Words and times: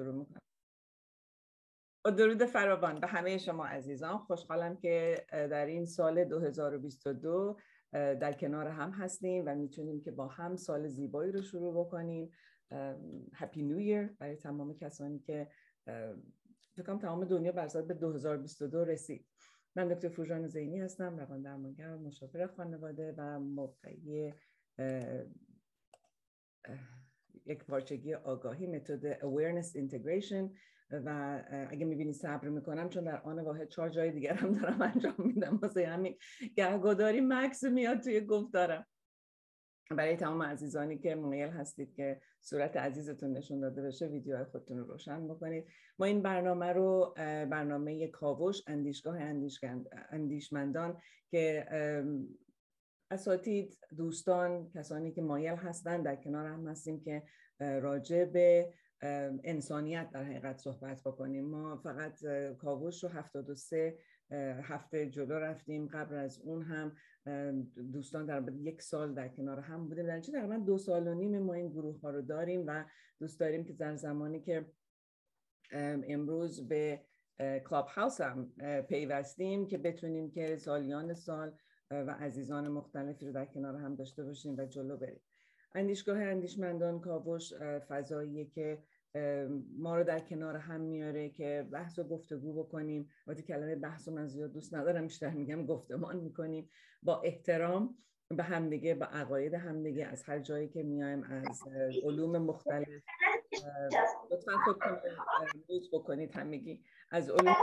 شروع 0.00 0.14
می‌کنم. 0.14 0.40
با 2.04 2.10
درود 2.10 2.44
فراوان 2.44 3.00
به 3.00 3.06
همه 3.06 3.38
شما 3.38 3.66
عزیزان. 3.66 4.18
خوشحالم 4.18 4.76
که 4.76 5.26
در 5.30 5.66
این 5.66 5.86
سال 5.86 6.24
2022 6.24 7.56
در 7.92 8.32
کنار 8.32 8.66
هم 8.68 8.90
هستیم 8.90 9.44
و 9.46 9.54
می‌تونیم 9.54 10.00
که 10.00 10.10
با 10.10 10.26
هم 10.26 10.56
سال 10.56 10.88
زیبایی 10.88 11.32
رو 11.32 11.42
شروع 11.42 11.84
بکنیم. 11.84 12.30
هپی 13.34 13.62
نیو 13.62 13.76
ایر 13.76 14.06
برای 14.06 14.36
تمام 14.36 14.74
کسانی 14.74 15.18
که 15.18 15.48
فکرم 16.76 16.98
تمام 16.98 17.24
دنیا 17.24 17.52
بر 17.52 17.82
به 17.82 17.94
2022 17.94 18.84
رسید. 18.84 19.26
من 19.76 19.88
دکتر 19.88 20.08
فوجان 20.08 20.46
زینی 20.46 20.80
هستم 20.80 21.16
روان 21.16 21.42
درمانگر 21.42 21.96
مشاور 21.96 22.46
خانواده 22.46 23.14
و 23.18 23.40
موقعی 23.40 24.34
یک 27.46 27.64
پارچگی 27.64 28.14
آگاهی 28.14 28.66
متد 28.66 29.20
awareness 29.20 29.76
integration. 29.76 30.50
و 30.92 31.42
اگه 31.70 31.86
می‌بینی 31.86 32.12
صبر 32.12 32.48
می‌کنم 32.48 32.88
چون 32.88 33.04
در 33.04 33.20
آن 33.20 33.38
واحد 33.38 33.68
چهار 33.68 33.88
جای 33.88 34.10
دیگر 34.10 34.34
هم 34.34 34.52
دارم 34.52 34.82
انجام 34.94 35.14
میدم. 35.18 35.58
واسه 35.62 35.86
همین 35.86 36.16
گهگداری 36.56 37.20
مکس 37.20 37.64
میاد 37.64 38.00
توی 38.00 38.20
گفتارم. 38.20 38.86
برای 39.90 40.16
تمام 40.16 40.42
عزیزانی 40.42 40.98
که 40.98 41.14
مایل 41.14 41.48
هستید 41.48 41.94
که 41.94 42.20
صورت 42.40 42.76
عزیزتون 42.76 43.32
نشون 43.32 43.60
داده 43.60 43.82
بشه 43.82 44.06
ویدیو 44.06 44.44
خودتون 44.44 44.78
رو 44.78 44.84
روشن 44.84 45.28
بکنید. 45.28 45.64
ما 45.98 46.06
این 46.06 46.22
برنامه 46.22 46.72
رو 46.72 47.14
برنامه 47.50 48.08
کاوش 48.08 48.62
اندیشگاه 48.66 49.18
اندیشمندان 50.10 50.98
که 51.30 51.66
اساتید 53.10 53.78
دوستان 53.96 54.70
کسانی 54.70 55.12
که 55.12 55.22
مایل 55.22 55.56
هستند 55.56 56.04
در 56.04 56.16
کنار 56.16 56.46
هم 56.46 56.68
هستیم 56.68 57.00
که 57.00 57.22
راجع 57.60 58.24
به 58.24 58.72
انسانیت 59.44 60.10
در 60.10 60.24
حقیقت 60.24 60.58
صحبت 60.58 61.02
بکنیم. 61.02 61.44
ما 61.44 61.76
فقط 61.76 62.24
کاوش 62.58 63.04
رو 63.04 63.10
73 63.10 63.98
هفته 64.62 65.10
جلو 65.10 65.34
رفتیم. 65.34 65.88
قبل 65.88 66.14
از 66.14 66.40
اون 66.40 66.62
هم 66.62 66.96
دوستان 67.92 68.26
در 68.26 68.52
یک 68.52 68.82
سال 68.82 69.14
در 69.14 69.28
کنار 69.28 69.60
هم 69.60 69.88
بودیم. 69.88 70.06
در 70.06 70.20
تقریبا 70.20 70.56
دو 70.56 70.78
سال 70.78 71.08
و 71.08 71.14
نیم 71.14 71.38
ما 71.38 71.54
این 71.54 71.68
گروه 71.68 72.00
ها 72.00 72.10
رو 72.10 72.22
داریم 72.22 72.64
و 72.66 72.84
دوست 73.20 73.40
داریم 73.40 73.64
که 73.64 73.72
در 73.72 73.96
زمانی 73.96 74.40
که 74.40 74.66
امروز 75.72 76.68
به 76.68 77.00
کلاب 77.38 77.86
هاوس 77.86 78.20
هم 78.20 78.52
پیوستیم 78.88 79.66
که 79.66 79.78
بتونیم 79.78 80.30
که 80.30 80.56
سالیان 80.56 81.14
سال 81.14 81.56
و 81.90 82.10
عزیزان 82.10 82.68
مختلفی 82.68 83.26
رو 83.26 83.32
در 83.32 83.44
کنار 83.44 83.76
هم 83.76 83.94
داشته 83.94 84.24
باشیم 84.24 84.54
و 84.58 84.64
جلو 84.64 84.96
بریم. 84.96 85.20
اندیشگاه 85.74 86.18
اندیشمندان 86.18 87.00
کاوش 87.00 87.52
فضاییه 87.88 88.44
که 88.44 88.82
ما 89.78 89.96
رو 89.96 90.04
در 90.04 90.18
کنار 90.18 90.56
هم 90.56 90.80
میاره 90.80 91.28
که 91.28 91.68
بحث 91.72 91.98
و 91.98 92.04
گفتگو 92.04 92.64
بکنیم. 92.64 93.10
وقتی 93.26 93.42
کلمه 93.42 93.76
بحث 93.76 94.08
و 94.08 94.10
من 94.10 94.26
زیاد 94.26 94.52
دوست 94.52 94.74
ندارم 94.74 95.02
بیشتر 95.02 95.30
میگم 95.30 95.66
گفتمان 95.66 96.16
می‌کنیم. 96.16 96.70
با 97.02 97.20
احترام 97.20 97.94
به 98.28 98.42
همدیگه 98.42 98.94
با 98.94 99.06
عقاید 99.06 99.54
همدیگه 99.54 100.06
از 100.06 100.22
هر 100.22 100.38
جایی 100.38 100.68
که 100.68 100.82
میایم 100.82 101.22
از 101.22 101.62
علوم 102.04 102.38
مختلف. 102.38 102.88
لطفا 104.30 104.52
خودتون 104.64 104.98
بکنید 105.92 106.36
همگی. 106.36 106.84
از 107.10 107.30
علوم 107.30 107.54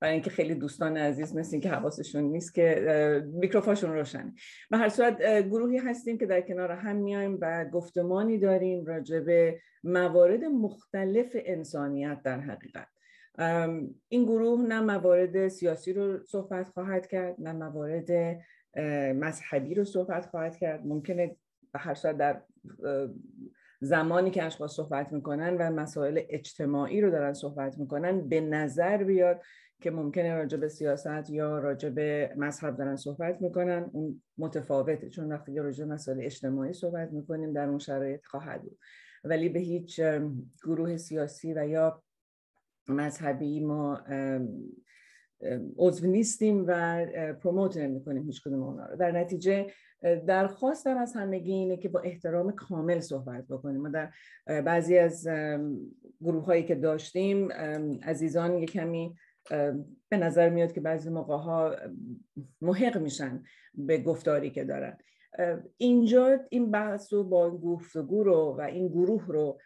برای 0.00 0.14
اینکه 0.14 0.30
خیلی 0.30 0.54
دوستان 0.54 0.96
عزیز 0.96 1.36
مثل 1.36 1.60
که 1.60 1.68
حواسشون 1.68 2.22
نیست 2.24 2.54
که 2.54 3.22
میکروفاشون 3.32 3.92
روشنه. 3.92 4.34
به 4.70 4.76
هر 4.76 4.88
صورت 4.88 5.42
گروهی 5.42 5.78
هستیم 5.78 6.18
که 6.18 6.26
در 6.26 6.40
کنار 6.40 6.72
هم 6.72 6.96
میایم 6.96 7.38
و 7.40 7.64
گفتمانی 7.64 8.38
داریم 8.38 8.84
راجع 8.84 9.20
به 9.20 9.60
موارد 9.84 10.44
مختلف 10.44 11.32
انسانیت 11.34 12.22
در 12.24 12.40
حقیقت. 12.40 12.88
این 14.08 14.24
گروه 14.24 14.62
نه 14.62 14.80
موارد 14.80 15.48
سیاسی 15.48 15.92
رو 15.92 16.24
صحبت 16.24 16.68
خواهد 16.68 17.06
کرد 17.06 17.36
نه 17.38 17.52
موارد 17.52 18.38
مذهبی 19.14 19.74
رو 19.74 19.84
صحبت 19.84 20.26
خواهد 20.26 20.56
کرد. 20.56 20.86
ممکنه 20.86 21.36
به 21.72 21.78
هر 21.78 21.94
صورت 21.94 22.16
در 22.16 22.42
زمانی 23.84 24.30
که 24.30 24.42
اشخاص 24.42 24.76
صحبت 24.76 25.12
می‌کنن 25.12 25.56
و 25.56 25.70
مسائل 25.70 26.20
اجتماعی 26.28 27.00
رو 27.00 27.10
دارن 27.10 27.32
صحبت 27.32 27.78
می‌کنن 27.78 28.28
به 28.28 28.40
نظر 28.40 29.04
بیاد 29.04 29.40
که 29.80 29.90
ممکنه 29.90 30.34
راجع 30.34 30.58
به 30.58 30.68
سیاست 30.68 31.30
یا 31.30 31.58
راجع 31.58 31.88
به 31.88 32.34
مذهب 32.36 32.76
دارن 32.76 32.96
صحبت 32.96 33.42
می‌کنن 33.42 33.90
اون 33.92 34.22
متفاوته. 34.38 35.08
چون 35.08 35.32
وقتی 35.32 35.54
که 35.54 35.62
راجع 35.62 35.84
مسائل 35.84 36.20
اجتماعی 36.20 36.72
صحبت 36.72 37.12
می‌کنیم 37.12 37.52
در 37.52 37.68
اون 37.68 37.78
شرایط 37.78 38.24
خواهد 38.24 38.62
بود. 38.62 38.78
ولی 39.24 39.48
به 39.48 39.60
هیچ 39.60 40.00
گروه 40.64 40.96
سیاسی 40.96 41.54
و 41.54 41.68
یا 41.68 42.02
مذهبی 42.88 43.60
ما 43.60 44.00
عضو 45.76 46.06
نیستیم 46.06 46.64
و 46.66 47.06
پروموت 47.32 47.76
نمی 47.76 48.04
کنیم 48.04 48.22
هیچ 48.22 48.42
کدوم 48.42 48.62
اونا 48.62 48.86
رو. 48.86 48.96
در 48.96 49.12
نتیجه 49.12 49.66
درخواستم 50.26 50.96
از 50.96 51.12
همگی 51.16 51.52
اینه 51.52 51.76
که 51.76 51.88
با 51.88 52.00
احترام 52.00 52.52
کامل 52.52 53.00
صحبت 53.00 53.46
بکنیم. 53.48 53.80
ما 53.80 53.88
در 53.88 54.10
بعضی 54.46 54.98
از 54.98 55.28
گروه 56.20 56.44
هایی 56.44 56.62
که 56.62 56.74
داشتیم 56.74 57.52
عزیزان 58.02 58.58
یه 58.58 58.66
کمی 58.66 59.14
به 60.08 60.16
نظر 60.16 60.50
میاد 60.50 60.72
که 60.72 60.80
بعضی 60.80 61.10
موقع 61.10 61.36
ها 61.36 61.76
محق 62.60 62.98
میشن 62.98 63.42
به 63.74 63.98
گفتاری 63.98 64.50
که 64.50 64.64
دارن. 64.64 64.98
اینجا 65.76 66.40
این 66.50 66.70
بحث 66.70 67.12
رو 67.12 67.24
با 67.24 67.58
گفتگو 67.58 68.24
رو 68.24 68.56
و 68.58 68.60
این 68.60 68.88
گروه 68.88 69.26
رو 69.26 69.58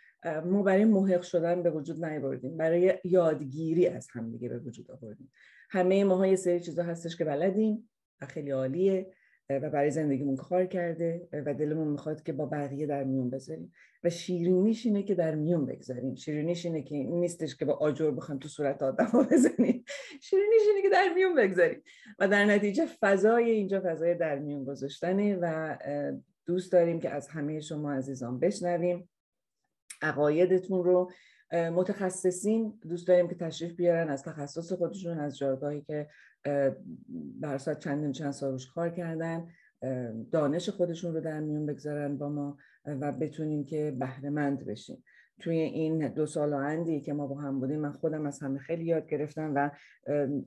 ما 0.44 0.62
برای 0.62 0.84
محق 0.84 1.22
شدن 1.22 1.62
به 1.62 1.70
وجود 1.70 2.04
نیاوردیم. 2.04 2.56
برای 2.56 2.94
یادگیری 3.04 3.86
از 3.86 4.08
همدیگه 4.12 4.48
به 4.48 4.58
وجود 4.58 4.91
آوردیم. 4.91 5.32
همه 5.70 6.04
ماها 6.04 6.26
یه 6.26 6.36
سری 6.36 6.60
چیزا 6.60 6.82
هستش 6.82 7.16
که 7.16 7.24
بلدیم 7.24 7.91
و 8.20 8.26
خیلی 8.26 8.50
عالیه. 8.50 9.12
و 9.50 9.70
برای 9.70 9.90
زندگیمون 9.90 10.36
کار 10.36 10.66
کرده 10.66 11.28
و 11.32 11.54
دلمون 11.54 11.88
می‌خواد 11.88 12.22
که 12.22 12.32
با 12.32 12.46
بقیه 12.46 12.86
در 12.86 13.04
میون 13.04 13.30
بذاریم. 13.30 13.72
و 14.04 14.10
شیرینیش 14.10 14.86
اینه 14.86 15.02
که 15.02 15.14
در 15.14 15.34
میون 15.34 15.66
بگذاریم. 15.66 16.14
شیرینیش 16.14 16.66
اینه 16.66 16.82
که 16.82 16.94
نیستش 16.94 17.56
که 17.56 17.64
با 17.64 17.72
آجر 17.72 18.10
بخوایم 18.10 18.38
تو 18.38 18.48
صورت 18.48 18.82
آدم 18.82 19.28
بزنیم. 19.30 19.84
شیرینیش 20.20 20.62
اینه 20.68 20.82
که 20.82 20.88
در 20.88 21.14
میون 21.14 21.34
بگذاریم. 21.34 21.82
و 22.18 22.28
در 22.28 22.44
نتیجه 22.44 22.86
فضای 23.00 23.50
اینجا 23.50 23.82
فضای 23.84 24.14
در 24.14 24.38
میون 24.38 24.64
گذاشتنه 24.64 25.38
و 25.42 25.76
دوست 26.46 26.72
داریم 26.72 27.00
که 27.00 27.10
از 27.10 27.28
همه 27.28 27.60
شما 27.60 27.92
عزیزان 27.92 28.40
بشنویم. 28.40 29.08
عقایدتون 30.02 30.84
رو 30.84 31.10
متخصصین 31.52 32.78
دوست 32.88 33.08
داریم 33.08 33.28
که 33.28 33.34
تشریف 33.34 33.76
بیارن 33.76 34.10
از 34.10 34.22
تخصص 34.22 34.72
خودشون 34.72 35.18
از 35.18 35.38
جایگاهی 35.38 35.80
که 35.80 36.08
بر 37.40 37.58
چند 37.58 38.12
چند 38.12 38.30
سال 38.30 38.52
روش 38.52 38.66
کار 38.66 38.90
کردن 38.90 39.48
دانش 40.32 40.68
خودشون 40.68 41.14
رو 41.14 41.20
در 41.20 41.40
میون 41.40 41.66
بگذارن 41.66 42.18
با 42.18 42.28
ما 42.28 42.56
و 42.86 43.12
بتونیم 43.12 43.64
که 43.64 43.96
بهره 43.98 44.30
مند 44.30 44.66
بشیم. 44.66 45.04
توی 45.40 45.56
این 45.58 46.08
دو 46.08 46.26
سال 46.26 46.52
و 46.52 46.56
اندی 46.56 47.00
که 47.00 47.12
ما 47.12 47.26
با 47.26 47.34
هم 47.34 47.60
بودیم 47.60 47.80
من 47.80 47.92
خودم 47.92 48.26
از 48.26 48.42
همه 48.42 48.58
خیلی 48.58 48.84
یاد 48.84 49.06
گرفتم 49.06 49.52
و 49.54 49.70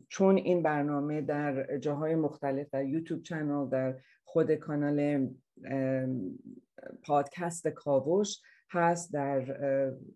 چون 0.08 0.38
این 0.38 0.64
برنامه 0.64 1.22
در 1.22 1.78
جاهای 1.78 2.16
مختلف 2.16 2.70
در 2.70 2.86
یوتیوب 2.86 3.24
چنل 3.24 3.70
در 3.70 3.96
خود 4.24 4.56
کانال 4.56 5.28
پادکست 7.04 7.68
کاوش 7.68 8.42
هست 8.72 9.14
در 9.14 9.40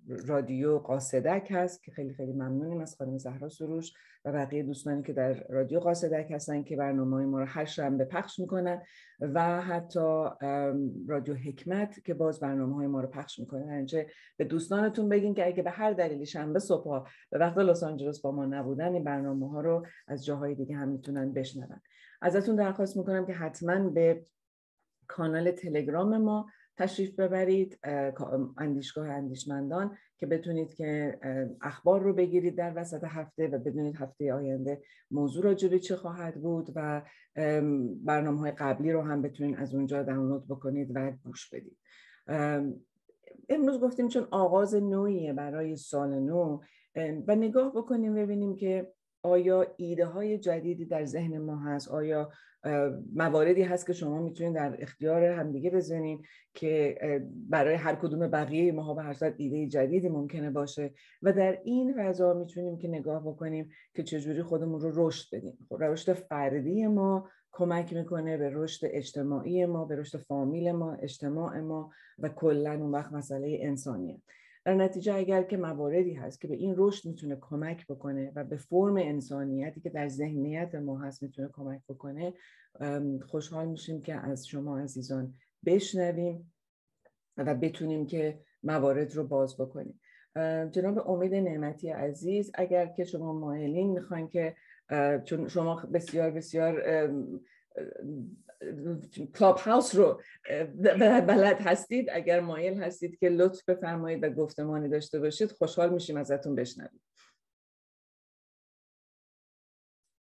رادیو 0.07 0.79
قاصدک 0.79 1.47
هست 1.51 1.83
که 1.83 1.91
خیلی 1.91 2.13
خیلی 2.13 2.33
ممنونیم 2.33 2.81
از 2.81 2.95
خانم 2.95 3.17
زهرا 3.17 3.49
سروش 3.49 3.93
و 4.25 4.31
بقیه 4.31 4.63
دوستانی 4.63 5.03
که 5.03 5.13
در 5.13 5.47
رادیو 5.49 5.79
قاصدک 5.79 6.31
هستن 6.31 6.63
که 6.63 6.75
برنامه 6.75 7.25
ما 7.25 7.39
رو 7.39 7.45
هر 7.45 7.65
شنبه 7.65 8.05
پخش 8.05 8.39
می‌کنن 8.39 8.81
و 9.19 9.61
حتی 9.61 10.25
رادیو 11.07 11.35
حکمت 11.35 12.03
که 12.05 12.13
باز 12.13 12.39
برنامه 12.39 12.75
های 12.75 12.87
ما 12.87 13.01
رو 13.01 13.07
پخش 13.07 13.39
می‌کنن 13.39 13.69
اینجا 13.69 13.99
به 14.37 14.45
دوستانتون 14.45 15.09
بگین 15.09 15.33
که 15.33 15.47
اگه 15.47 15.63
به 15.63 15.71
هر 15.71 15.93
دلیلی 15.93 16.25
شنبه 16.25 16.59
صبح 16.59 17.07
به 17.29 17.39
وقت 17.39 17.57
لس 17.57 17.83
آنجلس 17.83 18.21
با 18.21 18.31
ما 18.31 18.45
نبودن 18.45 18.93
این 18.93 19.03
برنامه 19.03 19.49
ها 19.49 19.61
رو 19.61 19.85
از 20.07 20.25
جاهای 20.25 20.55
دیگه 20.55 20.75
هم 20.75 20.87
می‌تونن 20.87 21.33
بشنون. 21.33 21.81
ازتون 22.21 22.55
درخواست 22.55 22.97
می‌کنم 22.97 23.25
که 23.25 23.33
حتما 23.33 23.89
به 23.89 24.25
کانال 25.07 25.51
تلگرام 25.51 26.17
ما 26.17 26.45
تشریف 26.77 27.19
ببرید 27.19 27.79
اندیشگاه 28.57 29.09
اندیشمندان 29.09 29.97
که 30.17 30.25
بتونید 30.25 30.73
که 30.73 31.19
اخبار 31.61 32.01
رو 32.01 32.13
بگیرید 32.13 32.57
در 32.57 32.73
وسط 32.75 33.03
هفته 33.03 33.47
و 33.47 33.57
بدونید 33.57 33.95
هفته 33.95 34.33
آینده 34.33 34.81
موضوع 35.11 35.43
راجبه 35.43 35.79
چه 35.79 35.95
خواهد 35.95 36.35
بود 36.35 36.69
و 36.75 37.01
برنامه 38.05 38.39
های 38.39 38.51
قبلی 38.51 38.91
رو 38.91 39.01
هم 39.01 39.21
بتونید 39.21 39.55
از 39.59 39.75
اونجا 39.75 40.03
دانلود 40.03 40.47
بکنید 40.47 40.91
و 40.95 41.11
گوش 41.23 41.49
بدید. 41.53 41.77
امروز 43.49 43.79
گفتیم 43.79 44.07
چون 44.07 44.27
آغاز 44.31 44.75
نوعیه 44.75 45.33
برای 45.33 45.75
سال 45.75 46.19
نو 46.19 46.59
و 47.27 47.35
نگاه 47.35 47.73
بکنیم 47.75 48.15
ببینیم 48.15 48.55
که 48.55 48.93
آیا 49.23 49.67
ایده 49.77 50.05
های 50.05 50.37
جدیدی 50.37 50.85
در 50.85 51.05
ذهن 51.05 51.37
ما 51.37 51.59
هست؟ 51.59 51.87
آیا 51.87 52.31
مواردی 53.15 53.61
هست 53.61 53.87
که 53.87 53.93
شما 53.93 54.21
می‌تونید 54.21 54.55
در 54.55 54.77
اختیار 54.79 55.23
همدیگه 55.23 55.69
بزنین 55.69 56.23
که 56.53 56.97
برای 57.49 57.75
هر 57.75 57.95
کدوم 57.95 58.27
بقیه 58.27 58.71
ماها 58.71 58.93
به 58.93 59.03
هر 59.03 59.13
صورت 59.13 59.33
ایده 59.37 59.67
جدیدی 59.67 60.09
ممکنه 60.09 60.49
باشه. 60.51 60.93
و 61.21 61.31
در 61.31 61.59
این 61.63 61.93
فضا 61.97 62.33
می‌تونیم 62.33 62.77
که 62.77 62.87
نگاه 62.87 63.23
بکنیم 63.23 63.69
که 63.95 64.03
چجوری 64.03 64.43
خودمون 64.43 64.81
رو 64.81 65.07
رشد 65.07 65.35
بدیم. 65.35 65.57
خب 65.69 65.83
رشد 65.83 66.13
فردی 66.13 66.87
ما 66.87 67.29
کمک 67.51 67.93
می‌کنه 67.93 68.37
به 68.37 68.49
رشد 68.53 68.87
اجتماعی 68.91 69.65
ما 69.65 69.85
به 69.85 69.95
رشد 69.95 70.17
فامیل 70.17 70.71
ما 70.71 70.93
اجتماع 70.93 71.59
ما 71.59 71.89
و 72.19 72.29
کلا 72.29 72.71
اون 72.71 72.91
وقت 72.91 73.13
مسئله 73.13 73.57
انسانیه. 73.61 74.21
در 74.65 74.73
نتیجه 74.73 75.13
اگر 75.13 75.43
که 75.43 75.57
مواردی 75.57 76.13
هست 76.13 76.41
که 76.41 76.47
به 76.47 76.55
این 76.55 76.73
رشد 76.77 77.07
می‌تونه 77.09 77.37
کمک 77.41 77.87
بکنه 77.87 78.31
و 78.35 78.43
به 78.43 78.57
فرم 78.57 78.97
انسانیتی 78.97 79.81
که 79.81 79.89
در 79.89 80.07
ذهنیت 80.07 80.75
ما 80.75 80.99
هست 80.99 81.23
می‌تونه 81.23 81.49
کمک 81.53 81.81
بکنه 81.89 82.33
خوشحال 83.25 83.67
میشیم 83.67 84.01
که 84.01 84.13
از 84.13 84.47
شما 84.47 84.79
عزیزان 84.79 85.33
بشنویم 85.65 86.53
و 87.37 87.55
بتونیم 87.55 88.05
که 88.05 88.39
موارد 88.63 89.15
رو 89.15 89.27
باز 89.27 89.57
بکنیم. 89.57 89.99
جناب 90.71 91.09
امید 91.09 91.35
نعمتی 91.35 91.89
عزیز 91.89 92.51
اگر 92.53 92.85
که 92.85 93.03
شما 93.03 93.33
مایلین 93.33 93.91
می‌خواین 93.91 94.27
که 94.27 94.55
چون 95.25 95.47
شما 95.47 95.75
بسیار 95.93 96.31
بسیار 96.31 96.83
کلاب 99.39 99.57
هاوس 99.57 99.95
رو 99.95 100.21
بلد 101.27 101.61
هستید؟ 101.61 102.09
اگر 102.09 102.39
مایل 102.39 102.83
هستید 102.83 103.19
که 103.19 103.29
لطف 103.29 103.69
بفرمایید 103.69 104.23
و 104.23 104.29
گفتمانی 104.29 104.89
داشته 104.89 105.19
باشید 105.19 105.51
خوشحال 105.51 105.93
میشیم 105.93 106.17
ازتون 106.17 106.55
بشنویم. 106.55 107.01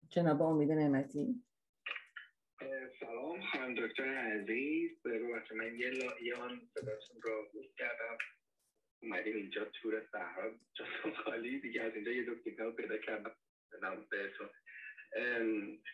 جناب 0.09 0.41
امید 0.41 0.71
نعمتی. 0.71 1.43
سلام 2.99 3.41
خانم 3.51 3.87
دکتر 3.87 4.17
عزیز. 4.17 4.91
ببخش 5.05 5.51
من 5.51 5.75
یه 5.79 5.89
لایان 5.89 6.69
صداتون 6.73 7.21
رو 7.21 7.49
گوش 7.53 7.65
کردم. 7.77 8.17
اومدیم 9.03 9.35
اینجا 9.35 9.65
تور 9.65 10.07
صحرا 10.11 10.51
جا 10.73 10.85
خالی. 11.23 11.59
دیگه 11.59 11.81
از 11.81 11.93
اینجا 11.95 12.11
یه 12.11 12.23
دو 12.23 12.35
کتاب 12.35 12.75
پیدا 12.75 12.97
کردم. 12.97 13.35
بهتون. 14.11 14.49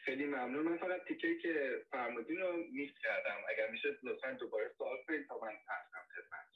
خیلی 0.05 0.25
ممنون. 0.25 0.67
من 0.67 0.77
فقط 0.77 1.01
تیکه 1.07 1.37
که 1.37 1.85
فرمودین 1.91 2.37
رو 2.37 2.57
miss 2.71 2.91
کردم. 3.03 3.37
اگر 3.49 3.71
میشه 3.71 3.89
لطفا 4.03 4.31
دوباره 4.31 4.71
سوال 4.77 4.97
کنید 5.07 5.27
تا 5.27 5.39
من 5.41 5.51
هستم 5.67 5.99
خدمت 6.15 6.51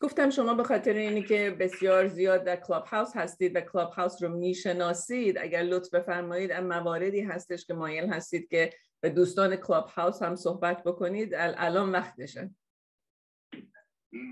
گفتم 0.00 0.30
شما 0.30 0.54
به 0.54 0.62
خاطر 0.62 0.92
اینی 0.92 1.22
که 1.22 1.56
بسیار 1.60 2.06
زیاد 2.06 2.44
در 2.44 2.56
کلاب 2.56 2.84
هاوس 2.86 3.16
هستید 3.16 3.56
و 3.56 3.60
کلاب 3.60 3.92
هاوس 3.92 4.22
رو 4.22 4.28
می‌شناسید 4.28 5.38
اگر 5.38 5.62
لطف 5.62 5.94
بفرمایید 5.94 6.52
ام 6.52 6.66
مواردی 6.66 7.20
هستش 7.20 7.66
که 7.66 7.74
مایل 7.74 8.08
هستید 8.12 8.48
که 8.48 8.70
به 9.00 9.10
دوستان 9.10 9.56
کلاب 9.56 9.86
هاوس 9.86 10.22
هم 10.22 10.36
صحبت 10.36 10.82
بکنید. 10.84 11.34
الان 11.34 11.92
وقتشه. 11.92 12.50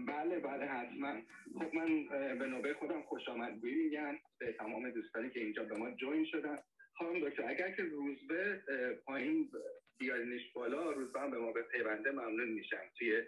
بله 0.09 0.39
بله 0.39 0.67
حتما. 0.67 1.21
خب 1.59 1.75
من 1.75 2.09
به 2.39 2.47
نوبه 2.47 2.75
خودم 2.75 3.03
خوش 3.03 3.29
آمدگویی 3.29 3.75
میگم 3.75 4.15
به 4.39 4.53
تمام 4.53 4.91
دوستانی 4.91 5.31
که 5.31 5.41
اینجا 5.41 5.65
به 5.65 5.77
ما 5.77 5.91
join 5.91 6.25
شدن. 6.25 6.59
خانم 7.01 7.29
دکتر 7.29 7.45
اگر 7.49 7.71
که 7.71 7.83
روزبه 7.83 8.63
پایین 9.05 9.51
بیارینش 9.99 10.53
بالا 10.53 10.91
روزبه 10.91 11.21
هم 11.21 11.31
به 11.31 11.39
ما 11.39 11.53
به 11.53 11.63
پیونده 11.63 12.11
ممنون 12.11 12.49
میشم. 12.49 12.91
توی 12.99 13.23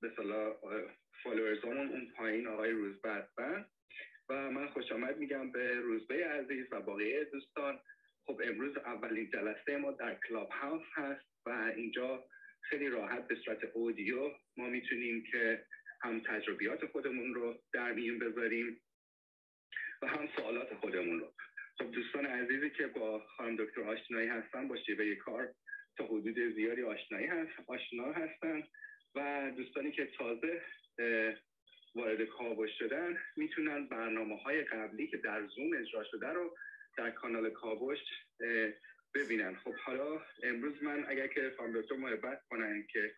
به 0.00 0.12
صلاح 0.16 0.56
اون 1.64 2.12
پایین 2.16 2.46
آقای 2.46 2.70
روزبه 2.70 3.12
هستن 3.12 3.66
و 4.28 4.50
من 4.50 4.68
خوش 4.68 4.92
آمد 4.92 5.18
میگم 5.18 5.52
به 5.52 5.74
روزبه 5.74 6.26
عزیز 6.26 6.66
و 6.72 6.80
باقی 6.80 7.24
دوستان. 7.24 7.80
خب 8.26 8.40
امروز 8.44 8.76
اولین 8.76 9.30
جلسه 9.30 9.76
ما 9.76 9.92
در 9.92 10.18
کلاب 10.28 10.50
هاوس 10.50 10.86
هست 10.92 11.26
و 11.46 11.72
اینجا 11.76 12.24
خیلی 12.60 12.88
راحت 12.88 13.28
به 13.28 13.34
صورت 13.34 13.64
اودیو 13.64 14.30
ما 14.56 14.68
می‌تونیم 14.68 15.24
که 15.32 15.66
هم 16.02 16.20
تجربیات 16.20 16.86
خودمون 16.86 17.34
رو 17.34 17.62
در 17.72 17.92
میون 17.92 18.18
بذاریم 18.18 18.80
و 20.02 20.06
هم 20.06 20.28
سوالات 20.36 20.74
خودمون 20.74 21.20
رو. 21.20 21.32
خب 21.78 21.90
دوستان 21.90 22.26
عزیزی 22.26 22.70
که 22.70 22.86
با 22.86 23.18
خانم 23.36 23.56
دکتر 23.56 23.80
آشنایی 23.80 24.28
هستن 24.28 24.68
با 24.68 24.76
شیوه 24.76 25.14
کار 25.14 25.54
تا 25.96 26.04
حدود 26.04 26.54
زیادی 26.54 26.82
آشنایی 26.82 27.26
هست 27.26 27.50
آشنا 27.66 28.12
هستن. 28.12 28.62
و 29.14 29.50
دوستانی 29.56 29.92
که 29.92 30.06
تازه 30.06 30.62
وارد 31.94 32.24
کاوش 32.24 32.70
شدن 32.78 33.18
می‌تونن 33.36 33.86
برنامه 33.86 34.36
های 34.36 34.64
قبلی 34.64 35.06
که 35.06 35.16
در 35.16 35.46
زوم 35.46 35.76
اجرا 35.76 36.04
شده 36.04 36.28
رو 36.28 36.56
در 36.98 37.10
کانال 37.10 37.50
کاوش 37.50 37.98
ببینن. 39.14 39.56
خب 39.56 39.74
حالا 39.74 40.22
امروز 40.42 40.82
من 40.82 41.04
اگر 41.08 41.26
که 41.26 41.54
خانم 41.56 41.80
دکتر 41.80 41.96
محبت 41.96 42.42
کنن 42.50 42.86
که 42.92 43.14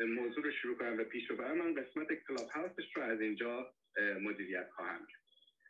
موضوع 0.00 0.44
رو 0.44 0.52
شروع 0.52 0.76
کنم 0.78 0.98
و 0.98 1.04
پیش 1.04 1.30
رو 1.30 1.36
برم 1.36 1.58
من 1.58 1.74
قسمت 1.74 2.08
کلاب 2.28 2.48
هاوسش 2.54 2.96
رو 2.96 3.02
از 3.02 3.20
اینجا 3.20 3.74
مدیریت 4.20 4.70
خواهم 4.70 5.06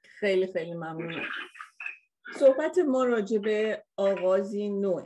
خیلی 0.04 0.52
خیلی 0.52 0.74
ممنون. 0.74 1.26
صحبت 2.38 2.78
ما 2.78 3.04
راجع 3.04 3.38
به 3.38 3.84
آغازی 3.96 4.68
نوع 4.68 5.02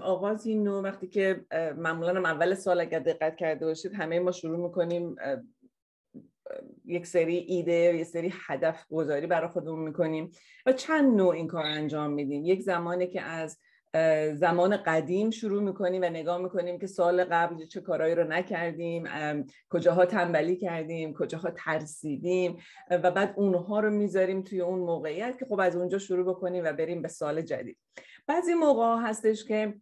آغازی 0.00 0.54
نو 0.54 0.82
وقتی 0.82 1.08
که 1.08 1.44
معمولا 1.76 2.30
اول 2.30 2.54
سال 2.54 2.80
اگر 2.80 2.98
دقت 2.98 3.36
کرده 3.36 3.66
باشید 3.66 3.94
همه 3.94 4.20
ما 4.20 4.32
شروع 4.32 4.58
می‌کنیم 4.58 5.16
یک 6.84 7.06
سری 7.06 7.36
ایده 7.36 7.72
یک 7.72 8.04
سری 8.04 8.32
هدف 8.46 8.86
گذاری 8.88 9.26
برای 9.26 9.48
خودمون 9.48 9.78
می‌کنیم 9.78 10.30
و 10.66 10.72
چند 10.72 11.16
نوع 11.16 11.34
این 11.34 11.46
کار 11.46 11.64
انجام 11.64 12.10
میدیم. 12.10 12.44
یک 12.44 12.62
زمانی 12.62 13.06
که 13.06 13.20
از 13.22 13.58
زمان 14.34 14.76
قدیم 14.76 15.30
شروع 15.30 15.62
می‌کنیم 15.62 16.02
و 16.02 16.04
نگاه 16.04 16.38
می‌کنیم 16.38 16.78
که 16.78 16.86
سال 16.86 17.24
قبل 17.24 17.66
چه 17.66 17.80
کارهایی 17.80 18.14
رو 18.14 18.24
نکردیم 18.24 19.04
کجاها 19.70 20.06
تنبلی 20.06 20.56
کردیم 20.56 21.14
کجاها 21.14 21.50
ترسیدیم 21.50 22.58
و 22.90 23.10
بعد 23.10 23.34
اونها 23.36 23.80
رو 23.80 23.90
می‌ذاریم 23.90 24.42
توی 24.42 24.60
اون 24.60 24.78
موقعیت 24.78 25.38
که 25.38 25.44
خب 25.44 25.60
از 25.60 25.76
اونجا 25.76 25.98
شروع 25.98 26.34
بکنیم 26.34 26.64
و 26.64 26.72
بریم 26.72 27.02
به 27.02 27.08
سال 27.08 27.42
جدید. 27.42 27.78
بعضی 28.26 28.54
موقع 28.54 28.96
هستش 29.02 29.44
که 29.44 29.74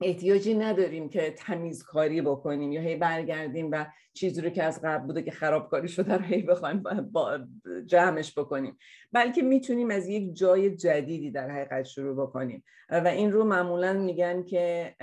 احتیاجی 0.00 0.54
نداریم 0.54 1.08
که 1.08 1.34
تمیزکاری 1.38 2.22
بکنیم 2.22 2.72
یا 2.72 2.80
هی 2.80 2.96
برگردیم 2.96 3.68
و 3.72 3.86
چیزی 4.14 4.40
رو 4.40 4.50
که 4.50 4.62
از 4.62 4.80
قبل 4.84 5.06
بوده 5.06 5.22
که 5.22 5.30
خرابکاری 5.30 5.88
شده 5.88 6.14
رو 6.14 6.24
هی 6.24 6.42
بخوایم 6.42 6.82
با 7.12 7.38
جمعش 7.86 8.38
بکنیم. 8.38 8.78
بلکه 9.12 9.42
می‌تونیم 9.42 9.90
از 9.90 10.08
یک 10.08 10.34
جای 10.34 10.76
جدیدی 10.76 11.30
در 11.30 11.50
حقیقت 11.50 11.84
شروع 11.84 12.26
بکنیم. 12.26 12.64
و 12.90 13.06
این 13.06 13.32
رو 13.32 13.44
معمولا 13.44 13.92
میگن 13.92 14.42
که 14.42 14.94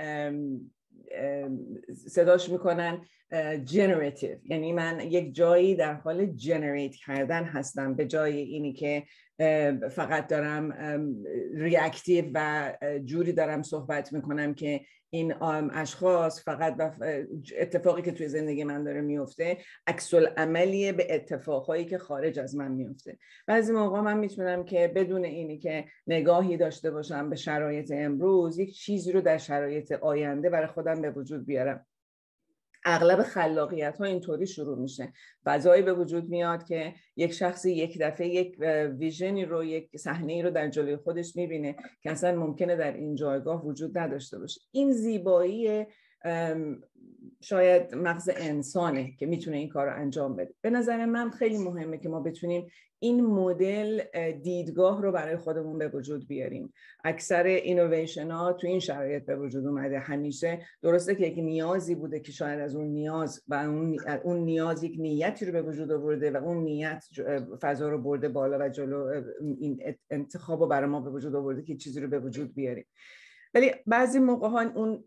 صداش 2.06 2.48
می‌کنن 2.48 3.06
generative 3.64 4.36
یعنی 4.44 4.72
من 4.72 5.00
یک 5.00 5.34
جایی 5.34 5.74
در 5.74 5.94
حال 5.94 6.26
generate 6.26 6.94
کردن 6.94 7.44
هستم 7.44 7.94
به 7.94 8.06
جای 8.06 8.36
اینی 8.38 8.72
که 8.72 9.02
فقط 9.90 10.26
دارم 10.26 10.74
reactive 11.54 12.24
و 12.34 12.72
جوری 13.04 13.32
دارم 13.32 13.62
صحبت 13.62 14.12
می‌کنم 14.12 14.54
که 14.54 14.80
این 15.10 15.34
اشخاص 15.72 16.44
فقط 16.44 16.76
اتفاقی 17.58 18.02
که 18.02 18.12
توی 18.12 18.28
زندگی 18.28 18.64
من 18.64 18.84
داره 18.84 19.00
میفته 19.00 19.58
عکس‌العملیه 19.86 20.92
به 20.92 21.14
اتفاقهایی 21.14 21.84
که 21.84 21.98
خارج 21.98 22.38
از 22.38 22.56
من 22.56 22.72
میفته 22.72 23.18
بعضی 23.46 23.72
موقع 23.72 24.00
من 24.00 24.18
می‌تونم 24.18 24.64
که 24.64 24.92
بدون 24.94 25.24
اینی 25.24 25.58
که 25.58 25.84
نگاهی 26.06 26.56
داشته 26.56 26.90
باشم 26.90 27.30
به 27.30 27.36
شرایط 27.36 27.92
امروز 27.94 28.58
یک 28.58 28.74
چیزی 28.74 29.12
رو 29.12 29.20
در 29.20 29.38
شرایط 29.38 29.92
آینده 29.92 30.50
برای 30.50 30.66
خودم 30.66 31.02
به 31.02 31.10
وجود 31.10 31.46
بیارم. 31.46 31.86
اغلب 32.84 33.22
خلاقیت 33.22 33.98
ها 33.98 34.04
اینطوری 34.04 34.46
شروع 34.46 34.78
میشه. 34.78 35.12
فضایی 35.44 35.82
به 35.82 35.92
وجود 35.92 36.28
میاد 36.28 36.64
که 36.64 36.94
یک 37.16 37.32
شخصی 37.32 37.72
یک 37.72 37.98
دفعه 38.00 38.28
یک 38.28 38.56
ویژنی 38.98 39.44
رو 39.44 39.64
یک 39.64 39.96
صحنه 39.96 40.42
رو 40.42 40.50
در 40.50 40.68
جلوی 40.68 40.96
خودش 40.96 41.36
می‌بینه 41.36 41.76
که 42.02 42.10
اصلا 42.10 42.40
ممکنه 42.40 42.76
در 42.76 42.92
این 42.92 43.14
جایگاه 43.14 43.66
وجود 43.66 43.98
نداشته 43.98 44.38
باشه. 44.38 44.60
این 44.72 44.92
زیبایی 44.92 45.86
شاید 47.42 47.94
مغز 47.94 48.30
انسانه 48.36 49.16
که 49.16 49.26
می‌تونه 49.26 49.56
این 49.56 49.68
کار 49.68 49.86
رو 49.86 49.96
انجام 49.96 50.36
بده. 50.36 50.54
به 50.60 50.70
نظر 50.70 51.04
من 51.04 51.30
خیلی 51.30 51.58
مهمه 51.58 51.98
که 51.98 52.08
ما 52.08 52.20
بتونیم 52.20 52.66
این 52.98 53.26
مدل 53.26 54.02
دیدگاه 54.42 55.02
رو 55.02 55.12
برای 55.12 55.36
خودمون 55.36 55.78
به 55.78 55.88
وجود 55.88 56.28
بیاریم. 56.28 56.72
اکثر 57.04 57.42
اینویشن 57.42 58.30
ها 58.30 58.52
تو 58.52 58.66
این 58.66 58.80
شرایط 58.80 59.26
به 59.26 59.36
وجود 59.36 59.66
اومده. 59.66 59.98
همیشه 59.98 60.66
درسته 60.82 61.14
که 61.14 61.26
یک 61.26 61.38
نیازی 61.38 61.94
بوده 61.94 62.20
که 62.20 62.32
شاید 62.32 62.60
از 62.60 62.74
اون 62.74 62.86
نیاز 62.86 63.42
و 63.48 63.54
اون, 63.54 63.96
اون 64.22 64.36
نیاز 64.36 64.84
یک 64.84 64.96
نیتی 64.98 65.46
رو 65.46 65.52
به 65.52 65.62
وجود 65.62 65.92
آورده 65.92 66.30
و 66.30 66.36
اون 66.36 66.64
نیت 66.64 67.04
فضا 67.62 67.88
رو 67.88 67.98
برده 67.98 68.28
بالا 68.28 68.66
و 68.66 68.68
جلو 68.68 69.22
این 69.60 69.96
انتخاب 70.10 70.60
رو 70.60 70.66
برای 70.66 70.88
ما 70.88 71.00
به 71.00 71.10
وجود 71.10 71.34
آورده 71.34 71.62
که 71.62 71.76
چیزی 71.76 72.00
رو 72.00 72.08
به 72.08 72.18
وجود 72.18 72.54
بیاریم. 72.54 72.86
ولی 73.54 73.70
بعضی 73.86 74.18
موقع 74.18 74.48
ها 74.48 74.62
اون 74.62 75.04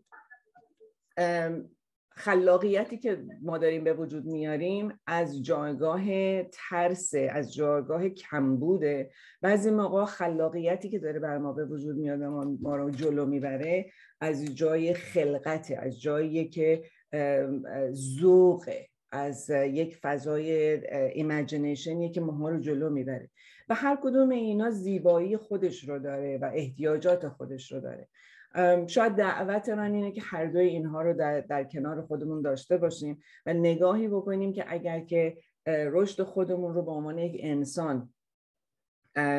خلاقیتی 2.18 2.98
که 2.98 3.24
ما 3.42 3.58
داریم 3.58 3.84
به 3.84 3.92
وجود 3.92 4.24
میاریم 4.24 4.92
از 5.06 5.44
جایگاه 5.44 6.02
ترس 6.42 7.14
از 7.30 7.54
جایگاه 7.54 8.08
کمبوده. 8.08 9.10
بعضی 9.42 9.70
موقع 9.70 10.04
خلاقیتی 10.04 10.88
که 10.88 10.98
داره 10.98 11.20
بر 11.20 11.38
ما 11.38 11.52
به 11.52 11.64
وجود 11.64 11.96
میاد 11.96 12.20
و 12.20 12.30
ما, 12.60 12.76
رو 12.76 12.90
جلو 12.90 13.26
می‌بره 13.26 13.90
از 14.20 14.54
جای 14.54 14.94
خلقت 14.94 15.72
از 15.78 16.00
جایی 16.00 16.48
که 16.48 16.82
ذوقه 17.92 18.88
از 19.12 19.50
یک 19.50 19.96
فضای 19.96 20.52
imagination 21.12 22.02
ی 22.02 22.10
که 22.10 22.20
ما 22.20 22.50
رو 22.50 22.60
جلو 22.60 22.90
می‌بره. 22.90 23.30
و 23.68 23.74
هر 23.74 23.98
کدوم 24.02 24.30
اینا 24.30 24.70
زیبایی 24.70 25.36
خودش 25.36 25.88
رو 25.88 25.98
داره 25.98 26.38
و 26.38 26.50
احتیاجات 26.54 27.28
خودش 27.28 27.72
رو 27.72 27.80
داره. 27.80 28.08
شاید 28.86 29.12
دعوت 29.12 29.68
من 29.68 29.94
اینه 29.94 30.12
که 30.12 30.20
هر 30.20 30.46
دوی 30.46 30.66
اینها 30.66 31.02
رو 31.02 31.14
در, 31.14 31.40
در 31.40 31.64
کنار 31.64 32.02
خودمون 32.02 32.42
داشته 32.42 32.76
باشیم 32.76 33.22
و 33.46 33.52
نگاهی 33.52 34.08
بکنیم 34.08 34.52
که 34.52 34.64
اگر 34.68 35.00
که 35.00 35.36
رشد 35.66 36.22
خودمون 36.22 36.74
رو 36.74 36.82
به 36.82 36.90
عنوان 36.90 37.18
یک 37.18 37.40
انسان 37.44 38.12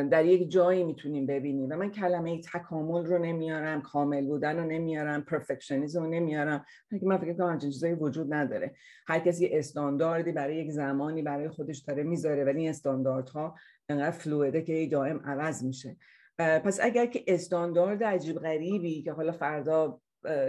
در 0.09 0.25
یک 0.25 0.51
جایی 0.51 0.83
می‌تونیم 0.83 1.25
ببینیم. 1.25 1.69
و 1.69 1.75
من 1.75 1.91
کلمه 1.91 2.41
تکامل 2.41 3.05
رو 3.05 3.17
نمیارم 3.17 3.81
کامل 3.81 4.27
بودن 4.27 4.57
رو 4.57 4.65
نمیارم 4.65 5.21
پرفکشنیزم 5.21 6.03
رو 6.03 6.09
نمیارم. 6.09 6.65
من 7.01 7.17
فکر 7.17 7.33
کنم 7.33 7.50
همچین 7.50 7.69
چیزایی 7.69 7.93
وجود 7.93 8.33
نداره. 8.33 8.75
هر 9.07 9.19
کسی 9.19 9.47
استانداردی 9.47 10.31
برای 10.31 10.55
یک 10.55 10.71
زمانی 10.71 11.21
برای 11.21 11.50
خودش 11.50 11.77
داره 11.77 12.03
می‌ذاره 12.03 12.43
ولی 12.43 12.59
این 12.59 12.69
استانداردها 12.69 13.55
انقدر 13.89 14.12
فلویده 14.12 14.62
که 14.62 14.88
دائم 14.91 15.21
عوض 15.25 15.63
میشه. 15.63 15.97
پس 16.39 16.79
اگر 16.82 17.06
که 17.06 17.24
استاندارد 17.27 18.03
عجیب 18.03 18.39
غریبی 18.39 19.01
که 19.01 19.12
حالا 19.12 19.32
فردا 19.32 20.00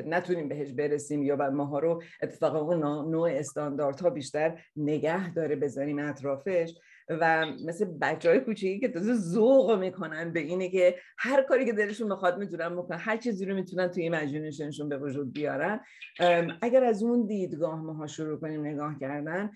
نتونیم 0.07 0.49
بهش 0.49 0.73
برسیم 0.73 1.23
یا 1.23 1.37
بر 1.37 1.50
ماها 1.50 1.78
رو 1.78 2.02
اتفاقا 2.23 2.75
نوع 3.02 3.30
استانداردها 3.30 4.11
بیشتر 4.11 4.62
نگه 4.76 5.35
داره 5.35 5.57
بذاریم 5.57 5.99
اطرافش 5.99 6.75
و 7.09 7.47
مثل 7.66 7.85
بچه 7.85 8.28
های 8.28 8.40
کوچیکی 8.40 8.80
که 8.80 8.88
تازه 8.88 9.14
ذوق 9.14 9.78
می‌کنن 9.78 10.33
به 10.33 10.40
اینه 10.40 10.68
که 10.68 10.95
هر 11.18 11.42
کاری 11.42 11.64
که 11.64 11.73
دلشون 11.73 12.09
بخواد 12.09 12.38
می‌تونن 12.38 12.76
بکنن 12.76 12.99
هر 12.99 13.16
چیزی 13.16 13.47
رو 13.47 13.54
می‌تونن 13.54 13.88
توی 13.88 14.02
ایمیجینیشنشون 14.02 14.88
به 14.88 14.99
وجود 14.99 15.33
بیارن. 15.33 15.80
اگر 16.62 16.85
از 16.85 17.02
اون 17.02 17.26
دیدگاه 17.26 17.83
ماها 17.83 18.07
شروع 18.07 18.40
کنیم 18.40 18.66
نگاه 18.66 18.99
کردن 19.00 19.50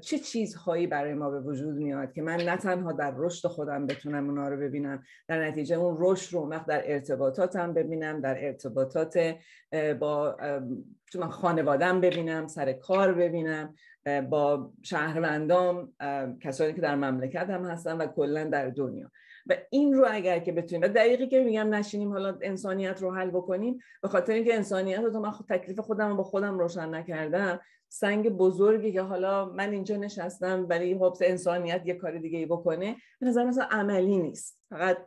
چه 0.00 0.18
چیزهایی 0.18 0.86
برای 0.86 1.14
ما 1.14 1.30
به 1.30 1.40
وجود 1.40 1.74
میاد 1.74 2.12
که 2.12 2.22
من 2.22 2.36
نه 2.36 2.56
تنها 2.56 2.92
در 2.92 3.14
رشد 3.16 3.48
خودم 3.48 3.86
بتونم 3.86 4.28
اونا 4.28 4.48
رو 4.48 4.56
ببینم 4.56 5.02
در 5.28 5.44
نتیجه 5.48 5.76
اون 5.76 5.96
رشد 5.98 6.34
رو 6.34 6.48
وقت 6.48 6.66
در 6.66 6.92
ارتباطاتم 6.92 7.72
ببینم 7.72 8.20
در 8.20 8.44
ارتباطات 8.46 9.34
با 10.00 10.36
خانوادم 11.30 12.00
ببینم 12.00 12.46
سر 12.46 12.72
کار 12.72 13.12
ببینم 13.12 13.74
با 14.30 14.72
شهروندام 14.82 15.92
کسانی 16.40 16.72
که 16.72 16.80
در 16.80 16.94
مملکت 16.94 17.50
هم 17.50 17.64
هستن 17.64 17.96
و 17.96 18.06
کلا 18.06 18.44
در 18.44 18.70
دنیا. 18.70 19.10
و 19.46 19.56
این 19.70 19.94
رو 19.94 20.06
اگر 20.10 20.38
که 20.38 20.52
بتونیم 20.52 20.82
و 20.82 20.88
دقیقی 20.88 21.26
که 21.26 21.44
میگم 21.44 21.74
نشینیم 21.74 22.12
حالا 22.12 22.38
انسانیت 22.42 23.02
رو 23.02 23.14
حل 23.14 23.30
بکنیم 23.30 23.78
به 24.02 24.08
خاطر 24.08 24.32
اینکه 24.32 24.54
انسانیت 24.54 25.00
رو 25.00 25.20
من 25.20 25.32
تکلیف 25.48 25.80
خودم 25.80 26.08
رو 26.08 26.16
با 26.16 26.22
خودم 26.22 26.58
روشن 26.58 26.94
نکردم 26.94 27.60
سنگ 27.88 28.28
بزرگی 28.28 28.92
که 28.92 29.02
حالا 29.02 29.44
من 29.44 29.70
اینجا 29.70 29.96
نشستم 29.96 30.66
برای 30.66 30.94
حبس 30.94 31.18
انسانیت 31.22 31.82
یه 31.84 31.94
کار 31.94 32.18
دیگه 32.18 32.38
ای 32.38 32.46
بکنه 32.46 32.96
به 33.20 33.26
نظر 33.26 33.44
مثلا 33.44 33.68
عملی 33.70 34.18
نیست. 34.18 34.60
فقط 34.70 34.98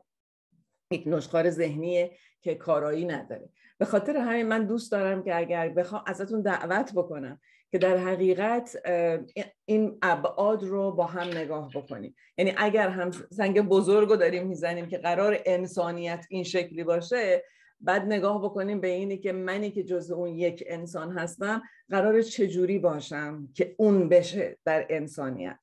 یک 0.91 1.03
نشخار 1.05 1.49
ذهنیه 1.49 2.11
که 2.41 2.55
کارایی 2.55 3.05
نداره. 3.05 3.49
به 3.77 3.85
خاطر 3.85 4.17
همین 4.17 4.47
من 4.47 4.65
دوست 4.65 4.91
دارم 4.91 5.23
که 5.23 5.37
اگر 5.37 5.69
بخوام 5.69 6.03
ازتون 6.07 6.41
دعوت 6.41 6.93
بکنم 6.93 7.39
که 7.71 7.77
در 7.77 7.97
حقیقت 7.97 8.77
این 9.65 9.97
ابعاد 10.01 10.63
رو 10.63 10.91
با 10.91 11.05
هم 11.05 11.27
نگاه 11.27 11.69
بکنیم. 11.75 12.15
یعنی 12.37 12.53
اگر 12.57 12.89
هم 12.89 13.11
سنگ 13.11 13.61
بزرگ 13.61 14.09
رو 14.09 14.15
داریم 14.15 14.47
می‌زنیم 14.47 14.87
که 14.87 14.97
قرار 14.97 15.39
انسانیت 15.45 16.25
این 16.29 16.43
شکلی 16.43 16.83
باشه 16.83 17.43
بعد 17.81 18.05
نگاه 18.05 18.43
بکنیم 18.43 18.81
به 18.81 18.87
اینی 18.87 19.17
که 19.17 19.31
منی 19.31 19.71
که 19.71 19.83
جز 19.83 20.11
اون 20.11 20.29
یک 20.29 20.63
انسان 20.67 21.17
هستم 21.17 21.61
قرار 21.89 22.21
چجوری 22.21 22.79
باشم 22.79 23.49
که 23.53 23.75
اون 23.77 24.09
بشه 24.09 24.57
در 24.65 24.87
انسانیت. 24.89 25.59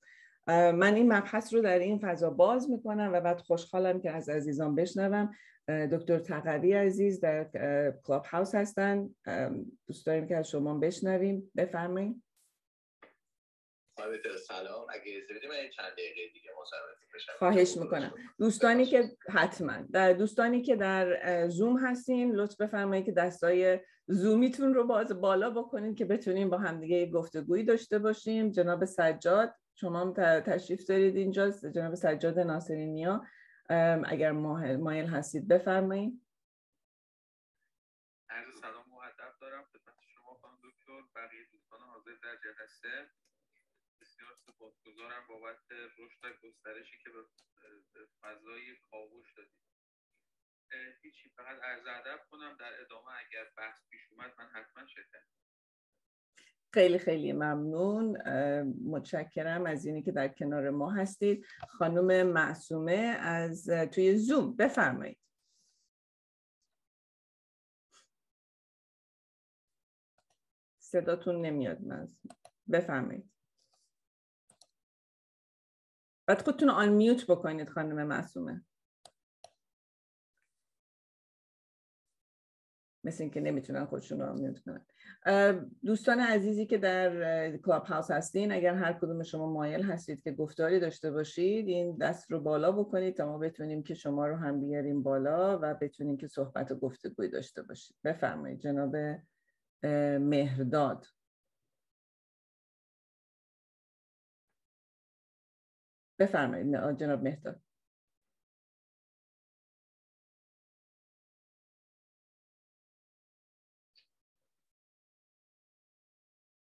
من 0.48 0.94
این 0.94 1.12
مبحث 1.12 1.54
رو 1.54 1.60
در 1.60 1.78
این 1.78 1.98
فضا 1.98 2.30
باز 2.30 2.70
می‌کنم 2.70 3.10
و 3.12 3.20
بعد 3.20 3.40
خوشحالم 3.40 4.00
که 4.00 4.10
از 4.10 4.28
عزیزان 4.28 4.74
بشنوم. 4.74 5.30
دکتر 5.68 6.18
تقوی 6.18 6.72
عزیز 6.72 7.20
در 7.20 7.44
کلاب 8.04 8.24
هاوس 8.24 8.54
هستن. 8.54 9.10
دوست 9.86 10.06
داریم 10.06 10.26
که 10.26 10.36
از 10.36 10.50
شما 10.50 10.74
بشنویم. 10.74 11.50
بفرمایید. 11.56 12.22
سلام 14.48 14.86
اگه 14.90 15.26
من 15.48 15.70
چند 15.70 15.92
دقیقه 15.92 16.32
دیگه 16.32 16.50
خواهش 17.38 17.76
می‌کنم. 17.76 18.14
دوستانی 18.38 18.86
که 18.86 19.16
حتما. 19.34 19.82
در 19.92 20.12
دوستانی 20.12 20.62
که 20.62 20.76
در 20.76 21.48
زوم 21.48 21.76
هستین 21.76 22.32
لطف 22.34 22.60
بفرمایید 22.60 23.06
که 23.06 23.12
دستای 23.12 23.80
زومیتون 24.06 24.74
رو 24.74 24.86
باز 24.86 25.20
بالا 25.20 25.50
بکنید 25.50 25.98
که 25.98 26.04
بتونیم 26.04 26.50
با 26.50 26.58
همدیگه 26.58 27.10
گفتگویی 27.10 27.64
داشته 27.64 27.98
باشیم. 27.98 28.50
جناب 28.50 28.84
سجاد 28.84 29.54
شما 29.74 30.00
هم 30.00 30.40
تشریف 30.40 30.84
دارید 30.84 31.16
اینجا. 31.16 31.50
جناب 31.50 31.94
سجاد 31.94 32.38
ناصرینیا. 32.38 33.24
اگر 34.04 34.32
مایل 34.76 35.06
هستید 35.06 35.48
بفرمایید. 35.48 36.22
عرض 38.30 38.60
سلام 38.60 38.92
و 38.92 38.96
ادب 38.98 39.34
دارم. 39.40 39.64
خدمت 39.64 39.94
شما 40.14 40.34
خانم 40.42 40.56
دکتر. 40.56 41.02
بقیه 41.16 41.46
دوستان 41.52 41.80
حاضر 41.80 42.12
در 42.22 42.36
جلسه. 42.44 43.10
سپاسگزارم 44.56 45.26
بابت 45.28 45.58
رشد 45.98 46.24
و 46.24 46.48
گسترشی 46.48 46.98
که 47.04 47.10
به 47.10 48.00
فضای 48.20 48.76
کاوش 48.90 49.34
دادید 49.36 49.66
هیچی 51.02 51.28
فقط 51.28 51.62
عرض 51.62 51.86
ادب 51.86 52.20
کنم 52.30 52.56
در 52.60 52.80
ادامه 52.80 53.10
اگر 53.10 53.50
بحث 53.56 53.88
پیش 53.90 54.00
اومد 54.10 54.34
من 54.38 54.46
حتما 54.46 54.86
شرکت 54.86 55.22
خیلی 56.74 56.98
خیلی 56.98 57.32
ممنون. 57.32 58.16
متشکرم 58.84 59.66
از 59.66 59.86
اینی 59.86 60.02
که 60.02 60.12
در 60.12 60.28
کنار 60.28 60.70
ما 60.70 60.90
هستید. 60.90 61.46
خانم 61.68 62.26
معصومه 62.26 63.16
از 63.20 63.70
توی 63.70 64.16
زوم 64.16 64.56
بفرمایید. 64.56 65.18
صداتون 70.78 71.40
نمیاد 71.40 71.80
من 71.80 72.16
بفرمایید. 72.72 73.35
بعد 76.26 76.42
خودتون 76.42 76.70
آن 76.70 76.88
میوت 76.88 77.26
بکنید 77.26 77.68
خانم 77.68 78.06
معصومه. 78.06 78.64
مثل 83.04 83.22
اینکه 83.22 83.40
نمی‌تونن 83.40 83.84
خودشون 83.84 84.20
رو 84.20 84.34
میوت 84.34 84.58
کنن. 84.58 84.86
دوستان 85.84 86.20
عزیزی 86.20 86.66
که 86.66 86.78
در 86.78 87.56
کلاب 87.56 87.84
هاوس 87.84 88.10
هستین 88.10 88.52
اگر 88.52 88.74
هر 88.74 88.92
کدوم 88.92 89.22
شما 89.22 89.52
مایل 89.52 89.82
هستید 89.82 90.22
که 90.22 90.32
گفتاری 90.32 90.80
داشته 90.80 91.10
باشید 91.10 91.68
این 91.68 91.96
دست 91.96 92.30
رو 92.30 92.40
بالا 92.40 92.72
بکنید 92.72 93.16
تا 93.16 93.26
ما 93.26 93.38
بتونیم 93.38 93.82
که 93.82 93.94
شما 93.94 94.26
رو 94.26 94.36
هم 94.36 94.60
بیاریم 94.60 95.02
بالا 95.02 95.58
و 95.62 95.74
بتونیم 95.74 96.16
که 96.16 96.26
صحبت 96.26 96.72
و 96.72 96.74
گفتگوی 96.74 97.28
داشته 97.28 97.62
باشید. 97.62 97.96
بفرمایید 98.04 98.60
جناب 98.60 98.96
مهرداد. 100.18 101.06
بفرمایید 106.18 106.96
جناب 106.96 107.22
مهرداد 107.22 107.62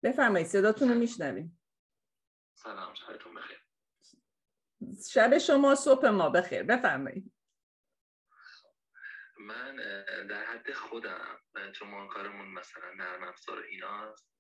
بفرمایید 0.03 0.47
صداتون 0.47 0.89
رو 0.89 0.95
میشنویم. 0.95 1.61
سلام 2.55 2.95
شبتون 2.95 3.35
بخیر. 3.35 3.63
شب 5.11 5.39
شما 5.39 5.75
صبح 5.75 6.09
ما 6.09 6.31
بخیر. 6.31 6.63
بفرمایید. 6.63 7.33
من 9.39 9.77
در 10.29 10.45
حد 10.45 10.73
خودم 10.73 11.39
چون 11.75 11.89
ما 11.89 12.07
کارمون 12.07 12.49
مثلا 12.49 12.93
نرم 12.97 13.23
افزار 13.23 13.59
ایناست. 13.59 14.32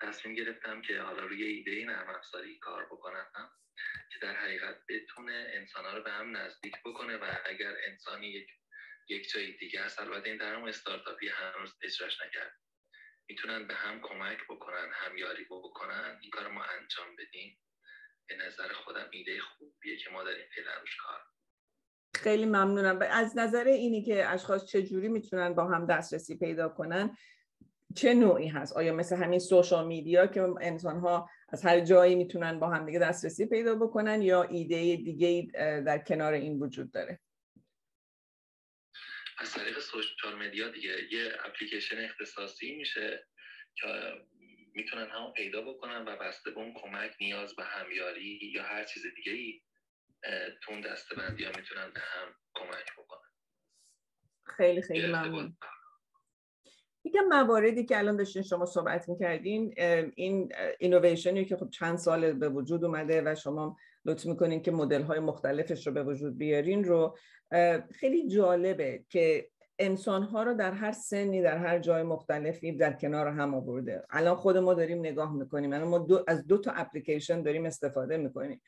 تصمیم 0.00 0.34
گرفتم 0.34 0.82
که 0.82 1.00
حالا 1.00 1.26
روی 1.26 1.44
ایده 1.44 1.84
نرم 1.84 2.08
افزاری 2.08 2.58
کار 2.58 2.86
بکنم 2.86 3.50
که 4.12 4.18
در 4.22 4.36
حقیقت 4.36 4.76
بتونه 4.88 5.50
انسان 5.54 5.96
رو 5.96 6.02
به 6.02 6.10
هم 6.10 6.36
نزدیک 6.36 6.74
بکنه 6.84 7.16
و 7.16 7.24
اگر 7.46 7.74
انسانی 7.86 8.26
یک 8.26 8.48
یک 9.08 9.30
جای 9.30 9.52
دیگه 9.52 9.84
هست 9.84 10.00
البته 10.00 10.28
این 10.28 10.38
در 10.38 10.54
استارتاپی 10.54 11.28
هنوز 11.28 11.78
اجراش 11.82 12.20
نکرد. 12.26 12.52
می‌تونن 13.28 13.66
به 13.66 13.74
هم 13.74 14.00
کمک 14.02 14.38
بکنن 14.50 14.88
همیاری 14.92 15.44
بکنن 15.44 16.18
این 16.22 16.30
کار 16.30 16.48
ما 16.48 16.64
انجام 16.64 17.16
بدیم. 17.16 17.58
به 18.28 18.36
نظر 18.36 18.72
خودم 18.72 19.08
ایده 19.10 19.40
خوبیه 19.40 19.96
که 19.96 20.10
ما 20.10 20.24
داریم 20.24 20.46
فعلا 20.54 20.80
روش 20.80 20.96
کار. 20.96 21.20
خیلی 22.14 22.46
ممنونم. 22.46 23.02
از 23.02 23.38
نظر 23.38 23.64
اینی 23.64 24.02
که 24.04 24.26
اشخاص 24.26 24.66
چجوری 24.66 25.08
می‌تونن 25.08 25.54
با 25.54 25.68
هم 25.68 25.86
دسترسی 25.86 26.38
پیدا 26.38 26.68
کنن 26.68 27.16
چه 27.96 28.14
نوعی 28.14 28.48
هست؟ 28.48 28.76
آیا 28.76 28.92
مثل 28.92 29.16
همین 29.16 29.38
سوشال 29.38 29.86
میدیا 29.86 30.26
که 30.26 30.42
انسان 30.60 30.98
ها 31.00 31.30
از 31.48 31.64
هر 31.64 31.80
جایی 31.80 32.14
می‌تونن 32.14 32.60
با 32.60 32.68
هم 32.68 32.86
دیگه 32.86 32.98
دسترسی 32.98 33.46
پیدا 33.46 33.74
بکنن 33.74 34.22
یا 34.22 34.42
ایده 34.42 34.96
دیگه 34.96 35.50
در 35.86 35.98
کنار 35.98 36.32
این 36.32 36.58
وجود 36.58 36.92
داره؟ 36.92 37.20
از 39.38 39.52
طریق 39.52 39.78
سوشال 39.78 40.34
مدیا 40.34 40.68
دیگه 40.68 41.12
یه 41.12 41.32
اپلیکیشن 41.44 42.04
اختصاصی 42.04 42.76
میشه 42.76 43.26
که 43.74 43.88
می‌تونن 44.74 45.06
هم 45.10 45.32
پیدا 45.36 45.62
بکنن 45.62 46.04
و 46.08 46.16
بسته 46.16 46.50
به 46.50 46.60
اون 46.60 46.74
کمک 46.74 47.16
نیاز 47.20 47.56
به 47.56 47.64
همیاری 47.64 48.52
یا 48.54 48.62
هر 48.62 48.84
چیز 48.84 49.06
دیگه 49.16 49.32
ای 49.32 49.62
تو 50.62 50.72
اون 50.72 50.80
دسته 50.80 51.16
بندی 51.16 51.44
ها 51.44 51.52
می‌تونن 51.56 51.90
به 51.94 52.00
هم 52.00 52.34
کمک 52.54 52.92
بکنن. 52.98 53.30
خیلی 54.56 54.82
خیلی 54.82 55.06
ممنون. 55.06 55.56
یکم 57.04 57.24
مواردی 57.30 57.84
که 57.84 57.98
الان 57.98 58.16
داشتین 58.16 58.42
شما 58.42 58.66
صحبت 58.66 59.08
می‌کردین 59.08 59.74
این 60.14 60.52
اینویشنی 60.78 61.44
که 61.44 61.56
خب 61.56 61.70
چند 61.70 61.98
سال 61.98 62.32
به 62.32 62.48
وجود 62.48 62.84
اومده 62.84 63.22
و 63.24 63.34
شما 63.34 63.76
لطف 64.04 64.26
می‌کنین 64.26 64.62
که 64.62 64.70
مدل 64.70 65.02
های 65.02 65.20
مختلفش 65.20 65.86
رو 65.86 65.92
به 65.92 66.02
وجود 66.02 66.38
بیارین 66.38 66.84
رو 66.84 67.16
خیلی 67.90 68.28
جالبه 68.28 69.04
که 69.08 69.48
انسان 69.78 70.22
ها 70.22 70.42
رو 70.42 70.54
در 70.54 70.72
هر 70.72 70.92
سنی 70.92 71.42
در 71.42 71.58
هر 71.58 71.78
جای 71.78 72.02
مختلفی 72.02 72.72
در 72.72 72.92
کنار 72.92 73.28
هم 73.28 73.54
آورده. 73.54 74.04
الان 74.10 74.34
خود 74.34 74.56
ما 74.56 74.74
داریم 74.74 74.98
نگاه 74.98 75.34
می‌کنیم. 75.34 75.72
الان 75.72 75.88
ما 75.88 75.98
دو 75.98 76.24
از 76.28 76.46
دو 76.46 76.58
تا 76.58 76.70
اپلیکیشن 76.70 77.42
داریم 77.42 77.66
استفاده 77.66 78.16
می‌کنیم. 78.16 78.60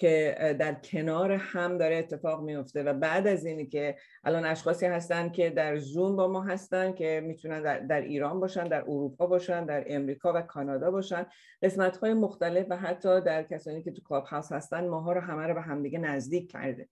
که 0.00 0.36
در 0.58 0.74
کنار 0.74 1.32
هم 1.32 1.78
داره 1.78 1.96
اتفاق 1.96 2.42
میفته 2.42 2.82
و 2.82 2.94
بعد 2.94 3.26
از 3.26 3.44
اینی 3.44 3.66
که 3.66 3.96
الان 4.24 4.44
اشخاصی 4.44 4.86
هستن 4.86 5.28
که 5.28 5.50
در 5.50 5.78
زوم 5.78 6.16
با 6.16 6.28
ما 6.28 6.42
هستن 6.42 6.92
که 6.92 7.22
می‌تونن 7.24 7.62
در, 7.62 7.78
در 7.78 8.00
ایران 8.00 8.40
باشن 8.40 8.64
در 8.64 8.80
اروپا 8.80 9.26
باشن 9.26 9.66
در 9.66 9.84
امریکا 9.86 10.32
و 10.32 10.42
کانادا 10.42 10.90
باشن 10.90 11.26
قسمت 11.62 11.96
های 11.96 12.14
مختلف 12.14 12.66
و 12.70 12.76
حتی 12.76 13.20
در 13.20 13.42
کسانی 13.42 13.82
که 13.82 13.90
تو 13.90 14.02
کلاب 14.02 14.24
هاوس 14.24 14.52
هستن 14.52 14.88
ماها 14.88 15.12
رو 15.12 15.20
همه 15.20 15.46
رو 15.46 15.54
به 15.54 15.60
همدیگه 15.60 15.98
نزدیک 15.98 16.50
کرده. 16.50 16.88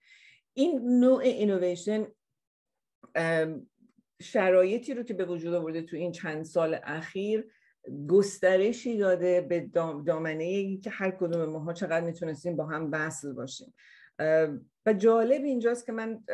این 0.54 1.00
نوع 1.00 1.20
اینویشن 1.20 2.06
شرایطی 4.22 4.94
رو 4.94 5.02
که 5.02 5.14
به 5.14 5.24
وجود 5.24 5.54
آورده 5.54 5.82
تو 5.82 5.96
این 5.96 6.12
چند 6.12 6.42
سال 6.42 6.78
اخیر 6.82 7.50
گسترشی 8.08 8.98
داده 8.98 9.40
به 9.40 9.60
دامنه 10.06 10.44
ای 10.44 10.76
که 10.76 10.90
هر 10.90 11.10
کدوم 11.10 11.44
ماها 11.44 11.72
چقدر 11.72 12.00
می‌تونستیم 12.00 12.56
با 12.56 12.66
هم 12.66 12.88
وصل 12.92 13.32
باشیم. 13.32 13.74
و 14.86 14.92
جالب 14.92 15.44
اینجاست 15.44 15.86
که 15.86 15.92
من 15.92 16.24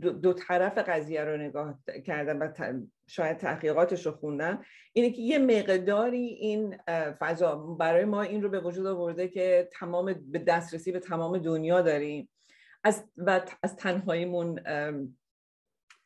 دو 0.00 0.32
طرف 0.32 0.78
قضیه 0.78 1.24
رو 1.24 1.36
نگاه 1.36 1.78
کردم 2.06 2.40
و 2.40 2.52
شاید 3.06 3.36
تحقیقاتش 3.36 4.06
رو 4.06 4.12
خوندم. 4.12 4.62
اینه 4.92 5.10
که 5.10 5.22
یه 5.22 5.38
مقداری 5.38 6.26
این 6.26 6.76
فضا 7.18 7.56
برای 7.56 8.04
ما 8.04 8.22
این 8.22 8.42
رو 8.42 8.48
به 8.48 8.60
وجود 8.60 8.86
آورده 8.86 9.28
که 9.28 9.68
تمام 9.72 10.14
به 10.26 10.38
دسترسی 10.38 10.92
به 10.92 11.00
تمام 11.00 11.38
دنیا 11.38 11.82
داریم. 11.82 12.28
از 12.84 13.04
و 13.16 13.40
از 13.62 13.76
تنهاییمون 13.76 14.60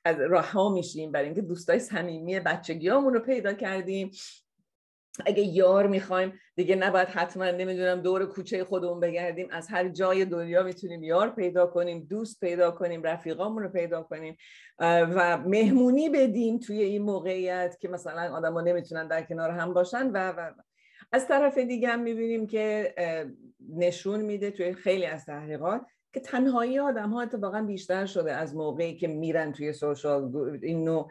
از 0.05 0.21
راه 0.21 0.73
میشیم 0.73 1.13
برای 1.13 1.27
اینکه 1.27 1.43
دوستای 1.43 1.79
صمیمی 1.79 2.41
بچگیامون 2.41 3.15
رو 3.15 3.21
پیدا 3.21 3.53
کردیم. 3.53 4.11
اگه 5.27 5.43
یار 5.43 5.87
می‌خوایم 5.87 6.33
دیگه 6.57 6.77
نباید 6.77 7.09
حتما 7.09 7.45
نمی‌دونم 7.45 8.01
دور 8.01 8.27
کوچه 8.27 8.65
خودمون 8.65 9.01
بگردیم. 9.01 9.49
از 9.51 9.69
هر 9.69 9.89
جای 9.89 10.25
دنیا 10.25 10.63
می‌تونیم 10.63 11.03
یار 11.03 11.31
پیدا 11.31 11.67
کنیم 11.67 12.07
دوست 12.11 12.41
پیدا 12.41 12.71
کنیم 12.71 13.03
رفیقامون 13.03 13.63
رو 13.63 13.69
پیدا 13.69 14.03
کنیم. 14.03 14.37
و 14.79 15.39
مهمونی 15.39 16.09
بدیم 16.09 16.59
توی 16.59 16.83
این 16.83 17.03
موقعیت 17.03 17.77
که 17.81 17.89
مثلا 17.89 18.37
آدم 18.37 18.59
نمی‌تونن 18.59 19.09
در 19.09 19.23
کنار 19.23 19.51
هم 19.51 19.75
باشن 19.75 20.11
و, 20.11 20.33
و 20.33 20.53
از 21.13 21.29
طرف 21.29 21.59
دیگه 21.59 21.89
هم 21.89 22.01
می‌بینیم 22.01 22.47
که 22.47 22.95
نشون 23.77 24.21
میده 24.21 24.51
توی 24.51 24.75
خیلی 24.75 25.07
از 25.07 25.27
تحقیقات 25.27 25.83
که 26.13 26.21
تنهایی 26.21 26.79
آدم 26.79 27.11
ها 27.11 27.23
اتفاقا 27.23 27.63
بیشتر 27.63 28.07
شده 28.07 28.33
از 28.33 28.57
موقعی 28.57 28.97
که 28.97 29.09
میرن 29.09 29.53
توی 29.53 29.73
سوشال 29.73 30.59
این 30.63 30.85
نوع 30.85 31.11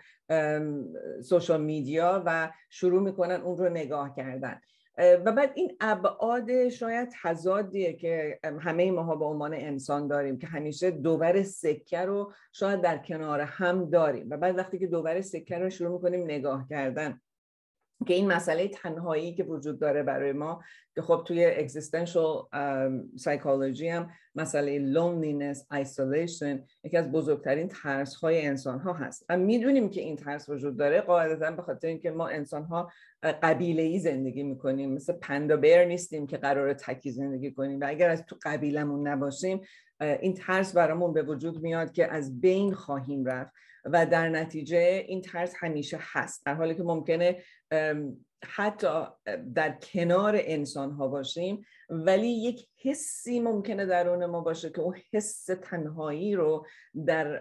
سوشال 1.22 1.62
میدیا 1.62 2.24
و 2.26 2.52
شروع 2.70 3.02
می‌کنن 3.02 3.42
اون 3.42 3.58
رو 3.58 3.70
نگاه 3.70 4.16
کردن. 4.16 4.62
و 4.98 5.32
بعد 5.32 5.52
این 5.56 5.78
ابعاد 5.82 6.70
شاید 6.70 7.10
تضادیه 7.24 7.94
که 7.94 8.40
همه 8.60 8.92
ماها 8.92 9.16
به 9.16 9.26
عنوان 9.26 9.54
انسان 9.54 10.08
داریم 10.08 10.38
که 10.38 10.48
همیشه 10.48 10.92
دوبر 10.92 11.44
سکه 11.44 12.00
رو 12.00 12.34
شاید 12.52 12.82
در 12.82 12.98
کنار 12.98 13.42
هم 13.42 13.90
داریم. 13.90 14.28
و 14.30 14.38
بعد 14.38 14.58
وقتی 14.58 14.80
که 14.80 14.88
دوبر 14.88 15.22
سکه 15.22 15.58
رو 15.58 15.70
شروع 15.70 15.92
می‌کنیم 15.92 16.24
نگاه 16.24 16.68
کردن 16.70 17.22
که 18.06 18.14
این 18.14 18.32
مسئله 18.32 18.68
تنهایی 18.68 19.34
که 19.34 19.44
وجود 19.44 19.80
داره 19.80 20.04
برای 20.04 20.32
ما 20.34 20.64
که 20.96 21.02
خب 21.02 21.24
توی 21.28 21.68
existential 21.68 22.48
psychology 23.18 23.84
هم 23.84 24.10
مسئله 24.36 24.94
loneliness, 24.94 25.58
isolation 25.58 26.60
یکی 26.84 26.98
از 26.98 27.12
بزرگترین 27.12 27.68
ترس 27.68 28.16
های 28.16 28.46
انسان 28.46 28.80
ها 28.80 28.94
هست. 28.94 29.26
و 29.30 29.38
می‌دونیم 29.38 29.90
که 29.90 30.02
این 30.02 30.16
ترس 30.16 30.50
وجود 30.50 30.78
داره 30.78 31.02
قاعدتا 31.02 31.52
به 31.52 31.62
خاطر 31.62 31.88
اینکه 31.88 32.12
ما 32.12 32.28
انسان 32.28 32.64
ها 32.64 32.92
قبیله 33.24 33.84
ای 33.84 34.00
زندگی 34.00 34.44
می‌کنیم. 34.44 34.94
مثل 34.94 35.14
پندا 35.14 35.58
بیر 35.58 35.86
نیستیم 35.86 36.28
که 36.28 36.38
قرار 36.38 36.74
تکی 36.74 37.12
زندگی 37.12 37.52
کنیم. 37.52 37.80
و 37.80 37.84
اگر 37.88 38.10
از 38.10 38.26
تو 38.26 38.36
قبیلمون 38.44 39.08
نباشیم 39.08 39.62
این 40.02 40.34
ترس 40.34 40.76
برامون 40.76 41.14
به 41.14 41.22
وجود 41.22 41.62
میاد 41.62 41.92
که 41.92 42.14
از 42.14 42.42
بین 42.42 42.74
خواهیم 42.74 43.26
رفت. 43.26 43.54
و 43.94 44.06
در 44.06 44.30
نتیجه 44.30 45.06
این 45.08 45.22
ترس 45.22 45.54
همیشه 45.60 46.00
هست. 46.02 46.46
در 46.46 46.54
حالی 46.54 46.76
که 46.76 46.84
ممکنه 46.84 47.44
حتی 48.44 49.04
در 49.56 49.72
کنار 49.72 50.36
انسان 50.40 50.92
ها 50.92 51.08
باشیم 51.08 51.66
ولی 51.90 52.28
یک 52.28 52.68
حسی 52.82 53.40
ممکنه 53.40 53.86
درون 53.86 54.26
ما 54.26 54.42
باشه 54.42 54.70
که 54.70 54.82
اون 54.82 54.96
حس 55.14 55.46
تنهایی 55.46 56.36
رو 56.36 56.66
در, 57.06 57.40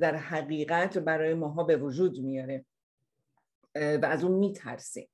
در 0.00 0.16
حقیقت 0.16 0.98
برای 0.98 1.34
ماها 1.34 1.64
به 1.64 1.76
وجود 1.76 2.18
میاره 2.18 2.64
و 3.74 4.06
از 4.06 4.24
اون 4.24 4.32
میترسیم. 4.32 5.08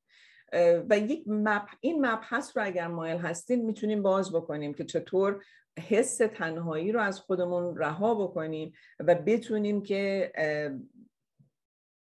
و 0.91 0.99
یک 0.99 1.25
مپ 1.27 1.69
این 1.81 2.07
مبحث 2.07 2.57
رو 2.57 2.65
اگر 2.65 2.87
مایل 2.87 3.19
هستیم 3.19 3.65
می‌تونیم 3.65 4.03
باز 4.03 4.33
بکنیم 4.33 4.75
که 4.75 4.85
چطور 4.85 5.45
حس 5.89 6.17
تنهایی 6.17 6.93
رو 6.93 7.01
از 7.01 7.21
خودمون 7.21 7.77
رها 7.77 8.15
بکنیم 8.15 8.73
و 9.01 9.15
بتونیم 9.15 9.83
که 9.83 10.33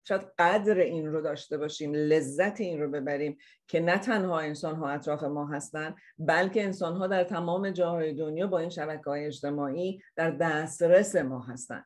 شاید 0.08 0.22
قدر 0.38 0.78
این 0.78 1.06
رو 1.06 1.20
داشته 1.20 1.58
باشیم 1.58 1.92
لذت 1.94 2.60
این 2.60 2.80
رو 2.80 2.90
ببریم 2.90 3.38
که 3.68 3.80
نه 3.80 3.98
تنها 3.98 4.40
انسان 4.40 4.74
ها 4.74 4.88
اطراف 4.88 5.22
ما 5.22 5.46
هستن 5.46 5.94
بلکه 6.18 6.64
انسان 6.64 6.96
ها 6.96 7.06
در 7.06 7.24
تمام 7.24 7.70
جاهای 7.70 8.14
دنیا 8.14 8.46
با 8.46 8.58
این 8.58 8.70
شبکه 8.70 9.10
های 9.10 9.26
اجتماعی 9.26 10.02
در 10.16 10.30
دسترس 10.30 11.16
ما 11.16 11.40
هستن. 11.40 11.84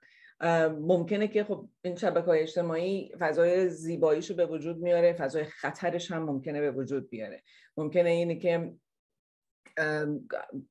ممکنه 0.81 1.29
که 1.29 1.45
خب 1.45 1.69
این 1.83 1.97
شبکه 1.97 2.27
های 2.27 2.41
اجتماعی 2.41 3.13
فضای 3.19 3.69
زیباییشو 3.69 4.35
به 4.35 4.47
وجود 4.47 4.77
میاره 4.77 5.13
فضای 5.13 5.45
خطرش 5.45 6.11
هم 6.11 6.23
ممکنه 6.23 6.61
به 6.61 6.71
وجود 6.71 7.11
بیاره. 7.11 7.43
ممکنه 7.77 8.11
اینه 8.11 8.37
که 8.37 8.73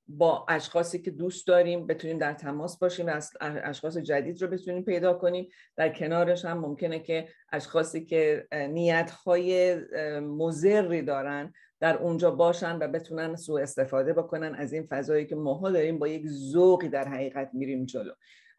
با 0.07 0.45
اشخاصی 0.49 1.01
که 1.01 1.11
دوست 1.11 1.47
داریم 1.47 1.87
بتونیم 1.87 2.17
در 2.17 2.33
تماس 2.33 2.79
باشیم 2.79 3.05
و 3.05 3.21
اشخاص 3.41 3.97
جدید 3.97 4.41
رو 4.41 4.47
بتونیم 4.47 4.83
پیدا 4.83 5.13
کنیم. 5.13 5.49
در 5.75 5.89
کنارش 5.89 6.45
هم 6.45 6.59
ممکنه 6.59 6.99
که 6.99 7.29
اشخاصی 7.51 8.05
که 8.05 8.47
نیتهای 8.51 9.75
مزری 10.19 11.01
دارن 11.01 11.53
در 11.79 11.97
اونجا 11.97 12.31
باشن 12.31 12.77
و 12.77 12.87
بتونن 12.87 13.35
سوء 13.35 13.61
استفاده 13.61 14.13
بکنن 14.13 14.55
از 14.55 14.73
این 14.73 14.83
فضایی 14.83 15.25
که 15.25 15.35
ماها 15.35 15.71
داریم 15.71 15.99
با 15.99 16.07
یک 16.07 16.27
ذوقی 16.27 16.89
در 16.89 17.07
حقیقت 17.07 17.49
میریم 17.53 17.85
جلو. 17.85 18.11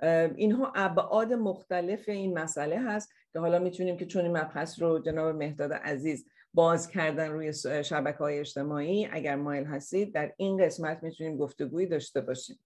اینها 0.03 0.73
ابعاد 0.75 1.33
مختلف 1.33 2.09
این 2.09 2.39
مسئله 2.39 2.79
هست 2.79 3.13
که 3.33 3.39
حالا 3.39 3.59
می‌تونیم 3.59 3.97
که 3.97 4.07
چون 4.07 4.23
این 4.23 4.37
مبحث 4.37 4.83
رو 4.83 4.99
جناب 4.99 5.37
مهداد 5.37 5.73
عزیز 5.73 6.27
باز 6.55 6.89
کردن 6.89 7.31
روی 7.31 7.53
شبکه 7.85 8.19
های 8.19 8.39
اجتماعی 8.39 9.09
اگر 9.13 9.37
مایل 9.37 9.65
هستید 9.65 10.15
در 10.15 10.33
این 10.37 10.65
قسمت 10.65 11.03
می‌تونیم 11.03 11.37
گفتگویی 11.37 11.87
داشته 11.87 12.21
باشیم. 12.21 12.59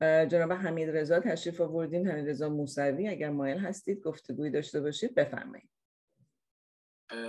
جناب 0.00 0.52
حمید 0.52 0.90
رضا 0.90 1.20
تشریف 1.20 1.60
آوردین 1.60 2.08
حمید 2.08 2.28
رضا 2.28 2.48
موسوی 2.48 3.08
اگر 3.08 3.30
مایل 3.30 3.58
هستید 3.58 4.02
گفتگویی 4.02 4.50
داشته 4.50 4.80
باشید 4.80 5.14
بفرمایید. 5.14 5.70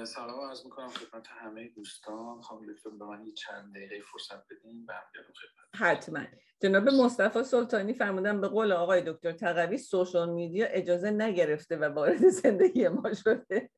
سلام 0.05 0.49
عرض 0.49 0.65
می‌کنم 0.65 0.87
خدمت 0.87 1.27
همه 1.27 1.69
دوستان. 1.69 2.41
خانم 2.41 2.73
دکتر 2.73 2.89
به 2.89 3.05
من 3.05 3.25
چند 3.33 3.75
دقیقه 3.75 3.99
فرصت 3.99 4.47
بدین 4.47 4.85
برمیگردم 4.85 5.33
خدمت 5.33 5.81
حتما. 5.81 6.19
جناب 6.61 6.89
مصطفی 6.89 7.43
سلطانی 7.43 7.93
فرمودن 7.93 8.41
به 8.41 8.47
قول 8.47 8.71
آقای 8.71 9.01
دکتر 9.05 9.31
تقوی 9.31 9.77
سوشال 9.77 10.29
میدیا 10.29 10.65
اجازه 10.67 11.11
نگرفته 11.11 11.77
و 11.77 11.83
وارد 11.83 12.27
زندگی 12.29 12.87
ما 12.87 13.13
شده. 13.13 13.69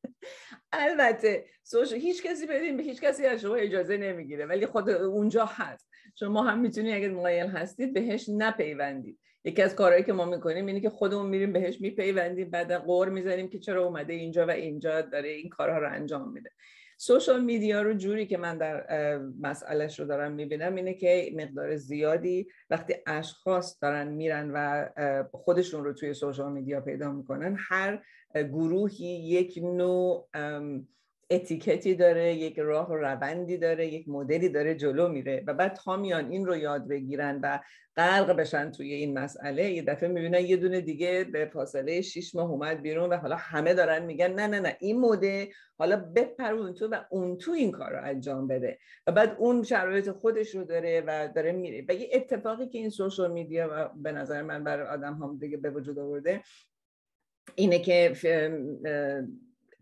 البته 0.72 1.46
سوشال 1.62 1.98
هیچ 1.98 2.22
کسی 2.22 2.46
بدین 2.46 2.76
به 2.76 2.82
هیچ 2.82 3.00
کسی 3.00 3.26
از 3.26 3.40
شما 3.40 3.54
اجازه 3.54 3.96
نمی‌گیره 3.96 4.46
ولی 4.46 4.66
خود 4.66 4.90
اونجا 4.90 5.44
هست. 5.44 5.90
شما 6.18 6.42
هم 6.42 6.58
می‌تونید 6.58 6.94
اگر 6.94 7.10
مایل 7.10 7.46
هستید 7.46 7.94
بهش 7.94 8.28
نپیوندید. 8.28 9.20
یکی 9.44 9.62
از 9.62 9.74
کارهایی 9.74 10.04
که 10.04 10.12
ما 10.12 10.24
می‌کنیم 10.24 10.66
اینه 10.66 10.80
که 10.80 10.90
خودمون 10.90 11.26
میریم 11.26 11.52
بهش 11.52 11.80
میپیوندیم 11.80 12.50
بعد 12.50 12.72
قور 12.72 13.08
می‌زنیم 13.08 13.48
که 13.48 13.58
چرا 13.58 13.84
اومده 13.84 14.12
اینجا 14.12 14.46
و 14.46 14.50
اینجا 14.50 15.00
داره 15.00 15.28
این 15.28 15.48
کارها 15.48 15.78
رو 15.78 15.92
انجام 15.92 16.32
میده. 16.32 16.50
سوشال 16.96 17.44
میدیا 17.44 17.82
رو 17.82 17.94
جوری 17.94 18.26
که 18.26 18.36
من 18.36 18.58
در 18.58 19.18
مسئلهش 19.40 20.00
رو 20.00 20.06
دارم 20.06 20.32
می‌بینم 20.32 20.74
اینه 20.74 20.94
که 20.94 21.32
مقدار 21.36 21.76
زیادی 21.76 22.48
وقتی 22.70 22.94
اشخاص 23.06 23.78
دارن 23.82 24.08
میرن 24.08 24.50
و 24.54 24.88
خودشون 25.32 25.84
رو 25.84 25.92
توی 25.92 26.14
سوشال 26.14 26.52
میدیا 26.52 26.80
پیدا 26.80 27.12
می‌کنن 27.12 27.56
هر 27.58 28.02
گروهی 28.34 29.06
یک 29.06 29.58
نوع 29.62 30.28
اتیکتی 31.30 31.94
داره 31.94 32.34
یک 32.34 32.58
راه 32.58 32.90
و 32.90 32.94
روندی 32.94 33.58
داره 33.58 33.86
یک 33.86 34.08
مدلی 34.08 34.48
داره 34.48 34.74
جلو 34.74 35.08
میره 35.08 35.44
و 35.46 35.54
بعد 35.54 35.72
تا 35.72 35.96
میان 35.96 36.30
این 36.30 36.46
رو 36.46 36.56
یاد 36.56 36.88
بگیرن 36.88 37.40
و 37.42 37.58
غرق 37.96 38.36
بشن 38.36 38.70
توی 38.70 38.92
این 38.92 39.18
مسئله. 39.18 39.70
یه 39.70 39.82
دفعه 39.82 40.08
می‌بینن 40.08 40.40
یه 40.40 40.56
دونه 40.56 40.80
دیگه 40.80 41.24
به 41.24 41.46
فاصله 41.46 42.00
6 42.00 42.34
ماه 42.34 42.50
اومد 42.50 42.82
بیرون 42.82 43.12
و 43.12 43.16
حالا 43.16 43.36
همه 43.36 43.74
دارن 43.74 44.04
میگن 44.04 44.32
نه 44.32 44.46
نه 44.46 44.60
نه 44.60 44.76
این 44.80 45.00
مدل 45.00 45.46
حالا 45.78 45.96
بپر 45.96 46.52
اون 46.52 46.74
تو 46.74 46.88
و 46.88 47.00
اون 47.10 47.36
تو 47.36 47.52
این 47.52 47.70
کار 47.70 47.90
رو 47.92 48.04
انجام 48.04 48.48
بده. 48.48 48.78
و 49.06 49.12
بعد 49.12 49.36
اون 49.38 49.62
شرایط 49.62 50.10
خودش 50.10 50.54
رو 50.54 50.64
داره 50.64 51.02
و 51.06 51.28
داره 51.34 51.52
میره. 51.52 51.84
و 51.88 51.94
یه 51.94 52.08
اتفاقی 52.12 52.68
که 52.68 52.78
این 52.78 52.90
سوشال 52.90 53.32
میدیا 53.32 53.68
و 53.72 53.88
به 54.02 54.12
نظر 54.12 54.42
من 54.42 54.64
برای 54.64 54.86
آدم 54.86 55.14
هم 55.14 55.38
دیگه 55.38 55.56
به 55.56 55.70
وجود 55.70 55.98
آورده 55.98 56.42
اینه 57.54 57.78
که 57.78 58.12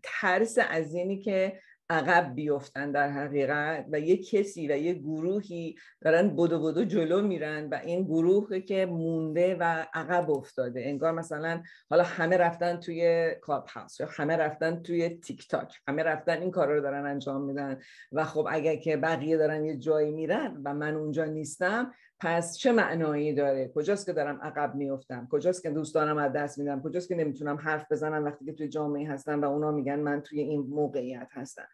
ترس 0.03 0.57
از 0.69 0.93
اینی 0.93 1.19
که 1.19 1.59
عقب 1.89 2.35
بیفتن 2.35 2.91
در 2.91 3.09
حقیقت 3.09 3.85
و 3.91 3.99
یه 3.99 4.17
کسی 4.17 4.67
و 4.67 4.77
یه 4.77 4.93
گروهی 4.93 5.75
دارن 6.01 6.35
بدو 6.35 6.63
بدو 6.63 6.85
جلو 6.85 7.21
میرن 7.21 7.69
و 7.69 7.79
این 7.83 8.03
گروه 8.03 8.59
که 8.59 8.85
مونده 8.85 9.55
و 9.55 9.85
عقب 9.93 10.31
افتاده. 10.31 10.81
انگار 10.85 11.11
مثلا 11.11 11.63
حالا 11.89 12.03
همه 12.03 12.37
رفتن 12.37 12.79
توی 12.79 13.31
کلاب 13.41 13.67
هاوس 13.67 13.99
یا 13.99 14.07
همه 14.11 14.37
رفتن 14.37 14.81
توی 14.81 15.09
تیک 15.09 15.47
تاک 15.47 15.75
همه 15.87 16.03
رفتن 16.03 16.41
این 16.41 16.51
کار 16.51 16.67
رو 16.67 16.81
دارن 16.81 17.05
انجام 17.05 17.41
میدن 17.41 17.79
و 18.11 18.23
خب 18.23 18.47
اگر 18.49 18.75
که 18.75 18.97
بقیه 18.97 19.37
دارن 19.37 19.65
یه 19.65 19.77
جایی 19.77 20.11
میرن 20.11 20.61
و 20.65 20.73
من 20.73 20.95
اونجا 20.95 21.25
نیستم 21.25 21.93
پس 22.23 22.57
چه 22.57 22.71
معنایی 22.71 23.33
داره؟ 23.33 23.71
کجاست 23.75 24.05
که 24.05 24.13
دارم 24.13 24.39
عقب 24.41 24.75
میفتم 24.75 25.27
کجاست 25.31 25.63
که 25.63 25.69
دوستانم 25.69 26.17
از 26.17 26.33
دست 26.33 26.59
میدم 26.59 26.81
کجاست 26.81 27.07
که 27.09 27.15
نمی‌تونم 27.15 27.55
حرف 27.55 27.91
بزنم 27.91 28.25
وقتی 28.25 28.45
که 28.45 28.53
توی 28.53 28.67
جامعه 28.67 29.09
هستم 29.09 29.41
و 29.41 29.45
اونا 29.45 29.71
میگن 29.71 29.99
من 29.99 30.21
توی 30.21 30.39
این 30.39 30.61
موقعیت 30.61 31.27
هستم. 31.31 31.67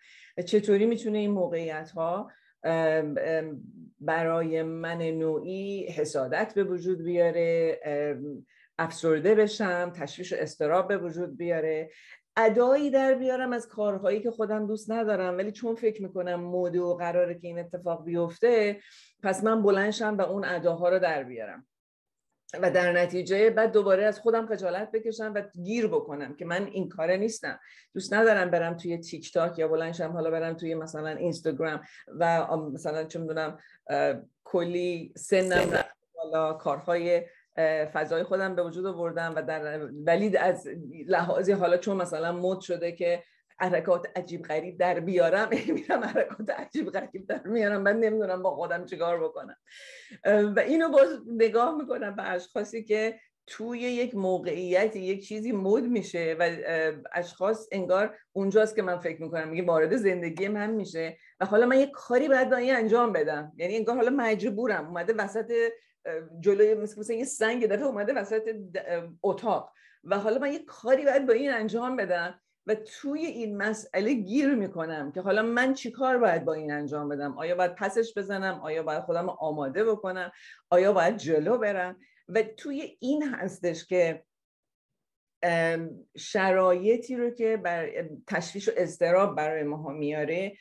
چطوری 0.46 0.86
می‌تونه 0.86 1.18
این 1.18 1.32
موقعیت 1.32 1.92
ها 1.92 2.32
برای 4.00 4.64
من 4.64 4.98
نوعی 4.98 5.88
حسادت 5.88 6.54
به 6.56 6.64
وجود 6.64 7.04
بیاره 7.04 7.80
افسرده 8.80 9.36
بشم 9.36 9.92
تشویش 9.96 10.34
و 10.34 10.36
استراب 10.40 10.88
به 10.88 10.98
وجود 10.98 11.38
بیاره؟ 11.38 11.90
ادایی 12.46 12.90
در 12.92 13.14
بیارم 13.14 13.54
از 13.54 13.68
کارهایی 13.68 14.22
که 14.22 14.32
خودم 14.32 14.68
دوست 14.68 14.92
ندارم. 14.92 15.38
ولی 15.38 15.52
چون 15.52 15.76
فکر 15.76 16.04
می‌کنم 16.04 16.36
مود 16.36 16.76
و 16.76 16.96
قراره 16.96 17.40
که 17.40 17.48
این 17.48 17.60
اتفاق 17.60 18.04
بیفته 18.04 18.80
پس 19.24 19.44
من 19.44 19.62
بلنشم 19.64 20.18
و 20.18 20.22
اون 20.22 20.46
اداها 20.46 20.90
رو 20.90 21.00
در 21.00 21.24
بیارم. 21.24 21.68
و 22.62 22.72
در 22.72 22.92
نتیجه 22.92 23.50
بعد 23.50 23.72
دوباره 23.72 24.06
از 24.06 24.20
خودم 24.20 24.48
خجالت 24.48 24.92
بکشم 24.92 25.32
و 25.36 25.42
گیر 25.64 25.88
بکنم 25.88 26.36
که 26.36 26.46
من 26.46 26.66
این 26.66 26.90
کاره 26.90 27.18
نیستم. 27.18 27.60
دوست 27.94 28.14
ندارم 28.14 28.52
برم 28.52 28.78
توی 28.78 28.98
تیک 28.98 29.34
تاک 29.34 29.60
یا 29.60 29.68
بلنشم 29.68 30.12
حالا 30.12 30.32
برم 30.32 30.54
توی 30.54 30.76
مثلا 30.76 31.10
اینستاگرام 31.10 31.82
و 32.20 32.48
مثلا 32.58 33.04
چه 33.04 33.20
می‌دونم 33.20 33.60
کلی 34.44 35.14
سنم 35.18 35.84
حالا 36.16 36.54
کارهای 36.54 37.26
فضای 37.94 38.24
خودم 38.24 38.56
به 38.56 38.64
وجود 38.64 38.86
آوردم 38.86 39.34
و 39.36 39.42
در 39.42 39.80
ولی 40.06 40.38
از 40.38 40.68
لحاظی 41.08 41.52
حالا 41.52 41.78
چون 41.78 41.98
مثلا 41.98 42.32
مد 42.32 42.60
شده 42.60 42.92
که 42.92 43.24
حرکات 43.60 44.08
عجیب 44.16 44.42
غریب 44.42 44.78
در 44.78 45.00
بیارم 45.00 45.50
میرم 45.76 46.04
حرکات 46.04 46.50
عجیب 46.50 46.90
غریب 46.90 47.28
در 47.28 47.48
میارم 47.48 47.82
من 47.82 48.00
نمی‌دونم 48.00 48.44
با 48.44 48.56
خودم 48.56 48.86
چیکار 48.86 49.24
بکنم. 49.24 49.56
و 50.26 50.60
اینو 50.60 50.90
باز 50.90 51.20
نگاه 51.28 51.78
می‌کنم 51.78 52.16
به 52.16 52.24
اشخاصی 52.24 52.84
که 52.84 53.20
توی 53.48 53.80
یک 53.80 54.16
موقعیت 54.16 54.96
یک 54.96 55.28
چیزی 55.28 55.52
مد 55.52 55.84
میشه 55.84 56.36
و 56.40 56.52
اشخاص 57.14 57.68
انگار 57.72 58.18
اونجاست 58.32 58.76
که 58.76 58.82
من 58.82 59.00
فکر 59.00 59.22
می‌کنم 59.22 59.48
میگه 59.48 59.64
وارد 59.64 59.96
زندگی 59.96 60.48
من 60.48 60.72
میشه. 60.72 61.18
و 61.40 61.46
حالا 61.46 61.66
من 61.66 61.80
یک 61.80 61.92
کاری 61.92 62.28
باید 62.28 62.50
با 62.50 62.56
این 62.56 62.76
انجام 62.76 63.14
بدم. 63.14 63.52
یعنی 63.58 63.76
انگار 63.76 63.96
حالا 63.96 64.10
مجبورم. 64.10 64.88
اومده 64.88 65.14
وسط 65.14 65.52
جلوی 66.40 66.74
مثل 66.74 67.14
یه 67.14 67.26
سنگ 67.26 67.68
دفعه 67.68 67.86
اومده 67.86 68.14
وسط 68.14 68.56
اتاق. 69.24 69.74
و 70.04 70.20
حالا 70.20 70.40
من 70.40 70.54
یه 70.54 70.60
کاری 70.66 71.06
باید 71.06 71.28
با 71.28 71.34
این 71.34 71.52
انجام 71.52 71.96
بدم 71.96 72.42
و 72.68 72.76
توی 72.76 73.26
این 73.26 73.58
مسئله 73.58 74.14
گیر 74.14 74.56
می‌کنم 74.56 75.12
که 75.12 75.22
حالا 75.22 75.42
من 75.42 75.74
چی 75.74 75.92
کار 75.92 76.18
باید 76.18 76.46
با 76.46 76.54
این 76.54 76.72
انجام 76.72 77.10
بدم؟ 77.10 77.38
آیا 77.38 77.56
باید 77.56 77.76
پسش 77.76 78.14
بزنم؟ 78.18 78.60
آیا 78.64 78.84
باید 78.84 79.04
خودم 79.04 79.30
آماده 79.30 79.84
بکنم؟ 79.84 80.32
آیا 80.70 80.94
باید 80.94 81.18
جلو 81.18 81.58
برم؟ 81.58 82.00
و 82.30 82.44
توی 82.44 82.98
این 83.00 83.24
هستش 83.24 83.86
که 83.86 84.24
شرایطی 86.18 87.16
رو 87.16 87.30
که 87.30 87.58
بر 87.58 88.10
تشویش 88.28 88.70
و 88.70 88.72
اضطراب 88.78 89.36
برای 89.36 89.64
ما 89.64 89.90
میاره 89.92 90.58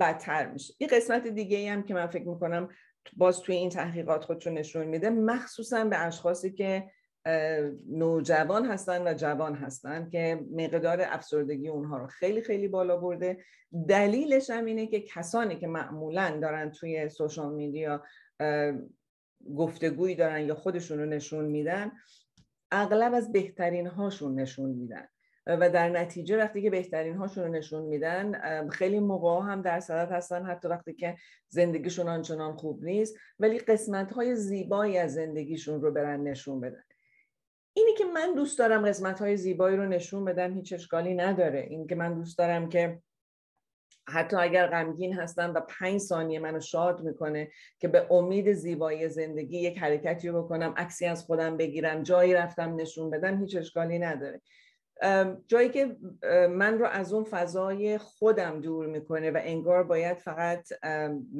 بدتر 0.00 0.46
میشه. 0.46 0.74
یه 0.80 0.86
قسمت 0.86 1.26
دیگه 1.26 1.72
هم 1.72 1.82
که 1.82 1.94
من 1.94 2.06
فکر 2.06 2.28
می‌کنم 2.28 2.68
باز 3.16 3.40
توی 3.40 3.54
این 3.54 3.70
تحقیقات 3.70 4.24
خودشون 4.24 4.54
نشون 4.54 4.86
میده 4.86 5.10
مخصوصا 5.10 5.84
به 5.84 5.98
اشخاصی 5.98 6.52
که 6.52 6.90
نوجوان 7.88 8.66
هستن 8.66 9.08
و 9.08 9.14
جوان 9.14 9.54
هستن 9.54 10.08
که 10.10 10.40
مقدار 10.52 10.98
افسردگی 11.02 11.68
اونها 11.68 11.98
رو 11.98 12.06
خیلی 12.06 12.42
خیلی 12.42 12.68
بالا 12.68 12.96
برده. 12.96 13.44
دلیلش 13.88 14.50
هم 14.50 14.64
اینه 14.64 14.86
که 14.86 15.00
کسانی 15.00 15.56
که 15.56 15.66
معمولا 15.66 16.38
دارن 16.42 16.70
توی 16.70 17.08
سوشال 17.08 17.54
میدیا 17.54 18.02
گفتگویی 19.56 20.14
دارن 20.14 20.40
یا 20.40 20.54
خودشون 20.54 20.98
رو 20.98 21.06
نشون 21.06 21.44
میدن 21.44 21.92
اغلب 22.70 23.14
از 23.14 23.32
بهترین 23.32 23.86
هاشون 23.86 24.40
نشون 24.40 24.70
میدن. 24.70 25.08
و 25.46 25.70
در 25.70 25.88
نتیجه 25.88 26.36
وقتی 26.36 26.62
که 26.62 26.70
بهترین 26.70 27.16
هاشون 27.16 27.44
رو 27.44 27.50
نشون 27.50 27.82
میدن 27.82 28.68
خیلی 28.68 29.00
موقع 29.00 29.52
هم 29.52 29.62
در 29.62 29.80
صدت 29.80 30.12
هستن 30.12 30.44
حتی 30.46 30.68
وقتی 30.68 30.94
که 30.94 31.16
زندگیشون 31.48 32.08
آنچنان 32.08 32.56
خوب 32.56 32.84
نیست 32.84 33.16
ولی 33.38 33.58
قسمت 33.58 34.12
های 34.12 34.36
زیبایی 34.36 34.98
از 34.98 35.14
زندگیشون 35.14 35.80
رو 35.80 35.90
برن 35.90 36.20
نشون 36.22 36.60
بدن. 36.60 36.82
اینی 37.72 37.94
که 37.94 38.04
من 38.04 38.34
دوست 38.34 38.58
دارم 38.58 38.86
قسمت 38.86 39.18
های 39.18 39.36
زیبایی 39.36 39.76
رو 39.76 39.86
نشون 39.86 40.24
بدم 40.24 40.54
هیچ 40.54 40.72
اشکالی 40.72 41.14
نداره. 41.14 41.66
این 41.70 41.86
که 41.86 41.94
من 41.94 42.14
دوست 42.14 42.38
دارم 42.38 42.68
که 42.68 43.02
حتی 44.08 44.36
اگر 44.36 44.66
غمگین 44.66 45.14
هستم 45.14 45.54
و 45.54 45.60
پنج 45.60 46.00
ثانیه 46.00 46.38
منو 46.38 46.60
شاد 46.60 47.02
می‌کنه 47.02 47.50
که 47.78 47.88
به 47.88 48.12
امید 48.12 48.52
زیبایی 48.52 49.08
زندگی 49.08 49.58
یک 49.58 49.78
حرکتی 49.78 50.30
بکنم 50.30 50.74
عکسی 50.76 51.06
از 51.06 51.24
خودم 51.24 51.56
بگیرم 51.56 52.02
جایی 52.02 52.34
رفتم 52.34 52.76
نشون 52.76 53.10
بدم 53.10 53.40
هیچ 53.40 53.56
اشکالی 53.56 53.98
نداره. 53.98 54.40
جایی 55.48 55.68
که 55.68 55.96
من 56.50 56.78
رو 56.78 56.86
از 56.86 57.12
اون 57.12 57.24
فضای 57.24 57.98
خودم 57.98 58.60
دور 58.60 58.86
می‌کنه 58.86 59.30
و 59.30 59.40
انگار 59.42 59.84
باید 59.84 60.16
فقط 60.16 60.68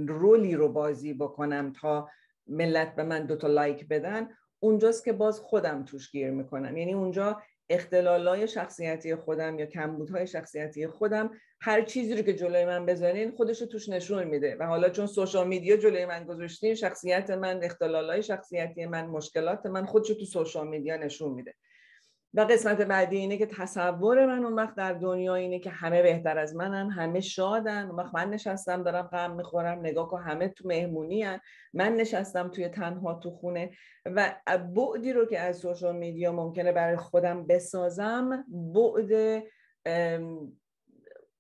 رولی 0.07 0.55
رو 0.55 0.69
بازی 0.69 1.15
بکنم 1.15 1.73
تا 1.81 2.09
ملت 2.47 2.95
به 2.95 3.03
من 3.03 3.27
دوتا 3.27 3.49
لایک 3.49 3.89
بدن 3.89 4.29
اونجاست 4.61 5.05
که 5.05 5.13
باز 5.13 5.41
خودم 5.41 5.85
توش 5.85 6.11
گیر 6.11 6.31
می‌کنم. 6.31 6.77
یعنی 6.77 6.95
اونجا 6.95 7.43
اختلالای 7.71 8.49
شخصیتی 8.49 9.15
خودم 9.15 9.59
یا 9.59 9.67
کمبودهای 9.67 10.27
شخصیتی 10.27 10.87
خودم 10.87 11.31
هر 11.61 11.83
چیزی 11.83 12.15
رو 12.15 12.23
که 12.23 12.35
جلوی 12.35 12.65
من 12.65 12.87
بذارین 12.87 13.31
خودش 13.31 13.61
رو 13.61 13.67
توش 13.67 13.89
نشون 13.89 14.25
میده. 14.25 14.57
و 14.61 14.67
حالا 14.67 14.89
چون 14.89 15.07
سوشال 15.07 15.49
میدیا 15.49 15.77
جلوی 15.77 16.05
من 16.05 16.25
گذاشتین 16.25 16.75
شخصیت 16.75 17.31
من 17.31 17.61
اختلالای 17.63 18.23
شخصیتی 18.23 18.87
من 18.87 19.07
مشکلات 19.07 19.67
من 19.67 19.85
خودش 19.85 20.11
رو 20.11 20.17
تو 20.17 20.25
سوشال 20.25 20.69
میدیا 20.69 20.97
نشون 20.97 21.33
میده. 21.33 21.55
و 22.37 22.41
قسمت 22.41 22.81
بعدی 22.81 23.17
اینه 23.17 23.37
که 23.37 23.47
تصور 23.47 24.27
من 24.27 24.45
اون 24.45 24.53
وقت 24.53 24.75
در 24.75 24.93
دنیا 24.93 25.35
اینه 25.35 25.59
که 25.59 25.71
همه 25.71 26.03
بهتر 26.03 26.39
از 26.39 26.57
منن 26.57 26.91
همه 26.91 27.21
شادن 27.21 27.87
اون 27.87 27.97
وقت 27.97 28.15
من 28.15 28.31
نشستم 28.31 28.83
دارم 28.83 29.07
غم 29.07 29.37
می‌خورم 29.37 29.79
نگاه 29.79 30.09
کن 30.09 30.23
همه 30.23 30.49
تو 30.49 30.69
مهمونی 30.69 31.23
هن. 31.23 31.41
من 31.75 31.95
نشستم 31.95 32.49
توی 32.49 32.69
تنها 32.69 33.15
تو 33.15 33.31
خونه 33.31 33.71
و 34.07 34.35
بعدی 34.47 35.13
رو 35.13 35.27
که 35.27 35.39
از 35.39 35.57
سوشال 35.57 35.97
میدیا 35.97 36.33
ممکنه 36.33 36.73
برای 36.73 36.97
خودم 36.97 37.47
بسازم 37.47 38.45
بعد 38.75 39.43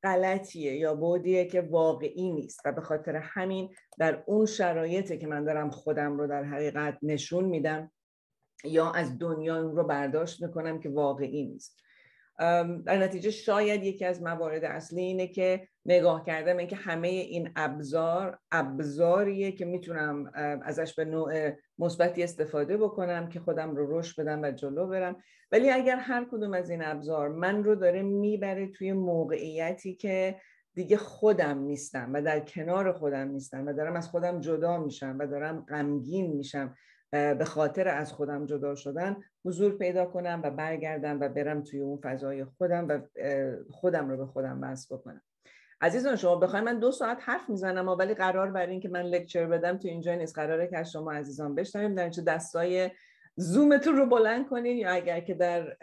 غلطیه 0.03 0.77
یا 0.77 0.95
بعدیه 0.95 1.45
که 1.45 1.61
واقعی 1.61 2.33
نیست 2.33 2.61
و 2.65 2.73
به 2.73 2.81
خاطر 2.81 3.17
همین 3.17 3.75
در 3.99 4.23
اون 4.27 4.47
شرایطی 4.47 5.19
که 5.19 5.27
من 5.27 5.45
دارم 5.45 5.71
خودم 5.71 6.19
رو 6.19 6.27
در 6.27 6.45
حقیقت 6.45 6.99
نشون 7.03 7.45
میدم 7.45 7.91
یا 8.67 8.91
از 8.91 9.19
دنیا 9.19 9.63
اون 9.63 9.77
رو 9.77 9.85
برداشت 9.85 10.43
می‌کنم 10.43 10.81
که 10.81 10.89
واقعی 10.89 11.47
نیست. 11.47 11.81
در 12.87 12.99
نتیجه 12.99 13.31
شاید 13.31 13.85
یکی 13.85 14.05
از 14.05 14.23
موارد 14.23 14.65
اصلی 14.65 15.01
اینه 15.01 15.27
که 15.27 15.69
نگاه 15.87 16.25
کردم 16.25 16.57
اینکه 16.57 16.77
همه 16.77 17.09
این 17.09 17.51
ابزار 17.57 18.39
ابزاریه 18.53 19.53
که 19.53 19.65
می‌تونم 19.65 20.31
ازش 20.65 20.95
به 20.95 21.05
نوع 21.05 21.51
مثبتی 21.79 22.23
استفاده 22.23 22.77
بکنم 22.77 23.29
که 23.29 23.41
خودم 23.41 23.77
رو 23.77 23.99
رشد 23.99 24.23
بدم 24.23 24.43
و 24.43 24.51
جلو 24.51 24.87
برم. 24.87 25.17
ولی 25.53 25.71
اگر 25.71 25.97
هر 25.97 26.27
کدوم 26.31 26.55
از 26.55 26.71
این 26.71 26.85
ابزار 26.85 27.29
من 27.29 27.65
رو 27.65 27.75
داره 27.75 28.03
می‌بره 28.03 28.69
توی 28.69 28.93
موقعیتی 28.93 29.95
که 29.95 30.37
دیگه 30.75 30.97
خودم 30.97 31.59
نیستم 31.59 32.11
و 32.13 32.23
در 32.23 32.41
کنار 32.41 32.93
خودم 32.93 33.29
نیستم 33.29 33.67
و 33.67 33.73
دارم 33.73 33.97
از 33.97 34.09
خودم 34.09 34.41
جدا 34.41 34.79
میشم 34.79 35.17
و 35.19 35.27
دارم 35.27 35.67
غمگین 35.69 36.33
میشم 36.33 36.75
به 37.11 37.45
خاطر 37.45 37.89
از 37.89 38.13
خودم 38.13 38.47
جدا 38.47 38.75
شدن 38.75 39.17
حضور 39.45 39.79
پیدا 39.79 40.07
کنم 40.07 40.41
و 40.45 40.51
برگردم 40.51 41.21
و 41.21 41.29
برم 41.29 41.63
توی 41.63 41.81
اون 41.81 42.01
فضای 42.03 42.45
خودم 42.45 42.89
و 42.89 43.01
خودم 43.71 44.09
رو 44.09 44.17
به 44.17 44.27
خودم 44.27 44.61
وصل 44.63 44.97
بکنم. 44.97 45.23
عزیزان 45.81 46.17
شما 46.17 46.37
بخواید 46.37 46.65
من 46.65 46.79
دو 46.79 46.93
ساعت 46.93 47.19
حرف 47.21 47.51
می‌زنم 47.51 47.89
ولی 47.89 48.15
قرار 48.15 48.51
بر 48.51 48.67
این 48.67 48.81
که 48.81 48.89
من 48.89 49.03
لکچر 49.03 49.47
بدم 49.47 49.79
تو 49.79 49.89
اینجا 49.89 50.15
نیست. 50.15 50.35
قراره 50.35 50.67
که 50.67 50.85
شما 50.85 51.13
عزیزان 51.13 51.55
بشنویم. 51.55 51.95
در 51.95 52.11
چه 52.11 52.23
دستای 52.23 52.91
زومتون 53.37 53.97
رو 53.97 54.07
بلند 54.07 54.49
کنین 54.49 54.77
یا 54.77 54.91
اگر 54.91 55.21
که 55.21 55.35
در 55.35 55.77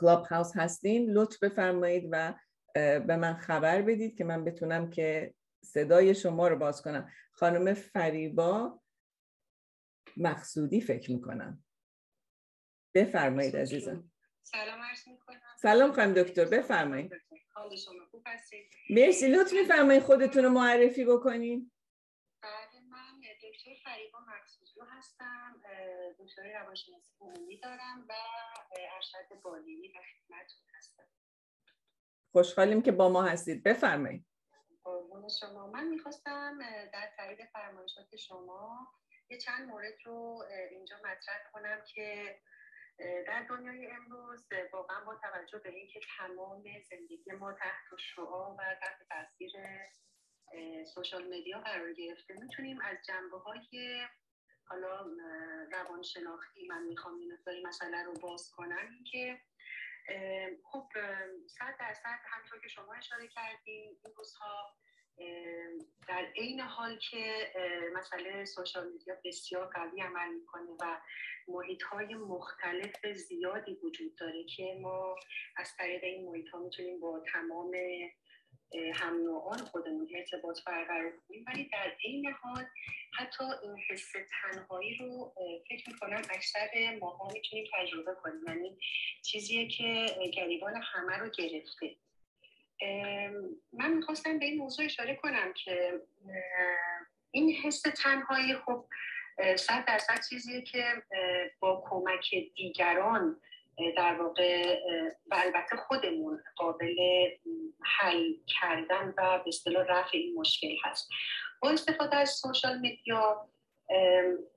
کلاب 0.00 0.26
هاوس 0.26 0.56
هستین 0.56 1.10
لطف 1.10 1.38
بفرمایید 1.42 2.08
و 2.10 2.34
به 2.74 3.16
من 3.16 3.34
خبر 3.34 3.82
بدید 3.82 4.16
که 4.16 4.24
من 4.24 4.44
بتونم 4.44 4.90
که 4.90 5.34
صدای 5.64 6.14
شما 6.14 6.48
رو 6.48 6.56
باز 6.56 6.82
کنم. 6.82 7.08
خانم 7.32 7.74
فریبا 7.74 8.81
مقصودی 10.16 10.80
فکر 10.80 11.12
می‌کنم. 11.12 11.64
بفرمایید 12.94 13.56
عزیزم. 13.56 14.10
سلام 14.42 14.82
عرض 14.82 15.08
می‌کنم. 15.08 15.56
سلام 15.56 15.92
خانم 15.92 16.14
دکتر 16.14 16.44
بفرمایید. 16.44 17.12
مرسی. 18.90 19.28
لطف 19.28 19.52
میفرمایید 19.52 20.02
خودتون 20.02 20.44
رو 20.44 20.50
معرفی 20.50 21.04
بکنین. 21.04 21.70
بله 22.42 22.80
من 22.90 23.20
دکتر 23.42 23.70
فریبا 23.84 24.18
مقصودی 24.20 24.80
هستم. 24.98 25.62
دکتر 26.18 26.60
روانشناسی 26.60 27.12
عمومی 27.20 27.58
دارم 27.60 28.06
و 28.08 28.12
ارشد 28.94 29.40
بالینی 29.42 29.88
و 29.88 29.92
خدمتتون 29.92 30.62
هستم. 30.76 31.04
خوشحالیم 32.32 32.82
که 32.82 32.92
با 32.92 33.08
ما 33.08 33.22
هستید. 33.22 33.62
بفرمایید. 33.62 34.26
قربون 34.84 35.28
شما. 35.40 35.66
من 35.66 35.88
می‌خواستم 35.88 36.58
در 36.92 37.10
تایید 37.16 37.44
فرمایشات 37.52 38.16
شما 38.16 38.88
یه 39.32 39.38
چند 39.38 39.68
مورد 39.68 39.94
رو 40.04 40.44
اینجا 40.70 40.96
مطرح 40.96 41.50
کنم 41.52 41.82
که 41.94 42.38
در 43.26 43.42
دنیای 43.48 43.86
امروز 43.86 44.48
واقعا 44.72 45.04
با 45.04 45.14
توجه 45.14 45.58
به 45.58 45.68
اینکه 45.68 46.00
تمام 46.18 46.64
زندگی 46.90 47.32
ما 47.32 47.52
تحت 47.52 47.98
شعا 47.98 48.54
و 48.54 48.58
تحت 48.80 48.98
تاثیر 49.08 49.52
سوشال 50.84 51.38
مدیا 51.38 51.60
قرار 51.60 51.92
گرفته 51.92 52.34
می‌تونیم 52.34 52.80
از 52.80 52.96
جنبه 53.06 53.38
های 53.38 54.02
حالا 54.64 55.06
روانشناختی 55.72 56.66
من 56.68 56.82
می‌خوام 56.82 57.14
این 57.14 57.66
مسئله 57.66 58.02
رو 58.02 58.12
باز 58.12 58.50
کنم 58.56 59.04
که 59.12 59.40
خب 60.64 60.88
صد 61.48 61.76
درصد 61.78 62.18
همطور 62.24 62.60
که 62.60 62.68
شما 62.68 62.94
اشاره 62.94 63.28
کردیم 63.28 63.98
این 64.04 64.14
روزها 64.16 64.74
در 66.08 66.26
عین 66.36 66.60
حال 66.60 66.98
که 67.10 67.52
مسئله 67.94 68.44
سوشال 68.44 68.92
میدیا 68.92 69.14
بسیار 69.24 69.66
قوی 69.66 70.00
عمل 70.00 70.34
می‌کنه 70.34 70.70
و 70.80 71.00
محیط 71.48 71.82
های 71.82 72.14
مختلف 72.14 73.06
زیادی 73.14 73.74
وجود 73.74 74.16
داره 74.16 74.44
که 74.44 74.78
ما 74.80 75.16
از 75.56 75.76
طریق 75.78 76.04
این 76.04 76.28
محیط 76.28 76.48
ها 76.48 76.58
می‌تونیم 76.58 77.00
با 77.00 77.22
تمام 77.32 77.72
هم 78.94 79.16
نوعان 79.16 79.58
خودمون 79.58 80.08
ارتباط 80.14 80.64
برقرار 80.66 81.12
کنیم. 81.28 81.44
ولی 81.46 81.70
در 81.72 81.96
عین 82.04 82.26
حال 82.26 82.64
حتی 83.18 83.44
این 83.62 83.76
حس 83.88 84.12
تنهایی 84.12 84.96
رو 84.96 85.34
فکر 85.68 85.90
می‌کنم 85.90 86.22
اکثر 86.30 86.98
ماها 87.00 87.28
می‌تونیم 87.32 87.66
تجربه 87.72 88.14
کنیم. 88.22 88.44
یعنی 88.48 88.78
چیزیه 89.22 89.68
که 89.68 90.06
گریبان 90.34 90.82
همه 90.82 91.16
رو 91.16 91.30
گرفته. 91.30 91.96
من 93.72 93.92
می‌خواستم 93.92 94.38
به 94.38 94.44
این 94.44 94.58
موضوع 94.58 94.84
اشاره 94.84 95.16
کنم 95.16 95.52
که 95.52 96.00
این 97.30 97.50
حس 97.50 97.82
تنهایی 97.82 98.54
خب 98.54 98.84
صد 99.56 99.84
درصد 99.84 100.20
چیزیه 100.30 100.62
که 100.62 100.84
با 101.60 101.84
کمک 101.90 102.34
دیگران 102.56 103.40
در 103.96 104.14
واقع 104.14 104.78
و 105.30 105.34
البته 105.34 105.76
خودمون 105.76 106.42
قابل 106.56 106.96
حل 107.84 108.32
کردن 108.46 109.14
و 109.18 109.38
به 109.38 109.48
اصطلاح 109.48 109.86
رفع 109.86 110.16
این 110.18 110.34
مشکل 110.38 110.74
هست. 110.84 111.08
با 111.60 111.70
استفاده 111.70 112.16
از 112.16 112.30
سوشال 112.30 112.78
میدیا 112.78 113.48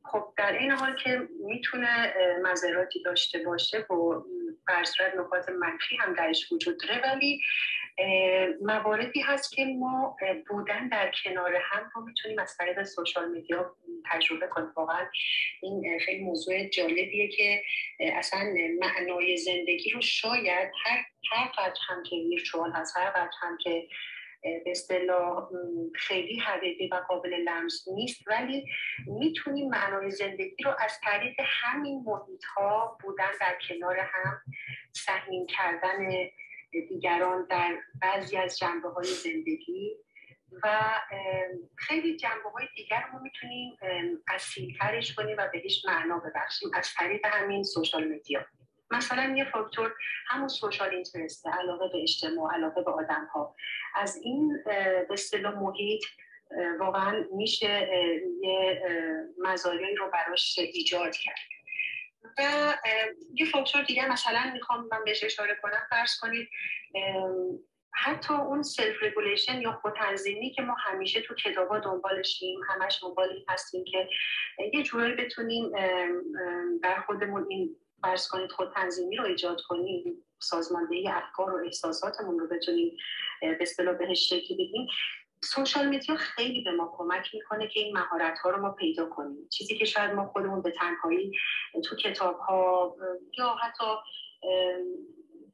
خب 0.03 0.33
در 0.37 0.57
این 0.57 0.71
حال 0.71 0.95
که 1.03 1.27
می‌تونه 1.39 2.13
مذراتی 2.41 3.03
داشته 3.03 3.39
باشه 3.39 3.79
و 3.79 4.23
برصورت 4.67 5.15
نکات 5.15 5.49
منفی 5.49 5.95
هم 5.95 6.13
درش 6.13 6.51
وجود 6.51 6.77
داره 6.79 7.01
ولی 7.01 7.41
مواردی 8.61 9.21
هست 9.21 9.51
که 9.51 9.65
ما 9.65 10.17
بودن 10.47 10.87
در 10.87 11.11
کنار 11.23 11.55
هم 11.55 11.91
رو 11.95 12.01
می‌تونیم 12.05 12.39
از 12.39 12.57
طریق 12.57 12.83
سوشال 12.83 13.31
میدیا 13.31 13.75
تجربه 14.11 14.47
کنیم. 14.47 14.71
واقعا 14.75 15.05
این 15.61 15.99
خیلی 15.99 16.23
موضوع 16.23 16.67
جالبیه 16.69 17.27
که 17.27 17.63
اصلا 17.99 18.53
معنای 18.79 19.37
زندگی 19.37 19.89
رو 19.89 20.01
شاید 20.01 20.71
هر 20.85 21.05
هر 21.31 21.47
قدر 21.47 21.79
هم 21.87 22.03
که 22.03 22.15
ویرچوال 22.15 22.71
هست 22.71 22.97
هر 22.97 23.09
قدر 23.09 23.31
هم 23.41 23.57
که 23.57 23.87
به 24.45 24.71
اصطلاح 24.71 25.49
خیلی 25.95 26.39
حقیقی 26.39 26.87
و 26.87 26.95
قابل 27.07 27.33
لمس 27.33 27.87
نیست. 27.87 28.27
ولی 28.27 28.65
می‌تونیم 29.07 29.69
معنای 29.69 30.11
زندگی 30.11 30.63
رو 30.63 30.71
از 30.79 30.99
طریق 31.03 31.35
همین 31.43 32.03
محیط 32.05 32.43
ها 32.45 32.97
بودن 33.03 33.31
در 33.41 33.57
کنار 33.69 33.97
هم 33.99 34.41
سهمین 34.91 35.47
کردن 35.47 36.29
دیگران 36.89 37.47
در 37.49 37.77
بعضی 38.01 38.37
از 38.37 38.59
جنبه 38.59 38.89
های 38.89 39.05
زندگی 39.05 39.95
و 40.63 40.91
خیلی 41.75 42.17
جنبه 42.17 42.49
های 42.49 42.67
دیگر 42.75 43.03
رو 43.13 43.19
می‌تونیم 43.19 43.77
اصیلترش 44.27 45.15
کنیم 45.15 45.35
و 45.39 45.49
بهش 45.53 45.85
معنا 45.85 46.19
ببخشیم 46.19 46.69
از 46.73 46.89
طریق 46.97 47.25
همین 47.25 47.63
سوشال 47.63 48.07
مدیا 48.07 48.45
مثلا 48.91 49.35
یه 49.37 49.45
فاکتور 49.51 49.93
همون 50.27 50.47
سوشال 50.47 50.89
اینترسته 50.89 51.49
علاقه 51.49 51.87
به 51.87 52.01
اجتماع 52.01 52.53
علاقه 52.53 52.81
به 52.81 52.91
آدم 52.91 53.27
ها 53.33 53.55
از 53.95 54.15
این 54.15 54.63
به 54.65 55.07
اصطلاح 55.09 55.53
محیط 55.53 56.03
واقعا 56.79 57.25
میشه 57.31 57.89
یه 58.41 58.81
مزایایی 59.37 59.95
رو 59.95 60.09
براش 60.13 60.59
ایجاد 60.59 61.15
کرد. 61.15 61.35
و 62.37 62.73
یه 63.33 63.45
فاکتور 63.45 63.83
دیگه 63.83 64.11
مثلا 64.11 64.51
می‌خوام 64.53 64.87
من 64.91 65.03
بهش 65.05 65.23
اشاره 65.23 65.57
کنم. 65.61 65.87
فرض 65.89 66.19
کنید 66.21 66.49
حتی 67.93 68.33
اون 68.33 68.63
self 68.63 68.95
regulation 69.01 69.61
یا 69.61 69.71
خودتنظیمی 69.81 70.51
که 70.51 70.61
ما 70.61 70.75
همیشه 70.79 71.21
تو 71.21 71.35
کتابا 71.35 71.79
دنبالشیم 71.79 72.59
همش 72.69 72.99
دنبال 73.01 73.29
هستیم 73.49 73.83
که 73.83 74.09
یه 74.73 74.83
جورایی 74.83 75.15
بتونیم 75.15 75.71
در 76.83 77.01
خودمون 77.01 77.45
این 77.49 77.75
فرض 78.05 78.27
کنید 78.27 78.51
خودتنظیمی 78.51 79.15
رو 79.15 79.25
ایجاد 79.25 79.61
کنیم 79.61 80.25
سازماندهی 80.39 81.07
افکار 81.07 81.55
و 81.55 81.65
احساساتمون 81.65 82.39
رو 82.39 82.47
بتونیم 82.47 82.97
به 83.41 83.57
اصطلاح 83.61 83.95
بهش 83.95 84.29
شکل 84.29 84.53
بدیم. 84.53 84.87
social 85.43 85.87
media 85.87 86.15
خیلی 86.15 86.61
به 86.61 86.71
ما 86.71 86.93
کمک 86.97 87.29
می‌کنه 87.33 87.67
که 87.67 87.79
این 87.79 87.97
مهارت 87.97 88.39
ها 88.39 88.49
رو 88.49 88.61
ما 88.61 88.71
پیدا 88.71 89.09
کنیم. 89.09 89.49
چیزی 89.49 89.77
که 89.77 89.85
شاید 89.85 90.11
ما 90.11 90.25
خودمون 90.25 90.61
به 90.61 90.71
تنهایی 90.71 91.31
تو 91.89 91.95
کتاب 91.95 92.39
ها 92.39 92.95
یا 93.37 93.55
حتی 93.61 93.85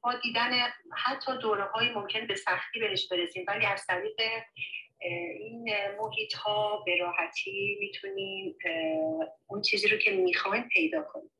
با 0.02 0.14
دیدن 0.24 0.52
حتی 0.98 1.38
دوره 1.38 1.64
های 1.64 1.90
ممکن 1.90 2.28
به 2.28 2.36
سختی 2.36 2.80
بهش 2.80 3.08
برسیم. 3.08 3.46
ولی 3.48 3.66
از 3.66 3.86
طریق 3.88 4.20
این 5.40 5.70
محیط 6.00 6.34
ها 6.34 6.84
به 6.86 6.98
راحتی 6.98 7.78
می‌تونیم 7.80 8.58
اون 9.48 9.62
چیزی 9.62 9.88
رو 9.88 9.98
که 9.98 10.12
می‌خوایم 10.12 10.70
پیدا 10.74 11.02
کنیم. 11.02 11.32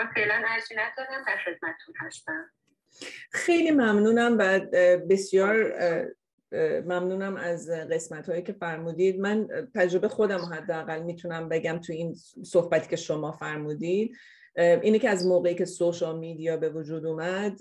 من 0.00 0.10
فعلا 0.14 0.42
ارزی 0.48 0.74
ندارم 0.74 1.24
هستم. 2.00 2.50
خیلی 3.32 3.70
ممنونم 3.70 4.36
و 4.38 4.60
بسیار 5.10 5.74
ممنونم 6.84 7.36
از 7.36 7.70
قسمت 7.70 8.28
هایی 8.28 8.42
که 8.42 8.52
فرمودید. 8.52 9.20
من 9.20 9.48
تجربه 9.74 10.08
خودم 10.08 10.40
حداقل 10.40 11.02
می‌تونم 11.02 11.48
بگم 11.48 11.78
تو 11.78 11.92
این 11.92 12.14
صحبتی 12.44 12.88
که 12.88 12.96
شما 12.96 13.32
فرمودید. 13.32 14.16
اینه 14.56 14.98
که 14.98 15.08
از 15.08 15.26
موقعی 15.26 15.54
که 15.54 15.64
سوشال 15.64 16.18
میدیا 16.18 16.56
به 16.56 16.68
وجود 16.68 17.06
اومد 17.06 17.58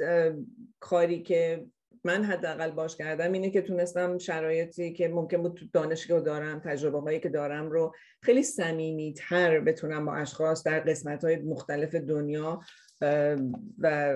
کاری 0.79 1.23
که 1.23 1.65
من 2.03 2.23
حداقل 2.23 2.71
باش 2.71 2.95
کردم 2.95 3.31
اینه 3.31 3.49
که 3.49 3.61
تونستم 3.61 4.17
شرایطی 4.17 4.93
که 4.93 5.07
ممکن 5.07 5.37
بود 5.37 5.53
تو 5.53 5.65
دانشگاه 5.73 6.19
دارم 6.19 6.59
تجربه 6.59 6.99
هایی 6.99 7.19
که 7.19 7.29
دارم 7.29 7.71
رو 7.71 7.95
خیلی 8.21 8.43
سمیمی 8.43 9.13
تر 9.13 9.59
بتونم 9.59 10.05
با 10.05 10.15
اشخاص 10.15 10.63
در 10.63 10.79
قسمت 10.79 11.23
های 11.23 11.35
مختلف 11.35 11.95
دنیا 11.95 12.59
و 13.79 14.15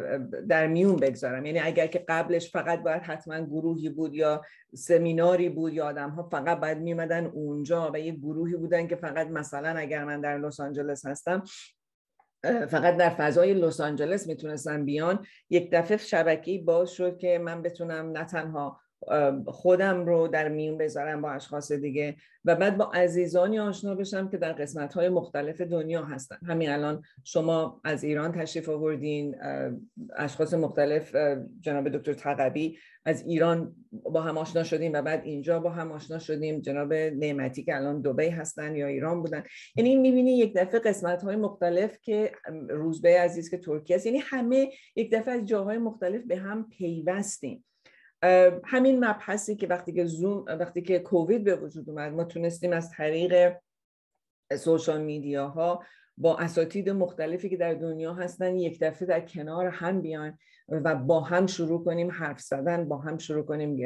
در 0.50 0.68
میون 0.68 0.96
بگذارم. 0.96 1.46
یعنی 1.46 1.60
اگر 1.60 1.88
که 1.88 2.06
قبلش 2.08 2.52
فقط 2.52 2.84
باید 2.84 3.02
حتما 3.02 3.40
گروهی 3.40 3.90
بود 3.90 4.14
یا 4.14 4.42
سمیناری 4.76 5.50
بود 5.50 5.74
یا 5.74 5.86
آدم 5.86 6.10
ها 6.10 6.24
فقط 6.24 6.60
باید 6.60 6.78
میومدن 6.78 7.26
اونجا 7.26 7.92
و 7.94 8.00
یه 8.00 8.12
گروهی 8.12 8.56
بودن 8.56 8.88
که 8.88 8.96
فقط 8.96 9.28
مثلا 9.28 9.70
اگر 9.70 10.06
من 10.06 10.22
در 10.22 10.38
لس 10.38 10.60
آنجلس 10.60 11.06
هستم 11.06 11.44
فقط 12.44 12.98
در 12.98 13.10
فضای 13.10 13.54
لس 13.54 13.80
آنجلس 13.82 14.28
می‌تونستن 14.28 14.86
بیان. 14.86 15.26
یک 15.50 15.70
دفعه 15.72 15.98
شبکه‌ای 15.98 16.58
باز 16.58 16.92
شد 16.92 17.18
که 17.18 17.40
من 17.40 17.62
بتونم 17.62 18.12
نه 18.12 18.26
تنها 18.26 18.83
خودم 19.46 20.06
رو 20.06 20.28
در 20.28 20.50
میون 20.50 20.78
بذارم 20.78 21.22
با 21.22 21.32
اشخاص 21.32 21.72
دیگه 21.72 22.16
و 22.46 22.56
بعد 22.56 22.78
با 22.78 22.92
عزیزانی 22.94 23.60
آشنا 23.60 23.96
بشم 23.96 24.30
که 24.30 24.38
در 24.38 24.54
قسمت 24.54 24.94
های 24.94 25.10
مختلف 25.10 25.62
دنیا 25.62 26.04
هستن. 26.04 26.38
همین 26.48 26.70
الان 26.70 27.02
شما 27.24 27.82
از 27.84 28.04
ایران 28.04 28.32
تشریف 28.32 28.70
آوردین 28.70 29.36
اشخاص 30.16 30.54
مختلف 30.54 31.16
جناب 31.62 31.90
دکتر 31.90 32.14
تقبی 32.14 32.78
از 33.06 33.28
ایران 33.28 33.76
با 33.92 34.22
هم 34.22 34.38
آشنا 34.38 34.64
شدیم 34.64 34.94
و 34.94 35.02
بعد 35.02 35.22
اینجا 35.24 35.60
با 35.60 35.70
هم 35.70 35.92
آشنا 35.92 36.20
شدیم. 36.20 36.60
جناب 36.62 36.94
نعمتی 36.94 37.64
که 37.64 37.76
الان 37.76 38.02
دبی 38.02 38.28
هستن 38.28 38.76
یا 38.76 38.88
ایران 38.88 39.22
بودن. 39.22 39.44
یعنی 39.76 39.96
می‌بینی 39.96 40.38
یک 40.38 40.54
دفعه 40.56 40.80
قسمت 40.80 41.24
های 41.24 41.36
مختلف 41.36 41.98
که 42.02 42.32
روزبه 42.70 43.20
عزیز 43.20 43.50
که 43.50 43.58
ترکیه 43.58 43.96
است. 43.96 44.06
یعنی 44.06 44.18
همه 44.18 44.70
یک 44.96 45.14
دفعه 45.14 45.34
از 45.34 45.46
جاهای 45.46 45.78
مختلف 45.78 46.22
به 46.28 46.38
هم 46.38 46.70
پیوستیم. 46.70 47.66
همین 48.66 49.06
مبحثی 49.06 49.56
که 49.56 49.68
وقتی 49.68 49.94
که 49.94 50.06
زوم 50.06 50.46
وقتی 50.48 50.82
که 50.82 51.00
کووید 51.00 51.44
به 51.44 51.56
وجود 51.56 51.90
اومد 51.90 52.14
ما 52.14 52.24
تونستیم 52.24 52.74
از 52.74 52.92
طریق 52.92 53.56
سوشال 54.58 55.02
میدیاها 55.02 55.84
با 56.18 56.38
اساتید 56.38 56.90
مختلفی 56.90 57.50
که 57.50 57.58
در 57.58 57.74
دنیا 57.74 58.14
هستن 58.14 58.56
یک 58.56 58.80
دفعه 58.80 59.08
در 59.08 59.20
کنار 59.20 59.68
هم 59.68 60.02
بیان 60.02 60.38
و 60.68 60.96
با 60.96 61.22
هم 61.22 61.48
شروع 61.48 61.84
کنیم 61.84 62.12
حرف 62.12 62.40
زدن 62.40 62.88
با 62.88 62.98
هم 62.98 63.18
شروع 63.18 63.46
کنیم 63.46 63.78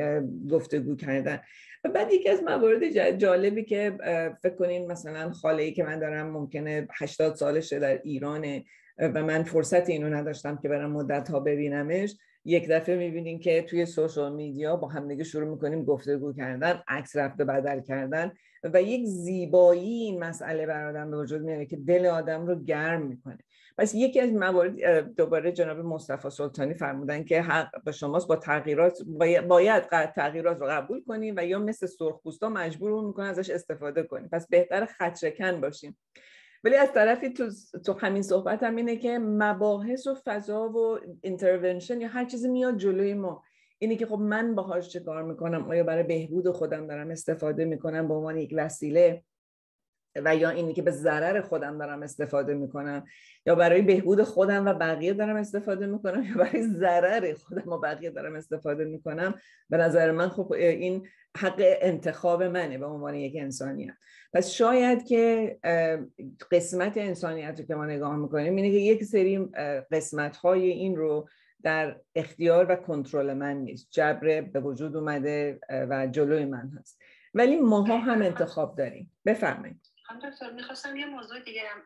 گفتگو 0.47 0.95
کردن. 0.95 1.39
و 1.83 1.89
بعد 1.89 2.11
یکی 2.11 2.29
از 2.29 2.43
موارد 2.43 3.17
جالبی 3.17 3.63
که 3.63 3.97
فکر 4.41 4.55
کنین 4.55 4.91
مثلا 4.91 5.31
خاله 5.31 5.63
ای 5.63 5.71
که 5.71 5.83
من 5.83 5.99
دارم 5.99 6.29
ممکنه 6.29 6.87
80 6.99 7.35
سالشه 7.35 7.79
در 7.79 8.01
ایرانه 8.03 8.63
و 8.97 9.23
من 9.23 9.43
فرصت 9.43 9.89
اینو 9.89 10.09
نداشتم 10.09 10.57
که 10.57 10.69
برم 10.69 10.91
مدت 10.91 11.29
ها 11.29 11.39
ببینمش 11.39 12.15
یک 12.47 12.67
دفعه 12.69 12.95
می‌بینیم 12.95 13.39
که 13.39 13.61
توی 13.61 13.85
سوشال 13.85 14.33
میدیا 14.33 14.75
با 14.75 14.87
همدیگه 14.87 15.23
شروع 15.23 15.49
می‌کنیم 15.49 15.85
گفتگو 15.85 16.33
کردن 16.33 16.81
عکس 16.87 17.15
رفته 17.15 17.45
بدل 17.45 17.81
کردن 17.81 18.31
و 18.63 18.81
یک 18.81 19.05
زیبایی 19.05 20.03
این 20.03 20.23
مسئله 20.23 20.65
بر 20.65 20.89
آدم 20.89 21.11
به 21.11 21.17
وجود 21.17 21.41
میاره 21.41 21.65
که 21.65 21.77
دل 21.77 22.05
آدم 22.05 22.47
رو 22.47 22.55
گرم 22.55 23.01
می‌کنه. 23.01 23.37
پس 23.77 23.95
یکی 23.95 24.19
از 24.19 24.29
موارد 24.29 25.15
دوباره 25.15 25.51
جناب 25.51 25.77
مصطفی 25.77 26.29
سلطانی 26.29 26.73
فرمودن 26.73 27.23
که 27.23 27.41
حق 27.41 27.83
به 27.83 27.91
شماست 27.91 28.27
با 28.27 28.35
تغییرات 28.35 28.97
باید 29.47 29.83
تغییرات 30.15 30.61
رو 30.61 30.67
قبول 30.67 31.03
کنیم 31.07 31.33
و 31.37 31.45
یا 31.45 31.59
مثل 31.59 31.87
سرخپوستا 31.87 32.49
مجبور 32.49 33.07
می‌کنن 33.07 33.27
ازش 33.27 33.49
استفاده 33.49 34.03
کنیم. 34.03 34.29
پس 34.31 34.47
بهتر 34.47 34.85
خدشکن 34.85 35.61
باشیم. 35.61 35.97
ولی 36.63 36.75
از 36.75 36.93
طرفی 36.93 37.29
تو, 37.29 37.49
تو 37.85 37.93
همین 37.93 38.21
صحبت 38.21 38.63
هم 38.63 38.75
اینه 38.75 38.95
که 38.95 39.19
مباحث 39.19 40.07
و 40.07 40.15
فضا 40.25 40.69
و 40.69 40.99
اینترونشن 41.21 42.01
یا 42.01 42.07
هر 42.07 42.25
چیزی 42.25 42.49
میاد 42.49 42.77
جلوی 42.77 43.13
ما. 43.13 43.43
اینه 43.79 43.95
که 43.95 44.05
خب 44.05 44.19
من 44.19 44.55
باهاش 44.55 44.89
چه 44.89 44.99
کار 44.99 45.23
می‌کنم؟ 45.23 45.69
آیا 45.69 45.83
برای 45.83 46.03
بهبود 46.03 46.51
خودم 46.51 46.87
دارم 46.87 47.11
استفاده 47.11 47.65
می‌کنم؟ 47.65 48.07
به 48.07 48.13
عنوان 48.13 48.37
یک 48.37 48.53
وسیله؟ 48.57 49.23
و 50.23 50.35
یا 50.35 50.49
اینی 50.49 50.73
که 50.73 50.81
به 50.81 50.91
ضرر 50.91 51.41
خودم 51.41 51.77
دارم 51.77 52.03
استفاده 52.03 52.53
می‌کنم؟ 52.53 53.05
یا 53.45 53.55
برای 53.55 53.81
بهبود 53.81 54.23
خودم 54.23 54.65
و 54.65 54.73
بقیه 54.73 55.13
دارم 55.13 55.35
استفاده 55.35 55.85
می‌کنم؟ 55.85 56.23
یا 56.23 56.35
برای 56.37 56.63
ضرر 56.63 57.33
خودم 57.33 57.71
و 57.71 57.77
بقیه 57.77 58.09
دارم 58.09 58.35
استفاده 58.35 58.85
می‌کنم؟ 58.85 59.35
به 59.69 59.77
نظر 59.77 60.11
من 60.11 60.29
خب 60.29 60.51
این 60.51 61.07
حق 61.37 61.61
انتخاب 61.61 62.43
منه 62.43 62.77
به 62.77 62.85
عنوان 62.85 63.15
یک 63.15 63.33
انسانیت 63.39 63.93
پس 64.33 64.49
شاید 64.49 65.07
که 65.07 65.57
قسمت 66.51 66.97
انسانیت 66.97 67.59
رو 67.59 67.65
که 67.65 67.75
ما 67.75 67.85
نگاه 67.85 68.15
می‌کنیم 68.15 68.55
اینه 68.55 68.71
که 68.71 68.77
یک 68.77 69.03
سری 69.03 69.45
قسمت 69.91 70.37
های 70.37 70.69
این 70.69 70.95
رو 70.95 71.29
در 71.63 72.01
اختیار 72.15 72.71
و 72.71 72.75
کنترل 72.75 73.33
من 73.33 73.57
نیست. 73.57 73.87
جبر 73.91 74.41
به 74.41 74.59
وجود 74.59 74.95
اومده 74.95 75.59
و 75.69 76.07
جلوی 76.07 76.45
من 76.45 76.71
هست. 76.79 77.01
ولی 77.33 77.57
ماها 77.57 77.97
هم 77.97 78.21
انتخاب 78.21 78.77
داریم. 78.77 79.13
بفرمایید. 79.25 79.81
خانم 80.07 80.29
دکتر 80.29 80.51
می‌خواستم 80.51 80.95
یه 80.95 81.05
موضوع 81.05 81.39
دیگه 81.39 81.61
هم 81.61 81.81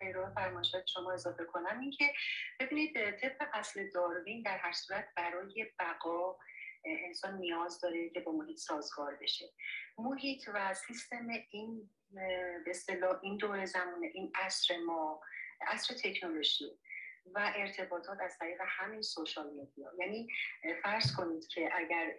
پیرو 0.00 0.26
فرمایشات 0.34 0.82
شما 0.86 1.12
اضافه 1.12 1.44
کنم. 1.44 1.80
این 1.80 1.90
که 1.90 2.04
ببینید 2.60 2.94
طبق 3.22 3.48
اصل 3.54 3.80
داروین 3.94 4.42
در 4.42 4.56
هر 4.56 4.72
صورت 4.72 5.04
برای 5.16 5.66
بقا 5.78 6.36
انسان 6.86 7.38
نیاز 7.38 7.80
داره 7.80 8.10
که 8.10 8.20
با 8.20 8.32
محیط 8.32 8.56
سازگار 8.56 9.18
بشه. 9.22 9.44
محیط 9.98 10.48
و 10.54 10.74
سیستم 10.74 11.28
این 11.50 11.90
به 12.64 12.70
اصطلاح 12.70 13.18
این 13.22 13.36
دور 13.36 13.64
زمانه 13.64 14.10
این 14.14 14.32
عصر 14.34 14.76
ما 14.76 15.20
عصر 15.60 15.94
تکنولوژی 15.94 16.78
و 17.34 17.52
ارتباطات 17.56 18.20
از 18.20 18.38
طریق 18.38 18.60
همین 18.66 19.02
سوشال 19.02 19.50
میدیا. 19.52 19.92
یعنی 19.98 20.28
فرض 20.82 21.16
کنید 21.16 21.46
که 21.46 21.68
اگر 21.72 22.16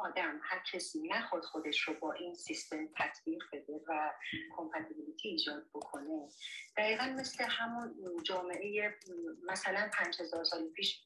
آدم 0.00 0.40
هر 0.42 0.62
کسی 0.72 1.08
نخواد 1.08 1.42
خودش 1.42 1.80
رو 1.80 1.94
با 1.94 2.12
این 2.12 2.34
سیستم 2.34 2.88
تطبیق 2.96 3.42
بده 3.52 3.80
و 3.88 4.12
کمپتیبیلیتی 4.56 5.28
ایجاد 5.28 5.66
بکنه. 5.74 6.28
دقیقا 6.76 7.04
مثل 7.04 7.44
همون 7.44 8.22
جامعه 8.22 8.98
مثلا 9.42 9.90
پنج 9.92 10.20
هزار 10.20 10.44
سال 10.44 10.68
پیش 10.68 11.02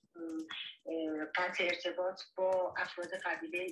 قطع 1.35 1.65
ارتباط 1.65 2.21
با 2.37 2.75
افراد 2.79 3.15
قبیله 3.25 3.67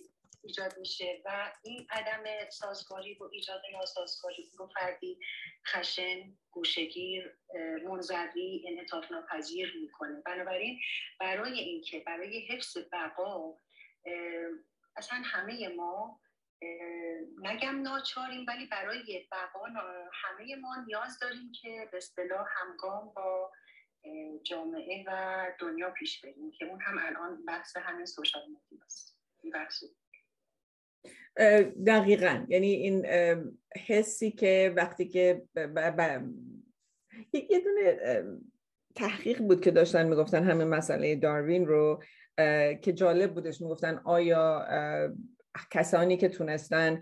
ایجاد 0.44 0.78
میشه 0.78 1.22
و 1.24 1.52
این 1.64 1.86
عدم 1.90 2.50
سازگاری 2.50 3.14
و 3.14 3.24
ایجاد 3.24 3.62
ناسازگاری 3.72 4.50
رو 4.58 4.66
فردی 4.66 5.18
خشن 5.66 6.36
گوشگیر 6.50 7.36
منزوی 7.84 8.64
انعطاف 8.68 9.12
ناپذیر 9.12 9.76
می‌کنه. 9.80 10.22
بنابراین 10.26 10.80
برای 11.20 11.60
اینکه 11.60 12.00
برای 12.06 12.46
حفظ 12.46 12.76
بقا 12.92 13.58
اصلا 14.96 15.22
همه 15.24 15.68
ما 15.68 16.20
نگم 17.38 17.82
ناچاریم 17.82 18.44
ولی 18.48 18.66
برای 18.66 19.28
بقا 19.32 19.64
همه 20.12 20.56
ما 20.56 20.76
نیاز 20.86 21.18
داریم 21.18 21.52
که 21.62 21.88
به 21.92 21.96
اصطلاح 21.96 22.46
همگام 22.56 23.12
با 23.16 23.52
جامعه 24.42 25.04
و 25.06 25.46
دنیا 25.58 25.90
پیش 25.90 26.20
بریم 26.20 26.50
که 26.50 26.64
اون 26.64 26.80
هم 26.80 26.98
الان 26.98 27.44
بحث 27.44 27.76
همین 27.76 28.06
سوشال 28.06 28.42
است. 28.84 29.18
دقیقا. 31.86 32.46
یعنی 32.48 32.66
این 32.66 33.06
حسی 33.86 34.30
که 34.30 34.72
وقتی 34.76 35.08
که 35.08 35.42
یه 37.32 37.60
دونه 37.60 37.98
تحقیق 38.94 39.38
بود 39.38 39.60
که 39.60 39.70
داشتن 39.70 40.08
می‌گفتن 40.08 40.44
همه 40.44 40.64
مسئله 40.64 41.16
داروین 41.16 41.66
رو 41.66 42.02
که 42.82 42.92
جالب 42.94 43.34
بودش 43.34 43.60
می‌گفتن 43.60 44.00
آیا 44.04 44.66
کسانی 45.70 46.16
که 46.16 46.28
تونستن 46.28 47.00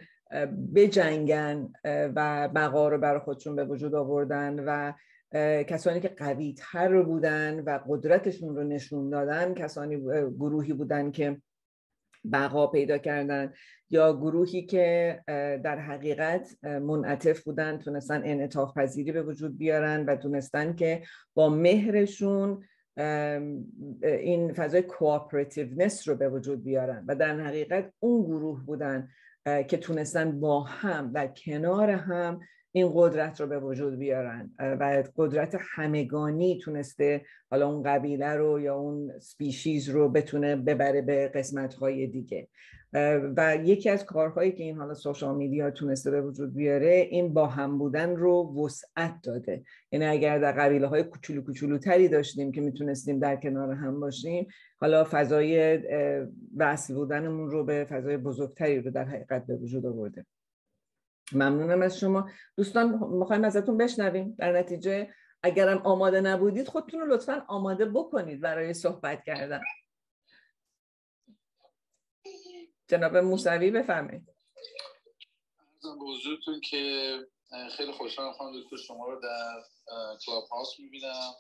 بجنگن 0.75 1.73
و 1.85 2.49
بقا 2.55 2.89
رو 2.89 2.99
برای 2.99 3.21
خودشون 3.21 3.57
به 3.57 3.65
وجود 3.65 3.95
آوردن 3.95 4.65
و 4.67 4.93
کسانی 5.63 6.01
که 6.01 6.09
قوی 6.09 6.55
تر 6.59 7.03
بودن 7.03 7.61
و 7.61 7.81
قدرتشون 7.89 8.57
رو 8.57 8.65
نشون 8.65 9.11
دادن 9.11 9.55
کسانی 9.55 9.97
گروهی 10.31 10.73
بودن 10.73 11.11
که 11.11 11.43
بقا 12.33 12.67
پیدا 12.67 12.99
کردن 12.99 13.53
یا 13.91 14.17
گروهی 14.17 14.67
که 14.67 15.21
در 15.65 15.79
حقیقت 15.79 16.65
منعطف 16.65 17.43
بودن 17.43 17.79
تونستن 17.79 18.23
انعطاف 18.25 18.75
پذیری 18.79 19.13
به 19.13 19.23
وجود 19.23 19.59
بیارن 19.59 20.05
و 20.05 20.17
تونستن 20.17 20.75
که 20.75 21.03
با 21.35 21.49
مهرشون 21.49 22.65
این 24.03 24.53
فضای 24.53 24.83
کوآپراتیونس 24.83 26.09
رو 26.09 26.15
به 26.15 26.29
وجود 26.29 26.65
بیارن 26.65 27.05
و 27.09 27.15
در 27.15 27.41
حقیقت 27.41 27.93
اون 27.99 28.25
گروه 28.25 28.65
بودن 28.65 29.09
که 29.45 29.77
تونستن 29.77 30.41
با 30.41 30.63
هم 30.63 31.13
در 31.13 31.27
کنار 31.27 31.91
هم 31.91 32.41
این 32.73 32.91
قدرت 32.95 33.41
رو 33.41 33.47
به 33.47 33.59
وجود 33.59 33.99
بیارن. 33.99 34.51
و 34.59 35.03
قدرت 35.17 35.57
همگانی 35.61 36.59
تونسته 36.59 37.25
حالا 37.51 37.69
اون 37.69 37.83
قبیله 37.83 38.29
رو 38.29 38.61
یا 38.61 38.77
اون 38.77 39.19
سپیشیز 39.19 39.89
رو 39.89 40.09
بتونه 40.09 40.57
ببره 40.57 41.03
به 41.03 41.29
قسمت 41.29 41.85
دیگه. 41.85 42.49
و 43.37 43.57
یکی 43.65 43.91
از 43.91 44.05
کارهایی 44.05 44.53
که 44.53 44.63
این 44.63 44.77
حالا 44.77 44.95
سوشال 44.95 45.37
میدیا 45.37 45.71
تونسته 45.71 46.11
به 46.11 46.23
وجود 46.23 46.55
بیاره 46.55 47.09
این 47.11 47.35
با 47.35 47.47
هم 47.47 47.79
بودن 47.79 48.17
رو 48.17 48.65
وسعت 48.65 49.15
داده. 49.23 49.63
یعنی 49.93 50.07
اگر 50.07 50.39
در 50.39 50.53
قبیله 50.53 50.87
های 50.87 51.03
کوچولو 51.03 51.43
کوچولو 51.43 51.79
تری 51.79 52.09
داشتیم 52.09 52.53
که 52.53 52.61
می‌تونستیم 52.61 53.19
در 53.19 53.37
کنار 53.37 53.73
هم 53.73 54.01
باشیم 54.01 54.47
حالا 54.81 55.07
فضای 55.11 55.79
وصل 56.57 56.95
بودنمون 56.95 57.51
رو 57.51 57.65
به 57.65 57.87
فضای 57.91 58.17
بزرگتری 58.17 58.81
رو 58.81 58.91
در 58.91 59.05
حقیقت 59.05 59.47
به 59.47 59.57
وجود 59.57 59.87
آورده 59.87 60.27
ممنونم 61.33 61.83
از 61.83 61.99
شما. 61.99 62.29
دوستان 62.57 63.09
می‌خوایم 63.19 63.45
ازتون 63.45 63.77
بشنویم. 63.77 64.35
در 64.39 64.59
نتیجه 64.59 65.09
اگرم 65.43 65.79
آماده 65.79 66.21
نبودید 66.21 66.69
خودتون 66.69 67.01
رو 67.01 67.15
لطفا 67.15 67.45
آماده 67.49 67.85
بکنید 67.85 68.41
برای 68.41 68.75
صحبت 68.75 69.25
کردن. 69.25 69.61
جناب 72.91 73.17
موسوی 73.17 73.71
بفرمایید. 73.71 74.27
به 75.83 75.89
حضورتون 75.89 76.61
که 76.61 77.15
خیلی 77.77 77.93
خوشحالم 77.93 78.33
خانم 78.33 78.61
دکتر 78.61 78.77
شما 78.77 79.07
رو 79.07 79.21
در 79.21 79.63
کلاب 80.27 80.45
هاوس 80.51 80.69
می‌بینم. 80.79 81.33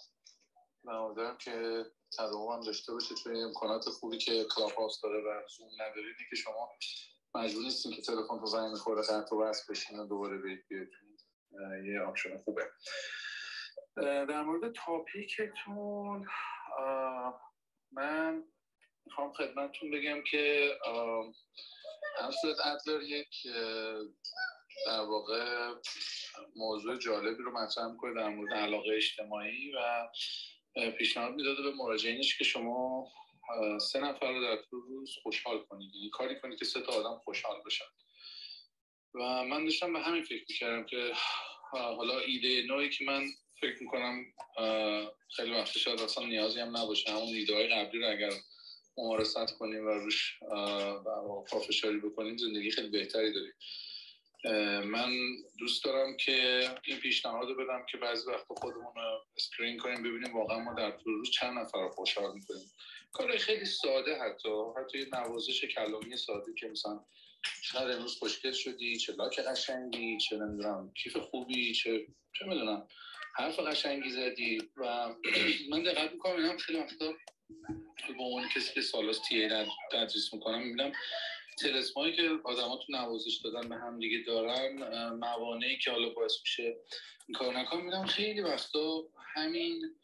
من 0.84 1.36
که 1.38 1.84
تداوم 2.18 2.60
داشته 2.60 2.92
باشه 2.92 3.14
توی 3.14 3.42
امکانات 3.42 3.84
خوبی 3.84 4.18
که 4.18 4.44
کلاپ 4.44 4.78
هاوس 4.78 5.00
داره 5.02 5.18
و 5.18 5.48
زوم 5.56 5.68
نداره 5.74 6.14
که 6.30 6.36
شما 6.36 6.70
مجبور 7.34 7.62
نیستین 7.62 7.92
که 7.92 8.02
تلفن 8.02 8.38
تو 8.40 8.46
زنگ 8.46 8.70
می‌خوره 8.70 9.02
خط 9.02 9.32
و 9.32 9.38
بس 9.38 9.70
بشین 9.70 9.98
و 9.98 10.06
دوباره 10.06 10.38
برید 10.38 10.64
یه 11.84 12.00
آپشن 12.00 12.38
خوبه. 12.38 12.70
در 13.96 14.42
مورد 14.42 14.72
تاپیکتون 14.72 16.26
من 17.92 18.44
می‌خوام 19.10 19.32
خدمتتون 19.32 19.90
بگم 19.90 20.22
که 20.22 20.74
الفرد 22.18 22.56
ادلر 22.64 23.02
یک 23.02 23.28
در 24.86 25.00
واقع 25.00 25.70
موضوع 26.56 26.98
جالبی 26.98 27.42
رو 27.42 27.52
مطرح 27.52 27.86
می‌کنه 27.86 28.14
در 28.14 28.28
مورد 28.28 28.54
علاقه 28.54 28.94
اجتماعی 28.96 29.72
و 29.72 30.08
پیشنهاد 30.98 31.34
می‌داده 31.34 31.62
به 31.62 31.70
مراجعینش 31.70 32.38
که 32.38 32.44
شما 32.44 33.08
سه 33.80 34.00
نفر 34.00 34.32
رو 34.32 34.42
در 34.42 34.62
طول 34.62 34.82
روز 34.88 35.16
خوشحال 35.22 35.58
کنید. 35.58 35.94
یعنی 35.94 36.10
کاری 36.10 36.40
کنید 36.40 36.58
که 36.58 36.64
سه 36.64 36.80
تا 36.80 36.92
آدم 36.92 37.18
خوشحال 37.24 37.62
بشن. 37.66 37.84
و 39.14 39.44
من 39.44 39.64
داشتم 39.64 39.92
به 39.92 40.00
همین 40.00 40.22
فکر 40.22 40.44
می‌کردم 40.48 40.86
که 40.86 41.12
حالا 41.72 42.18
ایده 42.18 42.62
نوعی 42.62 42.90
که 42.90 43.04
من 43.04 43.26
فکر 43.60 43.82
می‌کنم 43.82 44.24
خیلی 45.36 45.52
وقت 45.52 45.78
شاید 45.78 46.00
اصلا 46.00 46.26
نیازی 46.26 46.60
هم 46.60 46.76
نباشه. 46.76 47.10
همون 47.10 47.34
ایده 47.34 47.54
های 47.54 47.68
قبلی 47.68 48.00
رو 48.00 48.10
اگر 48.10 48.30
ممارست 48.98 49.58
کنیم 49.58 49.86
و 49.86 49.90
روش 49.90 50.38
پافشاری 51.50 51.98
بکنیم 51.98 52.36
زندگی 52.36 52.70
خیلی 52.70 52.88
بهتری 52.88 53.32
داریم. 53.32 53.52
من 54.90 55.10
دوست 55.58 55.84
دارم 55.84 56.16
که 56.16 56.68
این 56.84 56.98
پیشنهاد 56.98 57.48
رو 57.48 57.54
بدم 57.54 57.86
که 57.90 57.98
بعضی 57.98 58.30
وقت 58.30 58.46
خودمون 58.48 58.92
اسکرین 59.36 59.78
کنیم 59.78 60.02
ببینیم 60.02 60.36
واقعا 60.36 60.58
ما 60.58 60.74
در 60.74 60.90
طول 60.90 61.14
روز 61.14 61.30
چند 61.30 61.58
نفر 61.58 61.78
رو 61.78 61.88
خوشحال 61.88 62.34
می‌کنیم. 62.34 62.70
کار 63.12 63.36
خیلی 63.36 63.64
ساده 63.64 64.14
حتی 64.18 64.48
حتی 64.76 64.98
یه 64.98 65.06
نوازش 65.12 65.64
کلامی 65.64 66.16
ساده 66.16 66.54
که 66.54 66.68
مثلا 66.68 67.04
شاید 67.62 67.90
امروز 67.90 68.18
خوشگل 68.18 68.52
شدی 68.52 68.96
چه 68.96 69.12
لاک 69.12 69.40
قشنگی 69.40 70.18
چه 70.18 70.36
نمی‌دونم 70.36 70.92
کیف 71.02 71.16
خوبی 71.16 71.74
چه 71.74 72.06
چه 72.32 72.46
می‌دونم 72.46 72.88
حرف 73.36 73.58
قشنگی 73.58 74.10
زدی 74.10 74.58
و 74.76 75.14
من 75.70 75.82
دقت 75.82 76.12
می‌کنم 76.12 76.36
اینم 76.36 76.56
خیلی 76.58 76.78
وقتا 76.78 77.12
به 78.08 78.22
عنوان 78.22 78.48
کسی 78.48 78.74
که 78.74 78.80
سالاس 78.80 79.18
تی 79.28 79.48
تدریس 79.92 80.34
می‌کنم 80.34 80.62
می‌بینم 80.62 80.92
تلسمایی 81.58 82.16
که 82.16 82.30
آدما 82.44 82.76
تو 82.76 82.92
نوازش 82.92 83.40
دادن 83.44 83.68
به 83.68 83.76
هم 83.76 83.98
دیگه 83.98 84.18
دارن 84.26 84.82
موانعی 85.12 85.78
که 85.78 85.90
حالا 85.90 86.08
باعث 86.08 86.32
میشه 86.40 86.76
این 87.28 87.34
کار 87.34 87.58
نکنم 87.58 87.84
میدم 87.84 88.06
خیلی 88.06 88.40
وقتا 88.40 89.02
همین 89.34 89.94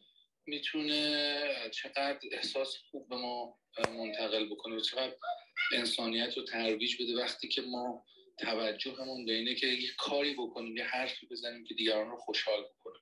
می‌تونه 0.46 1.70
چقدر 1.74 2.18
احساس 2.32 2.76
خوب 2.90 3.08
به 3.08 3.16
ما 3.16 3.58
منتقل 3.88 4.46
بکنه 4.46 4.76
و 4.76 4.80
چقدر 4.80 5.14
انسانیت 5.72 6.36
رو 6.36 6.44
ترویج 6.44 7.02
بده 7.02 7.22
وقتی 7.22 7.48
که 7.48 7.62
ما 7.62 8.04
توجهمون 8.38 9.26
به 9.26 9.32
اینه 9.32 9.54
که 9.54 9.66
یه 9.66 9.90
کاری 9.98 10.34
بکنیم 10.34 10.76
یه 10.76 10.84
حرفی 10.84 11.26
بزنیم 11.26 11.64
که 11.64 11.74
دیگران 11.74 12.10
رو 12.10 12.16
خوشحال 12.16 12.62
بکنه. 12.62 12.98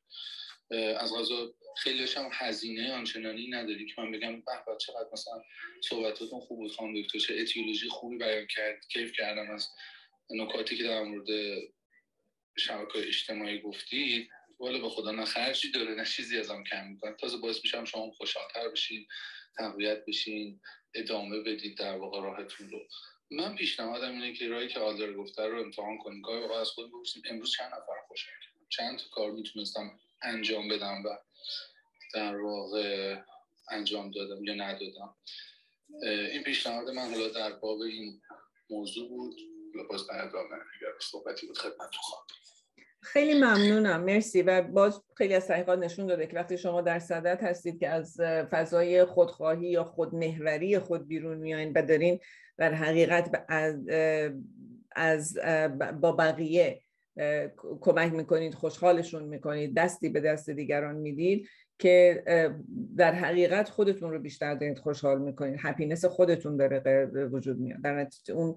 از 0.70 1.14
غذا. 1.14 1.54
خیلی 1.76 2.04
هم 2.16 2.30
هزینه 2.32 2.92
آنچنانی 2.92 3.48
نداری 3.48 3.86
که 3.86 4.02
من 4.02 4.12
بگم 4.12 4.40
به 4.40 4.76
چقدر 4.80 5.08
مثلا 5.12 5.42
صحبتاتون 5.80 6.40
خوب 6.40 6.58
بود 6.58 6.72
خانم 6.72 7.02
دکتر 7.02 7.18
چه 7.18 7.40
اتیولوژی 7.40 7.88
خوبی 7.88 8.18
بیان 8.18 8.46
کرد 8.46 8.88
کیف 8.88 9.12
کردم 9.12 9.50
از 9.50 9.68
نکاتی 10.30 10.76
که 10.76 10.84
در 10.84 11.02
مورد 11.02 11.28
شبکه 12.58 12.98
اجتماعی 12.98 13.60
گفتید. 13.60 14.28
والا 14.58 14.78
به 14.78 14.88
خدا 14.88 15.10
نه 15.10 15.24
خرجی 15.24 15.70
داره 15.70 15.94
نه 15.94 16.04
چیزی 16.04 16.38
ازم 16.38 16.64
کم 16.64 16.86
می‌کنه. 16.86 17.16
تازه 17.20 17.36
باعث 17.36 17.60
میشم 17.64 17.84
شما 17.84 18.10
خوشحالتر 18.10 18.68
بشین 18.68 19.06
تقویت 19.56 20.04
بشین 20.04 20.60
ادامه 20.94 21.40
بدید 21.40 21.78
در 21.78 21.96
واقع 21.96 22.20
راهتون 22.20 22.70
رو. 22.70 22.88
من 23.30 23.56
پیشنهادم 23.56 24.12
اینه 24.12 24.32
که 24.32 24.48
راهی 24.48 24.68
که 24.68 24.80
آلدر 24.80 25.12
گفته 25.12 25.42
رو 25.42 25.60
امتحان 25.60 25.98
کنید 25.98 26.24
گاهی 26.24 26.60
از 26.60 26.68
خود 26.68 26.88
بپرسیم 26.88 27.22
امروز 27.30 27.52
چند 27.52 27.66
نفر 27.66 28.00
خوش 28.08 28.26
چند 28.68 28.98
تا 28.98 29.04
کار 29.12 29.30
می‌تونستم 29.30 30.00
انجام 30.24 30.68
بدم 30.68 31.02
و 31.04 31.08
در 32.14 32.36
واقع 32.36 33.16
انجام 33.70 34.10
دادم 34.10 34.44
یا 34.44 34.54
ندادم. 34.54 35.16
این 36.02 36.42
پیشنهاد 36.42 36.90
من 36.90 37.10
حالا 37.10 37.28
در 37.28 37.52
باب 37.52 37.80
این 37.80 38.20
موضوع 38.70 39.08
بود. 39.08 39.36
باز 39.90 40.06
در 40.06 40.24
ادامه 40.24 40.56
صحبتی 41.00 41.46
بود 41.46 41.58
خدمت 41.58 41.94
خواهم. 41.94 42.24
خیلی 43.02 43.34
ممنونم. 43.34 44.04
مرسی. 44.04 44.42
و 44.42 44.62
باز 44.62 45.02
خیلی 45.16 45.34
از 45.34 45.46
تحقیقات 45.46 45.78
نشون 45.78 46.06
داده 46.06 46.26
که 46.26 46.36
وقتی 46.36 46.58
شما 46.58 46.80
در 46.80 46.98
صدت 46.98 47.42
هستید 47.42 47.80
که 47.80 47.88
از 47.88 48.20
فضای 48.50 49.04
خودخواهی 49.04 49.70
یا 49.70 49.84
خودمهوری 49.84 50.78
خود 50.78 51.08
بیرون 51.08 51.38
میایین 51.38 51.72
و 51.72 51.82
دارین 51.82 52.20
در 52.58 52.74
حقیقت 52.74 53.44
از, 53.48 53.88
از 54.96 55.38
با 56.00 56.12
بقیه 56.12 56.82
کمک 57.80 58.12
می‌کنید 58.12 58.54
خوشحالشون 58.54 59.22
می‌کنید 59.22 59.74
دستی 59.76 60.08
به 60.08 60.20
دست 60.20 60.50
دیگران 60.50 60.96
می‌دید 60.96 61.48
که 61.78 62.24
در 62.96 63.14
حقیقت 63.14 63.68
خودتون 63.68 64.10
رو 64.10 64.18
بیشتر 64.18 64.54
دارید 64.54 64.78
خوشحال 64.78 65.22
می‌کنید. 65.22 65.58
هپینس 65.62 66.04
خودتون 66.04 66.56
داره 66.56 67.06
وجود 67.32 67.58
میاد. 67.58 67.80
در 67.82 68.08
اون 68.32 68.56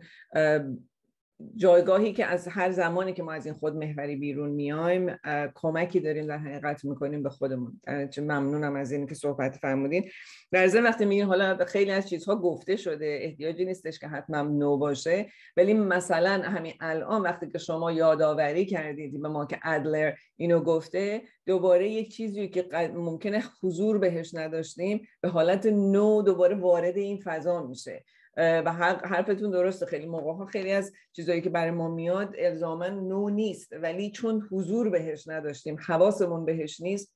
جایگاهی 1.56 2.14
که 2.14 2.26
از 2.26 2.48
هر 2.48 2.72
زمانی 2.72 3.14
که 3.14 3.24
ما 3.24 3.32
از 3.32 3.46
این 3.46 3.56
خود 3.56 3.76
محوری 3.76 4.16
بیرون 4.16 4.50
میایم 4.50 5.16
کمکی 5.56 6.00
داریم 6.00 6.28
در 6.28 6.38
حقیقت 6.38 6.86
می‌کنیم 6.86 7.24
به 7.24 7.30
خودمون. 7.30 7.82
ممنونم 8.18 8.76
از 8.76 8.92
این 8.92 9.08
که 9.08 9.16
صحبت 9.16 9.56
فرمودین. 9.56 10.10
در 10.52 10.68
ضمن 10.68 10.84
وقتی 10.84 11.06
میگین 11.06 11.26
حالا 11.26 11.66
خیلی 11.66 11.92
از 11.92 12.10
چیزها 12.10 12.36
گفته 12.36 12.76
شده 12.76 13.20
احتیاجی 13.22 13.66
نیستش 13.66 14.00
که 14.00 14.08
حتما 14.08 14.42
نو 14.42 14.78
باشه 14.78 15.30
ولی 15.58 15.74
مثلا 15.74 16.42
همین 16.44 16.74
الان 16.80 17.22
وقتی 17.22 17.48
که 17.48 17.58
شما 17.58 17.92
یادآوری 17.92 18.66
کردید 18.66 19.22
به 19.22 19.30
ما 19.30 19.46
که 19.46 19.60
ادلر 19.64 20.14
اینو 20.38 20.60
گفته 20.60 21.22
دوباره 21.46 21.90
یک 21.90 22.16
چیزی 22.16 22.48
که 22.48 22.92
ممکنه 22.96 23.44
حضور 23.64 23.98
بهش 23.98 24.34
نداشتیم 24.34 25.08
به 25.22 25.30
حالت 25.30 25.66
نو 25.66 26.22
دوباره 26.22 26.56
وارد 26.56 26.98
این 26.98 27.22
فضا 27.24 27.68
میشه. 27.68 28.04
و 28.38 28.74
حرفتون 29.04 29.52
درسته. 29.52 29.86
خیلی 29.86 30.06
موقع 30.06 30.34
ها 30.34 30.46
خیلی 30.46 30.72
از 30.72 30.94
چیزایی 31.14 31.42
که 31.42 31.50
برای 31.50 31.72
ما 31.72 31.90
میاد 31.90 32.36
الزاما 32.38 32.88
نو 32.88 33.30
نیست. 33.30 33.74
ولی 33.74 34.12
چون 34.12 34.48
حضور 34.52 34.90
بهش 34.90 35.28
نداشتیم 35.28 35.78
حواسمون 35.88 36.46
بهش 36.46 36.82
نیست 36.82 37.14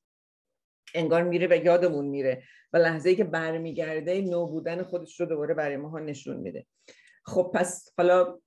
انگار 0.94 1.22
میره 1.22 1.46
و 1.46 1.64
یادمون 1.64 2.06
میره 2.06 2.42
و 2.72 2.76
لحظه 2.76 3.08
ای 3.10 3.16
که 3.16 3.24
برمیگرده 3.24 4.20
نو 4.20 4.46
بودن 4.46 4.82
خودش 4.82 5.20
رو 5.20 5.26
دوباره 5.26 5.54
برای 5.54 5.76
ما 5.76 5.98
نشون 5.98 6.36
میده. 6.36 6.66
خب 7.24 7.52
پس 7.54 7.88
حالا 7.98 8.38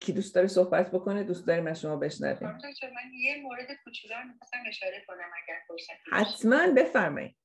کی 0.00 0.12
دوست 0.12 0.34
داره 0.34 0.46
صحبت 0.46 0.90
بکنه؟ 0.90 1.22
دوست 1.22 1.46
داریم 1.46 1.66
از 1.66 1.80
شما 1.80 1.96
بشنویم. 1.96 2.48
من 2.48 2.60
یه 3.24 3.42
مورد 3.42 3.66
کوچولو 3.84 4.14
می‌خواستم 4.32 4.58
اشاره 4.68 5.04
کنم 5.06 5.30
اگر 5.44 5.58
فرصت 5.68 5.92
حتما 6.12 6.72
بفرمایید. 6.76 7.36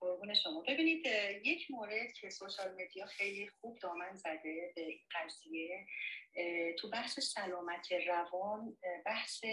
قربون 0.00 0.34
شما. 0.34 0.60
ببینید 0.60 1.06
یک 1.44 1.70
مورد 1.70 2.12
که 2.12 2.30
سوشال 2.30 2.74
مدیا 2.82 3.06
خیلی 3.06 3.48
خوب 3.48 3.78
دامن 3.78 4.14
زده 4.14 4.72
به 4.76 4.80
این 4.80 5.00
قضیه 5.14 5.86
تو 6.78 6.90
بحث 6.90 7.20
سلامت 7.20 7.92
روان 7.92 8.76
بحث 9.06 9.44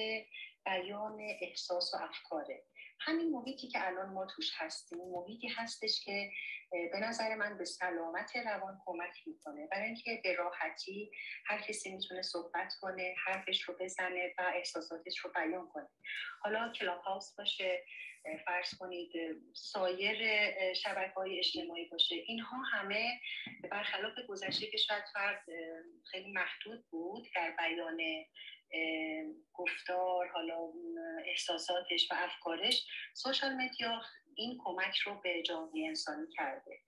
بیان 0.66 1.20
احساس 1.42 1.94
و 1.94 1.98
افکاره. 1.98 2.64
همین 3.00 3.32
محیطی 3.32 3.68
که 3.68 3.88
الان 3.88 4.10
ما 4.10 4.26
توش 4.26 4.52
هستیم 4.56 4.98
محیطی 4.98 5.48
هستش 5.48 6.02
که 6.06 6.30
به 6.72 7.00
نظر 7.00 7.36
من 7.36 7.58
به 7.58 7.66
سلامت 7.66 8.36
روان 8.36 8.82
کمک 8.86 9.28
می‌کنه. 9.28 9.68
برای 9.68 9.86
اینکه 9.86 10.22
به 10.24 10.36
راحتی 10.36 11.12
هر 11.46 11.62
کسی 11.62 11.92
می‌تونه 11.96 12.22
صحبت 12.22 12.74
کنه 12.82 13.16
حرفش 13.26 13.62
رو 13.62 13.76
بزنه 13.80 14.34
و 14.38 14.52
احساساتش 14.56 15.18
رو 15.18 15.32
بیان 15.36 15.68
کنه. 15.68 15.90
حالا 16.42 16.72
کلاب 16.72 17.02
هاوس 17.02 17.36
باشه 17.38 17.84
فرض 18.46 18.74
کنید 18.80 19.12
سایر 19.54 20.18
شبکه 20.74 21.14
های 21.14 21.40
اجتماعی 21.40 21.86
باشه. 21.86 22.16
اینها 22.16 22.58
همه 22.58 23.20
برخلاف 23.72 24.14
گذشته 24.28 24.68
که 24.68 24.78
شاید 24.78 25.04
فرد 25.14 25.46
خیلی 26.12 26.32
محدود 26.32 26.86
بود 26.90 27.28
در 27.36 27.56
بیان 27.58 27.98
گفتار 29.54 30.28
حالا 30.34 30.70
احساساتش 31.26 32.12
و 32.12 32.16
افکارش 32.18 32.88
سوشال 33.14 33.54
مدیا 33.54 34.02
این 34.36 34.58
کمک 34.64 34.98
رو 34.98 35.22
به 35.24 35.44
جامعه 35.44 35.88
انسانی 35.88 36.28
کرده. 36.28 36.80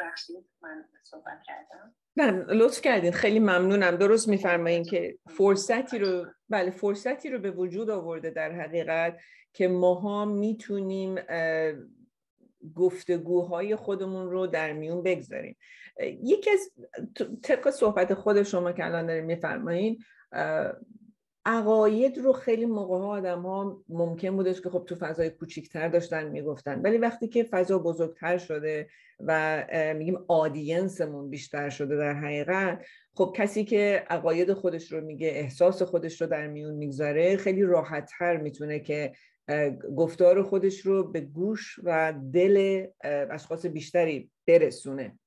بخشید 0.00 0.46
من 0.62 0.84
صحبت 1.02 1.42
کردم. 1.46 1.94
نه 2.16 2.30
لطف 2.32 2.80
کردین. 2.80 3.12
خیلی 3.12 3.38
ممنونم. 3.38 3.96
درست 3.96 4.28
میفرمایین 4.28 4.84
که 4.84 5.18
فرصتی 5.28 5.98
رو 5.98 6.26
بله 6.48 6.70
فرصتی 6.70 7.30
رو 7.30 7.38
به 7.38 7.50
وجود 7.50 7.90
آورده 7.90 8.30
در 8.30 8.52
حقیقت 8.52 9.20
که 9.52 9.68
ماها 9.68 10.24
می‌تونیم 10.24 11.14
گفتگوهای 12.74 13.76
خودمون 13.76 14.30
رو 14.30 14.46
در 14.46 14.72
میون 14.72 15.02
بگذاریم. 15.02 15.56
یکی 16.22 16.50
از 16.50 16.70
طبق 17.42 17.70
صحبت 17.70 18.14
خود 18.14 18.42
شما 18.42 18.72
که 18.72 18.84
الان 18.84 19.06
داریم 19.06 19.24
میفرمایین 19.24 19.98
عقاید 21.44 22.18
رو 22.18 22.32
خیلی 22.32 22.66
موقع 22.66 22.98
ها 22.98 23.08
آدم 23.08 23.42
ها 23.42 23.82
ممکن 23.88 24.36
بودش 24.36 24.60
که 24.60 24.70
خب 24.70 24.84
تو 24.86 24.94
فضای 24.94 25.30
کوچیکتر 25.30 25.88
داشتن 25.88 26.28
می‌گفتن. 26.28 26.80
ولی 26.80 26.98
وقتی 26.98 27.28
که 27.28 27.44
فضا 27.44 27.78
بزرگتر 27.78 28.38
شده 28.38 28.88
و 29.20 29.64
میگیم 29.96 30.18
آدینسمون 30.28 31.30
بیشتر 31.30 31.68
شده 31.68 31.96
در 31.96 32.12
حقیقت 32.12 32.84
خب 33.14 33.34
کسی 33.36 33.64
که 33.64 34.04
عقاید 34.10 34.52
خودش 34.52 34.92
رو 34.92 35.00
میگه 35.00 35.28
احساس 35.28 35.82
خودش 35.82 36.20
رو 36.20 36.26
در 36.26 36.46
میون 36.46 36.74
می‌گذاره 36.74 37.36
خیلی 37.36 37.62
راحتتر 37.62 38.36
می‌تونه 38.36 38.80
که 38.80 39.12
گفتار 39.96 40.42
خودش 40.42 40.80
رو 40.80 41.04
به 41.04 41.20
گوش 41.20 41.80
و 41.84 42.14
دل 42.32 42.86
اشخاص 43.04 43.66
بیشتری 43.66 44.30
برسونه. 44.46 45.18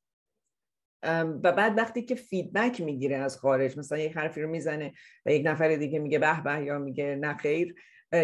و 1.44 1.52
بعد 1.52 1.78
وقتی 1.78 2.02
که 2.02 2.16
feedback 2.16 2.82
می‌گیره 2.82 3.18
از 3.18 3.38
خارج 3.38 3.78
مثلا 3.78 3.98
یک 3.98 4.18
حرفی 4.18 4.42
رو 4.42 4.50
می‌زنه 4.50 4.94
و 5.26 5.32
یک 5.32 5.46
نفر 5.46 5.76
دیگه 5.76 6.00
میگه 6.00 6.20
به 6.20 6.44
به 6.44 6.64
یا 6.64 6.80
میگه 6.80 7.16
نه 7.16 7.38
خیر 7.38 7.76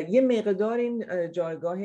یه 0.09 0.21
مقدار 0.21 0.77
این 0.77 1.05
جایگاه 1.31 1.79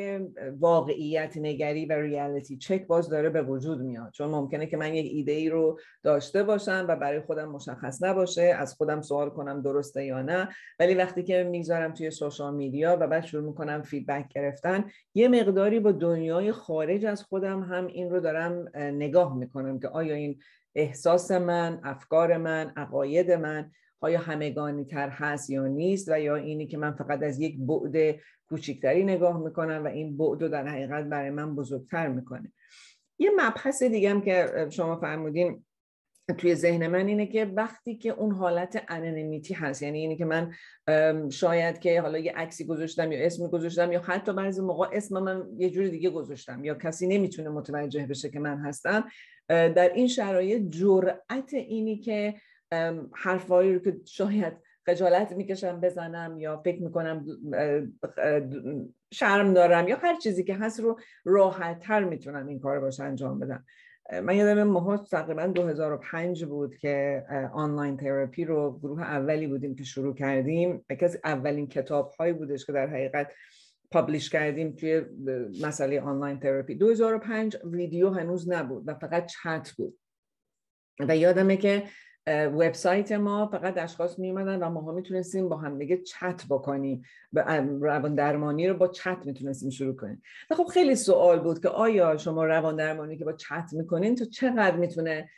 واقعیت 0.59 1.37
نگری 1.37 1.87
و 1.87 1.93
reality 1.93 2.57
check 2.57 2.87
باز 2.87 3.09
داره 3.11 3.31
به 3.31 3.43
وجود 3.43 3.81
میاد. 3.81 4.11
چون 4.13 4.29
ممکنه 4.29 4.67
که 4.67 4.77
من 4.77 4.95
یک 4.95 5.07
ایده 5.13 5.33
ای 5.33 5.49
رو 5.49 5.79
داشته 6.03 6.43
باشم 6.43 6.87
و 6.89 6.97
برای 6.97 7.21
خودم 7.21 7.49
مشخص 7.49 8.03
نباشه 8.03 8.43
از 8.43 8.75
خودم 8.75 9.01
سوال 9.01 9.31
کنم 9.31 9.63
درسته 9.63 10.05
یا 10.05 10.23
نه. 10.23 10.49
ولی 10.81 10.95
وقتی 10.95 11.23
که 11.23 11.45
می‌گذارم 11.45 11.93
توی 11.93 12.11
social 12.11 12.55
media 12.55 12.97
و 13.01 13.07
بعد 13.07 13.25
شروع 13.25 13.45
می‌کنم 13.45 13.83
feedback 13.83 14.29
گرفتن 14.29 14.85
یه 15.15 15.29
مقداری 15.29 15.81
با 15.81 15.93
دنیای 15.93 16.53
خارج 16.53 17.05
از 17.05 17.23
خودم 17.23 17.63
هم 17.63 17.87
این 17.87 18.11
رو 18.11 18.21
دارم 18.21 18.69
نگاه 18.75 19.37
می‌کنم 19.37 19.79
که 19.79 19.89
آیا 19.89 20.15
این 20.15 20.39
احساس 20.75 21.31
من 21.31 21.81
افکار 21.85 22.37
من 22.37 22.73
عقاید 22.77 23.33
من 23.33 23.71
آیا 24.01 24.21
همگانی 24.21 24.85
تر 24.85 25.09
هست 25.09 25.51
یا 25.51 25.67
نیست 25.67 26.09
و 26.09 26.21
یا 26.21 26.37
اینی 26.37 26.67
که 26.67 26.79
من 26.79 26.93
فقط 26.93 27.23
از 27.23 27.41
یک 27.41 27.57
بعد 27.59 28.17
کوچکتری 28.49 29.05
نگاه 29.05 29.39
می‌کنم 29.39 29.85
و 29.85 29.87
این 29.87 30.17
بعد 30.17 30.43
رو 30.43 30.49
در 30.49 30.67
حقیقت 30.67 31.05
برای 31.05 31.31
من 31.31 31.55
بزرگتر 31.55 32.09
می‌کنه. 32.09 32.53
یه 33.19 33.31
مبحث 33.37 33.83
دیگه 33.83 34.11
هم 34.11 34.21
که 34.21 34.67
شما 34.71 34.97
فرمودین 34.97 35.65
توی 36.39 36.55
ذهن 36.55 36.87
من 36.87 37.07
اینه 37.07 37.27
که 37.27 37.45
وقتی 37.45 37.97
که 37.97 38.11
اون 38.11 38.33
حالت 38.33 38.85
اننیمیتی 38.89 39.55
هست 39.55 39.83
یعنی 39.83 39.99
اینه 39.99 40.17
که 40.17 40.25
من 40.25 40.53
شاید 41.31 41.79
که 41.79 42.01
حالا 42.01 42.19
یه 42.19 42.33
عکسی 42.33 42.65
گذاشتم 42.65 43.13
یا 43.13 43.27
اسمی 43.27 43.49
گذاشتم 43.49 43.93
یا 43.93 44.01
حتی 44.01 44.33
بعضی 44.33 44.63
موقع 44.63 44.89
اسم 44.93 45.19
من 45.19 45.47
یه 45.57 45.71
جور 45.71 45.89
دیگه 45.89 46.11
گذاشتم 46.11 46.65
یا 46.65 46.75
کسی 46.75 47.07
نمی‌تونه 47.07 47.49
متوجه 47.49 48.07
بشه 48.07 48.31
که 48.31 48.41
من 48.41 48.59
هستم 48.59 49.05
در 49.49 49.93
این 49.95 50.09
شرایط 50.09 50.63
جرأت 50.69 51.55
اینی 51.55 51.99
که 51.99 52.35
حرفایی 53.13 53.75
رو 53.75 53.79
که 53.79 54.01
شاید 54.05 54.53
خجالت 54.87 55.33
می‌کشم 55.33 55.81
بزنم 55.81 56.41
یا 56.41 56.57
فکر 56.65 56.83
می‌کنم 56.83 57.27
شرم 59.13 59.55
دارم 59.55 59.89
یا 59.89 59.97
هر 59.97 60.17
چیزی 60.17 60.45
که 60.45 60.55
هست 60.55 60.81
رو 60.81 60.99
راحت 61.25 61.81
تر 61.81 62.05
می‌تونم 62.05 62.47
این 62.47 62.61
کار 62.61 62.81
باشه 62.81 63.05
انجام 63.05 63.39
بدم. 63.39 63.65
من 64.23 64.37
یادم 64.37 64.63
ماها 64.63 64.97
تقریبا 64.97 65.47
2005 65.47 66.45
بود 66.45 66.77
که 66.77 67.25
آنلاین 67.53 67.97
تراپی 67.97 68.45
رو 68.45 68.79
گروه 68.79 69.03
اولی 69.03 69.47
بودیم 69.47 69.75
که 69.75 69.85
شروع 69.85 70.15
کردیم. 70.15 70.85
یکی 70.91 71.05
از 71.05 71.19
اولین 71.25 71.67
کتاب 71.67 72.13
هایی 72.19 72.33
بودش 72.33 72.67
که 72.67 72.73
در 72.73 72.87
حقیقت 72.87 73.33
پابلیش 73.91 74.31
کردیم 74.31 74.73
توی 74.73 75.03
مسئله 75.63 76.01
آنلاین 76.01 76.41
تراپی. 76.41 76.75
2005 76.75 77.57
ویدیو 77.65 78.11
هنوز 78.11 78.51
نبود 78.51 78.89
و 78.89 78.95
فقط 78.95 79.27
چت 79.27 79.73
بود. 79.77 79.99
و 81.09 81.17
یادمه 81.17 81.57
که 81.57 81.83
وبسایت 82.27 83.13
ما 83.13 83.47
فقط 83.47 83.79
اشخاص 83.79 84.19
می 84.19 84.33
و 84.33 84.71
ماها 84.71 84.93
می‌تونستیم 84.93 85.49
با 85.49 85.57
هم 85.57 85.79
دیگه 85.79 85.97
چت 85.97 86.43
بکنیم. 86.51 87.03
روان 87.81 88.15
درمانی 88.15 88.69
رو 88.69 88.75
با 88.75 88.89
چت 88.89 89.19
می‌تونستیم 89.25 89.71
شروع 89.71 89.97
کنیم. 89.97 90.23
و 90.51 90.55
خب 90.55 90.65
خیلی 90.65 90.95
سوال 90.95 91.41
بود 91.41 91.63
که 91.63 91.69
آیا 91.69 92.17
شما 92.17 92.45
روان 92.45 92.77
درمانی 92.77 93.17
که 93.17 93.25
با 93.25 93.33
چت 93.33 93.73
می‌کنین 93.73 94.15
تو 94.15 94.25
چقدر 94.25 94.77
می‌تونه 94.77 95.31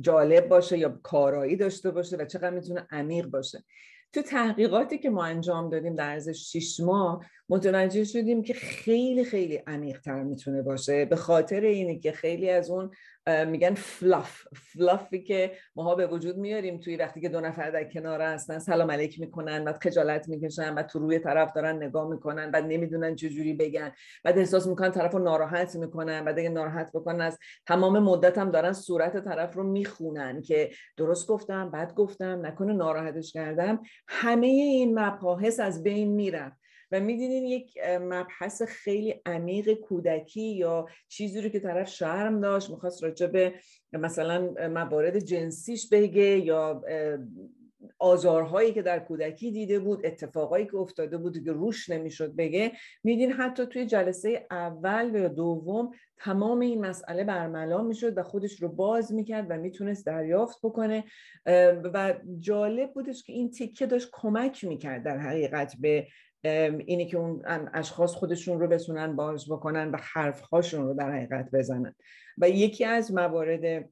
جالب 0.00 0.48
باشه 0.48 0.78
یا 0.78 0.98
کارایی 1.02 1.56
داشته 1.56 1.90
باشه 1.90 2.16
و 2.16 2.24
چقدر 2.24 2.50
می‌تونه 2.50 2.86
عمیق 2.90 3.26
باشه؟ 3.26 3.64
تو 4.12 4.22
تحقیقاتی 4.22 4.98
که 4.98 5.10
ما 5.10 5.24
انجام 5.24 5.70
دادیم 5.70 5.94
در 5.94 6.10
عرض 6.10 6.28
6 6.28 6.80
ماه 6.80 7.26
متوجه 7.48 8.04
شدیم 8.04 8.42
که 8.42 8.54
خیلی 8.54 9.24
خیلی 9.24 9.56
عمیق 9.56 10.00
تر 10.00 10.22
می‌تونه 10.22 10.62
باشه. 10.62 11.04
به 11.04 11.16
خاطر 11.16 11.60
اینه 11.60 11.98
که 11.98 12.12
خیلی 12.12 12.50
از 12.50 12.70
اون 12.70 12.90
میگن 13.26 13.74
فلاف 13.74 14.42
فلافی 14.54 15.22
که 15.22 15.52
ماها 15.76 15.94
به 15.94 16.06
وجود 16.06 16.36
میاریم 16.36 16.80
توی 16.80 16.96
وقتی 16.96 17.20
که 17.20 17.28
دو 17.28 17.40
نفر 17.40 17.70
در 17.70 17.84
کنار 17.84 18.20
هستن 18.20 18.58
سلام 18.58 18.90
علیک 18.90 19.20
می‌کنن 19.20 19.64
بعد 19.64 19.82
خجالت 19.82 20.28
می‌کشن 20.28 20.74
بعد 20.74 20.86
تو 20.86 20.98
روی 20.98 21.18
طرف 21.18 21.52
دارن 21.52 21.82
نگاه 21.82 22.08
می‌کنن 22.08 22.50
بعد 22.50 22.64
نمی‌دونن 22.64 23.16
چجوری 23.16 23.54
بگن. 23.54 23.92
بعد 24.24 24.38
احساس 24.38 24.66
می‌کنن 24.66 24.90
طرف 24.90 25.12
رو 25.12 25.18
ناراحت 25.18 25.76
می‌کنن 25.76 26.24
بعد 26.24 26.38
اگه 26.38 26.48
ناراحت 26.48 26.90
بکنن 26.94 27.20
از 27.20 27.38
تمام 27.66 27.98
مدت 27.98 28.38
هم 28.38 28.50
دارن 28.50 28.72
صورت 28.72 29.24
طرف 29.24 29.54
رو 29.54 29.62
می‌خونن 29.62 30.42
که 30.42 30.70
درست 30.96 31.28
گفتم 31.28 31.70
بعد 31.70 31.94
گفتم 31.94 32.46
نکنه 32.46 32.72
ناراحتش 32.72 33.32
کردم. 33.32 33.80
همه 34.08 34.46
این 34.46 34.98
مباحث 34.98 35.60
از 35.60 35.82
بین 35.82 36.12
میرن 36.12 36.56
و 36.92 37.00
میدینین 37.00 37.44
یک 37.44 37.78
مبحث 38.00 38.62
خیلی 38.62 39.14
عمیق 39.26 39.74
کودکی 39.74 40.54
یا 40.54 40.86
چیزی 41.08 41.40
رو 41.40 41.48
که 41.48 41.60
طرف 41.60 41.88
شرم 41.88 42.40
داشت 42.40 42.70
می‌خواست 42.70 43.04
راجع 43.04 43.26
به 43.26 43.54
مثلا 43.92 44.54
موارد 44.68 45.18
جنسیش 45.18 45.88
بگه 45.88 46.38
یا 46.38 46.82
آزارهایی 47.98 48.72
که 48.72 48.82
در 48.82 48.98
کودکی 48.98 49.50
دیده 49.50 49.78
بود 49.78 50.06
اتفاقایی 50.06 50.66
که 50.66 50.76
افتاده 50.76 51.18
بود 51.18 51.44
که 51.44 51.52
روش 51.52 51.90
نمی‌شد 51.90 52.36
بگه. 52.36 52.72
میدین 53.04 53.32
حتی 53.32 53.66
توی 53.66 53.86
جلسه 53.86 54.46
اول 54.50 55.24
و 55.24 55.28
دوم 55.28 55.90
تمام 56.16 56.60
این 56.60 56.86
مسئله 56.86 57.24
برملا 57.24 57.82
می‌شد 57.82 58.18
و 58.18 58.22
خودش 58.22 58.62
رو 58.62 58.68
باز 58.68 59.12
می‌کرد 59.12 59.46
و 59.50 59.56
می‌تونست 59.56 60.06
دریافت 60.06 60.58
بکنه. 60.62 61.04
و 61.94 62.14
جالب 62.38 62.92
بودش 62.92 63.22
که 63.22 63.32
این 63.32 63.50
تیکه 63.50 63.86
داشت 63.86 64.08
کمک 64.12 64.64
می‌کرد 64.64 65.02
در 65.02 65.18
حقیقت 65.18 65.74
به 65.80 66.06
اینی 66.44 67.06
که 67.06 67.16
اون 67.16 67.42
اشخاص 67.74 68.14
خودشون 68.14 68.60
رو 68.60 68.68
بتونن 68.68 69.16
باز 69.16 69.50
بکنن 69.50 69.90
و 69.90 69.96
حرفهاشون 70.02 70.86
رو 70.86 70.94
در 70.94 71.12
حقیقت 71.12 71.50
بزنن. 71.52 71.94
و 72.38 72.48
یکی 72.48 72.84
از 72.84 73.12
موارد 73.12 73.88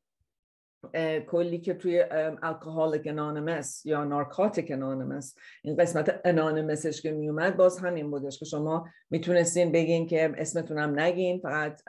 کلی 1.26 1.58
که 1.58 1.74
توی 1.74 2.04
الکهالیک 2.42 3.06
انانیمس 3.06 3.86
یا 3.86 4.04
نارکاتیک 4.04 4.70
انانیمس 4.70 5.34
این 5.64 5.76
قسمت 5.76 6.20
انانیمسش 6.24 7.02
که 7.02 7.12
میومد 7.12 7.56
باز 7.56 7.78
همین 7.78 8.10
بودش 8.10 8.38
که 8.38 8.44
شما 8.44 8.88
می‌تونستین 9.10 9.72
بگین 9.72 10.06
که 10.06 10.32
اسمتونم 10.36 11.00
نگین 11.00 11.38
فقط 11.38 11.82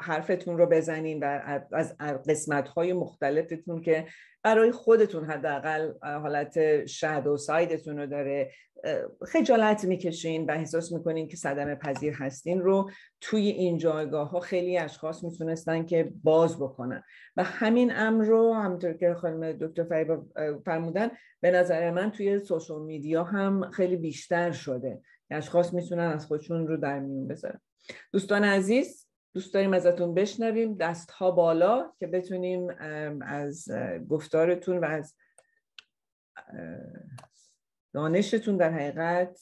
حرفتون 0.00 0.58
رو 0.58 0.66
بزنین 0.66 1.24
و 1.24 1.40
از 1.72 1.96
قسمت 2.28 2.68
های 2.68 2.92
مختلفتون 2.92 3.80
که 3.80 4.06
برای 4.42 4.70
خودتون 4.70 5.24
حداقل 5.24 5.92
حالت 6.02 6.86
شد 6.86 7.26
و 7.26 7.36
سایدتون 7.36 7.98
رو 7.98 8.06
داره 8.06 8.50
خجالت 9.32 9.84
می‌کشین 9.84 10.44
و 10.44 10.50
احساس 10.50 10.92
می‌کنین 10.92 11.28
که 11.28 11.36
صدمه 11.36 11.74
پذیر 11.74 12.14
هستین 12.14 12.60
رو 12.60 12.90
توی 13.20 13.48
این 13.48 13.78
جایگاه 13.78 14.30
ها 14.30 14.40
خیلی 14.40 14.78
اشخاص 14.78 15.24
می‌تونستن 15.24 15.84
که 15.84 16.12
باز 16.24 16.56
بکنن. 16.56 17.02
و 17.36 17.44
همین 17.44 17.92
امر 17.94 18.24
رو 18.24 18.54
همطور 18.54 18.92
که 18.92 19.14
خانم 19.14 19.52
دکتر 19.52 19.84
فریبا 19.84 20.22
فرمودن 20.64 21.10
به 21.40 21.50
نظر 21.50 21.90
من 21.90 22.10
توی 22.10 22.38
سوشال 22.38 22.82
میدیا 22.82 23.24
هم 23.24 23.70
خیلی 23.70 23.96
بیشتر 23.96 24.52
شده. 24.52 25.00
اشخاص 25.30 25.74
می‌تونن 25.74 26.08
از 26.08 26.26
خودشون 26.26 26.66
رو 26.66 26.76
در 26.76 26.98
میون 26.98 27.28
بذارن. 27.28 27.60
دوستان 28.12 28.44
عزیز 28.44 29.09
دوست 29.34 29.54
داریم 29.54 29.74
ازتون 29.74 30.14
بشنویم. 30.14 30.74
دست 30.74 31.10
ها 31.10 31.30
بالا 31.30 31.92
که 31.98 32.06
بتونیم 32.06 32.68
از 33.22 33.68
گفتارتون 34.08 34.78
و 34.78 34.84
از 34.84 35.16
دانشتون 37.94 38.56
در 38.56 38.70
حقیقت 38.72 39.40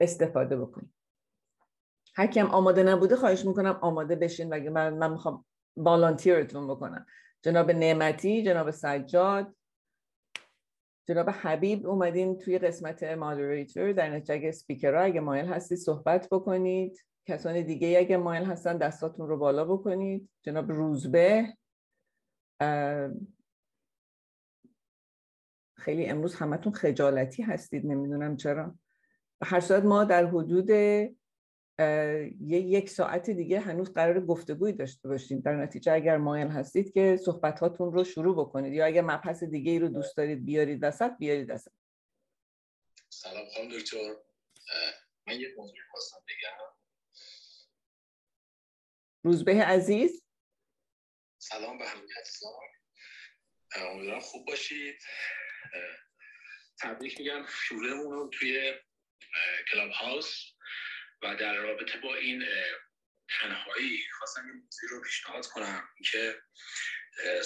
استفاده 0.00 0.56
بکنیم. 0.56 0.94
هر 2.14 2.26
کیم 2.26 2.46
آماده 2.46 2.82
نبوده 2.82 3.16
خواهش 3.16 3.44
می‌کنم 3.44 3.78
آماده 3.82 4.16
بشین 4.16 4.52
و 4.52 4.70
من, 4.70 4.94
من 4.94 5.10
می‌خوام 5.10 5.44
بالانتیرتون 5.76 6.68
بکنم. 6.68 7.06
جناب 7.42 7.70
نعمتی 7.70 8.42
جناب 8.42 8.70
سجاد 8.70 9.56
جناب 11.08 11.30
حبیب 11.30 11.86
اومدین 11.86 12.38
توی 12.38 12.58
قسمت 12.58 13.02
مادریتور 13.02 13.92
در 13.92 14.10
نتیجه 14.10 14.50
سپیکرها 14.50 15.02
اگه 15.02 15.20
مایل 15.20 15.46
هستید 15.46 15.78
صحبت 15.78 16.28
بکنید. 16.30 17.04
کسان 17.26 17.62
دیگه 17.62 17.98
اگه 17.98 18.16
مایل 18.16 18.44
هستن 18.44 18.78
دستاتون 18.78 19.28
رو 19.28 19.38
بالا 19.38 19.64
بکنید. 19.64 20.30
جناب 20.42 20.72
روزبه 20.72 21.56
خیلی 25.76 26.06
امروز 26.06 26.34
همتون 26.34 26.72
خجالتی 26.72 27.42
هستید 27.42 27.86
نمی‌دونم 27.86 28.36
چرا. 28.36 28.74
هر 29.42 29.60
صورت 29.60 29.82
ما 29.82 30.04
در 30.04 30.26
حدود 30.26 30.70
یه 30.70 31.10
یک 32.40 32.90
ساعت 32.90 33.30
دیگه 33.30 33.60
هنوز 33.60 33.92
قرار 33.92 34.26
گفتگوی 34.26 34.72
داشته 34.72 35.08
باشیم. 35.08 35.40
در 35.40 35.56
نتیجه 35.56 35.92
اگر 35.92 36.16
مایل 36.16 36.48
هستید 36.48 36.92
که 36.92 37.16
صحبت 37.16 37.60
هاتون 37.60 37.92
رو 37.92 38.04
شروع 38.04 38.36
بکنید 38.36 38.72
یا 38.72 38.86
اگر 38.86 39.02
مبحث 39.02 39.44
دیگه 39.44 39.72
ای 39.72 39.78
رو 39.78 39.88
دوست 39.88 40.16
دارید 40.16 40.44
بیارید 40.44 40.82
وسط 40.82 41.10
بیارید 41.18 41.50
وسط. 41.50 41.72
سلام 43.08 43.44
خانم 43.54 43.68
دکتر. 43.68 43.96
من 45.26 45.40
یه 45.40 45.48
موضوع 45.56 45.76
خواستم 45.90 46.16
بگم. 46.28 46.71
روزبه 49.24 49.64
عزیز. 49.64 50.24
سلام 51.38 51.78
به 51.78 51.88
همه 51.88 52.06
عزیزان. 52.20 52.52
امیدوارم 53.76 54.20
خوب 54.20 54.46
باشید. 54.46 55.02
تبریک 56.80 57.18
میگم 57.18 57.46
شورمون 57.48 58.12
رو 58.12 58.28
توی 58.28 58.74
کلاب 59.70 59.90
هاوس 59.90 60.52
و 61.22 61.36
در 61.36 61.54
رابطه 61.54 61.98
با 61.98 62.14
این 62.14 62.44
تنهایی 63.40 64.04
خواستم 64.18 64.46
این 64.46 64.52
موضوع 64.52 64.90
رو 64.90 65.02
پیشنهاد 65.02 65.46
کنم. 65.46 65.88
که 66.10 66.42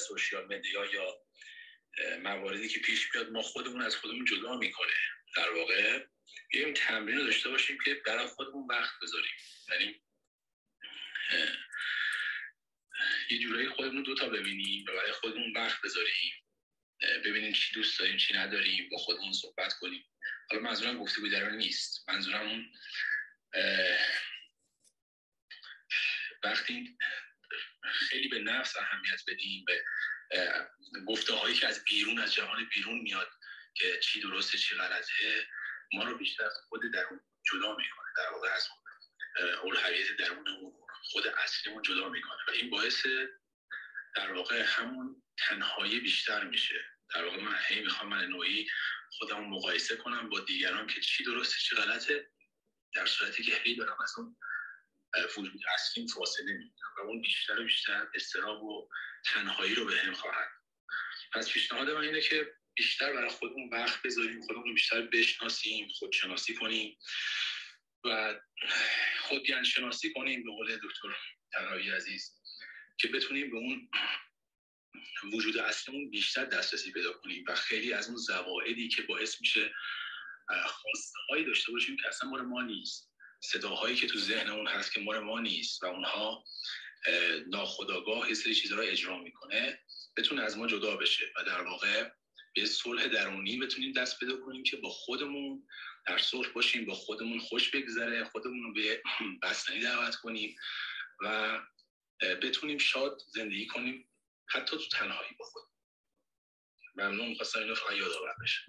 سوشیال 0.08 0.44
مدیا 0.44 0.84
یا 0.84 1.26
مواردی 2.22 2.68
که 2.68 2.80
پیش 2.80 3.14
میاد 3.14 3.30
ما 3.30 3.42
خودمون 3.42 3.82
از 3.82 3.96
خودمون 3.96 4.24
جدا 4.24 4.56
می‌کنه. 4.56 4.94
در 5.36 5.50
واقع 5.50 6.06
بیایم 6.50 6.74
تمرین 6.74 7.18
رو 7.18 7.24
داشته 7.24 7.50
باشیم 7.50 7.78
که 7.84 7.94
برای 7.94 8.26
خودمون 8.26 8.66
وقت 8.70 8.94
بذاریم. 9.02 9.34
یعنی 9.68 10.02
یه 13.30 13.38
جورایی 13.38 13.68
خودمون 13.68 14.02
دوتا 14.02 14.28
ببینیم 14.28 14.84
و 14.88 14.92
برای 14.92 15.12
خودمون 15.12 15.52
وقت 15.56 15.82
بذاریم 15.82 16.32
ببینیم 17.24 17.52
چی 17.52 17.74
دوست 17.74 17.98
داریم 17.98 18.16
چی 18.16 18.34
نداریم 18.34 18.88
با 18.88 18.98
خودمون 18.98 19.32
صحبت 19.32 19.72
کنیم. 19.72 20.04
حالا 20.50 20.62
منظورم 20.62 20.98
گفته 20.98 21.28
در 21.28 21.50
نیست. 21.50 22.08
منظورم 22.08 22.48
اون 22.48 22.72
وقتی 26.44 26.98
خیلی 27.92 28.28
به 28.28 28.38
نفس 28.38 28.76
اهمیت 28.76 29.20
بدیم 29.28 29.64
به 29.64 29.84
گفته 31.06 31.32
هایی 31.32 31.54
که 31.54 31.66
از 31.66 31.84
بیرون 31.84 32.18
از 32.18 32.34
جهان 32.34 32.68
بیرون 32.74 32.98
میاد 32.98 33.28
که 33.74 34.00
چی 34.02 34.20
درسته 34.20 34.58
چی 34.58 34.74
غلطه 34.74 35.46
ما 35.92 36.04
رو 36.04 36.18
بیشتر 36.18 36.48
خود 36.68 36.80
درون 36.92 37.20
جدا 37.52 37.76
می‌کنه 37.76 38.06
در 38.16 38.32
واقع 38.32 38.48
از 38.48 38.68
اولویت 39.62 40.16
درونمون 40.18 40.72
خود 41.10 41.26
اصلیمون 41.26 41.82
جدا 41.82 42.08
می‌کنه. 42.08 42.38
و 42.48 42.50
این 42.50 42.70
باعث 42.70 43.06
در 44.16 44.32
واقع 44.32 44.62
همون 44.66 45.22
تنهایی 45.38 46.00
بیشتر 46.00 46.44
میشه. 46.44 46.84
در 47.14 47.24
واقع 47.24 47.42
من 47.42 47.58
هی 47.68 47.80
می‌خوام 47.80 48.10
من 48.10 48.26
نوعی 48.26 48.66
خودم 49.10 49.44
مقایسه 49.44 49.96
کنم 49.96 50.28
با 50.28 50.40
دیگران 50.40 50.86
که 50.86 51.00
چی 51.00 51.24
درسته 51.24 51.56
چی 51.60 51.76
غلطه. 51.76 52.30
در 52.94 53.06
صورتی 53.06 53.42
که 53.42 53.56
هی 53.64 53.76
دارم 53.76 53.96
از 54.02 54.14
اون 54.18 54.36
وجود 55.38 55.60
اصلیم 55.74 56.06
فاصله 56.06 56.52
می‌گیرم 56.52 56.94
و 56.98 57.00
اون 57.00 57.22
بیشتر 57.22 57.60
و 57.60 57.64
بیشتر 57.64 58.08
استراب 58.14 58.62
و 58.62 58.88
تنهایی 59.24 59.74
رو 59.74 59.84
به 59.84 59.96
هم 59.96 60.14
خواهد. 60.14 60.48
پس 61.32 61.50
پیشنهاد 61.50 61.90
من 61.90 62.02
اینه 62.02 62.20
که 62.20 62.54
بیشتر 62.74 63.12
برای 63.12 63.30
خودمون 63.30 63.68
وقت 63.72 64.02
بذاریم 64.02 64.40
خودمون 64.40 64.66
رو 64.66 64.74
بیشتر 64.74 65.02
بشناسیم 65.02 65.88
خودشناسی 65.88 66.54
کنیم. 66.54 66.98
و 68.06 68.40
خودگن 69.20 69.62
شناسی 69.62 70.12
کنیم 70.12 70.44
به 70.44 70.50
قول 70.50 70.76
دکتر 70.76 71.16
تنهایی 71.52 71.90
عزیز 71.90 72.40
که 72.98 73.08
بتونیم 73.08 73.50
به 73.50 73.56
اون 73.56 73.90
وجود 75.32 75.58
اصلیمون 75.58 76.10
بیشتر 76.10 76.44
دسترسی 76.44 76.92
پیدا 76.92 77.12
کنیم 77.12 77.44
و 77.48 77.54
خیلی 77.54 77.92
از 77.92 78.08
اون 78.08 78.16
زوائدی 78.16 78.88
که 78.88 79.02
باعث 79.02 79.40
میشه 79.40 79.74
خواسته 80.66 81.18
هایی 81.30 81.44
داشته 81.44 81.72
باشیم 81.72 81.96
که 81.96 82.08
اصلا 82.08 82.30
مال 82.30 82.42
ما 82.42 82.62
نیست. 82.62 83.10
صداهایی 83.40 83.96
که 83.96 84.06
تو 84.06 84.18
ذهنمون 84.18 84.66
هست 84.66 84.92
که 84.92 85.00
مال 85.00 85.18
ما 85.18 85.40
نیست 85.40 85.82
و 85.82 85.86
اونها 85.86 86.44
ناخداگاه 87.46 88.28
یه 88.28 88.34
سری 88.34 88.54
چیزها 88.54 88.78
رو 88.78 88.84
اجرا 88.86 89.18
می‌کنه 89.18 89.80
بتونه 90.16 90.42
از 90.42 90.58
ما 90.58 90.66
جدا 90.66 90.96
بشه 90.96 91.32
و 91.36 91.44
در 91.44 91.62
واقع 91.62 92.10
به 92.56 92.66
صلح 92.66 93.08
درونی 93.08 93.58
بتونیم 93.58 93.92
دست 93.92 94.18
پیدا 94.18 94.36
کنیم 94.36 94.62
که 94.62 94.76
با 94.76 94.88
خودمون 94.88 95.66
در 96.06 96.18
صلح 96.18 96.52
باشیم 96.52 96.86
با 96.86 96.94
خودمون 96.94 97.40
خوش 97.40 97.70
بگذره 97.70 98.24
خودمون 98.24 98.62
رو 98.62 98.72
به 98.72 99.02
بستنی 99.42 99.80
دعوت 99.80 100.16
کنیم 100.16 100.56
و 101.22 101.58
بتونیم 102.42 102.78
شاد 102.78 103.18
زندگی 103.34 103.66
کنیم 103.66 104.08
حتی 104.46 104.76
تو 104.76 104.88
تنهایی 104.92 105.36
با 105.38 105.44
خود. 105.44 105.62
ممنون 106.94 107.28
می‌خواستم 107.28 107.60
اینو 107.60 107.74
فقط 107.74 107.96
یادآور 107.96 108.34
بشه. 108.42 108.60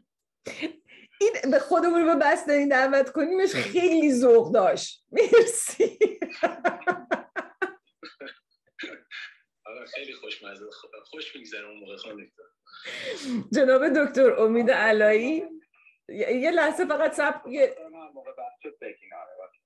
این 1.22 1.52
به 1.52 1.60
خودمون 1.60 2.02
رو 2.02 2.14
به 2.16 2.26
بستنی 2.26 2.68
دعوت 2.68 3.12
کنیمش 3.12 3.54
خیلی 3.54 4.14
ذوق 4.14 4.54
داشت. 4.54 5.06
مرسی. 5.12 6.00
آره، 9.66 9.86
خیلی 9.96 10.14
خوشمزه 10.14 10.66
خوش 11.06 11.36
میگذره 11.36 11.68
اون 11.68 11.80
موقع 11.80 11.98
خانم 11.98 12.32
جناب 13.52 13.88
دکتر 13.88 14.34
امید 14.40 14.72
علایی 14.72 15.44
یه 16.10 16.52
لحظه 16.52 16.86
فقط 16.86 17.14
صبر 17.14 17.34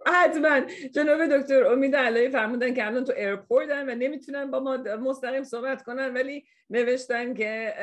حتما. 0.07 0.61
جناب 0.95 1.25
دکتر 1.25 1.63
امید 1.63 1.95
علایی 1.95 2.29
فرمودن 2.29 2.73
که 2.73 2.85
الان 2.85 3.03
تو 3.03 3.13
airport 3.13 3.80
ن 3.80 3.89
و 3.89 3.95
نمی‌تونن 3.95 4.51
با 4.51 4.59
ما 4.59 4.77
مستقیم 4.77 5.43
صحبت 5.43 5.83
کنن 5.83 6.13
ولی 6.13 6.45
نوشتن 6.69 7.33
که 7.33 7.73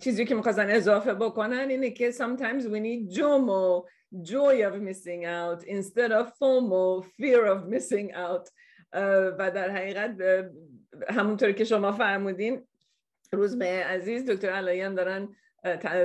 چیزی 0.00 0.24
که 0.24 0.34
می‌خواستن 0.34 0.70
اضافه 0.70 1.14
بکنن 1.14 1.70
اینه 1.70 1.90
که 1.90 2.10
sometimes 2.10 2.62
we 2.62 2.80
need 2.80 3.16
JOMO 3.16 3.84
joy 4.22 4.56
of 4.68 4.74
missing 4.88 5.24
out 5.24 5.64
instead 5.64 6.12
of 6.12 6.26
FOMO 6.38 7.04
fear 7.04 7.46
of 7.46 7.68
missing 7.74 8.14
out. 8.14 8.48
و 9.38 9.50
در 9.54 9.70
حقیقت 9.70 10.16
همونطور 11.08 11.52
که 11.52 11.64
شما 11.64 11.92
فرمودین 11.92 12.66
روز 13.32 13.58
به 13.58 13.66
عزیز 13.66 14.30
دکتر 14.30 14.48
علایی 14.48 14.80
هم 14.80 14.94
دارن 14.94 15.28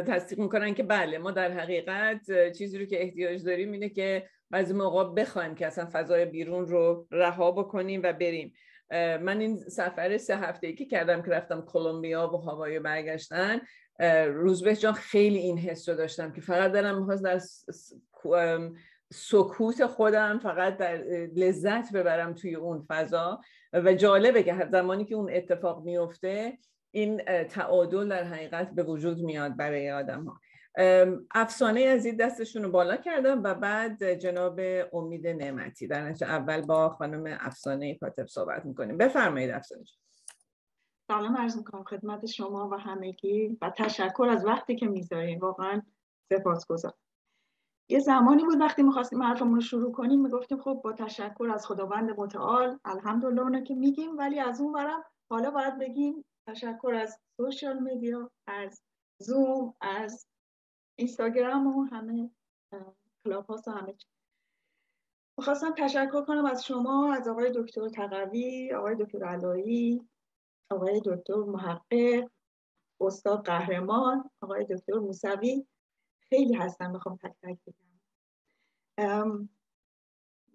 تصدیق 0.07 0.39
می‌کنن 0.39 0.73
که 0.73 0.83
بله 0.83 1.17
ما 1.17 1.31
در 1.31 1.51
حقیقت 1.51 2.51
چیزی 2.51 2.79
رو 2.79 2.85
که 2.85 3.01
احتیاج 3.01 3.43
داریم 3.43 3.71
اینه 3.71 3.89
که 3.89 4.29
بعضی 4.49 4.73
موقع 4.73 5.13
بخوایم 5.13 5.55
که 5.55 5.67
اصلا 5.67 5.87
فضای 5.91 6.25
بیرون 6.25 6.67
رو 6.67 7.07
رها 7.11 7.51
بکنیم 7.51 8.01
و 8.03 8.13
بریم. 8.13 8.53
من 8.91 9.39
این 9.39 9.57
سفر 9.57 10.17
سه 10.17 10.37
هفته 10.37 10.67
ای 10.67 10.75
که 10.75 10.85
کردم 10.85 11.21
که 11.21 11.31
رفتم 11.31 11.61
کلمبیا 11.61 12.29
و 12.33 12.37
هوای 12.37 12.79
برگشتن 12.79 13.61
روزبه 14.27 14.75
جان 14.75 14.93
خیلی 14.93 15.37
این 15.37 15.57
حس 15.57 15.89
رو 15.89 15.95
داشتم 15.95 16.31
که 16.31 16.41
فقط 16.41 16.71
دارم 16.71 16.99
می‌خواست 16.99 17.23
در 17.23 17.39
سکوت 19.11 19.85
خودم 19.85 20.39
فقط 20.39 20.77
در 20.77 20.97
لذت 21.35 21.93
ببرم 21.93 22.33
توی 22.33 22.55
اون 22.55 22.85
فضا. 22.87 23.41
و 23.73 23.93
جالبه 23.93 24.43
که 24.43 24.67
زمانی 24.71 25.05
که 25.05 25.15
اون 25.15 25.33
اتفاق 25.33 25.83
میفته 25.83 26.57
این 26.95 27.43
تعادل 27.43 28.09
در 28.09 28.23
حقیقت 28.23 28.71
به 28.71 28.83
وجود 28.83 29.17
میاد 29.17 29.55
برای 29.55 29.91
آدم 29.91 30.23
ها 30.23 30.39
افسانه 31.31 31.79
این 31.79 32.15
دستشون 32.15 32.63
رو 32.63 32.71
بالا 32.71 32.95
کردم 32.95 33.43
و 33.43 33.53
بعد 33.53 34.13
جناب 34.13 34.59
امید 34.93 35.27
نعمتی 35.27 35.87
در 35.87 36.13
اول 36.21 36.61
با 36.61 36.89
خانم 36.89 37.37
افسانه 37.39 37.95
کاتب 37.95 38.25
صحبت 38.25 38.65
می‌کنیم. 38.65 38.97
بفرمایید 38.97 39.49
افسانه 39.49 39.83
سلام 41.07 41.37
عرض 41.37 41.57
می‌کنم 41.57 41.83
خدمت 41.83 42.25
شما 42.25 42.69
و 42.69 42.75
همگی 42.75 43.57
و 43.61 43.69
تشکر 43.77 44.27
از 44.29 44.45
وقتی 44.45 44.75
که 44.75 44.87
می‌ذارین. 44.87 45.39
واقعا 45.39 45.81
سپاسگزارم. 46.29 46.95
یه 47.89 47.99
زمانی 47.99 48.43
بود 48.43 48.61
وقتی 48.61 48.83
می‌خواستیم 48.83 49.23
حرفمون 49.23 49.55
رو 49.55 49.61
شروع 49.61 49.91
کنیم 49.91 50.21
می‌گفتیم 50.21 50.61
خب 50.61 50.81
با 50.83 50.93
تشکر 50.93 51.49
از 51.53 51.67
خداوند 51.67 52.09
متعال 52.19 52.79
الحمدلله 52.85 53.41
اونه 53.41 53.63
که 53.63 53.75
میگیم 53.75 54.17
ولی 54.17 54.39
از 54.39 54.61
اون 54.61 54.73
برم 54.73 55.03
حالا 55.29 55.51
باید 55.51 55.79
بگیم 55.79 56.25
تشکر 56.47 56.93
از 57.01 57.19
سوشال 57.37 57.79
میدیا 57.79 58.31
از 58.47 58.83
زوم 59.21 59.73
از 59.81 60.27
اینستاگرام 60.95 61.67
و 61.67 61.83
همه 61.83 62.31
کلاب 63.25 63.49
و 63.49 63.71
همه 63.71 63.93
چی. 63.93 64.07
می‌خواستم 65.37 65.73
تشکر 65.77 66.25
کنم 66.25 66.45
از 66.45 66.65
شما 66.65 67.13
از 67.13 67.27
آقای 67.27 67.51
دکتر 67.55 67.89
تقوی 67.89 68.73
آقای 68.73 68.95
دکتر 68.95 69.23
علایی 69.23 70.09
آقای 70.71 71.01
دکتر 71.05 71.35
محقق 71.35 72.29
استاد 73.01 73.45
قهرمان 73.45 74.29
آقای 74.41 74.65
دکتر 74.65 74.93
موسوی. 74.93 75.65
خیلی 76.29 76.53
هستم 76.53 76.91
می‌خوام 76.91 77.17
تک 77.17 77.33
تک 77.43 77.57
بگم. 78.97 79.49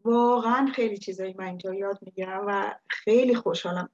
واقعا 0.05 0.67
خیلی 0.67 0.99
چیزایی 0.99 1.35
من 1.35 1.45
اینجا 1.45 1.75
یاد 1.75 1.99
می‌گیرم 2.03 2.45
و 2.47 2.79
خیلی 2.89 3.35
خوشحالم. 3.35 3.91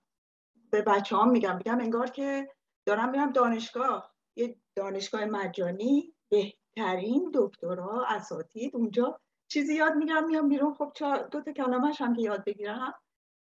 به 0.77 0.83
بچه 0.83 1.17
هم 1.17 1.31
میگم 1.31 1.57
میگم 1.57 1.81
انگار 1.81 2.11
که 2.11 2.49
دارم 2.89 3.11
میرم 3.11 3.33
دانشگاه. 3.33 4.15
یه 4.37 4.57
دانشگاه 4.77 5.25
مجانی 5.25 6.15
بهترین 6.29 7.31
دکترها 7.35 8.05
اساتید 8.09 8.77
اونجا. 8.77 9.21
چیزی 9.53 9.75
یاد 9.75 9.95
میگم 9.95 10.25
میام 10.25 10.49
بیرون. 10.49 10.75
خب 10.75 10.93
دو 11.31 11.41
تا 11.41 11.53
کلمش 11.53 12.01
هم 12.01 12.15
که 12.15 12.23
یاد 12.23 12.45
بگیرم. 12.45 12.95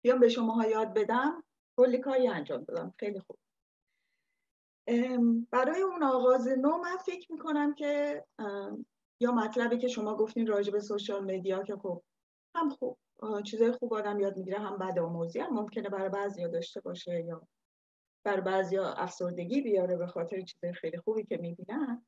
بیام 0.05 0.19
به 0.19 0.29
شماها 0.29 0.67
یاد 0.67 0.93
بدم. 0.93 1.43
کلی 1.79 1.97
کاری 1.97 2.27
انجام 2.27 2.63
دادم. 2.63 2.93
خیلی 2.99 3.19
خوب. 3.19 3.38
برای 5.51 5.81
اون 5.81 6.03
آغاز 6.03 6.47
نو 6.47 6.77
من 6.77 6.97
فکر 6.97 7.31
می‌کنم 7.31 7.73
که 7.73 8.23
یا 9.21 9.31
مطلبی 9.31 9.77
که 9.77 9.88
شما 9.88 10.15
گفتین 10.15 10.47
راجع 10.47 10.71
به 10.71 10.79
سوشال 10.79 11.36
مدیا 11.36 11.63
که 11.63 11.75
خب 11.75 12.03
هم 12.55 12.69
خوب. 12.69 12.97
چیزای 13.45 13.72
خوب 13.72 13.93
آدم 13.93 14.20
یاد 14.20 14.38
می‌گیره 14.38 14.59
هم 14.59 14.78
بد 14.78 14.99
آموزی 14.99 15.39
هم 15.39 15.53
ممکنه 15.53 15.89
برای 15.89 16.09
بعضیا 16.09 16.47
داشته 16.47 16.82
باشه 16.82 17.24
یا 17.26 17.47
برای 18.26 18.41
بعضیا 18.41 18.93
افسردگی 18.93 19.61
بیاره 19.61 19.97
به 19.97 20.07
خاطر 20.07 20.41
چیزای 20.41 20.74
خیلی 20.74 20.97
خوبی 20.97 21.24
که 21.24 21.38
می‌بینن. 21.38 22.05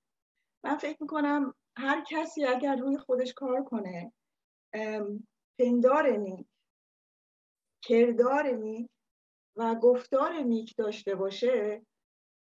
من 0.64 0.78
فکر 0.78 0.98
می‌کنم 1.02 1.54
هر 1.78 2.04
کسی 2.08 2.46
اگر 2.46 2.76
روی 2.76 2.98
خودش 2.98 3.34
کار 3.34 3.64
کنه 3.64 4.14
پندار 5.60 6.10
نیک 6.18 6.48
کردار 7.84 8.48
نیک 8.48 8.90
و 9.56 9.76
گفتار 9.76 10.34
نیک 10.34 10.76
داشته 10.78 11.16
باشه 11.16 11.86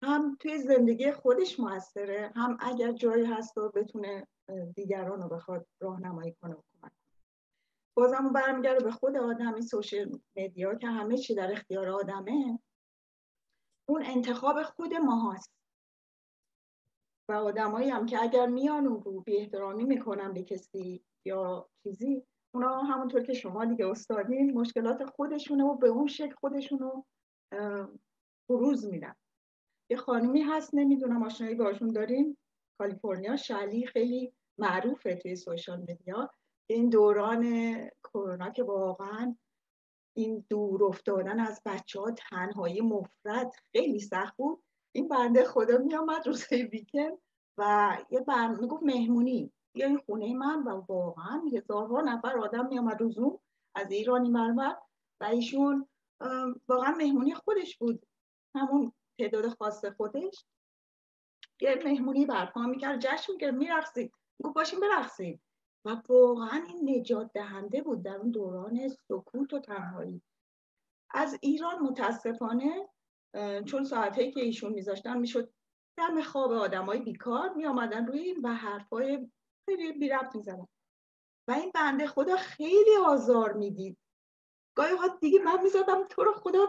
هم 0.04 0.38
توی 0.40 0.58
زندگی 0.58 1.12
خودش 1.12 1.60
موثره 1.60 2.32
هم 2.36 2.58
اگر 2.60 2.92
جایی 2.92 3.26
هست 3.26 3.58
و 3.58 3.70
بتونه 3.70 4.28
دیگران 4.76 5.22
رو 5.22 5.30
بخواد 5.30 5.68
راهنمایی 5.80 6.36
کنه 6.42 6.56
و 6.56 6.62
کمک 6.74 6.92
بازم 7.98 8.34
برمیگرده 8.34 8.84
به 8.84 8.92
خود 8.92 9.18
آدم 9.18 9.54
این 9.54 9.62
social 9.62 10.18
media 10.36 10.76
که 10.76 10.88
همه 10.88 11.18
چی 11.18 11.36
در 11.36 11.52
اختیار 11.52 11.90
آدمه. 11.90 12.60
اون 13.90 14.04
انتخاب 14.06 14.64
خود 14.64 14.94
ما 14.94 15.32
هست 15.32 15.54
و 17.30 17.34
آدمایی 17.34 17.90
هم 17.90 18.06
که 18.06 18.22
اگر 18.22 18.46
میان 18.48 18.88
اون 18.88 19.04
رو 19.04 19.22
بی 19.22 19.38
احترامی 19.38 19.84
می‌کنن 19.84 20.34
به 20.34 20.44
کسی 20.44 21.04
یا 21.26 21.70
چیزی 21.84 22.24
اونا 22.56 22.80
همونطور 22.80 23.24
که 23.24 23.34
شما 23.34 23.66
دیگه 23.66 23.88
استادین 23.88 24.54
مشکلات 24.60 25.06
خودشونه 25.06 25.64
و 25.64 25.78
به 25.78 25.88
اون 25.88 26.08
شکل 26.08 26.36
خودشونو 26.36 27.04
بروز 28.50 28.86
میدن. 28.86 29.16
یه 29.90 29.98
خانمی 29.98 30.42
هست 30.42 30.76
نمی‌دونم 30.76 31.24
آشنایی 31.24 31.56
باشون 31.56 31.88
داریم 31.88 32.38
کالیفرنیا 32.78 33.36
شلی 33.36 33.86
خیلی 33.86 34.34
معروفه 34.58 35.16
توی 35.16 35.36
سوشال 35.36 35.80
مدیا. 35.80 36.32
این 36.70 36.90
دوران 36.90 37.74
کرونا 38.04 38.50
که 38.50 38.64
واقعا 38.64 39.36
این 40.16 40.46
دور 40.50 40.84
افتادن 40.84 41.40
از 41.40 41.62
بچه 41.66 42.00
ها 42.00 42.12
تنهایی 42.12 42.82
مفرد 42.82 43.54
خیلی 43.72 44.00
سخت 44.00 44.38
بود. 44.38 44.64
این 44.96 45.08
بنده 45.08 45.44
خدا 45.44 45.78
میامد 45.78 46.28
روزهای 46.28 46.64
ویکند 46.64 47.18
و 47.58 47.98
یه 48.10 48.20
بند 48.20 48.62
می‌گفت 48.62 48.84
مهمونی. 48.84 49.52
یا 49.76 49.88
این 49.88 49.98
خونه 49.98 50.34
من 50.34 50.64
و 50.64 50.70
واقعا 50.70 51.42
هزارها 51.54 52.02
نفر 52.02 52.38
آدم 52.38 52.68
میامد 52.68 53.02
روزون 53.02 53.40
از 53.76 53.92
ایرانی 53.92 54.30
مرمر 54.30 54.74
و 55.22 55.24
ایشون 55.24 55.88
واقعا 56.68 56.96
مهمونی 56.98 57.34
خودش 57.34 57.78
بود. 57.78 58.06
همون 58.56 58.94
تعداد 59.20 59.48
خاص 59.50 59.86
خودش. 59.86 60.46
یه 61.62 61.82
مهمونی 61.86 62.26
برپا 62.26 62.62
می‌کرد. 62.62 63.00
جشن 63.00 63.34
می‌کرد 63.34 63.54
میرقصید. 63.54 64.14
گفت 64.44 64.56
باشیم 64.56 64.80
برقصیم 64.80 65.42
و 65.86 66.02
واقعا 66.10 66.64
این 66.68 67.00
نجات 67.00 67.32
دهنده 67.34 67.82
بود 67.82 68.04
در 68.04 68.16
اون 68.16 68.32
دوران 68.32 68.88
سکوت 68.88 69.54
و 69.54 69.60
تنهایی. 69.60 70.22
از 71.12 71.38
ایران 71.42 71.80
متاسفانه 71.80 72.90
چون 73.66 73.84
ساعتهایی 73.84 74.32
که 74.32 74.40
ایشون 74.40 74.74
میذاشتن 74.74 75.18
می‌شد 75.18 75.54
دم 75.98 76.22
خواب 76.22 76.52
آدمای 76.52 77.00
بیکار 77.00 77.54
می 77.54 77.66
آمدن 77.66 78.08
روی 78.08 78.20
این 78.20 78.42
و 78.42 78.54
حرفای 78.54 79.30
خیلی 79.66 79.92
بی 79.92 80.10
ربط 80.10 80.36
و 81.48 81.52
این 81.52 81.72
بنده 81.74 82.08
خدا 82.08 82.36
خیلی 82.36 82.96
آزار 83.06 83.54
می‌دید. 83.54 83.98
گاهی 84.76 84.92
اوقات 84.92 85.20
دیگه 85.20 85.40
من 85.40 85.64
می‌زدم 85.64 86.08
تو 86.10 86.24
رو 86.24 86.34
خدا 86.34 86.68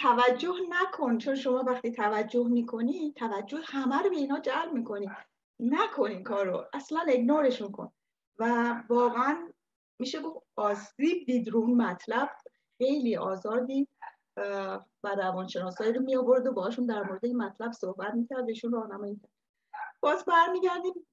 توجه 0.00 0.54
نکن 0.68 1.18
چون 1.18 1.34
شما 1.34 1.64
وقتی 1.66 1.92
توجه 1.92 2.48
می‌کنی 2.48 3.12
توجه 3.12 3.58
همه 3.64 4.02
رو 4.02 4.10
به 4.10 4.16
اینا 4.16 4.38
جلب 4.38 4.72
می‌کنی. 4.72 5.10
نکن 5.60 6.10
این 6.10 6.22
کار 6.22 6.46
رو 6.46 6.64
اصلا 6.72 7.00
اگنورشون 7.08 7.72
کن. 7.72 7.92
و 8.42 8.74
واقعا 8.88 9.52
میشه 9.98 10.22
گفت 10.22 10.46
آسیب 10.56 11.26
دید 11.26 11.48
رو 11.48 11.66
مطلب 11.66 12.30
خیلی 12.78 13.16
آزار 13.16 13.60
دید 13.60 13.88
و 15.04 15.08
روانشناسایی 15.16 15.92
رو 15.92 16.02
می 16.02 16.16
آورد 16.16 16.46
و 16.46 16.52
باشون 16.52 16.86
در 16.86 17.02
مورد 17.02 17.24
این 17.24 17.36
مطلب 17.36 17.72
صحبت 17.72 18.14
می‌کرد. 18.14 18.46
بهشون 18.46 18.72
راهنمایی 18.72 19.16
کرد 19.16 19.32
باز 20.00 20.24
برمیگردیم 20.24 21.06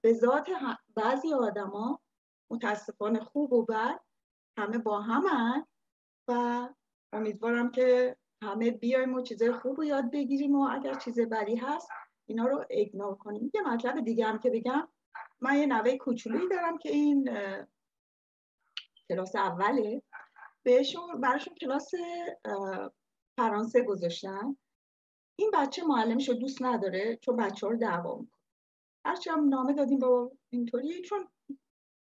به 0.00 0.12
ذات 0.12 0.48
بعضی 0.94 1.34
آدما 1.34 2.00
متاسفانه 2.50 3.20
خوب 3.20 3.52
و 3.52 3.64
بد 3.64 4.00
همه 4.58 4.78
با 4.78 5.00
همن 5.00 5.66
و 6.28 6.68
امیدوارم 7.12 7.70
که 7.70 8.16
همه 8.42 8.70
بیایم 8.70 9.14
و 9.14 9.22
چیزای 9.22 9.52
خوب 9.52 9.76
رو 9.76 9.84
یاد 9.84 10.10
بگیریم 10.10 10.56
و 10.56 10.68
اگر 10.72 10.94
چیز 10.94 11.20
بدی 11.20 11.56
هست 11.56 11.88
اینا 12.26 12.46
رو 12.46 12.64
اگنور 12.70 13.14
کنیم. 13.14 13.50
یه 13.54 13.62
مطلب 13.62 14.00
دیگه 14.00 14.26
هم 14.26 14.38
که 14.38 14.50
بگم 14.50 14.88
من 15.40 15.56
یه 15.56 15.66
نوه 15.66 15.96
کوچولویی 15.96 16.48
دارم 16.48 16.78
که 16.78 16.88
این 16.88 17.30
کلاس 19.08 19.36
اوله. 19.36 20.02
بهشون 20.62 21.20
براشون 21.20 21.54
کلاس 21.54 21.90
فرانسه 23.38 23.82
گذاشتن. 23.82 24.56
این 25.38 25.50
بچه 25.54 25.84
معلمش 25.84 26.28
رو 26.28 26.34
دوست 26.34 26.62
نداره 26.62 27.16
چون 27.16 27.36
بچه 27.36 27.66
ها 27.66 27.72
رو 27.72 27.78
دعوا 27.78 28.18
می‌کنه. 28.18 28.42
هرچی 29.04 29.30
هم 29.30 29.48
نامه 29.48 29.72
دادیم 29.72 29.98
با 29.98 30.32
اینطوری 30.50 31.02
چون 31.02 31.28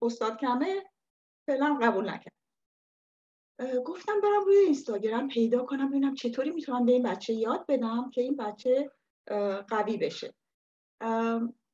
استاد 0.02 0.38
کمه 0.38 0.90
فعلا 1.46 1.78
قبول 1.82 2.10
نکرد. 2.10 2.32
گفتم 3.84 4.20
برم 4.20 4.44
روی 4.44 4.56
اینستاگرام 4.56 5.28
پیدا 5.28 5.64
کنم 5.64 5.88
ببینم 5.90 6.14
چطوری 6.14 6.50
می‌تونم 6.50 6.86
به 6.86 6.92
این 6.92 7.02
بچه 7.02 7.32
یاد 7.32 7.66
بدم 7.68 8.10
که 8.10 8.20
این 8.20 8.36
بچه 8.36 8.90
قوی 9.68 9.96
بشه. 9.96 10.34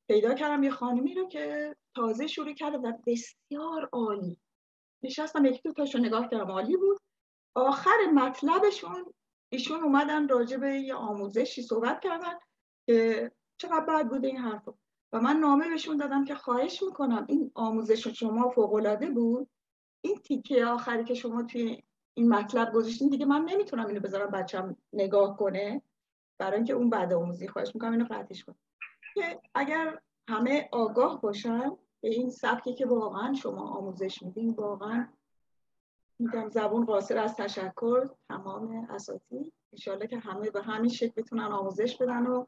پیدا 0.09 0.33
کردم 0.33 0.63
یه 0.63 0.69
خانمی 0.69 1.13
رو 1.13 1.27
که 1.27 1.75
تازه 1.95 2.27
شروع 2.27 2.53
کرده 2.53 2.77
و 2.77 2.93
بسیار 3.07 3.89
عالی. 3.91 4.39
نشستم 5.03 5.45
یکی 5.45 5.61
دو 5.63 5.73
تاشو 5.73 5.97
نگاه 5.97 6.27
کردم 6.27 6.51
عالی 6.51 6.77
بود. 6.77 6.97
آخر 7.55 8.11
مطلبشون 8.13 9.13
ایشون 9.51 9.83
اومدن 9.83 10.27
راجع 10.27 10.57
به 10.57 10.69
یه 10.69 10.93
آموزشی 10.93 11.61
صحبت 11.61 11.99
کردن 11.99 12.39
که 12.87 13.31
چقدر 13.57 13.85
بد 13.85 14.09
بوده 14.09 14.27
این 14.27 14.37
حرف 14.37 14.69
و 15.13 15.21
من 15.21 15.37
نامه 15.37 15.69
بهشون 15.69 15.97
دادم 15.97 16.25
که 16.25 16.35
خواهش 16.35 16.83
می‌کنم 16.83 17.25
این 17.29 17.51
آموزش 17.55 18.07
شما 18.07 18.49
فوق 18.49 19.09
بود. 19.13 19.49
این 20.01 20.15
تیکه 20.15 20.65
آخری 20.65 21.03
که 21.03 21.13
شما 21.13 21.43
توی 21.43 21.83
این 22.17 22.29
مطلب 22.29 22.73
گذاشتین 22.73 23.09
دیگه 23.09 23.25
من 23.25 23.45
نمی‌تونم 23.45 23.87
اینو 23.87 23.99
بذارم 23.99 24.31
بچم 24.31 24.75
نگاه 24.93 25.37
کنه. 25.37 25.81
برای 26.39 26.55
اینکه 26.55 26.73
اون 26.73 26.89
بعد 26.89 27.13
آموزی 27.13 27.47
خواهش 27.47 27.71
می‌کنم 27.75 27.91
اینو 27.91 28.05
قطعش 28.09 28.43
کنم. 28.43 28.59
که 29.13 29.41
اگر 29.55 29.99
همه 30.29 30.69
آگاه 30.71 31.21
باشن 31.21 31.71
به 32.01 32.09
این 32.09 32.29
سبکی 32.29 32.73
که 32.73 32.85
واقعا 32.85 33.33
شما 33.33 33.69
آموزش 33.69 34.23
میدین 34.23 34.49
واقعا 34.49 35.07
میگم 36.19 36.49
زبون 36.49 36.85
قاصر 36.85 37.17
از 37.17 37.35
تشکر 37.35 38.09
تمام 38.29 38.87
اساتی 38.89 39.51
انشالله 39.73 40.07
که 40.07 40.19
همه 40.19 40.49
به 40.49 40.61
همین 40.61 40.89
شکل 40.89 41.21
بتونن 41.21 41.43
آموزش 41.43 41.97
بدن 41.97 42.27
و 42.27 42.45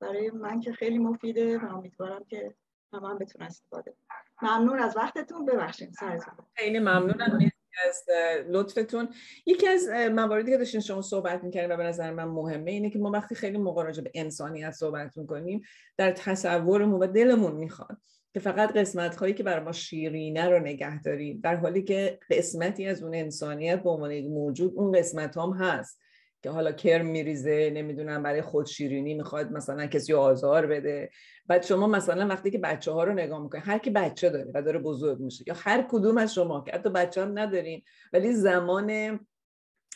برای 0.00 0.30
من 0.30 0.60
که 0.60 0.72
خیلی 0.72 0.98
مفیده 0.98 1.58
و 1.58 1.76
امیدوارم 1.76 2.24
که 2.24 2.54
همه 2.92 3.08
هم 3.08 3.18
بتونن 3.18 3.46
استفاده 3.46 3.94
ممنون 4.42 4.78
از 4.78 4.96
وقتتون. 4.96 5.46
ببخشید 5.46 5.92
سرتون. 5.92 6.34
خیلی 6.54 6.78
ممنونم. 6.78 7.50
از 7.88 8.04
لطفتون. 8.48 9.08
یکی 9.46 9.68
از 9.68 9.88
مواردی 9.88 10.50
که 10.50 10.58
داشتین 10.58 10.80
شما 10.80 11.02
صحبت 11.02 11.44
می‌کنیم 11.44 11.70
و 11.70 11.76
به 11.76 11.84
نظر 11.84 12.10
من 12.10 12.24
مهمه 12.24 12.70
اینه 12.70 12.90
که 12.90 12.98
ما 12.98 13.10
وقتی 13.10 13.34
خیلی 13.34 13.58
موقع 13.58 13.84
راجع 13.84 14.02
به 14.02 14.10
انسانیت 14.14 14.70
صحبت 14.70 15.16
می‌کنیم 15.16 15.62
در 15.96 16.12
تصورمون 16.12 17.02
و 17.02 17.06
دلمون 17.06 17.52
می‌خواد 17.52 17.96
که 18.34 18.40
فقط 18.40 18.76
قسمت 18.76 19.16
هایی 19.16 19.34
که 19.34 19.42
برای 19.42 19.64
ما 19.64 19.72
شیرینه 19.72 20.48
رو 20.48 20.58
نگه 20.58 21.02
داریم 21.02 21.40
در 21.42 21.56
حالی 21.56 21.82
که 21.82 22.18
قسمتی 22.30 22.86
از 22.86 23.02
اون 23.02 23.14
انسانیت 23.14 23.82
به 23.82 23.90
عنوان 23.90 24.20
موجود 24.20 24.72
اون 24.74 24.92
قسمت 24.92 25.36
هم 25.36 25.52
هست. 25.52 26.00
که 26.42 26.50
حالا 26.50 26.72
کرم 26.72 27.06
میریزه 27.06 27.70
نمی‌دونم 27.74 28.22
برای 28.22 28.42
خود 28.42 28.66
شیرینی 28.66 29.14
می‌خواد 29.14 29.52
مثلا 29.52 29.86
کسی 29.86 30.12
آزار 30.12 30.66
بده. 30.66 31.10
بعد 31.46 31.62
شما 31.64 31.86
مثلا 31.86 32.26
وقتی 32.26 32.50
که 32.50 32.58
بچه 32.58 32.92
ها 32.92 33.04
رو 33.04 33.12
نگاه 33.12 33.42
می‌کنید 33.42 33.64
هر 33.66 33.78
کی 33.78 33.90
بچه 33.90 34.30
داره 34.30 34.50
و 34.54 34.62
داره 34.62 34.78
بزرگ 34.78 35.20
میشه 35.20 35.44
یا 35.46 35.54
هر 35.56 35.86
کدوم 35.90 36.18
از 36.18 36.34
شما 36.34 36.60
که 36.60 36.72
حتی 36.72 36.90
بچه 36.90 37.22
هم 37.22 37.38
ندارین 37.38 37.82
ولی 38.12 38.32
زمان 38.32 39.20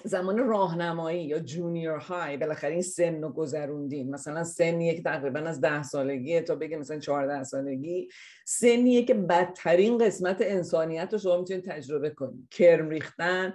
زمان 0.05 0.38
راهنمایی 0.38 1.24
یا 1.24 1.38
جونیور 1.38 1.99
های 1.99 2.36
بالاخره 2.36 2.72
این 2.72 2.82
سن 2.82 3.22
رو 3.22 3.32
گذروندین. 3.32 4.11
مثلا 4.11 4.45
سنیه 4.45 4.95
که 4.95 5.03
تقریبا 5.03 5.40
از 5.40 5.61
ده 5.61 5.82
سالگی 5.82 6.40
تا 6.40 6.55
بگه 6.55 6.76
مثلا 6.76 6.99
چهارده 6.99 7.45
سالگی 7.45 8.09
سنیه 8.47 9.05
که 9.05 9.14
بدترین 9.14 9.99
قسمت 9.99 10.36
انسانیت 10.40 11.09
رو 11.12 11.18
شما 11.18 11.38
می‌تونید 11.38 11.64
تجربه 11.64 12.11
کنید. 12.11 12.49
کرم 12.51 12.88
ریختن 12.88 13.55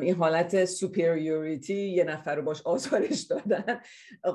این 0.00 0.14
حالت 0.14 0.64
superiority 0.64 1.88
یه 1.88 2.04
نفر 2.04 2.34
رو 2.34 2.42
باش 2.42 2.62
آزارش 2.62 3.20
دادن 3.20 3.80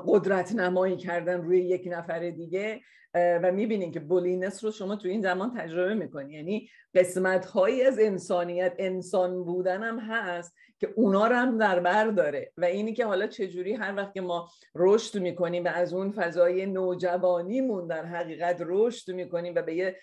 قدرت 0.06 0.52
نمایی 0.52 0.96
کردن 0.96 1.42
روی 1.42 1.58
یک 1.58 1.88
نفر 1.90 2.30
دیگه 2.30 2.80
و 3.14 3.52
می‌بینین 3.52 3.92
که 3.92 4.00
bullying 4.00 4.64
رو 4.64 4.70
شما 4.70 4.96
تو 4.96 5.08
این 5.08 5.22
زمان 5.22 5.54
تجربه 5.58 5.94
می‌کنی 5.94 6.34
یعنی 6.34 6.68
قسمت 6.94 7.46
هایی 7.46 7.82
از 7.82 7.98
انسانیت 7.98 8.74
انسان 8.78 9.44
بودن 9.44 9.82
هم 9.82 9.98
هست 9.98 10.54
که 10.80 10.88
اونا 10.96 11.26
رو 11.26 11.36
هم 11.36 11.58
در 11.58 11.80
بر 11.80 12.06
داره. 12.06 12.52
و 12.56 12.64
اینی 12.64 12.92
که 12.92 13.06
حالا 13.06 13.26
چجوری 13.26 13.72
هر 13.72 13.96
وقت 13.96 14.14
که 14.14 14.20
ما 14.20 14.48
رشد 14.74 15.18
می‌کنیم 15.18 15.64
و 15.64 15.68
از 15.68 15.94
اون 15.94 16.12
فضای 16.12 16.66
نوجوانیمون 16.66 17.86
در 17.86 18.04
حقیقت 18.04 18.62
رشد 18.66 19.12
می‌کنیم 19.12 19.52
و 19.56 19.62
به 19.62 19.74
یه 19.74 19.96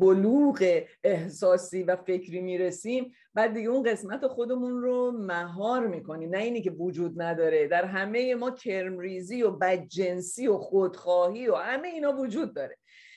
بلوغ 0.00 0.82
احساسی 1.04 1.82
و 1.82 1.96
فکری 1.96 2.40
می‌رسیم 2.40 3.12
بعد 3.34 3.54
دیگه 3.54 3.68
اون 3.68 3.82
قسمت 3.82 4.26
خودمون 4.26 4.82
رو 4.82 5.10
مهار 5.10 5.86
می‌کنیم 5.86 6.30
نه 6.30 6.38
اینی 6.38 6.62
که 6.62 6.70
وجود 6.70 7.22
نداره. 7.22 7.68
در 7.68 7.84
همه 7.84 8.34
ما 8.34 8.50
کرمریزی 8.50 9.42
و 9.42 9.50
بدجنسی 9.50 10.48
و 10.48 10.58
خودخواهی 10.58 11.48
و 11.48 11.54
همه 11.54 11.88
اینا 11.88 12.12
وجود 12.12 12.54
داره. 12.54 12.76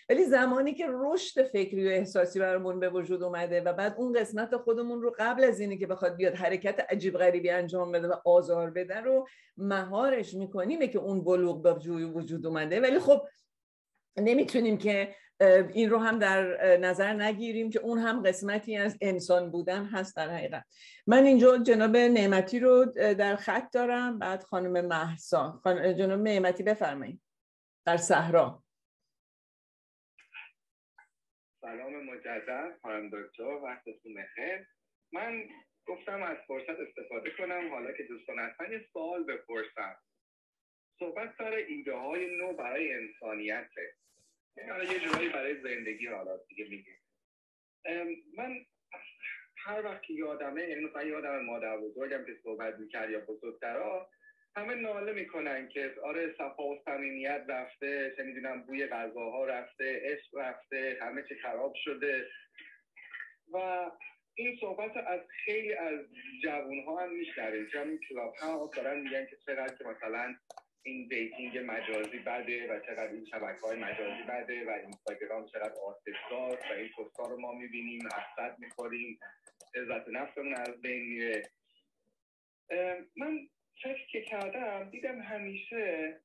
ولی 0.09 0.23
زمانی 0.23 0.73
که 0.73 0.87
رشد 0.89 1.43
فکری 1.43 1.87
و 1.87 1.91
احساسی 1.91 2.39
برامون 2.39 2.79
به 2.79 2.89
وجود 2.89 3.23
اومده 3.23 3.61
و 3.61 3.73
بعد 3.73 3.95
اون 3.97 4.13
قسمت 4.13 4.57
خودمون 4.57 5.01
رو 5.01 5.13
قبل 5.19 5.43
از 5.43 5.59
اینی 5.59 5.77
که 5.77 5.87
بخواد 5.87 6.15
بیاد 6.15 6.35
حرکت 6.35 6.85
عجیب 6.89 7.17
غریبی 7.17 7.49
انجام 7.49 7.91
بده 7.91 8.07
و 8.07 8.13
آزار 8.25 8.69
بده 8.69 9.01
رو 9.01 9.27
مهارش 9.57 10.33
می‌کنیم 10.33 10.87
که 10.87 10.99
اون 10.99 11.23
بلوغ 11.23 11.61
به 11.61 11.73
وجود 12.05 12.45
اومده. 12.45 12.79
ولی 12.79 12.99
خب 12.99 13.21
نمی‌تونیم 14.17 14.77
که 14.77 15.15
این 15.73 15.89
رو 15.89 15.97
هم 15.97 16.19
در 16.19 16.77
نظر 16.77 17.13
نگیریم 17.13 17.69
که 17.69 17.79
اون 17.79 17.99
هم 17.99 18.23
قسمتی 18.23 18.77
از 18.77 18.97
انسان 19.01 19.51
بودن 19.51 19.85
هست 19.85 20.15
در 20.15 20.29
حقیقت. 20.29 20.65
من 21.07 21.23
اینجا 21.23 21.57
جناب 21.57 21.97
نعمتی 21.97 22.59
رو 22.59 22.85
در 22.95 23.35
خط 23.35 23.73
دارم 23.73 24.19
بعد 24.19 24.43
خانم 24.43 24.85
محسا 24.85 25.61
جناب 25.97 26.19
نعمتی 26.19 26.63
بفرمایید. 26.63 27.21
در 27.85 27.97
صحرا. 27.97 28.63
سلام 31.61 32.05
مجدد 32.05 32.79
خانم 32.81 33.09
دکتر 33.09 33.43
وقتتون 33.43 34.13
بخیر. 34.13 34.67
من 35.13 35.43
گفتم 35.87 36.23
از 36.23 36.37
فرصت 36.47 36.79
استفاده 36.87 37.31
کنم 37.37 37.69
حالا 37.69 37.91
که 37.91 38.03
دوستان 38.09 38.39
هستن 38.39 38.71
یه 38.71 38.85
سوال 38.93 39.23
بپرسم. 39.23 39.95
صحبت 41.01 41.33
سر 41.37 41.51
ایده 41.51 41.93
های 41.93 42.37
نو 42.37 42.53
برای 42.53 42.93
انسانیته. 42.93 43.93
یعنی 44.57 44.93
یه 44.93 44.99
جورایی 44.99 45.29
برای 45.29 45.61
زندگی 45.61 46.07
حالا 46.07 46.37
دیگه 46.37 46.65
میگه. 46.69 46.91
من 48.37 48.65
هر 49.57 49.85
وقت 49.85 50.03
که 50.03 50.13
یادمه 50.13 50.69
یعنی 50.69 50.85
مثلا 50.85 51.03
یادم 51.03 51.45
مادر 51.45 51.77
بزرگم 51.77 52.25
که 52.25 52.37
صحبت 52.43 52.75
می‌کرد 52.79 53.09
یا 53.09 53.19
بزرگترا 53.19 54.09
همه 54.55 54.75
ناله 54.75 55.13
می‌کنن 55.13 55.69
که 55.69 55.95
آره 56.03 56.35
صفا 56.37 56.63
و 56.63 56.81
صمیمیت 56.85 57.45
رفته 57.49 58.13
چه 58.17 58.23
می‌دونم 58.23 58.61
بوی 58.61 58.87
غذاها 58.87 59.45
رفته 59.45 60.01
عشق 60.03 60.37
رفته 60.37 60.97
همه 61.01 61.23
چی 61.23 61.35
خراب 61.35 61.73
شده. 61.75 62.27
و 63.53 63.57
این 64.35 64.57
صحبت 64.61 64.97
از 64.97 65.21
خیلی 65.45 65.73
از 65.73 65.99
جوون 66.43 66.83
ها 66.83 67.03
هم 67.03 67.13
میشنویم. 67.13 67.67
چون 67.67 67.99
club 68.09 68.35
ها 68.35 68.69
دارن 68.75 68.99
میگن 68.99 69.25
که 69.25 69.37
چقدر 69.45 69.75
که 69.75 69.83
مثلا 69.83 70.35
این 70.83 71.07
dating 71.07 71.57
مجازی 71.57 72.19
بده 72.19 72.73
و 72.73 72.79
چقدر 72.79 73.11
این 73.11 73.25
شبکه 73.25 73.61
های 73.61 73.79
مجازی 73.79 74.23
بده 74.29 74.65
و 74.65 74.69
اینستاگرام 74.69 75.45
چقدر 75.45 75.73
آتشدار 75.85 76.59
و 76.69 76.73
این 76.73 76.89
پستا 76.89 77.23
رو 77.23 77.39
ما 77.39 77.53
می‌بینیم 77.53 78.07
حسد 78.07 78.59
می‌خوریم 78.59 79.19
عزت 79.75 80.09
نفسمون 80.09 80.53
از 80.53 80.81
بین 80.81 81.03
میره. 81.03 81.41
من 83.17 83.47
فکر 83.83 84.07
که 84.11 84.21
کردم 84.21 84.89
دیدم 84.89 85.21
همیشه 85.21 86.19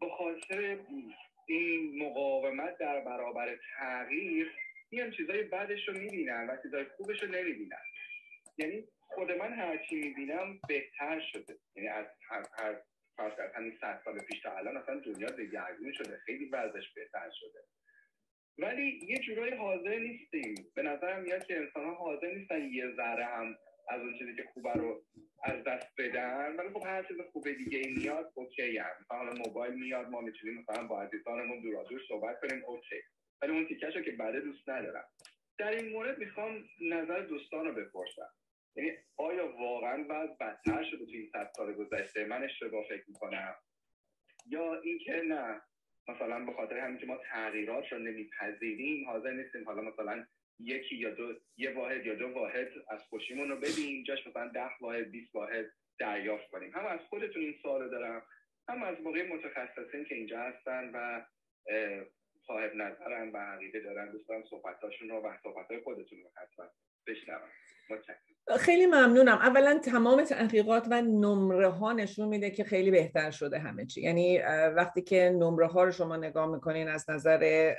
به 0.00 0.08
خاطر 0.18 0.78
این 1.48 2.02
مقاومت 2.04 2.78
در 2.78 3.00
برابر 3.00 3.58
تغییر 3.78 4.52
میان 4.90 5.10
چیزای 5.10 5.42
بعدش 5.42 5.88
رو 5.88 5.98
می‌بینن 5.98 6.46
و 6.50 6.56
چیزای 6.62 6.84
خوبش 6.84 7.22
رو 7.22 7.28
نمی‌بینن. 7.28 7.82
یعنی 8.58 8.84
خود 9.00 9.32
من 9.32 9.52
هرچی 9.52 9.96
می‌بینم 9.96 10.60
بهتر 10.68 11.20
شده. 11.32 11.58
یعنی 11.76 11.88
از 11.88 12.06
هر 12.28 12.82
فرض 13.16 13.32
همین 13.54 13.78
صد 13.80 14.00
سال 14.04 14.18
پیش 14.18 14.40
تا 14.40 14.56
الان 14.56 14.76
اصلا 14.76 15.00
دنیا 15.00 15.28
دگرگون 15.28 15.92
شده 15.92 16.16
خیلی 16.16 16.44
وضعش 16.44 16.92
بهتر 16.94 17.30
شده. 17.40 17.60
ولی 18.58 19.00
یه 19.08 19.18
جورایی 19.18 19.54
حاضر 19.54 19.98
نیستیم. 19.98 20.54
به 20.74 20.82
نظرم 20.82 21.22
میاد 21.22 21.46
که 21.46 21.56
انسان 21.56 21.94
حاضر 21.94 22.34
نیستن 22.34 22.62
یه 22.62 22.94
ذره 22.96 23.24
هم 23.24 23.56
از 23.88 24.00
اون 24.00 24.18
چیزی 24.18 24.36
که 24.36 24.44
خوبه 24.54 24.72
رو 24.72 25.04
از 25.42 25.64
دست 25.64 25.86
بدن. 25.98 26.56
ولی 26.56 26.68
خب 26.68 26.86
هر 26.86 27.02
چیز 27.02 27.16
خوب 27.32 27.52
دیگه 27.52 27.82
میاد 27.96 28.32
اوکی 28.34 28.78
هم. 28.78 29.06
حالا 29.08 29.32
موبایل 29.46 29.74
میاد 29.74 30.08
ما 30.08 30.20
می‌تونیم 30.20 30.58
مثلا 30.58 30.86
با 30.86 31.02
عزیزانمون 31.02 31.60
دور 31.60 32.00
صحبت 32.08 32.40
کنیم 32.40 32.64
اوکی. 32.64 33.02
ولی 33.42 33.52
اون 33.52 33.66
تیکش 33.66 33.94
که 34.04 34.12
بعده 34.12 34.40
دوست 34.40 34.68
ندارم. 34.68 35.04
در 35.58 35.70
این 35.70 35.92
مورد 35.92 36.18
می‌خوام 36.18 36.64
نظر 36.80 37.20
دوستان 37.20 37.66
رو 37.66 37.72
بپرسم. 37.72 38.30
یعنی 38.76 38.92
آیا 39.16 39.56
واقعا 39.56 40.04
بعد 40.04 40.38
بدتر 40.38 40.84
شده 40.84 41.04
تو 41.04 41.12
این 41.12 41.30
صد 41.32 41.50
سال 41.56 41.72
گذشته؟ 41.72 42.24
من 42.24 42.42
اشتباه 42.42 42.84
فکر 42.88 43.04
می‌کنم. 43.08 43.54
یا 44.46 44.80
اینکه 44.80 45.12
نه 45.12 45.62
مثلا 46.08 46.44
به 46.44 46.52
خاطر 46.52 46.78
همین 46.78 46.98
که 46.98 47.06
ما 47.06 47.16
تغییرات 47.16 47.92
رو 47.92 47.98
نمیپذیریم 47.98 49.08
حاضر 49.08 49.30
نیستیم 49.30 49.64
حالا 49.64 49.82
مثلا 49.82 50.26
یکی 50.58 50.96
یا 50.96 51.10
دو 51.10 51.34
یه 51.56 51.74
واحد 51.74 52.06
یا 52.06 52.14
دو 52.14 52.28
واحد 52.28 52.68
از 52.90 53.02
خوشیمون 53.02 53.48
رو 53.48 53.56
بدیم 53.56 54.02
جاش 54.02 54.26
مثلا 54.26 54.48
ده 54.48 54.70
واحد 54.80 55.10
20 55.10 55.34
واحد 55.34 55.66
دریافت 55.98 56.48
کنیم. 56.50 56.72
هم 56.72 56.86
از 56.86 57.00
خودتون 57.00 57.42
این 57.42 57.54
سوال 57.62 57.90
دارم 57.90 58.22
هم 58.68 58.82
از 58.82 59.00
موقع 59.00 59.28
متخصصین 59.28 60.04
که 60.04 60.14
اینجا 60.14 60.40
هستن 60.40 60.90
و 60.94 61.24
صاحب 62.46 62.74
نظرن 62.74 63.32
و 63.32 63.36
عقیده 63.36 63.80
دارن 63.80 64.10
دوستان 64.10 64.44
صحبتاشون 64.50 65.08
رو 65.08 65.16
و 65.16 65.36
صحبتهای 65.42 65.80
خودتون 65.80 66.18
رو 66.18 66.30
حتما 66.36 66.70
بشنوم. 67.06 67.48
خیلی 68.58 68.86
ممنونم. 68.86 69.38
اولا 69.38 69.78
تمام 69.78 70.24
تحقیقات 70.24 70.86
و 70.90 71.02
نمره 71.02 71.68
ها 71.68 71.92
نشون 71.92 72.28
میده 72.28 72.50
که 72.50 72.64
خیلی 72.64 72.90
بهتر 72.90 73.30
شده 73.30 73.58
همه 73.58 73.86
چی. 73.86 74.02
یعنی 74.02 74.38
وقتی 74.76 75.02
که 75.02 75.30
نمره 75.30 75.66
ها 75.66 75.84
رو 75.84 75.90
شما 75.90 76.16
نگاه 76.16 76.46
می‌کنین 76.46 76.88
از 76.88 77.10
نظر 77.10 77.72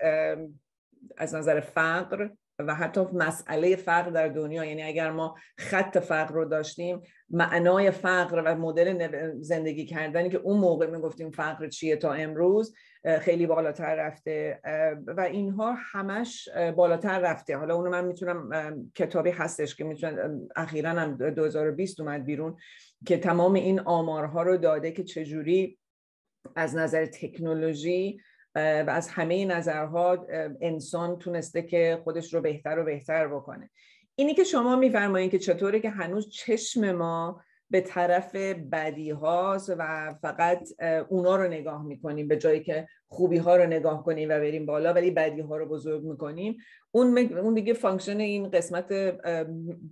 از 1.18 1.36
نظر 1.36 1.60
فقر 1.60 2.30
و 2.60 2.76
حتی 2.76 3.02
مسئله 3.14 3.76
فقر 3.76 4.10
در 4.10 4.28
دنیا 4.28 4.66
یعنی 4.66 4.84
اگر 4.84 5.12
ما 5.12 5.36
خط 5.58 5.98
فقر 5.98 6.34
رو 6.34 6.46
داشتیم 6.46 7.02
معنای 7.30 7.92
فقر 7.92 8.44
و 8.46 8.56
مدل 8.56 9.32
زندگی 9.42 9.86
کردنی 9.86 10.30
که 10.30 10.38
اون 10.38 10.60
موقع 10.60 10.86
می‌گفتیم 10.86 11.32
فقر 11.32 11.68
چیه 11.68 11.96
تا 11.96 12.14
امروز 12.14 12.76
خیلی 13.22 13.48
بالاتر 13.48 13.96
رفته 13.96 14.60
و 15.08 15.22
اینها 15.22 15.76
همش 15.92 16.50
بالاتر 16.76 17.20
رفته. 17.20 17.58
حالا 17.58 17.76
اونو 17.76 17.90
من 17.90 18.06
می‌تونم 18.06 18.52
کتابی 18.96 19.30
هستش 19.30 19.76
که 19.76 19.84
می‌تونم 19.84 20.48
اخیرا 20.56 20.90
هم 20.90 21.18
2020 21.18 22.00
اومد 22.00 22.26
بیرون 22.26 22.58
که 23.06 23.18
تمام 23.18 23.54
این 23.54 23.80
آمارها 23.80 24.44
رو 24.44 24.58
داده 24.58 24.92
که 24.92 25.04
چجوری 25.04 25.80
از 26.56 26.76
نظر 26.76 27.06
تکنولوژی 27.06 28.20
و 28.56 28.86
از 28.88 29.10
همه 29.10 29.46
نظرها 29.46 30.28
انسان 30.62 31.18
تونسته 31.18 31.62
که 31.62 32.02
خودش 32.04 32.34
رو 32.34 32.42
بهتر 32.42 32.80
و 32.80 32.84
بهتر 32.84 33.28
بکنه. 33.28 33.70
اینی 34.16 34.34
که 34.34 34.44
شما 34.44 34.76
میفرمایید 34.76 35.32
که 35.32 35.40
چطوره 35.40 35.80
که 35.80 35.90
هنوز 35.90 36.30
چشم 36.30 36.92
ما 36.92 37.42
به 37.70 37.82
طرف 37.82 38.36
بدی 38.72 39.12
هاست 39.12 39.76
و 39.78 40.14
فقط 40.22 40.68
اونا 41.10 41.36
رو 41.36 41.48
نگاه 41.48 41.86
می‌کنیم 41.86 42.28
به 42.28 42.38
جایی 42.38 42.64
که 42.64 42.88
خوبی 43.08 43.38
ها 43.38 43.56
رو 43.56 43.66
نگاه 43.66 44.04
کنیم 44.04 44.30
و 44.30 44.32
بریم 44.32 44.66
بالا 44.66 44.94
ولی 44.94 45.12
بدی 45.12 45.42
ها 45.42 45.58
رو 45.58 45.66
بزرگ 45.66 46.04
می‌کنیم. 46.04 46.58
اون, 46.92 47.18
اون 47.18 47.54
دیگه 47.54 47.74
function 47.74 48.20
این 48.20 48.50
قسمت 48.50 48.94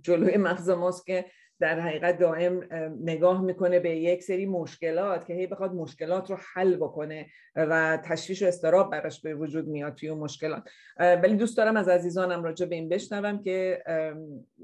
جلوی 0.02 0.36
مغز 0.36 0.70
ماست 0.70 1.06
که 1.06 1.24
در 1.60 1.80
حقیقت 1.80 2.18
دائم 2.18 2.60
نگاه 3.00 3.42
می‌کنه 3.42 3.80
به 3.80 3.96
یک 3.96 4.22
سری 4.22 4.46
مشکلات 4.46 5.26
که 5.26 5.34
هی 5.34 5.46
بخواد 5.46 5.72
مشکلات 5.72 6.30
رو 6.30 6.36
حل 6.54 6.76
بکنه 6.76 7.26
و 7.56 7.98
تشویش 8.04 8.42
و 8.42 8.46
اضطراب 8.46 8.90
براش 8.90 9.20
به 9.20 9.34
وجود 9.34 9.68
میاد 9.68 9.94
توی 9.94 10.10
مشکلات. 10.10 10.62
ولی 10.98 11.36
دوست 11.36 11.56
دارم 11.56 11.76
از 11.76 11.88
عزیزانم 11.88 12.44
راجع 12.44 12.66
به 12.66 12.74
این 12.74 12.88
بشنوم 12.88 13.42
که 13.42 13.82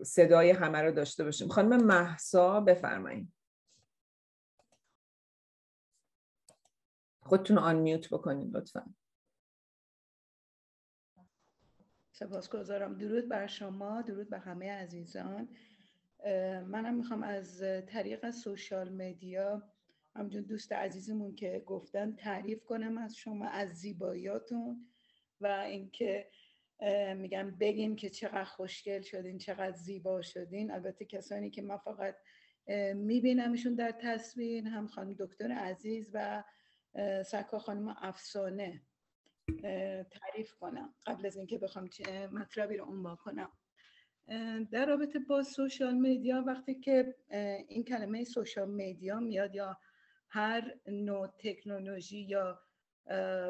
صدای 0.02 0.50
همه 0.50 0.82
رو 0.82 0.92
داشته 0.92 1.24
باشیم. 1.24 1.48
خانم 1.48 1.84
محسا 1.84 2.60
بفرمایید. 2.60 3.28
خودتون 7.22 7.58
آن 7.58 7.76
میوت 7.76 8.08
بکنید 8.08 8.56
لطفا. 8.56 8.94
سپاسگزارم. 12.12 12.98
درود 12.98 13.28
بر 13.28 13.46
شما 13.46 14.02
درود 14.02 14.30
به 14.30 14.38
همه 14.38 14.70
عزیزان. 14.70 15.48
منم 16.66 16.94
می‌خوام 16.94 17.22
از 17.22 17.64
طریق 17.86 18.30
سوشال 18.30 18.88
مدیا 18.88 19.62
همجون 20.16 20.42
دوست 20.42 20.72
عزیزمون 20.72 21.34
که 21.34 21.62
گفتن 21.66 22.16
تعریف 22.16 22.64
کنم 22.64 22.98
از 22.98 23.16
شما 23.16 23.48
از 23.48 23.68
زیباییاتون 23.68 24.86
و 25.40 25.46
اینکه 25.46 26.30
میگم 27.16 27.50
بگیم 27.50 27.96
که 27.96 28.10
چقدر 28.10 28.44
خوشگل 28.44 29.02
شدین 29.02 29.38
چقدر 29.38 29.76
زیبا 29.76 30.22
شدین. 30.22 30.70
البته 30.70 31.04
کسانی 31.04 31.50
که 31.50 31.62
من 31.62 31.76
فقط 31.76 32.16
میبینمشون 32.94 33.74
در 33.74 33.92
تصویر 33.92 34.66
هم 34.68 34.86
خانم 34.86 35.14
دکتر 35.18 35.52
عزیز 35.52 36.10
و 36.12 36.44
سکا 37.26 37.58
خانم 37.58 37.88
افسانه 37.88 38.82
تعریف 40.10 40.54
کنم 40.54 40.94
قبل 41.06 41.26
از 41.26 41.36
اینکه 41.36 41.58
بخوام 41.58 41.88
مطلبی 42.32 42.76
رو 42.76 42.84
عنوان 42.84 43.16
کنم. 43.16 43.50
در 44.70 44.86
رابطه 44.86 45.18
با 45.18 45.42
سوشال 45.42 45.94
میدیا 45.94 46.44
وقتی 46.46 46.74
که 46.74 47.14
این 47.68 47.84
کلمه 47.84 48.24
سوشال 48.24 48.70
میدیا 48.70 49.20
میاد 49.20 49.54
یا 49.54 49.78
هر 50.28 50.74
نوع 50.86 51.26
تکنولوژی 51.38 52.20
یا 52.20 52.60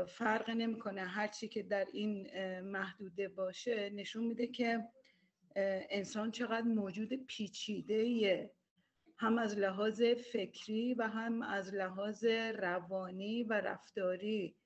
فرق 0.08 0.50
نمی‌کنه 0.50 1.00
هر 1.00 1.26
چی 1.26 1.48
که 1.48 1.62
در 1.62 1.86
این 1.92 2.30
محدوده 2.60 3.28
باشه 3.28 3.90
نشون 3.90 4.24
میده 4.24 4.46
که 4.46 4.88
انسان 5.90 6.30
چقدر 6.30 6.66
موجود 6.66 7.26
پیچیده 7.26 8.50
هم 9.20 9.38
از 9.38 9.58
لحاظ 9.58 10.02
فکری 10.02 10.94
و 10.94 11.02
هم 11.02 11.42
از 11.42 11.74
لحاظ 11.74 12.24
روانی 12.58 13.42
و 13.42 13.52
رفتاری. 13.52 14.56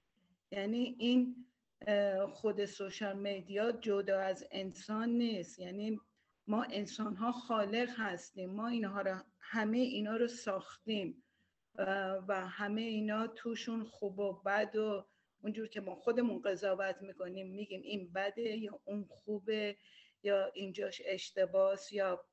یعنی 0.50 0.96
این 0.98 1.46
خود 2.32 2.64
سوشال 2.64 3.18
میدیا 3.18 3.72
جدا 3.72 4.20
از 4.20 4.46
انسان 4.50 5.08
نیست. 5.08 5.58
یعنی 5.58 6.00
ما 6.46 6.62
انسان 6.62 7.16
ها 7.16 7.32
خالق 7.32 7.88
هستیم. 7.96 8.50
ما 8.50 8.68
اینها 8.68 9.00
رو 9.00 9.16
همه 9.40 9.78
اینا 9.78 10.16
رو 10.16 10.28
ساختیم. 10.28 11.24
و 12.28 12.46
همه 12.48 12.80
اینا 12.80 13.26
توشون 13.26 13.84
خوب 13.84 14.18
و 14.18 14.32
بد 14.32 14.76
و 14.76 15.06
اونجور 15.42 15.68
که 15.68 15.80
ما 15.80 15.94
خودمون 15.94 16.42
قضاوت 16.42 17.02
می‌کنیم 17.02 17.50
میگیم 17.50 17.80
این 17.80 18.12
بده 18.12 18.42
یا 18.42 18.80
اون 18.84 19.04
خوبه 19.04 19.76
یا 20.22 20.50
اینجاش 20.54 21.02
اشتباس 21.04 21.92
یا 21.92 22.24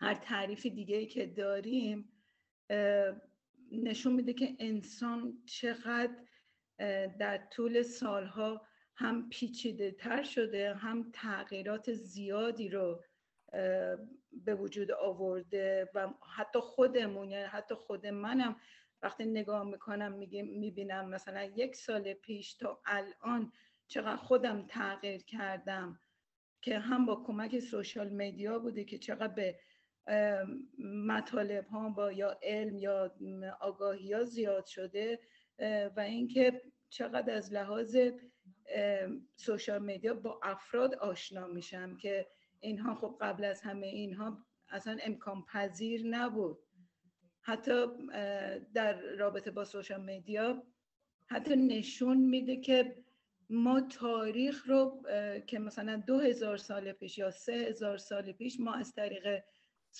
هر 0.00 0.14
تعریف 0.14 0.66
دیگه 0.66 0.96
ای 0.96 1.06
که 1.06 1.26
داریم 1.26 2.12
نشون 3.72 4.12
میده 4.12 4.32
که 4.32 4.56
انسان 4.58 5.42
چقدر 5.46 6.16
در 7.18 7.38
طول 7.50 7.82
سالها 7.82 8.66
هم 8.96 9.28
پیچیده 9.28 9.90
تر 9.90 10.22
شده 10.22 10.74
هم 10.74 11.10
تغییرات 11.12 11.92
زیادی 11.92 12.68
رو 12.68 13.04
به 14.32 14.54
وجود 14.54 14.90
آورده 14.90 15.90
و 15.94 16.08
حتی 16.36 16.58
خودمون 16.60 17.30
یعنی 17.30 17.44
حتی 17.44 17.74
خود 17.74 18.06
منم 18.06 18.56
وقتی 19.02 19.24
نگاه 19.24 19.64
می‌کنم 19.64 20.12
می‌بینم 20.32 21.08
مثلا 21.08 21.44
یک 21.44 21.76
سال 21.76 22.12
پیش 22.12 22.54
تا 22.54 22.80
الان 22.86 23.52
چقدر 23.88 24.16
خودم 24.16 24.66
تغییر 24.66 25.22
کردم 25.24 26.00
که 26.62 26.78
هم 26.78 27.06
با 27.06 27.22
کمک 27.26 27.58
سوشال 27.58 28.08
میدیا 28.08 28.58
بوده 28.58 28.84
که 28.84 28.98
چقدر 28.98 29.34
به 29.34 29.58
مطالب 30.78 31.66
ها 31.66 31.88
با 31.88 32.12
یا 32.12 32.38
علم 32.42 32.78
یا 32.78 33.14
آگاهی 33.60 34.12
ها 34.12 34.24
زیاد 34.24 34.66
شده 34.66 35.20
و 35.96 36.00
اینکه 36.00 36.62
چقدر 36.88 37.34
از 37.34 37.52
لحاظ 37.52 37.96
سوشال 39.36 39.82
میدیا 39.82 40.14
با 40.14 40.40
افراد 40.42 40.94
آشنا 40.94 41.46
میشم 41.46 41.96
که 41.96 42.26
اینها 42.60 42.94
خب 42.94 43.18
قبل 43.20 43.44
از 43.44 43.60
همه 43.60 43.86
اینها 43.86 44.38
اصلا 44.68 44.96
امکان 45.02 45.44
پذیر 45.44 46.06
نبود. 46.06 46.58
حتی 47.40 47.86
در 48.74 49.00
رابطه 49.00 49.50
با 49.50 49.64
سوشال 49.64 50.04
میدیا 50.04 50.62
حتی 51.26 51.56
نشون 51.56 52.16
میده 52.16 52.56
که 52.56 53.04
ما 53.50 53.80
تاریخ 53.80 54.66
رو 54.66 55.02
که 55.46 55.58
مثلا 55.58 56.02
دو 56.06 56.18
هزار 56.18 56.56
سال 56.56 56.92
پیش 56.92 57.18
یا 57.18 57.30
سه 57.30 57.52
هزار 57.52 57.98
سال 57.98 58.32
پیش 58.32 58.60
ما 58.60 58.74
از 58.74 58.92
طریق 58.92 59.42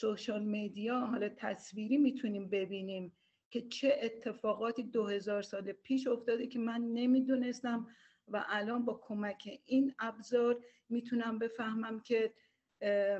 سوشال 0.00 0.42
میدیا 0.44 1.00
حالا 1.00 1.28
تصویری 1.28 1.96
می‌تونیم 1.96 2.48
ببینیم 2.48 3.12
که 3.50 3.62
چه 3.62 3.98
اتفاقاتی 4.02 4.82
دو 4.82 5.06
هزار 5.06 5.42
سال 5.42 5.72
پیش 5.72 6.06
افتاده 6.06 6.46
که 6.46 6.58
من 6.58 6.80
نمی‌دونستم 6.80 7.88
و 8.28 8.44
الان 8.48 8.84
با 8.84 9.00
کمک 9.02 9.60
این 9.64 9.94
ابزار 9.98 10.64
می‌تونم 10.88 11.38
بفهمم 11.38 12.00
که 12.00 12.32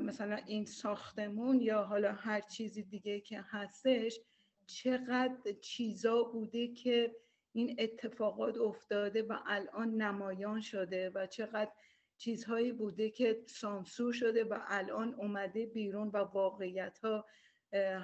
مثلا 0.01 0.37
این 0.37 0.65
ساختمون 0.65 1.61
یا 1.61 1.83
حالا 1.85 2.13
هر 2.13 2.41
چیزی 2.41 2.83
دیگه 2.83 3.21
که 3.21 3.41
هستش 3.41 4.21
چقدر 4.67 5.53
چیزا 5.61 6.23
بوده 6.23 6.69
که 6.69 7.17
این 7.53 7.77
اتفاقات 7.79 8.59
افتاده 8.59 9.23
و 9.23 9.39
الان 9.47 9.95
نمایان 10.03 10.61
شده 10.61 11.11
و 11.15 11.27
چقدر 11.27 11.71
چیزهایی 12.19 12.73
بوده 12.73 13.11
که 13.11 13.43
سانسور 13.47 14.13
شده 14.13 14.45
و 14.45 14.59
الان 14.69 15.15
اومده 15.15 15.67
بیرون 15.67 16.09
و 16.09 16.17
واقعیت 16.17 16.99
ها 16.99 17.25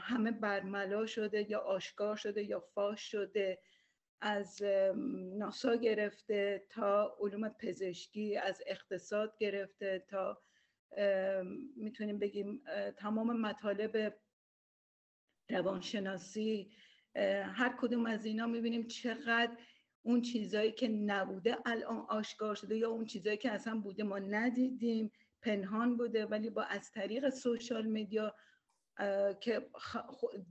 همه 0.01 0.31
برملا 0.31 1.07
شده 1.07 1.51
یا 1.51 1.59
آشکار 1.59 2.17
شده 2.17 2.43
یا 2.43 2.61
فاش 2.61 3.11
شده 3.11 3.59
از 4.21 4.63
ناسا 5.39 5.75
گرفته 5.77 6.67
تا 6.71 7.17
علوم 7.21 7.49
پزشکی 7.49 8.37
از 8.37 8.63
اقتصاد 8.67 9.37
گرفته 9.39 10.05
تا 10.09 10.43
می‌تونیم 11.77 12.19
بگیم 12.19 12.63
تمام 12.97 13.41
مطالب 13.41 14.15
روانشناسی 15.51 16.71
هر 17.45 17.77
کدوم 17.81 18.07
از 18.07 18.25
اینا 18.25 18.47
می‌بینیم 18.47 18.87
چقدر 18.87 19.57
اون 20.03 20.23
چیزایی 20.23 20.73
که 20.73 20.89
نبوده 20.89 21.57
الان 21.67 22.07
آشکار 22.09 22.55
شده 22.55 22.77
یا 22.77 22.91
اون 22.91 23.05
چیزایی 23.05 23.37
که 23.37 23.51
اصلا 23.51 23.81
بوده 23.81 24.03
ما 24.03 24.19
ندیدیم 24.19 25.13
پنهان 25.43 25.97
بوده. 25.97 26.27
ولی 26.27 26.51
با 26.51 26.63
از 26.63 26.91
طریق 26.91 27.29
سوشال 27.29 27.87
میدیا 27.87 28.35
که 29.41 29.71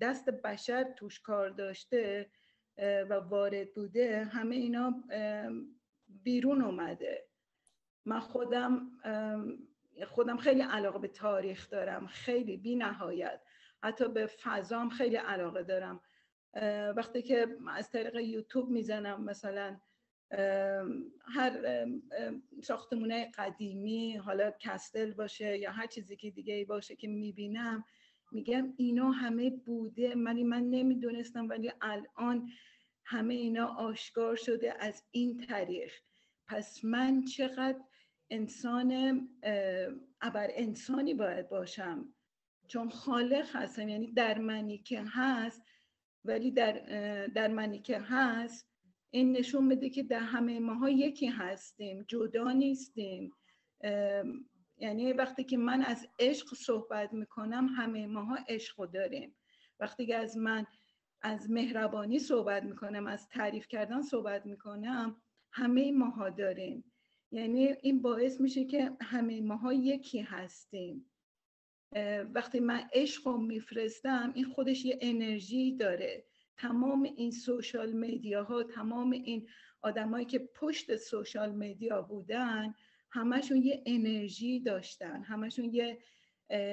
دست 0.02 0.30
بشر 0.30 0.84
توش 0.84 1.20
کار 1.20 1.50
داشته 1.50 2.32
و 2.78 3.14
وارد 3.14 3.74
بوده 3.74 4.24
همه 4.24 4.56
اینا 4.56 5.04
بیرون 6.08 6.62
اومده. 6.62 7.28
من 8.06 8.20
خودم 8.20 8.92
خودم 10.08 10.38
خیلی 10.38 10.62
علاقه 10.62 11.00
به 11.00 11.08
تاریخ 11.08 11.70
دارم 11.70 12.08
خیلی 12.08 12.58
بی 12.58 12.76
نهایت 12.76 13.42
حتی 13.84 14.08
به 14.08 14.26
فضام 14.26 14.90
خیلی 14.90 15.16
علاقه 15.16 15.64
دارم. 15.64 16.02
وقتی 16.96 17.22
که 17.22 17.48
از 17.68 17.90
طریق 17.90 18.16
یوتیوب 18.16 18.70
می‌زنم 18.70 19.24
مثلا 19.24 19.80
هر 21.22 21.86
ساختمونه 22.64 23.32
قدیمی 23.38 24.18
حالا 24.18 24.52
کستل 24.60 25.14
باشه 25.14 25.58
یا 25.58 25.72
هر 25.72 25.88
چیزی 25.88 26.16
که 26.16 26.32
دیگه 26.32 26.66
باشه 26.66 26.96
که 26.96 27.08
می‌بینم 27.08 27.84
میگم 28.32 28.74
اینا 28.78 29.12
همه 29.12 29.50
بوده 29.50 30.16
ولی 30.16 30.44
من 30.44 30.64
نمی‌دونستم 30.70 31.50
ولی 31.50 31.72
الان 31.82 32.50
همه 33.06 33.34
اینا 33.34 33.66
آشکار 33.66 34.36
شده 34.36 34.74
از 34.80 35.04
این 35.12 35.38
طریق. 35.38 35.92
پس 36.48 36.86
من 36.86 37.24
چقدر 37.24 37.80
انسان 38.30 39.20
ابر 40.22 40.50
انسانی 40.54 41.14
باید 41.14 41.50
باشم؟ 41.50 42.14
چون 42.68 42.90
خالق 42.90 43.56
هستم 43.56 43.90
یعنی 43.90 44.12
در 44.12 44.38
منی 44.38 44.78
که 44.78 45.04
هست 45.08 45.64
ولی 46.26 46.52
در, 46.52 46.74
در 47.28 47.48
منی 47.48 47.80
که 47.80 48.00
هست 48.00 48.68
این 49.10 49.32
نشون 49.32 49.70
بده 49.70 49.90
که 49.90 50.04
در 50.04 50.20
همه 50.20 50.60
ماها 50.60 50.90
یکی 50.90 51.28
هستیم 51.28 52.06
جدا 52.08 52.52
نیستیم. 52.52 53.32
یعنی 54.78 55.14
وقتی 55.14 55.44
که 55.44 55.58
من 55.58 55.82
از 55.82 56.08
عشق 56.20 56.48
صحبت 56.54 57.14
می‌کنم 57.14 57.68
همه 57.68 58.08
ماها 58.08 58.38
عشق 58.48 58.92
داریم. 58.92 59.36
وقتی 59.80 60.06
که 60.06 60.16
از 60.16 60.38
من 60.38 60.66
از 61.22 61.52
مهربانی 61.52 62.20
صحبت 62.20 62.64
می‌کنم 62.64 63.08
از 63.08 63.28
تعریف 63.30 63.68
کردن 63.68 64.02
صحبت 64.02 64.46
می‌کنم 64.46 65.22
همه 65.52 65.92
ماها 65.92 66.30
داریم. 66.30 66.92
یعنی 67.32 67.68
این 67.82 68.02
باعث 68.02 68.42
میشه 68.42 68.66
که 68.66 68.92
همه 69.02 69.42
ماها 69.42 69.74
یکی 69.74 70.20
هستیم. 70.20 71.11
وقتی 72.34 72.60
من 72.60 72.84
عشق 72.94 73.28
رو 73.28 73.38
میفرستم 73.38 74.32
این 74.36 74.46
خودش 74.46 74.86
یه 74.86 75.00
انرژی 75.02 75.76
داره. 75.76 76.26
تمام 76.58 77.04
این 77.04 77.32
سوشال 77.32 77.92
میدیا 77.92 78.44
ها 78.44 78.64
تمام 78.64 79.12
این 79.12 79.48
آدمایی 79.82 80.26
که 80.26 80.40
پشت 80.40 80.96
سوشال 80.96 81.52
میدیا 81.52 82.02
بودن 82.02 82.76
همشون 83.12 83.58
یه 83.58 83.84
انرژی 83.86 84.60
داشتن 84.60 85.24
همشون 85.24 85.66
یه 85.66 86.00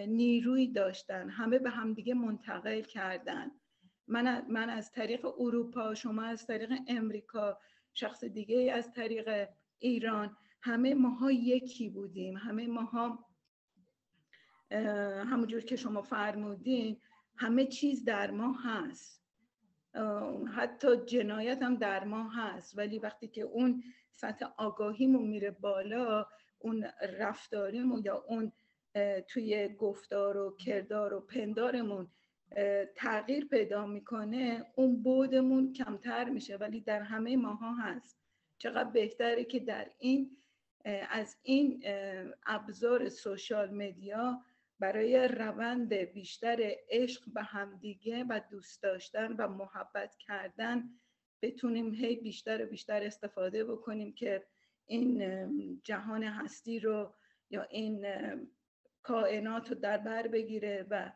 نیروی 0.06 0.66
داشتن 0.66 1.28
همه 1.28 1.58
به 1.58 1.70
همدیگه 1.70 2.14
منتقل 2.14 2.80
کردن. 2.80 3.50
من, 4.06 4.46
من 4.48 4.70
از 4.70 4.92
طریق 4.92 5.26
اروپا 5.38 5.94
شما 5.94 6.22
از 6.22 6.46
طریق 6.46 6.72
امریکا 6.88 7.58
شخص 7.94 8.24
دیگه 8.24 8.72
از 8.72 8.92
طریق 8.92 9.48
ایران 9.78 10.36
همه 10.62 10.94
ماها 10.94 11.32
یکی 11.32 11.88
بودیم. 11.88 12.36
همه 12.36 12.66
ماها 12.66 13.27
همونجور 14.70 15.60
که 15.60 15.76
شما 15.76 16.02
فرمودین 16.02 17.00
همه 17.36 17.66
چیز 17.66 18.04
در 18.04 18.30
ما 18.30 18.52
هست. 18.52 19.18
حتی 20.54 20.96
جنایت 20.96 21.62
هم 21.62 21.76
در 21.76 22.04
ما 22.04 22.28
هست. 22.28 22.78
ولی 22.78 22.98
وقتی 22.98 23.28
که 23.28 23.42
اون 23.42 23.82
سطح 24.12 24.46
آگاهیمون 24.56 25.28
میره 25.28 25.50
بالا 25.50 26.26
اون 26.58 26.86
رفتاریمون 27.18 28.02
یا 28.04 28.24
اون 28.28 28.52
توی 29.28 29.68
گفتار 29.68 30.36
و 30.36 30.56
کردار 30.56 31.14
و 31.14 31.20
پندارمون 31.20 32.08
تغییر 32.96 33.44
پیدا 33.44 33.86
می‌کنه 33.86 34.66
اون 34.74 35.02
بودمون 35.02 35.72
کمتر 35.72 36.28
میشه. 36.28 36.56
ولی 36.56 36.80
در 36.80 37.02
همه 37.02 37.36
ماها 37.36 37.74
هست. 37.74 38.18
چقدر 38.58 38.90
بهتره 38.90 39.44
که 39.44 39.60
در 39.60 39.90
این 39.98 40.36
از 41.10 41.36
این 41.42 41.82
ابزار 42.46 43.08
سوشال 43.08 43.74
مدیا 43.74 44.44
برای 44.80 45.28
روند 45.28 45.94
بیشتر 45.94 46.76
عشق 46.88 47.22
به 47.34 47.42
همدیگه 47.42 48.24
و 48.24 48.40
دوست 48.50 48.82
داشتن 48.82 49.32
و 49.32 49.48
محبت 49.48 50.16
کردن 50.16 50.90
بتونیم 51.42 51.94
هی 51.94 52.16
بیشتر 52.16 52.64
و 52.64 52.66
بیشتر 52.66 53.02
استفاده 53.02 53.64
بکنیم 53.64 54.12
که 54.12 54.46
این 54.86 55.80
جهان 55.84 56.22
هستی 56.22 56.78
رو 56.78 57.14
یا 57.50 57.62
این 57.62 58.06
کائنات 59.02 59.68
رو 59.68 59.74
در 59.74 59.98
بر 59.98 60.28
بگیره 60.28 60.86
و 60.90 61.12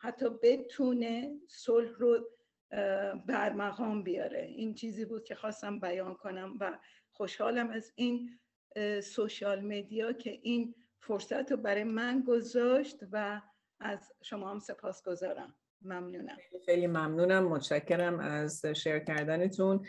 حتی 0.00 0.26
بتونه 0.42 1.38
صلح 1.48 1.90
رو 1.98 2.28
برمقام 3.26 4.02
بیاره. 4.02 4.42
این 4.42 4.74
چیزی 4.74 5.04
بود 5.04 5.24
که 5.24 5.34
خواستم 5.34 5.80
بیان 5.80 6.14
کنم 6.14 6.56
و 6.60 6.78
خوشحالم 7.10 7.70
از 7.70 7.92
این 7.94 8.38
سوشال 9.00 9.60
مدیا 9.60 10.12
که 10.12 10.38
این 10.42 10.74
فرصت 11.00 11.50
رو 11.50 11.56
برای 11.56 11.84
من 11.84 12.24
گذاشت 12.26 12.96
و 13.12 13.40
از 13.80 14.12
شما 14.22 14.50
هم 14.50 14.58
سپاس 14.58 15.02
گذارم 15.02 15.54
ممنونم. 15.82 16.36
خیلی 16.66 16.86
ممنونم. 16.86 17.48
متشکرم 17.48 18.20
از 18.20 18.66
شیر 18.66 18.98
کردنتون. 18.98 19.86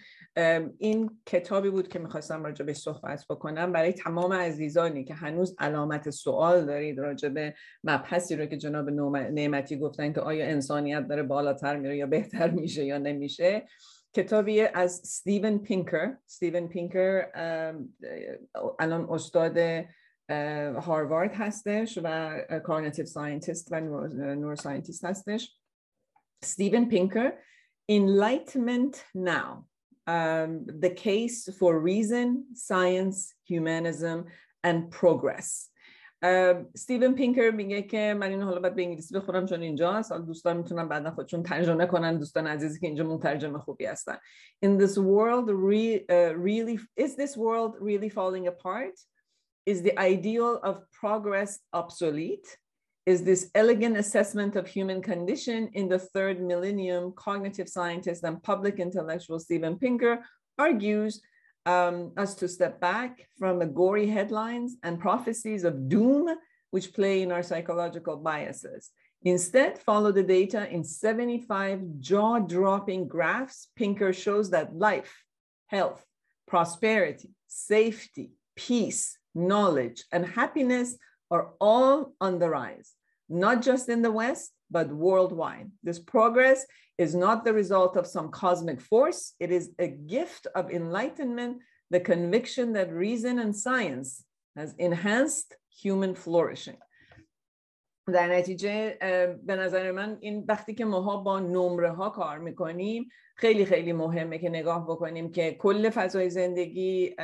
این 0.78 1.22
کتابی 1.26 1.70
بود 1.70 1.88
که 1.88 2.00
می‌خواستم 2.00 2.44
راجع 2.44 2.66
به 2.66 2.74
صحبت 2.74 3.26
بکنم. 3.30 3.72
برای 3.72 3.94
تمام 3.94 4.34
عزیزانی 4.34 5.04
که 5.04 5.14
هنوز 5.14 5.56
علامت 5.60 6.10
سوال 6.10 6.66
دارید 6.66 7.00
راجع 7.00 7.30
به 7.30 7.56
مبحثی 7.84 8.36
رو 8.36 8.46
که 8.46 8.58
جناب 8.58 8.90
نعمتی 8.90 9.80
گفتن 9.80 10.14
که 10.14 10.22
آیا 10.22 10.46
انسانیت 10.46 11.08
داره 11.08 11.24
بالاتر 11.24 11.76
میره 11.76 11.98
یا 11.98 12.08
بهتر 12.08 12.50
میشه 12.50 12.86
یا 12.86 12.98
نمیشه. 12.98 13.68
کتابی 14.14 14.62
از 14.62 14.92
ستیون 14.92 15.60
پینکر 15.60 16.18
ستیون 16.26 16.68
پینکر 16.68 17.32
الان 18.80 19.08
استاد 19.10 19.86
هاروارد 20.82 21.34
هستش 21.34 22.00
و 22.04 22.38
cognitive 22.64 23.06
scientist 23.06 23.72
و 23.72 23.80
neuroscientist 23.80 25.06
هستش 25.06 25.60
Steven 26.46 26.90
Pinker, 26.90 27.34
Enlightenment 27.90 29.04
Now, 29.14 29.66
um, 30.08 30.66
the 30.66 30.90
case 30.90 31.50
for 31.60 31.80
reason, 31.80 32.46
science, 32.54 33.34
humanism, 33.46 34.26
and 34.64 34.92
progress. 34.92 35.70
استیون 36.24 37.16
پینکر 37.16 37.52
میگه 37.52 37.82
که 37.82 38.16
من 38.20 38.30
اینو 38.30 38.46
حالا 38.46 38.60
باید 38.60 38.76
به 38.76 38.82
انگلیسی 38.82 39.16
بخونم 39.16 39.46
چون 39.46 39.62
اینجا 39.62 39.94
هست 39.94 40.14
دوستان 40.14 40.58
می‌تونن 40.58 40.88
بعدا 40.88 41.12
خودشون 41.12 41.44
ترجمه 41.44 41.86
کنن 41.86 42.18
دوستان 42.18 42.48
عزیزی 42.48 42.80
که 42.80 42.88
اینجا 42.88 43.04
مترجم 43.04 43.58
خوبی 43.58 43.86
هستن 43.86 44.18
In 44.66 44.78
this 44.82 44.98
world 44.98 45.50
re, 45.50 46.06
uh, 46.10 46.34
really 46.36 46.80
is 46.98 47.16
this 47.16 47.38
world 47.38 47.76
really 47.80 48.10
falling 48.10 48.48
apart? 48.48 49.00
Is 49.66 49.82
the 49.82 49.98
ideal 50.00 50.60
of 50.64 50.84
progress 50.92 51.60
obsolete? 51.74 52.58
is 53.10 53.24
this 53.24 53.50
elegant 53.56 53.98
assessment 53.98 54.56
of 54.56 54.68
human 54.68 55.02
condition 55.02 55.68
in 55.74 55.90
the 55.90 55.98
third 55.98 56.40
millennium, 56.40 57.12
cognitive 57.16 57.68
scientist 57.68 58.24
and 58.24 58.44
public 58.44 58.78
intellectual 58.78 59.40
Steven 59.40 59.80
Pinker 59.80 60.20
argues 60.60 61.20
um, 61.66 62.12
us 62.18 62.36
to 62.36 62.48
step 62.48 62.80
back 62.80 63.28
from 63.40 63.58
the 63.58 63.66
gory 63.66 64.08
headlines 64.08 64.78
and 64.84 65.00
prophecies 65.00 65.64
of 65.64 65.90
doom, 65.90 66.30
which 66.70 66.94
play 66.94 67.24
in 67.24 67.32
our 67.32 67.42
psychological 67.42 68.18
biases. 68.18 68.92
Instead, 69.24 69.80
follow 69.80 70.12
the 70.12 70.24
data 70.24 70.70
in 70.70 70.84
75 70.84 71.82
jaw-dropping 72.00 73.08
graphs. 73.08 73.70
Pinker 73.76 74.14
shows 74.14 74.52
that 74.52 74.76
life, 74.76 75.24
health, 75.66 76.06
prosperity, 76.48 77.32
safety, 77.48 78.32
peace, 78.56 79.19
knowledge, 79.35 79.99
and 80.13 80.25
happiness 80.41 80.89
are 81.35 81.47
all 81.61 82.15
on 82.21 82.39
the 82.39 82.51
rise 82.61 82.91
not 83.29 83.63
just 83.63 83.89
in 83.89 84.03
the 84.03 84.11
West, 84.11 84.53
but 84.71 84.89
worldwide. 84.89 85.71
This 85.83 85.99
progress 85.99 86.67
is 86.99 87.15
not 87.15 87.45
the 87.45 87.53
result 87.53 87.97
of 87.97 88.07
some 88.07 88.29
cosmic 88.31 88.81
force, 88.81 89.35
it 89.41 89.51
is 89.51 89.71
a 89.79 89.89
gift 89.89 90.47
of 90.55 90.71
enlightenment, 90.71 91.59
the 91.91 92.01
conviction 92.01 92.73
that 92.75 92.93
reason 92.93 93.39
and 93.39 93.55
science 93.55 94.25
has 94.57 94.75
enhanced 94.79 95.57
human 95.83 96.15
flourishing. 96.15 96.77
در 98.13 98.29
نتیجه 98.29 98.99
به 99.47 99.57
نظر 99.57 99.93
من 99.93 100.17
این 100.21 100.45
وقتی 100.49 100.75
که 100.75 100.85
ماها 100.85 101.17
با 101.17 101.41
نمره 101.41 101.91
ها 101.91 102.11
کار 102.11 102.39
میکنیم 102.39 103.09
خیلی 103.37 103.65
خیلی 103.65 103.93
مهمه 103.93 104.39
که 104.39 104.49
نگاه 104.49 104.85
بکنیم 104.85 105.33
که 105.33 105.53
کل 105.53 105.91
فضای 105.91 106.31
زندگی 106.31 107.17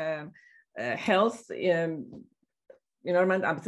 health 0.78 1.52
اینا 3.08 3.22
رو 3.22 3.28
من 3.28 3.62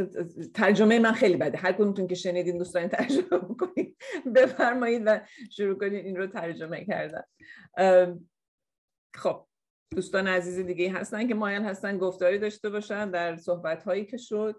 ترجمه 0.53 0.99
من 0.99 1.11
خیلی 1.11 1.37
بده. 1.37 1.57
هر 1.57 1.71
کدومتون 1.71 2.07
که 2.07 2.15
شنیدین 2.15 2.57
دوستان 2.57 2.87
ترجمه 2.87 3.37
بکنید 3.39 3.97
بفرمایید 4.35 5.03
و 5.05 5.19
شروع 5.51 5.79
کنید 5.79 6.05
این 6.05 6.15
رو 6.15 6.27
ترجمه 6.27 6.85
کردن. 6.85 7.23
خب 9.15 9.47
دوستان 9.95 10.27
عزیز 10.27 10.59
دیگه 10.59 10.91
هستن 10.91 11.27
که 11.27 11.33
مایل 11.33 11.61
هستن 11.61 11.97
گفتاری 11.97 12.39
داشته 12.39 12.69
باشن 12.69 13.11
در 13.11 13.35
صحبت 13.35 13.83
هایی 13.83 14.05
که 14.05 14.17
شد 14.17 14.55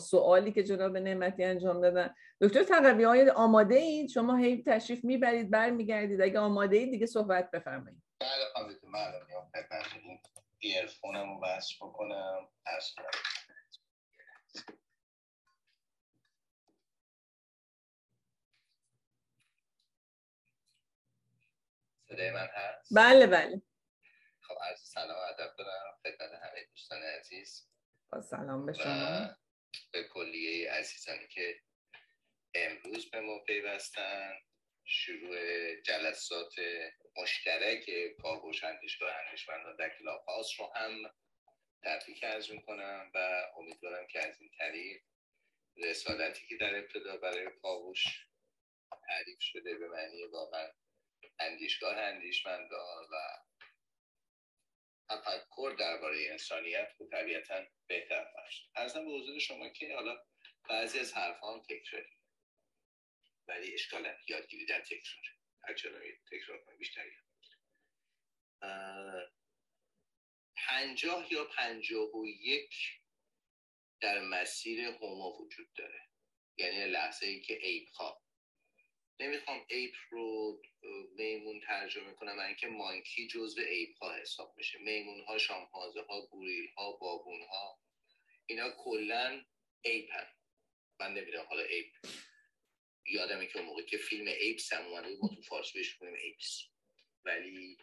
سوالی 0.00 0.52
که 0.52 0.62
جناب 0.62 0.96
نعمتی 0.96 1.44
انجام 1.44 1.80
دادن. 1.80 2.14
دکتر 2.40 2.62
تقوی 2.62 3.04
های 3.04 3.30
آماده 3.30 3.74
اید؟ 3.74 4.08
شما 4.08 4.36
هی 4.36 4.62
تشریف 4.62 5.04
می‌برید 5.04 5.50
برمیگردید. 5.50 6.20
اگه 6.20 6.38
آماده 6.38 6.76
اید 6.76 6.90
دیگه 6.90 7.06
صحبت 7.06 7.50
بفرمایید. 7.50 8.02
بله 8.20 8.66
ایرفونم 10.58 11.34
رو 11.34 11.40
بس 11.40 11.76
بکنم. 11.80 12.48
صدای 22.08 22.30
من 22.30 22.48
هست؟ 22.54 22.94
بله 22.96 23.26
بله. 23.26 23.62
خب 24.40 24.54
عرض 24.62 24.80
سلام 24.80 25.18
ادب 25.28 25.56
دارم 25.58 25.98
خدمت 26.02 26.32
همه 26.42 26.64
دوستان 26.70 27.02
عزیز. 27.02 27.68
با 28.08 28.22
سلام 28.22 28.66
به 28.66 28.72
شما. 28.72 29.36
به 29.92 30.08
کلیه 30.08 30.72
عزیزانی 30.72 31.28
که 31.28 31.60
امروز 32.54 33.10
به 33.10 33.20
ما 33.20 33.38
پیوستن. 33.46 34.32
شروع 34.88 35.36
جلسات 35.80 36.54
مشترک 37.16 37.90
کاوش 38.22 38.64
اندیشگاه 38.64 39.16
اندیشمندان 39.26 39.76
در 39.76 39.98
کلاب 39.98 40.24
رو 40.58 40.72
هم 40.74 41.14
تبریک 41.84 42.24
ارز 42.24 42.50
می‌کنم 42.50 43.10
و 43.14 43.46
امیدوارم 43.56 44.06
که 44.06 44.28
از 44.28 44.40
این 44.40 44.50
طریق 44.58 45.02
رسالتی 45.76 46.46
که 46.46 46.56
در 46.56 46.78
ابتدا 46.78 47.16
برای 47.16 47.50
کاوش 47.62 48.04
تعریف 49.06 49.40
شده 49.40 49.74
به 49.74 49.88
معنی 49.88 50.22
واقعا 50.22 50.68
اندیشگاه 51.38 51.96
اندیشمندان 51.98 53.04
و 53.10 53.16
تفکر 55.08 55.76
درباره 55.78 56.26
انسانیت 56.30 56.92
و 57.00 57.04
طبیعتا 57.04 57.64
بهتر 57.86 58.24
باشه 58.24 58.62
ارزم 58.76 59.04
به 59.04 59.10
حضور 59.10 59.38
شما 59.38 59.68
که 59.68 59.94
حالا 59.94 60.24
بعضی 60.68 60.98
از 60.98 61.14
حرفان 61.14 61.62
تکراری 61.62 62.15
ولی 63.48 63.74
اشکال 63.74 64.14
یادگیری 64.28 64.66
در 64.66 64.80
تکرار 64.80 65.24
هرچرا 65.62 66.00
تکرار 66.30 66.64
کنیم 66.64 66.78
بیشتر 66.78 67.04
پنجاه 70.56 71.32
یا 71.32 71.44
پنجاه 71.44 72.16
و 72.16 72.26
یک 72.26 72.74
در 74.00 74.20
مسیر 74.20 74.80
هوما 74.84 75.30
وجود 75.30 75.72
داره. 75.72 76.00
یعنی 76.56 76.84
لحظه 76.84 77.26
ای 77.26 77.40
که 77.40 77.66
ایپ 77.66 77.88
ها 77.88 78.22
نمی‌خوام 79.20 79.66
ایپ 79.68 79.94
رو 80.10 80.62
میمون 81.16 81.60
ترجمه 81.60 82.12
کنم 82.12 82.38
اینکه 82.38 82.66
monkey 82.66 83.28
جزو 83.28 83.60
ape 83.60 83.96
ها 83.98 84.14
حساب 84.14 84.54
میشه 84.56 84.78
میمون 84.78 85.20
ها 85.20 85.38
شامپانزه 85.38 86.00
ها 86.02 86.26
گوریل 86.26 86.68
ها 86.76 86.92
بابون 86.92 87.40
ها 87.42 87.80
اینا 88.46 88.70
کلا 88.70 89.44
ape 89.82 90.10
هن. 90.12 90.26
من 91.00 91.14
نمی‌دونم 91.14 91.46
حالا 91.46 91.62
ape 91.62 91.92
یادمه 93.08 93.46
که 93.46 93.60
موقع 93.60 93.82
که 93.82 93.96
فیلم 93.96 94.26
Apes 94.26 94.72
هم 94.72 94.86
اومده 94.86 95.16
ما 95.22 95.28
تو 95.28 95.42
فارسی 95.42 95.78
بهش 95.78 95.94
گفتیم 95.94 96.14
Apes. 96.14 96.62
ولی 97.24 97.78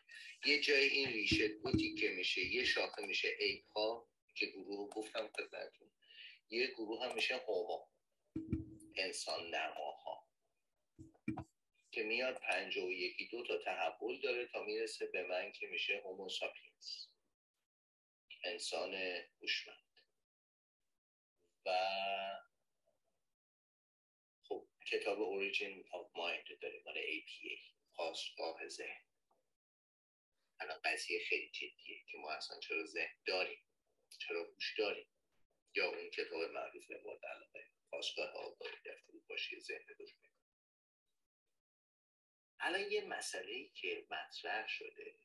یه 0.45 0.59
جای 0.59 0.89
این 0.89 1.09
ریشه 1.09 1.47
دو 1.47 1.95
که 1.95 2.09
میشه 2.09 2.41
یه 2.45 2.63
شاخه 2.63 3.05
میشه 3.05 3.35
ape 3.39 3.71
ها 3.75 4.09
که 4.35 4.45
گروه 4.45 4.77
رو 4.77 4.89
گفتم 4.89 5.27
خدمتتون. 5.27 5.91
یه 6.49 6.67
گروه 6.67 7.05
هم 7.05 7.15
میشه 7.15 7.35
Homo 7.35 7.89
انسان 8.95 9.55
نماها. 9.55 10.27
که 11.91 12.03
میاد 12.03 12.39
پنجاه 12.39 12.81
و 12.81 12.91
یکی 12.91 13.27
دو 13.27 13.43
تا 13.43 13.57
تحول 13.57 14.19
داره 14.19 14.47
تا 14.47 14.63
می‌رسه 14.63 15.05
به 15.05 15.27
من 15.27 15.51
که 15.51 15.67
میشه 15.67 16.01
Homo 16.05 16.29
sapiens 16.29 17.09
انسان 18.43 18.93
هوشمند. 19.41 19.77
و 21.65 21.69
کتاب 24.83 25.21
Origin 25.21 25.85
of 25.91 26.11
Mind 26.15 26.59
داره 26.61 26.81
مال 26.85 26.95
APA 26.95 27.59
خاستگاه 27.91 28.67
ذهن. 28.67 29.03
الان 30.59 30.79
قضیه 30.83 31.19
خیلی 31.29 31.49
جدیه 31.49 32.03
که 32.07 32.17
ما 32.17 32.31
اصلا 32.31 32.59
چرا 32.59 32.85
ذهن 32.85 33.15
داریم؟ 33.25 33.63
چرا 34.19 34.43
هوش 34.43 34.79
داریم؟ 34.79 35.07
یا 35.75 35.89
اون 35.89 36.09
کتاب 36.09 36.41
معروف 36.41 36.91
مورد 36.91 37.25
علاقه 37.25 37.67
خواستگاه 37.89 38.29
آگاهی 38.29 38.77
در 38.85 38.95
فروپاشی 38.95 39.59
ذهن 39.59 39.85
دشمن 39.99 40.29
الان 42.59 42.91
یه 42.91 43.05
مسئله 43.05 43.69
که 43.69 44.07
مطرح 44.09 44.67
شده 44.67 45.15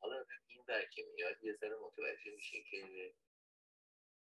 حالا 0.00 0.24
این 0.48 0.64
در 0.66 0.84
که 0.84 1.02
میاد 1.14 1.44
یه 1.44 1.52
ذره 1.52 1.76
متوجه 1.76 2.30
میشه 2.30 2.62
که 2.62 3.14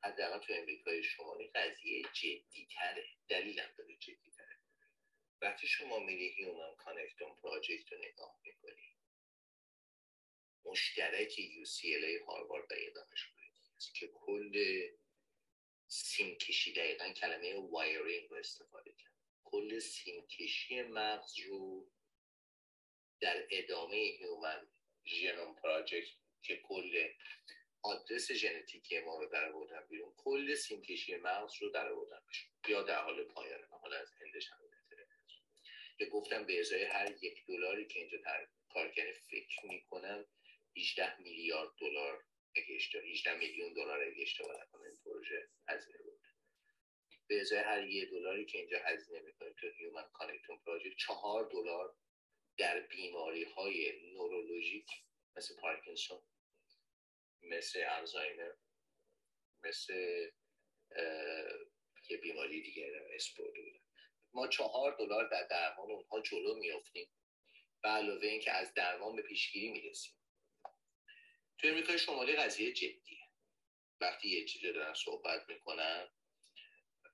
حداقل 0.03 0.39
تو 0.39 0.53
امریکای 0.53 1.03
شمالی 1.03 1.47
قضیه 1.47 2.03
تره 2.75 3.07
دلیلم 3.29 3.75
داره 3.79 3.97
جدی 3.97 4.31
تره 4.37 4.59
وقتی 5.43 5.67
شما 5.67 5.99
میری 5.99 6.29
هیومن 6.29 6.75
کانکتون 6.77 7.37
پراجکت 7.43 7.93
رو 7.93 7.99
نگاه 7.99 8.41
می‌کنی 8.45 8.97
مشترک 10.65 11.33
UCLA 11.33 12.27
هاروارد 12.27 12.73
و 12.73 12.77
یه 12.77 12.91
دانشگاه 12.91 13.41
که 13.95 14.09
کل 14.09 14.87
سیم 15.89 16.35
کشی 16.35 16.73
دقیقا 16.73 17.13
کلمه 17.13 17.55
wiring 17.55 18.31
رو 18.31 18.37
استفاده 18.37 18.93
کرد. 18.93 19.15
کل 19.45 19.79
سیم 19.79 20.27
کشی 20.27 20.83
مغز 20.83 21.41
رو 21.41 21.91
در 23.21 23.47
ادامه 23.51 23.97
Human 23.97 24.67
Genome 25.07 25.55
Project 25.55 26.17
که 26.43 26.57
کل 26.57 27.09
آدرس 27.83 28.33
ژنتیکی 28.33 29.01
ما 29.01 29.19
رو 29.19 29.27
در 29.27 29.53
آوردن 29.53 29.87
بیرون. 29.91 30.13
کل 30.17 30.55
سیمکشی 30.55 31.17
مغز 31.17 31.63
رو 31.63 31.69
در 31.69 31.93
آوردن 31.93 32.21
یا 32.69 32.83
در 32.83 33.03
حال 33.03 33.25
پایان 33.25 33.65
حالا 33.71 33.97
از 33.97 34.13
هندش 34.21 34.49
هم 34.51 34.71
که 36.01 36.07
گفتم 36.07 36.47
به 36.47 36.61
ازای 36.61 36.85
هر 36.85 37.25
یک 37.25 37.47
دلاری 37.47 37.87
که 37.87 37.99
اینجا 37.99 38.19
در 38.19 38.49
کارگری 38.69 39.13
فکر 39.13 39.67
می‌کنم 39.67 40.27
18 40.77 41.21
میلیارد 41.21 41.71
دلار 41.81 42.25
اگه 42.57 42.79
18 43.13 43.39
میلیون 43.39 43.73
دلار 43.73 44.01
اگه 44.01 44.23
اشتباه 44.23 44.63
نکنم 44.63 44.83
این 44.83 44.97
پروژه 45.05 45.49
هزینه 45.69 45.99
بود. 45.99 46.21
به 47.27 47.41
ازای 47.41 47.59
هر 47.59 47.89
یک 47.89 48.11
دلاری 48.11 48.47
که 48.47 48.59
اینجا 48.59 48.79
هزینه 48.79 49.21
می‌کنیم 49.21 49.53
تو 49.53 49.67
هیومن 49.79 50.05
کانکتون 50.13 50.59
پروژه 50.67 50.95
چهار 50.95 51.51
دلار 51.51 51.95
در 52.57 52.81
بیماری 52.81 53.45
های 53.45 53.93
نورولوژیک 54.13 54.87
مثل 55.37 55.57
پارکینسون 55.57 56.23
مثل 57.43 57.85
الزایمر 57.89 58.53
مثل 59.65 59.95
یه 62.11 62.17
بیماری 62.23 62.63
دیگه 62.63 63.07
اسپورت 63.15 63.55
بودن 63.57 63.81
ما 64.33 64.49
چهار 64.49 64.97
دلار 64.99 65.29
در 65.29 65.43
درمان 65.43 65.91
اونها 65.91 66.21
جلو 66.21 66.55
میافتیم 66.55 67.09
به 67.83 67.89
علاوه 67.89 68.27
اینکه 68.27 68.53
از 68.53 68.75
درمان 68.75 69.17
به 69.17 69.23
پیشگیری 69.23 69.71
می‌رسیم. 69.71 70.15
تو 71.59 71.69
امریکای 71.69 71.99
شمالی 71.99 72.37
قضیه 72.37 72.73
جدیه. 72.73 73.29
وقتی 74.01 74.29
یه 74.29 74.45
چیزی 74.45 74.73
دارن 74.73 74.95
صحبت 74.95 75.49
می‌کنن 75.49 76.09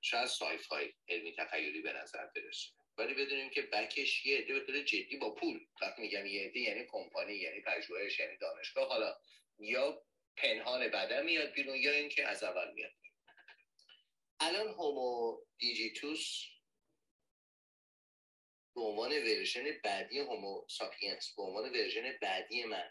شاید 0.01 0.27
سایف 0.27 0.67
های 0.67 0.93
علمی 1.09 1.33
تخیلی 1.33 1.81
به 1.83 1.93
نظر 1.93 2.27
برسه. 2.27 2.69
ولی 2.99 3.15
بدونیم 3.15 3.51
که 3.51 3.63
بکش 3.63 4.27
یه 4.27 4.39
عده 4.39 4.61
به 4.61 4.85
جدی 4.85 5.17
با 5.17 5.35
پول. 5.35 5.67
وقتی 5.83 6.03
میگم 6.03 6.27
یه 6.27 6.47
عده 6.47 6.61
یعنی 6.61 6.87
کمپانی 6.89 7.35
یعنی 7.35 7.61
پژوهش 7.61 8.19
یعنی 8.19 8.37
دانشگاه 8.37 8.89
حالا 8.89 9.17
یا 9.59 10.07
پنهان 10.37 10.89
بدن 10.89 11.25
میاد 11.25 11.53
بیرون 11.53 11.77
یا 11.77 11.93
اینکه 11.93 12.27
از 12.27 12.43
اول 12.43 12.73
میاد. 12.73 12.93
الان 14.41 14.69
Homo 14.69 15.39
digitus 15.59 16.43
به 18.75 18.81
عنوان 18.81 19.13
ورژن 19.13 19.81
بعدی 19.85 20.19
Homo 20.19 20.67
sapiens 20.69 21.35
به 21.37 21.43
عنوان 21.43 21.71
ورژن 21.71 22.19
بعدی 22.23 22.65
من 22.65 22.91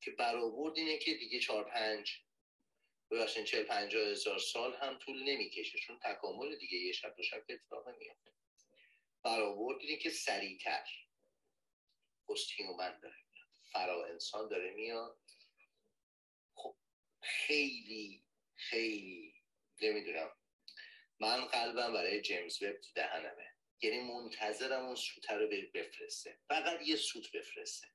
که 0.00 0.10
برآورد 0.10 0.78
اینه 0.78 0.98
که 0.98 1.14
دیگه 1.14 1.40
چهار 1.40 1.70
پنج 1.70 2.12
ببخشین 3.10 3.44
چهل 3.44 3.62
پنجاه 3.62 4.08
هزار 4.08 4.38
سال 4.38 4.76
هم 4.76 4.98
طول 4.98 5.22
نمی‌کشه 5.22 5.78
چون 5.78 5.98
تکامل 5.98 6.56
دیگه 6.56 6.78
یه 6.78 6.92
شب 6.92 7.16
دو 7.16 7.22
شب 7.22 7.44
اتفاق 7.48 7.88
نمیافته 7.88 8.32
برآورد 9.22 9.80
اینه 9.80 9.96
که 9.96 10.10
سریعتر. 10.10 10.88
post 12.28 12.50
human 12.56 13.00
داره 13.00 13.16
فرا 13.72 14.06
انسان 14.06 14.48
داره 14.48 14.70
میاد. 14.70 15.18
خیلی 17.26 18.24
خیلی 18.54 19.34
نمی‌دونم. 19.82 20.30
من 21.20 21.44
قلبم 21.44 21.92
برای 21.92 22.20
جیمز 22.20 22.62
وب 22.62 22.80
تو 22.80 22.88
دهنمه. 22.94 23.46
یعنی 23.82 24.00
منتظرم 24.00 24.84
اون 24.84 24.94
سوت 24.94 25.30
رو 25.30 25.48
بفرسته. 25.74 26.38
فقط 26.48 26.80
یه 26.86 26.96
سوت 26.96 27.32
بفرسته. 27.32 27.86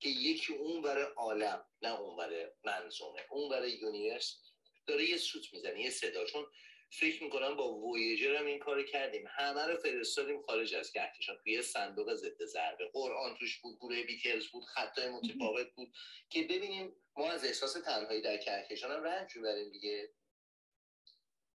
که 0.00 0.08
یکی 0.08 0.54
اون 0.54 0.82
برای 0.82 1.06
عالم 1.16 1.66
نه 1.82 2.00
اون 2.00 2.16
برای 2.16 2.50
منظومه. 2.64 3.20
اون 3.30 3.48
برای 3.48 3.70
universe 3.70 4.40
داره 4.86 5.04
یه 5.04 5.16
سوت 5.16 5.54
می‌زنه 5.54 5.80
یه 5.80 5.90
صدا. 5.90 6.24
چون 6.26 6.46
فکر 6.90 7.24
می‌کنم 7.24 7.56
با 7.56 7.72
وویجر 7.72 8.36
هم 8.36 8.46
این 8.46 8.58
کار 8.58 8.82
کردیم. 8.82 9.24
همه 9.28 9.66
رو 9.66 9.76
فرستادیم 9.76 10.42
خارج 10.42 10.74
از 10.74 10.92
کهکشان. 10.92 11.38
توی 11.44 11.62
صندوق 11.62 12.14
ضد 12.14 12.44
ضربه. 12.44 12.90
قرآن 12.92 13.36
توش 13.36 13.58
بود 13.58 13.78
گروه 13.78 14.02
بیتلز 14.02 14.46
بود 14.46 14.64
خطای 14.64 15.08
متفاوت 15.08 15.74
بود. 15.74 15.92
که 16.30 16.42
ببینیم 16.42 16.96
ما 17.16 17.30
از 17.30 17.44
احساس 17.44 17.72
تنهایی 17.72 18.20
در 18.20 18.36
کهکشان 18.36 18.90
هم 18.90 19.02
رنج 19.02 19.36
می‌بریم 19.36 19.70
دیگه. 19.70 20.12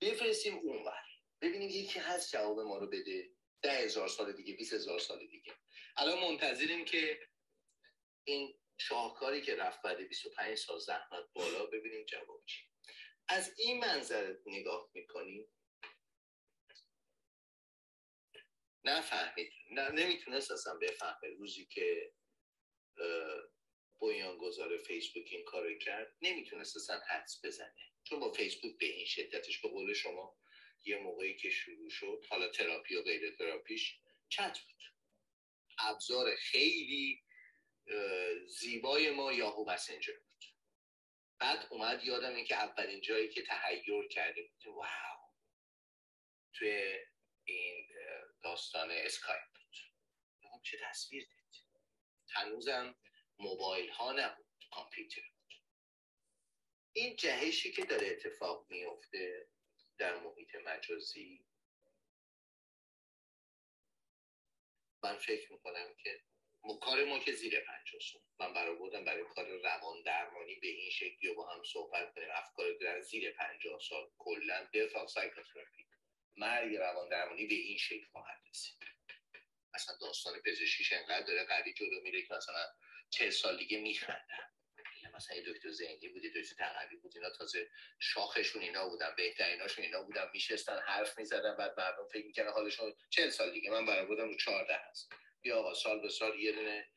بفرستیم 0.01 0.59
اونور. 0.59 1.03
ببینیم 1.41 1.69
یکی 1.69 1.99
هست 1.99 2.33
جواب 2.33 2.61
ما 2.61 2.79
رو 2.79 2.87
بده. 2.87 3.31
ده 3.63 3.73
هزار 3.73 4.09
سال 4.09 4.33
دیگه 4.33 4.55
بیس 4.55 4.73
هزار 4.73 4.99
سال 4.99 5.27
دیگه. 5.27 5.53
الان 5.97 6.19
منتظریم 6.19 6.85
که 6.85 7.21
این 8.25 8.55
شاهکاری 8.79 9.43
که 9.43 9.57
رفت 9.57 9.83
بعد 9.83 10.09
25 10.09 10.55
سال 10.59 10.79
زحمت 10.79 11.25
بالا 11.33 11.67
ببینیم 11.67 12.05
جواب 12.07 12.45
چی 12.47 12.68
از 13.29 13.59
این 13.59 13.79
منظر 13.79 14.37
نگاه 14.47 14.91
می‌کنیم 14.95 15.47
نفهمید. 18.85 19.53
نه 19.71 19.91
نمی‌تونست 19.91 20.51
اصلا 20.51 20.75
بفهمه 20.75 21.29
روزی 21.39 21.67
که 21.67 22.13
بنیانگذار 24.01 24.79
فیسبوک 24.79 25.29
این 25.31 25.45
کارو 25.45 25.79
کرد 25.79 26.17
نمی‌تونست 26.23 26.77
اصلا 26.77 27.01
حدس 27.11 27.45
بزنه. 27.45 27.93
چون 28.05 28.21
با 28.21 28.33
فیسبوک 28.33 28.79
به 28.79 28.87
این 28.87 29.07
شدتش 29.07 29.61
به 29.61 29.69
قول 29.69 29.95
شما 29.95 30.39
یه 30.85 30.99
موقعی 30.99 31.37
که 31.37 31.51
شروع 31.51 31.91
شد 31.91 32.25
حالا 32.29 32.49
تراپی 32.49 32.95
و 32.95 33.03
غیر 33.03 33.37
تراپیش 33.37 33.99
چت 34.29 34.59
بود. 34.59 34.83
ابزار 35.79 36.37
خیلی 36.37 37.23
زیبای 38.47 39.11
ما 39.11 39.33
Yahoo 39.33 39.71
Messenger 39.71 40.13
بعد 41.39 41.67
اومد 41.71 42.05
یادم 42.05 42.35
این 42.35 42.45
که 42.45 42.57
اولین 42.57 43.01
جایی 43.01 43.29
که 43.29 43.43
تحیر 43.43 44.09
کردیم 44.09 44.53
wow. 44.65 45.33
توی 46.53 46.99
این 47.45 47.89
داستان 48.43 48.91
اسکایپ 48.91 49.45
بود. 49.55 49.77
چه 50.63 50.79
تصویر 50.85 51.25
دید. 51.25 51.63
هنوزم 52.29 52.95
موبایل 53.39 53.91
ها 53.91 54.13
نبود 54.13 54.47
کامپیوتر 54.71 55.21
بود. 55.21 55.55
این 56.93 57.17
جهشی 57.17 57.73
که 57.73 57.85
داره 57.85 58.07
اتفاق 58.07 58.67
میفته 58.71 59.49
در 59.99 60.19
محیط 60.19 60.55
مجازی 60.55 61.47
من 65.03 65.19
فکر 65.19 65.53
می‌کنم 65.53 65.95
که 65.95 66.23
کار 66.81 67.05
ما 67.05 67.19
که 67.19 67.33
زیر 67.33 67.61
پنجاه 67.61 68.01
من 68.41 68.55
برای 68.55 68.77
بودم 68.77 69.05
برای 69.05 69.25
کار 69.35 69.47
روان 69.47 70.03
درمانی 70.03 70.55
به 70.55 70.69
این 70.69 70.91
شکلی 70.91 71.29
و 71.29 71.35
با 71.35 71.47
هم 71.47 71.63
صحبت 71.65 72.15
کنیم. 72.15 72.29
افکار 72.33 72.73
در 72.81 73.01
زیر 73.01 73.33
پنجاه 73.33 73.81
سال 73.81 74.11
کلا 74.19 74.69
دفاع 74.75 75.07
سایکوتراپی 75.07 75.87
مرگ 76.37 76.77
روان 76.77 77.09
درمانی 77.09 77.47
به 77.47 77.55
این 77.55 77.79
شکل 77.79 78.07
خواهد 78.13 78.39
رسید. 78.51 78.79
اصلا 79.75 79.97
داستان 80.01 80.41
پزشکیش 80.47 80.93
انقدر 80.93 81.27
داره 81.27 81.45
قوی 81.45 81.73
جلو 81.75 82.01
میره 82.03 82.23
که 82.23 82.35
مثلا 82.35 82.67
چه 83.11 83.31
سال 83.31 83.57
دیگه 83.57 83.81
میخندن 83.81 84.49
مثلا 85.15 85.37
دکتر 85.47 85.71
زنگی 85.71 86.09
بودی 86.09 86.31
دکتر 86.31 86.55
تقوی 86.55 86.97
بود 86.97 87.13
اینا 87.17 87.31
تازه 87.31 87.71
شاخشون 87.99 88.63
اینا 88.63 88.89
بودن 88.89 89.15
بهتریناشون 89.17 89.85
اینا 89.85 90.03
بودن 90.03 90.31
میشستن 90.35 90.79
حرف 90.79 91.19
می‌زدن 91.19 91.57
بعد 91.57 91.81
مردم 91.81 92.09
فکر 92.13 92.27
می‌کنن 92.27 92.49
حالشون 92.49 92.95
چه 93.11 93.31
سال 93.31 93.53
دیگه. 93.53 93.71
من 93.71 93.87
برای 93.87 94.07
بودم 94.07 94.29
رو 94.29 94.37
چهارده 94.37 94.75
هست. 94.75 95.13
بیا 95.43 95.59
آقا 95.59 95.75
سال 95.75 96.01
به 96.01 96.09
سال 96.09 96.41
یه 96.41 96.53
دونه 96.53 96.89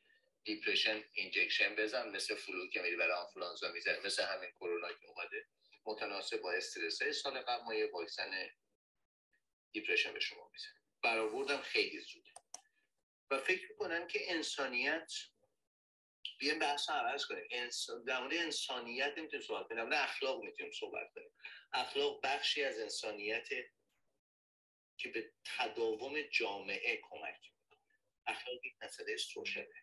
دیپرشن 0.44 1.04
اینجکشن 1.12 1.74
بزن 1.74 2.08
مثل 2.08 2.34
فلو 2.34 2.68
که 2.70 2.82
میری 2.82 2.96
برای 2.96 3.12
آنفلانزا 3.12 3.72
می‌زنی 3.72 3.98
مثل 3.98 4.22
همین 4.22 4.50
کرونا 4.50 4.88
که 4.92 5.06
اومده. 5.06 5.48
متناسب 5.84 6.40
با 6.40 6.52
استرس 6.52 7.02
سال 7.02 7.40
قبل 7.40 7.64
ما 7.64 7.74
یه 7.74 7.90
واکسن 7.92 8.50
دیپرشن 9.72 10.12
به 10.12 10.20
شما 10.20 10.50
می‌زنیم. 10.52 10.82
برآوردم 11.02 11.60
خیلی 11.60 12.00
زوده 12.00 12.30
و 13.30 13.38
فکر 13.38 13.68
می‌کنم 13.70 14.06
که 14.06 14.32
انسانیت 14.32 15.12
بیایم 16.38 16.58
بحث 16.58 16.90
عوض 16.90 17.26
کنیم. 17.26 17.48
انسان 17.50 18.04
در 18.04 18.20
مورد 18.20 18.34
انسانیت 18.34 19.14
نمی‌تونیم 19.18 19.46
صحبت 19.46 19.68
کنیم 19.68 19.90
در 19.90 20.02
اخلاق 20.02 20.44
می‌تونیم 20.44 20.72
صحبت 20.72 21.12
کنیم. 21.14 21.30
اخلاق 21.72 22.20
بخشی 22.24 22.64
از 22.64 22.78
انسانیت 22.78 23.48
که 24.96 25.08
به 25.08 25.32
تداوم 25.44 26.22
جامعه 26.22 27.00
کمک 27.02 27.51
اخلاق 28.26 28.64
یک 28.66 28.74
مسئله 28.82 29.16
سوشله. 29.16 29.74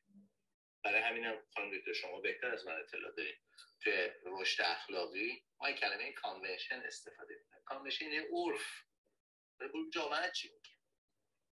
برای 0.84 1.02
همینم 1.02 1.44
خانم 1.53 1.94
شما 1.94 2.20
بهتر 2.20 2.48
از 2.48 2.66
من 2.66 2.80
اطلاع 2.80 3.11
دارید 3.11 3.38
که 3.84 4.20
رشد 4.26 4.61
اخلاقی. 4.64 5.44
ما 5.60 5.72
کلمه 5.72 6.11
convention 6.11 6.82
استفاده 6.82 7.36
می‌کنیم. 7.36 7.64
convention 7.66 8.06
یعنی 8.06 8.28
عرف. 8.34 8.84
جامعه 9.94 10.32
چی 10.32 10.48
میگه؟ 10.48 10.70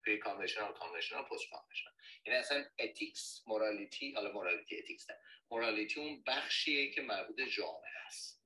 pre 0.07 0.19
conventional 0.19 0.73
conventional 0.73 1.23
post 1.23 1.51
conventional 1.51 1.95
یعنی 2.27 2.39
اصلا 2.39 2.65
ethics 2.79 3.43
morality 3.47 4.13
حالا 4.13 4.33
morality 4.33 4.79
ethics 4.79 5.11
نه. 5.11 5.17
morality 5.51 6.01
اون 6.01 6.23
بخشیه 6.27 6.91
که 6.91 7.03
مربوط 7.03 7.41
جامعه 7.41 8.07
است. 8.07 8.45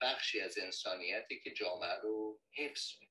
بخشی 0.00 0.40
از 0.40 0.58
انسانیتی 0.58 1.40
که 1.40 1.50
جامعه 1.50 2.00
رو 2.02 2.40
حفظ 2.56 2.92
می‌کنه. 3.00 3.05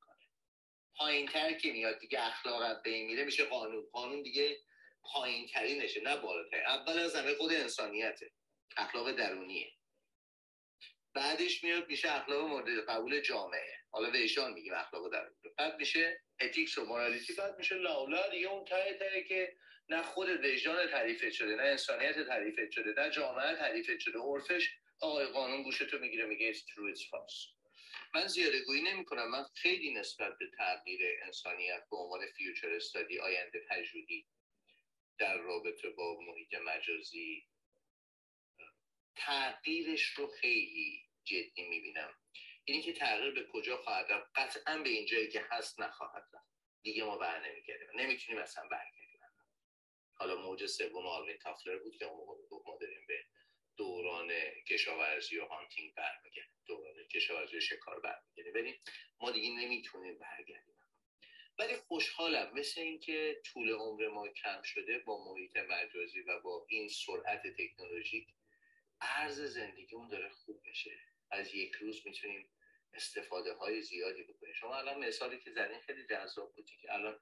پایین 0.98 1.28
تر 1.28 1.54
که 1.54 1.72
میاد 1.72 2.00
دیگه 2.00 2.28
اخلاق 2.28 2.82
بین 2.84 3.06
میره 3.06 3.24
میشه 3.24 3.46
قانون. 3.46 3.90
قانون 3.92 4.22
دیگه 4.22 4.58
پایین 5.04 5.48
ترینشه 5.48 6.02
نه 6.02 6.18
بالاتر. 6.18 6.58
اول 6.58 7.00
از 7.00 7.16
همه 7.16 7.34
خود 7.34 7.54
انسانیته. 7.54 8.32
اخلاق 8.78 9.12
درونیه. 9.12 9.72
بعدش 11.14 11.64
میاد 11.64 11.88
میشه 11.88 12.16
اخلاق 12.16 12.48
مورد 12.48 12.86
قبول 12.90 13.22
جامعه. 13.22 13.78
حالا 13.92 14.10
به 14.10 14.18
ایشان 14.18 14.54
میگیم 14.54 14.74
اخلاق 14.74 15.12
درونی. 15.12 15.36
بعد 15.58 15.76
میشه 15.80 16.22
ethics 16.40 16.78
و 16.78 16.86
morality 16.86 17.34
بعد 17.34 17.58
میشه 17.58 17.76
law 17.76 18.03
law 18.03 18.30
دیگه 18.30 18.48
اون 18.48 18.66
ته 18.66 18.98
ته 19.00 19.24
که 19.24 19.56
نه 19.90 20.04
خود 20.04 20.30
وجدان 20.46 20.88
تعریفت 20.88 21.30
شده 21.30 21.56
نه 21.56 21.64
انسانیت 21.64 22.28
تعریفت 22.28 22.72
شده 22.72 23.02
نه 23.02 23.10
جامعه 23.10 23.56
تعریفت 23.56 24.00
شده. 24.00 24.20
عرفش 24.20 24.70
آقای 25.02 25.26
قانون 25.26 25.64
گوشتو 25.64 26.00
می‌گیره 26.00 26.26
میگه 26.26 26.54
it's 26.54 26.58
true 26.58 26.96
it's 26.96 27.04
false. 27.04 27.65
من 28.16 28.28
زیاده 28.28 28.60
گویی 28.60 28.82
نمی 28.82 29.06
کنم 29.06 29.32
من 29.32 29.46
خیلی 29.54 29.94
نسبت 29.94 30.38
به 30.38 30.52
تغییر 30.58 31.02
انسانیت 31.24 31.88
به 31.92 31.98
عنوان 31.98 32.28
future 32.28 32.76
study 32.76 33.20
آینده 33.20 33.60
پژوهی 33.70 34.28
در 35.18 35.38
رابطه 35.38 35.90
با 35.90 36.20
محیط 36.22 36.54
مجازی 36.54 37.48
تغییرش 39.16 40.06
رو 40.06 40.28
خیلی 40.28 41.06
جدی 41.24 41.68
می‌بینم. 41.70 42.14
اینی 42.66 42.82
که 42.82 42.94
تغییر 42.94 43.32
به 43.32 43.48
کجا 43.54 43.78
خواهد 43.78 44.12
رفت؟ 44.12 44.32
قطعا 44.36 44.78
به 44.78 44.90
اینجایی 44.90 45.30
که 45.30 45.46
هست 45.50 45.80
نخواهد 45.80 46.24
رفت. 46.34 46.50
دیگه 46.84 47.04
ما 47.04 47.18
بر 47.18 47.50
نمیگردیم. 47.50 47.88
نمی‌تونیم 47.96 48.42
اصلا 48.42 48.68
برگردیم. 48.68 49.20
حالا 50.14 50.36
موج 50.36 50.66
سوم 50.66 51.08
آلوین 51.08 51.38
تافلر 51.38 51.78
بود 51.78 51.98
که 51.98 52.06
اون 52.06 52.40
ما 52.66 52.78
داریم 52.82 53.05
دوران 53.78 54.32
کشاورزی 54.68 55.38
و 55.38 55.46
هانتینگ 55.46 55.94
برمیگردیم 55.94 56.60
دوران 56.66 57.08
کشاورزی 57.08 57.58
و 57.58 57.60
شکار 57.60 58.00
برمیگردیم 58.00 58.54
ولی 58.54 58.80
ما 59.20 59.32
دیگه 59.32 59.50
نمی‌تونیم 59.50 60.20
برگردیم. 60.20 60.76
ولی 61.60 61.76
خوشحالم 61.76 62.54
مثل 62.54 62.82
اینکه 62.82 63.42
طول 63.46 63.72
عمر 63.72 64.08
ما 64.08 64.28
کم 64.28 64.62
شده 64.62 65.00
با 65.00 65.32
محیط 65.32 65.58
مجازی 65.58 66.22
و 66.22 66.40
با 66.40 66.66
این 66.70 66.90
سرعت 66.90 67.42
تکنولوژیک 67.58 68.28
عرض 69.02 69.42
زندگیمون 69.42 70.08
داره 70.08 70.30
خوب 70.30 70.62
بشه 70.70 71.00
از 71.32 71.56
یک 71.56 71.72
روز 71.72 72.02
می‌تونیم 72.06 72.50
استفاده 72.94 73.54
های 73.54 73.82
زیادی 73.82 74.24
بکنیم. 74.24 74.54
شما 74.54 74.78
الان 74.78 75.08
مثالی 75.08 75.40
که 75.40 75.52
زدین 75.52 75.80
خیلی 75.80 76.06
جذاب 76.06 76.56
بودی 76.56 76.78
که 76.82 76.94
الان 76.94 77.20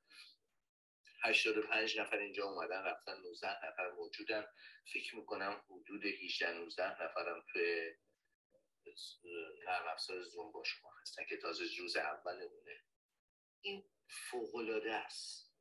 85 1.24 2.00
نفر 2.00 2.18
اینجا 2.18 2.46
اومدن 2.46 2.84
رفتن 2.84 3.22
19 3.22 3.66
نفر 3.66 3.92
موجودن. 3.92 4.46
فکر 4.94 5.16
می‌کنم 5.16 5.64
حدود 5.70 6.06
18 6.06 6.54
19 6.54 7.04
نفرم 7.04 7.46
توی 7.54 7.94
نرم 9.68 9.88
افزار 9.88 10.24
زوم 10.24 10.52
با 10.52 10.64
شما 10.64 10.90
هستن 11.02 11.26
که 11.26 11.38
تازه 11.38 11.66
روز 11.80 11.98
اولمونه. 11.98 12.84
این 13.62 13.84
فوقلاده 14.08 14.94
است. 14.94 15.54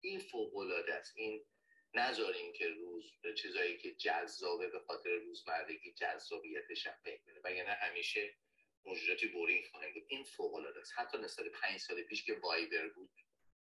این 0.00 0.20
فوقلاده 0.20 0.94
است. 0.94 1.12
این 1.16 1.46
نذاریم 1.94 2.52
که 2.52 2.68
روز 2.68 3.12
چیزایی 3.36 3.78
که 3.78 3.94
جذابه 3.94 4.68
به 4.68 4.80
خاطر 4.80 5.10
روزمرگی 5.10 5.92
جذابیتش 5.92 6.86
هم 6.86 6.94
بین 7.04 7.18
بره. 7.26 7.40
وگرنه 7.44 7.72
همیشه 7.72 8.36
موجوداتی 8.84 9.26
بورینگ 9.26 9.66
خواهیم 9.66 9.94
بود. 9.94 10.06
این 10.08 10.24
فوق 10.24 10.54
العاده 10.54 10.80
است. 10.80 10.92
حتی 10.96 11.18
نسبت 11.18 11.46
پنج 11.46 11.80
سال 11.80 12.02
پیش 12.02 12.24
که 12.24 12.34
وایبر 12.34 12.88
بود 12.88 13.10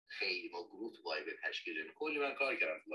خیلی 0.07 0.49
ما 0.49 0.67
گروه 0.67 0.93
وایبر 1.05 1.31
تشکیل 1.49 1.75
دادیم. 1.75 1.91
کلی 1.95 2.19
من 2.19 2.33
کار 2.33 2.55
کردم 2.55 2.79
تو 2.85 2.91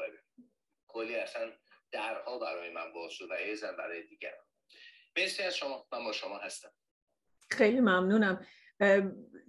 کلی 0.87 1.15
اصلا 1.15 1.53
درها 1.93 2.39
برای 2.39 2.71
من 2.73 2.93
باز 2.95 3.13
شد 3.13 3.31
و 3.31 3.35
ایزن 3.35 3.77
برای 3.77 4.03
دیگران. 4.03 4.45
مرسی 5.17 5.43
از 5.43 5.57
شما. 5.57 5.87
من 5.93 6.05
با 6.05 6.13
شما 6.13 6.39
هستم. 6.39 6.71
خیلی 7.51 7.81
ممنونم. 7.81 8.47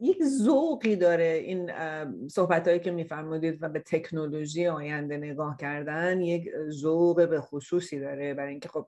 یک 0.01 0.23
ذوقی 0.23 0.95
داره 0.95 1.25
این 1.25 1.71
صحبت 2.27 2.67
هایی 2.67 2.79
که 2.79 2.91
میفرمودید 2.91 3.63
و 3.63 3.69
به 3.69 3.79
تکنولوژی 3.79 4.67
آینده 4.67 5.17
نگاه 5.17 5.57
کردن 5.57 6.21
یک 6.21 6.49
ذوق 6.69 7.29
به 7.29 7.41
خصوصی 7.41 7.99
داره. 7.99 8.33
برای 8.33 8.51
اینکه 8.51 8.69
خب 8.69 8.87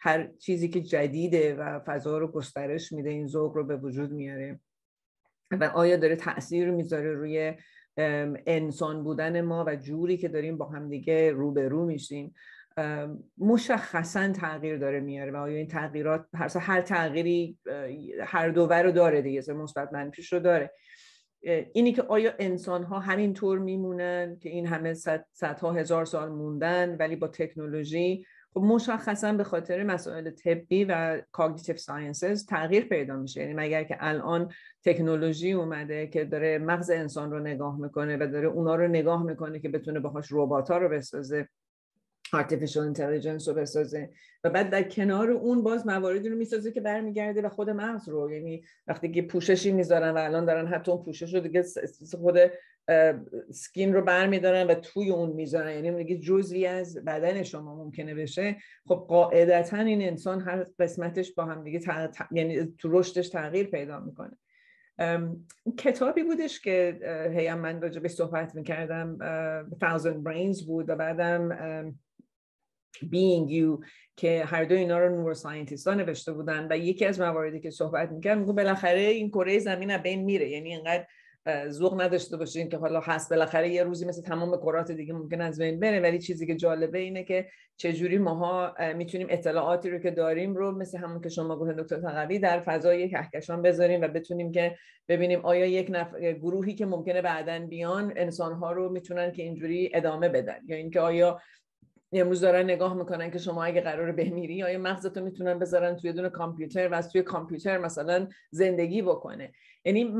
هر 0.00 0.32
چیزی 0.32 0.68
که 0.68 0.80
جدیده 0.80 1.54
و 1.54 1.80
فضا 1.86 2.18
رو 2.18 2.28
گسترش 2.28 2.92
میده 2.92 3.10
این 3.10 3.26
ذوق 3.26 3.56
رو 3.56 3.64
به 3.64 3.76
وجود 3.76 4.10
میاره. 4.10 4.60
و 5.50 5.64
آیا 5.64 5.96
داره 5.96 6.16
تاثیر 6.16 6.70
می‌ذاره 6.70 7.12
روی 7.12 7.54
انسان 8.46 9.04
بودن 9.04 9.40
ما 9.40 9.64
و 9.66 9.76
جوری 9.76 10.16
که 10.16 10.28
داریم 10.28 10.58
با 10.58 10.66
همدیگه 10.66 11.30
روبرو 11.30 11.86
میشیم. 11.86 12.34
مشخصا 13.38 14.32
تغییر 14.32 14.78
داره 14.78 15.00
میاره 15.00 15.32
و 15.32 15.36
آیا 15.36 15.56
این 15.56 15.68
تغییرات 15.68 16.26
هر 16.34 16.58
هر 16.58 16.80
تغییری 16.80 17.58
هر 18.20 18.48
دو 18.48 18.65
ور 18.65 18.82
رو 18.82 18.92
داره 18.92 19.22
دیگه 19.22 19.52
مثبت 19.52 19.92
منفیش 19.92 20.32
رو 20.32 20.40
داره. 20.40 20.70
اینی 21.72 21.92
که 21.92 22.02
آیا 22.02 22.32
انسان 22.38 22.82
ها 22.82 22.98
همینطور 22.98 23.58
میمونن 23.58 24.38
که 24.42 24.48
این 24.48 24.66
همه 24.66 24.94
صدها 25.32 25.72
هزار 25.72 26.04
سال 26.04 26.28
موندن 26.28 26.96
ولی 26.96 27.16
با 27.16 27.28
تکنولوژی 27.28 28.24
خب 28.54 28.60
مشخصا 28.60 29.32
به 29.32 29.44
خاطر 29.44 29.82
مسائل 29.82 30.30
طبی 30.30 30.84
و 30.84 31.22
cognitive 31.32 31.76
sciences 31.76 32.46
تغییر 32.46 32.84
پیدا 32.84 33.16
میشه. 33.16 33.40
یعنی 33.40 33.54
مگر 33.54 33.84
که 33.84 33.96
الان 34.00 34.52
تکنولوژی 34.84 35.52
اومده 35.52 36.06
که 36.06 36.24
داره 36.24 36.58
مغز 36.58 36.90
انسان 36.90 37.30
رو 37.30 37.40
نگاه 37.40 37.80
می‌کنه 37.80 38.16
و 38.16 38.26
داره 38.32 38.48
اونا 38.48 38.74
رو 38.74 38.88
نگاه 38.88 39.22
می‌کنه 39.22 39.60
که 39.60 39.68
بتونه 39.68 40.00
باهاش 40.00 40.28
ربات 40.30 40.70
ها 40.70 40.78
رو 40.78 40.88
بسازه 40.88 41.48
artificial 42.36 42.94
intelligence 42.94 43.48
رو 43.48 43.54
بسازه 43.54 44.10
و 44.44 44.50
بعد 44.50 44.70
در 44.70 44.82
کنار 44.82 45.30
اون 45.30 45.62
باز 45.62 45.86
مواردی 45.86 46.28
رو 46.28 46.36
می‌سازه 46.36 46.72
که 46.72 46.80
برمیگرده 46.80 47.42
به 47.42 47.48
خود 47.48 47.70
مغز 47.70 48.08
رو. 48.08 48.32
یعنی 48.32 48.62
وقتی 48.86 49.12
که 49.12 49.22
پوششی 49.22 49.72
می‌ذارن 49.72 50.10
و 50.10 50.18
الان 50.18 50.44
دارن 50.44 50.66
حتی 50.66 50.90
اون 50.90 51.04
پوشش 51.04 51.34
رو 51.34 51.40
دیگه 51.40 51.64
خود 52.20 52.38
سکین 53.50 53.94
رو 53.94 54.02
برمیدارن 54.02 54.66
و 54.66 54.74
توی 54.74 55.10
اون 55.10 55.30
می‌ذارن. 55.30 55.74
یعنی 55.74 55.90
میگه 55.90 56.18
جزوی 56.18 56.66
از 56.66 57.04
بدن 57.04 57.42
شما 57.42 57.84
ممکنه 57.84 58.14
بشه. 58.14 58.56
خب 58.86 59.06
قاعدتا 59.08 59.78
این 59.78 60.02
انسان 60.02 60.40
هر 60.40 60.66
قسمتش 60.78 61.32
با 61.32 61.44
هم 61.44 61.64
دیگه 61.64 61.80
یعنی 62.32 62.74
تو 62.78 62.98
رشدش 62.98 63.28
تغییر 63.28 63.66
پیدا 63.66 64.00
می‌کنه. 64.00 64.36
کتابی 65.78 66.22
بودش 66.22 66.60
که 66.60 66.98
هی 67.36 67.54
من 67.54 67.82
راجع 67.82 68.00
به 68.00 68.08
صحبت 68.08 68.54
می‌کردم 68.54 69.18
Thousand 69.84 70.28
Brains 70.28 70.66
بود 70.66 70.90
و 70.90 70.96
بعدم 70.96 71.94
being 73.00 73.50
you 73.50 73.86
که 74.16 74.44
هر 74.44 74.64
دو 74.64 74.74
اینا 74.74 74.98
رو 74.98 75.16
نور 75.16 75.36
ها 75.86 75.94
نوشته 75.94 76.32
بودن 76.32 76.68
و 76.70 76.78
یکی 76.78 77.04
از 77.04 77.20
مواردی 77.20 77.60
که 77.60 77.70
صحبت 77.70 78.10
می‌کرد 78.12 78.38
میگو 78.38 78.52
بالاخره 78.52 79.00
این 79.00 79.28
کره 79.28 79.58
زمین 79.58 79.90
از 79.90 80.02
بین 80.02 80.24
میره. 80.24 80.48
یعنی 80.48 80.68
اینقدر 80.74 81.06
ذوق 81.68 82.00
نداشته 82.00 82.36
باشین 82.36 82.68
که 82.68 82.76
حالا 82.76 83.00
هست 83.00 83.30
بالاخره 83.30 83.68
یه 83.68 83.82
روزی 83.84 84.06
مثل 84.06 84.22
تمام 84.22 84.56
کرات 84.56 84.92
دیگه 84.92 85.12
ممکن 85.12 85.40
از 85.40 85.58
بین 85.60 85.80
بره. 85.80 86.00
ولی 86.00 86.18
چیزی 86.18 86.46
که 86.46 86.54
جالبه 86.54 86.98
اینه 86.98 87.24
که 87.24 87.48
چجوری 87.76 88.18
ماها 88.18 88.74
می‌تونیم 88.96 89.26
اطلاعاتی 89.30 89.90
رو 89.90 89.98
که 89.98 90.10
داریم 90.10 90.54
رو 90.54 90.72
مثل 90.72 90.98
همون 90.98 91.20
که 91.20 91.28
شما 91.28 91.56
گفتید 91.56 91.76
دکتر 91.76 92.00
تقوی 92.00 92.38
در 92.38 92.60
فضای 92.60 93.08
کهکشان 93.08 93.62
بذاریم 93.62 94.00
و 94.00 94.08
بتونیم 94.08 94.52
که 94.52 94.76
ببینیم 95.08 95.40
آیا 95.44 95.66
یک 95.66 95.86
نف... 95.90 96.14
گروهی 96.16 96.74
که 96.74 96.86
ممکنه 96.86 97.22
بعدا 97.22 97.66
بیان 97.66 98.12
انسانها 98.16 98.72
رو 98.72 98.88
می‌تونن 98.88 99.32
که 99.32 99.42
اینجوری 99.42 99.90
ادامه 99.94 100.28
بدن. 100.28 100.58
یا 100.66 100.76
اینکه 100.76 101.00
آیا 101.00 101.40
امروز 102.12 102.40
دارن 102.40 102.64
نگاه 102.64 102.94
می‌کنن 102.94 103.30
که 103.30 103.38
شما 103.38 103.64
اگه 103.64 103.80
قرار 103.80 104.12
بمیری 104.12 104.54
یا 104.54 104.78
مغزتو 104.78 105.20
می‌تونن 105.20 105.58
بذارن 105.58 105.96
توی 105.96 106.12
دونه 106.12 106.28
کامپیوتر 106.28 106.88
و 106.88 106.94
از 106.94 107.12
توی 107.12 107.22
کامپیوتر 107.22 107.78
مثلا 107.78 108.28
زندگی 108.50 109.02
بکنه. 109.02 109.52
یعنی 109.84 110.18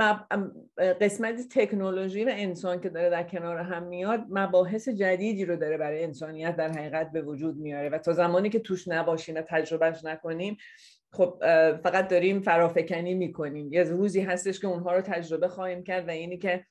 قسمت 1.00 1.48
تکنولوژی 1.50 2.24
و 2.24 2.30
انسان 2.32 2.80
که 2.80 2.88
داره 2.88 3.10
در 3.10 3.22
کنار 3.22 3.58
هم 3.58 3.82
میاد 3.82 4.24
مباحث 4.30 4.88
جدیدی 4.88 5.44
رو 5.44 5.56
داره 5.56 5.76
برای 5.76 6.04
انسانیت 6.04 6.56
در 6.56 6.70
حقیقت 6.70 7.12
به 7.12 7.22
وجود 7.22 7.56
میاره 7.56 7.88
و 7.88 7.98
تا 7.98 8.12
زمانی 8.12 8.50
که 8.50 8.58
توش 8.58 8.88
نباشیم 8.88 9.34
و 9.34 9.42
تجربهش 9.48 10.04
نکنیم 10.04 10.56
خب 11.12 11.38
فقط 11.82 12.08
داریم 12.08 12.40
فرافکنی 12.40 13.14
می‌کنیم. 13.14 13.72
یه 13.72 13.82
روزی 13.82 14.20
هستش 14.20 14.60
که 14.60 14.66
اونها 14.66 14.96
رو 14.96 15.00
تجربه 15.00 15.48
خواهیم 15.48 15.82
کرد 15.82 16.08
و 16.08 16.10
اینی 16.10 16.38
که 16.38 16.66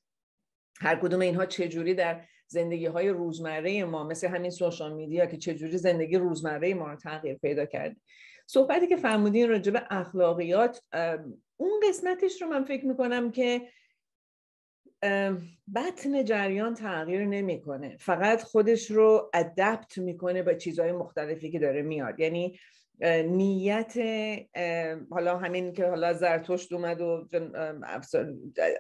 هر 0.81 0.95
کدوم 0.95 1.19
اینها 1.19 1.45
چجوری 1.45 1.93
در 1.93 2.25
زندگی 2.47 2.85
های 2.85 3.09
روزمره 3.09 3.83
ما 3.83 4.03
مثل 4.03 4.27
همین 4.27 4.51
سوشال 4.51 4.93
میدیا 4.93 5.25
که 5.25 5.37
چجوری 5.37 5.77
زندگی 5.77 6.17
روزمره 6.17 6.73
ما 6.73 6.87
رو 6.87 6.95
تغییر 6.95 7.37
پیدا 7.37 7.65
کرد 7.65 7.95
صحبتی 8.47 8.87
که 8.87 8.95
فرمودین 8.95 9.49
راجع 9.49 9.71
به 9.71 9.83
اخلاقیات 9.89 10.81
اون 11.59 11.71
قسمتش 11.89 12.41
رو 12.41 12.47
من 12.47 12.63
فکر 12.63 12.85
می‌کنم 12.85 13.31
که 13.31 13.61
بطن 15.75 16.25
جریان 16.25 16.73
تغییر 16.73 17.25
نمی‌کنه. 17.25 17.97
فقط 17.99 18.43
خودش 18.43 18.91
رو 18.91 19.31
ادپت 19.33 19.97
می‌کنه 19.97 20.43
با 20.43 20.53
چیزهای 20.53 20.91
مختلفی 20.91 21.51
که 21.51 21.59
داره 21.59 21.81
میاد. 21.81 22.19
یعنی 22.19 22.59
نیت 23.25 23.93
حالا 25.09 25.37
همین 25.37 25.73
که 25.73 25.85
حالا 25.85 26.13
زرتشت 26.13 26.73
اومد 26.73 27.01
و 27.01 27.27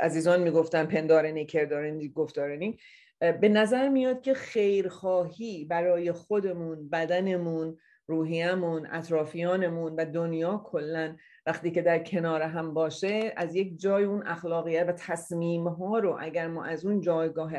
عزیزان 0.01 0.43
می‌گفتن 0.43 0.85
پندارنی 0.85 1.45
کردارنی 1.45 2.09
گفتارنی 2.09 2.77
به 3.19 3.49
نظر 3.49 3.89
میاد 3.89 4.21
که 4.21 4.33
خیرخواهی 4.33 5.65
برای 5.65 6.11
خودمون 6.11 6.89
بدنمون 6.89 7.77
روحیمون 8.07 8.87
اطرافیانمون 8.91 9.95
و 9.95 10.05
دنیا 10.05 10.63
کلا 10.65 11.15
وقتی 11.49 11.71
که 11.71 11.81
در 11.81 12.03
کنار 12.03 12.41
هم 12.41 12.73
باشه 12.73 13.33
از 13.37 13.55
یک 13.55 13.79
جای 13.79 14.03
اون 14.03 14.27
اخلاقیت 14.27 14.85
و 14.89 14.91
تصمیم 14.91 15.67
ها 15.67 15.99
رو 15.99 16.17
اگر 16.19 16.47
ما 16.47 16.65
از 16.65 16.85
اون 16.85 17.01
جایگاه 17.01 17.51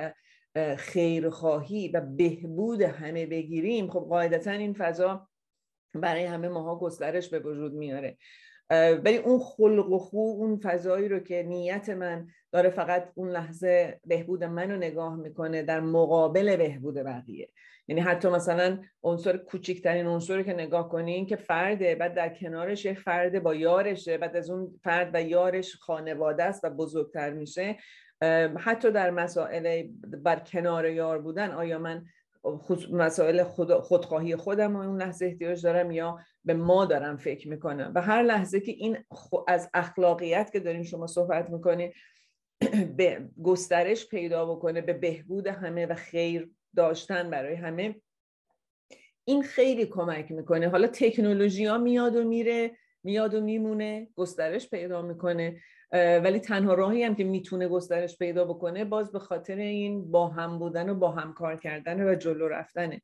خیرخواهی 0.76 1.88
و 1.88 2.00
بهبود 2.00 2.82
همه 2.82 3.26
بگیریم 3.26 3.90
خب 3.90 4.00
قاعدتا 4.00 4.50
این 4.50 4.74
فضا 4.74 5.28
برای 5.94 6.24
همه 6.24 6.48
ماها 6.48 6.78
گسترش 6.78 7.28
به 7.28 7.38
وجود 7.38 7.72
میاره. 7.72 8.18
ولی 8.70 9.16
اون 9.16 9.38
خلق 9.38 9.90
و 9.92 9.98
خو 9.98 10.16
اون 10.16 10.56
فضایی 10.56 11.08
رو 11.08 11.18
که 11.18 11.42
نیت 11.42 11.88
من 11.88 12.28
داره 12.52 12.70
فقط 12.70 13.12
اون 13.14 13.30
لحظه 13.30 14.00
بهبود 14.06 14.44
منو 14.44 14.76
نگاه 14.76 15.16
می‌کنه 15.16 15.62
در 15.62 15.80
مقابل 15.80 16.56
بهبود 16.56 16.94
بقیه. 16.94 17.48
یعنی 17.88 18.00
حتی 18.00 18.28
مثلا 18.28 18.78
عنصر 19.02 19.36
کوچکترین 19.36 20.06
عنصری 20.06 20.44
که 20.44 20.52
نگاه 20.52 20.88
کنین 20.88 21.26
که 21.26 21.36
فرده 21.36 21.94
بعد 21.94 22.14
در 22.14 22.28
کنارش 22.28 22.84
یه 22.84 22.94
فرد 22.94 23.42
با 23.42 23.54
یارشه 23.54 24.18
بعد 24.18 24.36
از 24.36 24.50
اون 24.50 24.80
فرد 24.84 25.10
و 25.14 25.22
یارش 25.22 25.76
خانواده 25.76 26.44
است 26.44 26.64
و 26.64 26.70
بزرگتر 26.70 27.30
میشه. 27.30 27.76
حتی 28.58 28.90
در 28.90 29.10
مسائل 29.10 29.88
بر 30.22 30.36
کنار 30.38 30.88
یار 30.88 31.18
بودن 31.18 31.50
آیا 31.50 31.78
من 31.78 32.04
مسائل 32.90 33.42
خود 33.42 33.74
خودخواهی 33.74 34.36
خودم 34.36 34.76
اون 34.76 35.02
لحظه 35.02 35.26
احتیاج 35.26 35.62
دارم 35.62 35.90
یا 35.90 36.18
به 36.44 36.54
ما 36.54 36.84
دارم 36.84 37.16
فکر 37.16 37.48
می‌کنم. 37.48 37.92
و 37.94 38.02
هر 38.02 38.22
لحظه 38.22 38.60
که 38.60 38.72
این 38.72 38.98
از 39.48 39.70
اخلاقیت 39.74 40.52
که 40.52 40.60
دارین 40.60 40.82
شما 40.82 41.06
صحبت 41.06 41.50
می‌کنین 41.50 41.92
به 42.96 43.28
گسترش 43.42 44.08
پیدا 44.08 44.46
بکنه 44.46 44.80
به 44.80 44.92
بهبود 44.92 45.46
همه 45.46 45.86
و 45.86 45.94
خیر 45.94 46.50
داشتن 46.76 47.30
برای 47.30 47.54
همه 47.54 47.94
این 49.24 49.42
خیلی 49.42 49.86
کمک 49.86 50.32
می‌کنه. 50.32 50.68
حالا 50.68 50.86
تکنولوژی 50.86 51.64
ها 51.64 51.78
میاد 51.78 52.16
و 52.16 52.24
میره 52.24 52.76
میاد 53.04 53.34
و 53.34 53.40
میمونه 53.40 54.08
گسترش 54.16 54.70
پیدا 54.70 55.02
می‌کنه. 55.02 55.60
ولی 55.92 56.40
تنها 56.40 56.74
راهی 56.74 57.02
هم 57.02 57.14
که 57.14 57.24
می‌تونه 57.24 57.68
گسترش 57.68 58.18
پیدا 58.18 58.44
بکنه 58.44 58.84
باز 58.84 59.12
به 59.12 59.18
خاطر 59.18 59.56
این 59.56 60.10
با 60.10 60.28
هم 60.28 60.58
بودن 60.58 60.88
و 60.90 60.94
با 60.94 61.10
هم 61.10 61.34
کار 61.34 61.56
کردن 61.56 62.08
و 62.08 62.14
جلو 62.14 62.48
رفتنه. 62.48 63.02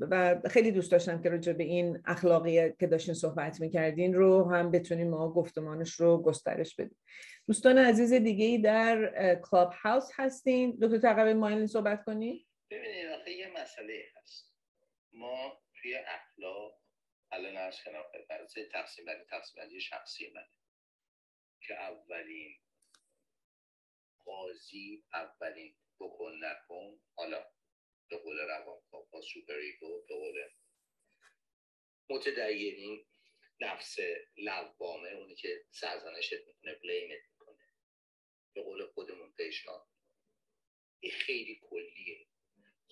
و 0.00 0.40
خیلی 0.50 0.70
دوست 0.70 0.92
داشتم 0.92 1.22
که 1.22 1.28
راجع 1.28 1.52
به 1.52 1.64
این 1.64 2.02
اخلاقیت 2.06 2.78
که 2.78 2.86
داشتین 2.86 3.14
صحبت 3.14 3.60
می‌کردین 3.60 4.14
رو 4.14 4.50
هم 4.50 4.70
بتونیم 4.70 5.10
ما 5.10 5.32
گفتمانش 5.32 5.92
رو 5.92 6.22
گسترش 6.22 6.74
بدیم. 6.74 6.98
دوستان 7.46 7.78
عزیز 7.78 8.12
دیگه 8.12 8.44
ای 8.44 8.58
در 8.58 9.40
کلاب 9.42 9.72
هاوس 9.82 10.10
هستین. 10.14 10.78
دکتر 10.82 10.98
تقوی 10.98 11.34
مایلین 11.34 11.66
صحبت 11.66 12.04
کنید 12.04 12.46
ببینید 12.70 13.06
آخه 13.20 13.32
یه 13.32 13.52
مسئله 13.62 14.02
هست. 14.16 14.54
ما 15.12 15.62
توی 15.82 15.94
اخلاق 15.94 16.80
الان 17.32 17.56
ارز 17.56 17.76
کنم 17.84 18.02
تقسیم 18.72 19.04
بندی 19.04 19.24
تقسیم 19.30 19.62
بندی 19.62 19.80
شخصی 19.80 20.32
من 20.34 20.42
که 21.68 21.74
اولین 21.74 22.58
قاضی 24.24 25.04
اولین 25.12 25.76
بکن 26.00 26.44
نکن 26.44 27.00
حالا 27.14 27.46
به 28.10 28.16
قول 28.16 28.38
روانکاوا 28.38 29.22
superego 29.22 30.06
به 30.08 30.14
قول 30.14 30.48
متدینین 32.10 33.06
نفس 33.60 33.96
لوامه 34.36 35.08
اونی 35.08 35.34
که 35.34 35.64
سرزنشت 35.70 36.32
می‌کنه 36.32 36.74
blame 36.74 37.12
ت 37.12 37.20
می‌کنه. 37.30 37.58
به 38.54 38.62
قول 38.62 38.86
خودمون 38.86 39.32
پیشنهاد 39.32 39.88
این 41.00 41.12
خیلی 41.12 41.60
کلیه. 41.70 42.26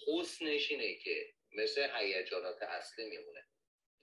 حسنش 0.06 0.70
اینه 0.70 0.94
که 0.94 1.34
مثل 1.52 1.90
هیجانات 1.96 2.62
اصلی 2.62 3.04
میمونه. 3.04 3.46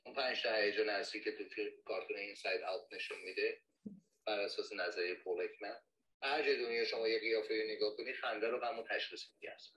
اون 0.06 0.16
پنج 0.16 0.42
تا 0.44 0.56
هیجان 0.56 0.90
اصلی 0.90 1.22
که 1.22 1.32
تو 1.32 1.44
کارتون 1.86 2.18
Inside 2.18 2.64
Out 2.64 2.94
نشون 2.94 3.20
میده 3.22 3.62
بر 4.26 4.40
اساس 4.40 4.74
نظریه 4.74 5.16
پل 5.16 5.36
اکمن 5.36 5.76
هر 6.24 6.44
جای 6.44 6.58
دنیا 6.58 6.86
شما 6.86 7.08
یه 7.08 7.20
قیافه 7.20 7.64
نگاه 7.68 7.98
کنی 7.98 8.14
خنده 8.14 8.48
رو 8.48 8.66
همون 8.66 8.86
تشخیص 8.90 9.26
اصلا. 9.56 9.76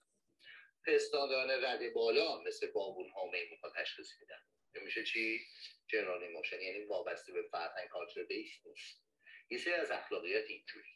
پستانداران 0.87 1.51
رده 1.51 1.93
بالا 1.93 2.43
مثل 2.43 2.73
بابون 2.73 3.11
ها 3.11 3.25
میمون 3.25 3.59
ها 3.63 3.73
تشخیص 3.77 4.09
میدن. 4.21 4.41
میشه 4.85 5.05
چی؟ 5.05 5.47
general 5.89 6.29
emotion 6.29 6.61
یعنی 6.61 6.85
وابسته 6.85 7.33
به 7.33 7.43
فرهنگ 7.43 7.89
culture 7.89 8.23
base 8.23 8.67
نیست. 8.67 9.03
یه 9.51 9.59
سری 9.59 9.73
از 9.73 9.91
اخلاقیات 9.91 10.45
اینجوری. 10.49 10.89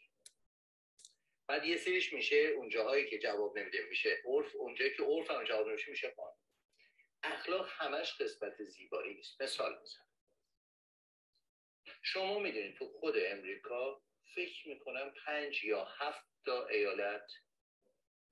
بعد 1.47 1.65
یه 1.65 1.77
سریش 1.77 2.13
میشه 2.13 2.37
اونجاهایی 2.37 3.11
که 3.11 3.19
جواب 3.19 3.59
نمیده 3.59 3.87
میشه 3.89 4.23
عرف. 4.27 4.57
اونجایی 4.57 4.97
که 4.97 5.03
عرف 5.03 5.31
هم 5.31 5.45
جواب 5.45 5.69
نمیشه 5.69 5.91
میشه 5.91 6.11
قانون. 6.11 6.39
اخلاق 7.23 7.69
همش 7.71 8.13
قسمت 8.21 8.63
زیبایی 8.63 9.15
نیست. 9.15 9.43
مثال 9.43 9.81
بزن 9.83 10.08
شما 12.03 12.39
می‌دونید 12.39 12.77
تو 12.77 12.89
خود 12.89 13.15
امریکا 13.19 14.03
فکر 14.35 14.69
می‌کنم 14.69 15.15
پنج 15.27 15.65
یا 15.65 15.85
هفت 15.85 16.27
تا 16.45 16.67
ایالت 16.67 17.31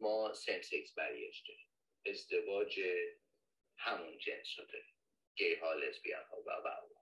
ما 0.00 0.34
سیم 0.34 0.62
سیکس 0.62 0.94
بریش 0.94 1.42
داریم. 1.48 1.66
ازدواج 2.06 2.80
همون 3.78 4.18
جنس 4.18 4.58
رو 4.58 4.64
داریم. 4.64 4.94
گی 5.36 5.54
ها 5.54 5.74
لسبیان 5.74 6.24
ها 6.24 6.36
و 6.40 6.50
و 6.50 6.68
و. 6.68 6.96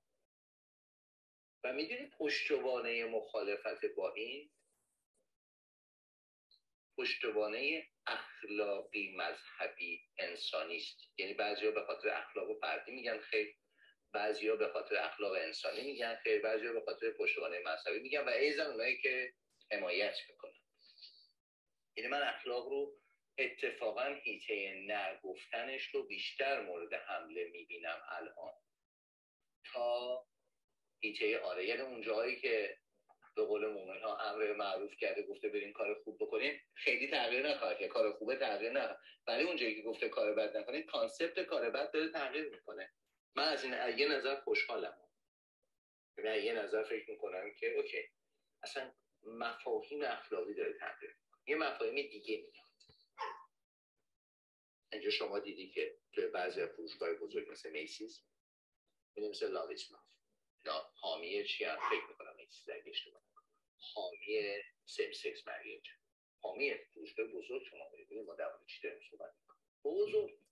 و 1.65 1.73
می‌دونید 1.73 2.11
پشتوانه 2.19 3.05
مخالفت 3.05 3.85
با 3.97 4.15
این 4.15 4.51
پشتوانه 6.99 7.89
اخلاقی 8.07 9.16
مذهبی 9.16 10.03
انسانیست. 10.19 10.99
یعنی 11.19 11.35
بعضی 11.35 11.70
به 11.70 11.85
خاطر 11.85 12.09
اخلاق 12.09 12.61
فردی 12.61 12.93
میگن 12.93 13.19
خیر 13.19 13.57
بعضیا 14.15 14.57
به 14.57 14.69
خاطر 14.69 14.97
اخلاق 14.97 15.32
انسانی 15.32 15.82
میگن 15.82 16.15
خیر 16.15 16.43
بعضیا 16.43 16.73
به 16.73 16.81
خاطر 16.81 17.11
پشتوانه 17.11 17.59
مذهبی 17.66 17.99
میگن 17.99 18.20
و 18.24 18.28
ایزن 18.28 18.66
اونایی 18.66 18.99
که 18.99 19.32
حمایت 19.73 20.16
می‌کنن. 20.28 20.61
یعنی 21.97 22.11
من 22.11 22.23
اخلاق 22.23 22.69
رو 22.69 23.01
اتفاقا 23.39 24.20
هیته 24.24 24.74
نگفتنش 24.86 25.85
رو 25.95 26.07
بیشتر 26.07 26.62
مورد 26.62 26.95
حمله 26.95 27.45
می‌بینم 27.45 28.03
الان. 28.09 28.53
تا 29.73 30.27
هیته 31.01 31.39
آره 31.39 31.66
یعنی 31.66 31.81
اون 31.82 32.03
جایی 32.03 32.36
که 32.41 32.78
به 33.36 33.45
قول 33.45 33.66
مومن 33.66 34.01
ها 34.03 34.16
امر 34.16 34.53
معروف 34.53 34.97
کرده 34.97 35.23
گفته 35.23 35.49
بریم 35.49 35.73
کار 35.73 36.03
خوب 36.05 36.19
بکنیم 36.20 36.61
خیلی 36.74 37.11
تغییر 37.11 37.49
نخواهد 37.49 37.78
که 37.78 37.89
کار 37.89 38.12
خوبه 38.12 38.36
تغییر 38.36 38.73
نه 38.73 38.97
ولی 39.27 39.45
اونجایی 39.45 39.74
که 39.77 39.82
گفته 39.82 40.09
کار 40.09 40.35
بد 40.35 40.57
نکنید 40.57 40.86
کانسپت 40.86 41.41
کار 41.41 41.70
بد 41.70 41.91
داره 41.93 42.09
تغییر 42.09 42.49
می‌کنه. 42.49 42.93
من 43.36 43.48
از 43.48 43.65
این 43.65 43.98
یه 43.98 44.09
نظر 44.09 44.40
خوشحالم. 44.40 44.98
من 46.19 46.44
یه 46.44 46.52
نظر 46.52 46.82
فکر 46.82 47.11
می‌کنم 47.11 47.55
که 47.55 47.74
اوکی. 47.77 48.09
اصلا 48.62 48.93
مفاهیم 49.23 50.02
اخلاقی 50.02 50.55
داره 50.55 50.73
تغییر 50.78 51.16
یه 51.47 51.56
مفاهیم 51.56 51.94
دیگه 52.11 52.36
میاد. 52.36 52.65
اینجا 54.93 55.11
شما 55.11 55.39
دیدی 55.39 55.70
که 55.70 55.98
توی 56.12 56.27
بعضی 56.27 56.66
فروشگاه 56.66 57.15
بزرگ 57.15 57.51
مثل 57.51 57.70
میسیز 57.70 58.24
می‌دونی 59.16 59.31
مثل 59.31 59.52
لاویس 59.52 59.90
لا 60.65 60.90
حامی 60.94 61.44
چی 61.44 61.65
هم 61.65 61.78
فکر 61.90 62.06
می‌کنم 62.09 62.36
میسیز 62.36 62.70
اگه 62.70 62.90
اشتباه 62.90 63.23
حامی 63.94 64.62
سیم 64.86 65.12
سکس 65.12 65.47
مریج. 65.47 65.89
حامی 66.43 66.74
فروشگاه 66.74 67.27
بزرگ 67.27 67.62
شما 67.70 67.90
می‌دونی 67.98 68.23
ما 68.23 68.35
در 68.35 68.51
چی 68.66 68.82
داریم 68.82 69.01
صحبت 69.11 69.32
بزرگ. 69.85 70.44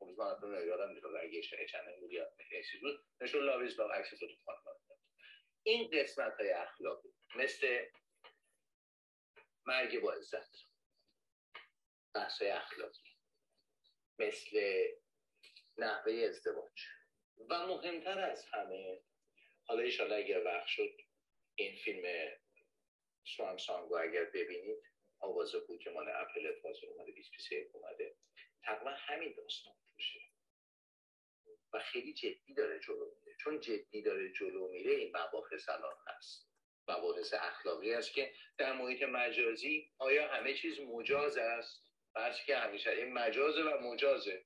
امیدوارم 0.00 0.66
یادم 0.66 0.88
نیست 0.88 1.06
اگه 1.06 1.38
اشتباه 1.38 1.66
چند 1.66 2.00
بود. 2.00 2.10
بود 2.80 3.06
نشون 3.20 3.44
لاویس 3.44 3.74
با 3.74 3.92
عکس 3.92 4.10
تو 4.10 4.26
این 5.62 5.90
قسمت 5.92 6.40
های 6.40 6.50
اخلاقی 6.50 7.08
مثل 7.36 7.86
مرگ 9.66 10.00
با 10.00 10.12
عزت 10.12 10.50
بحث 12.14 12.42
اخلاقی 12.42 13.00
مثل 14.18 14.86
نحوه 15.78 16.12
ازدواج. 16.12 16.82
و 17.50 17.66
مهمتر 17.66 18.18
از 18.18 18.44
همه 18.44 19.02
حالا 19.64 19.82
ایشالا 19.82 20.16
اگر 20.16 20.44
وقت 20.44 20.66
شد 20.66 20.96
این 21.54 21.76
فیلم 21.76 22.30
سوان 23.24 23.56
سانگو 23.58 23.96
اگر 23.96 24.24
ببینید 24.24 24.82
آواز 25.20 25.54
بود 25.54 25.80
که 25.80 25.90
مال 25.90 26.08
اپل 26.08 26.60
تازه 26.62 26.86
اومده 26.86 27.12
23 27.12 27.70
اومده. 27.72 28.16
تقریبا 28.66 28.90
همین 28.90 29.34
داستان 29.36 29.74
توشه 29.96 30.20
و 31.72 31.78
خیلی 31.78 32.14
جدی 32.14 32.54
داره 32.56 32.80
جلو 32.80 33.10
میره. 33.16 33.36
چون 33.40 33.60
جدی 33.60 34.02
داره 34.02 34.32
جلو 34.32 34.68
میره 34.68 34.92
این 34.92 35.16
مباحث 35.16 35.68
الان 35.68 35.96
هست. 36.06 36.50
مباحث 36.88 37.34
اخلاقی 37.34 37.94
است 37.94 38.12
که 38.12 38.32
در 38.58 38.72
محیط 38.72 39.02
مجازی 39.02 39.90
آیا 39.98 40.28
همه 40.28 40.54
چیز 40.54 40.80
مجاز 40.80 41.36
است؟ 41.36 41.82
بحثی 42.14 42.44
که 42.46 42.56
همیشه 42.56 42.90
این 42.90 43.12
مجازه 43.12 43.62
و 43.62 43.78
مجازه. 43.78 44.44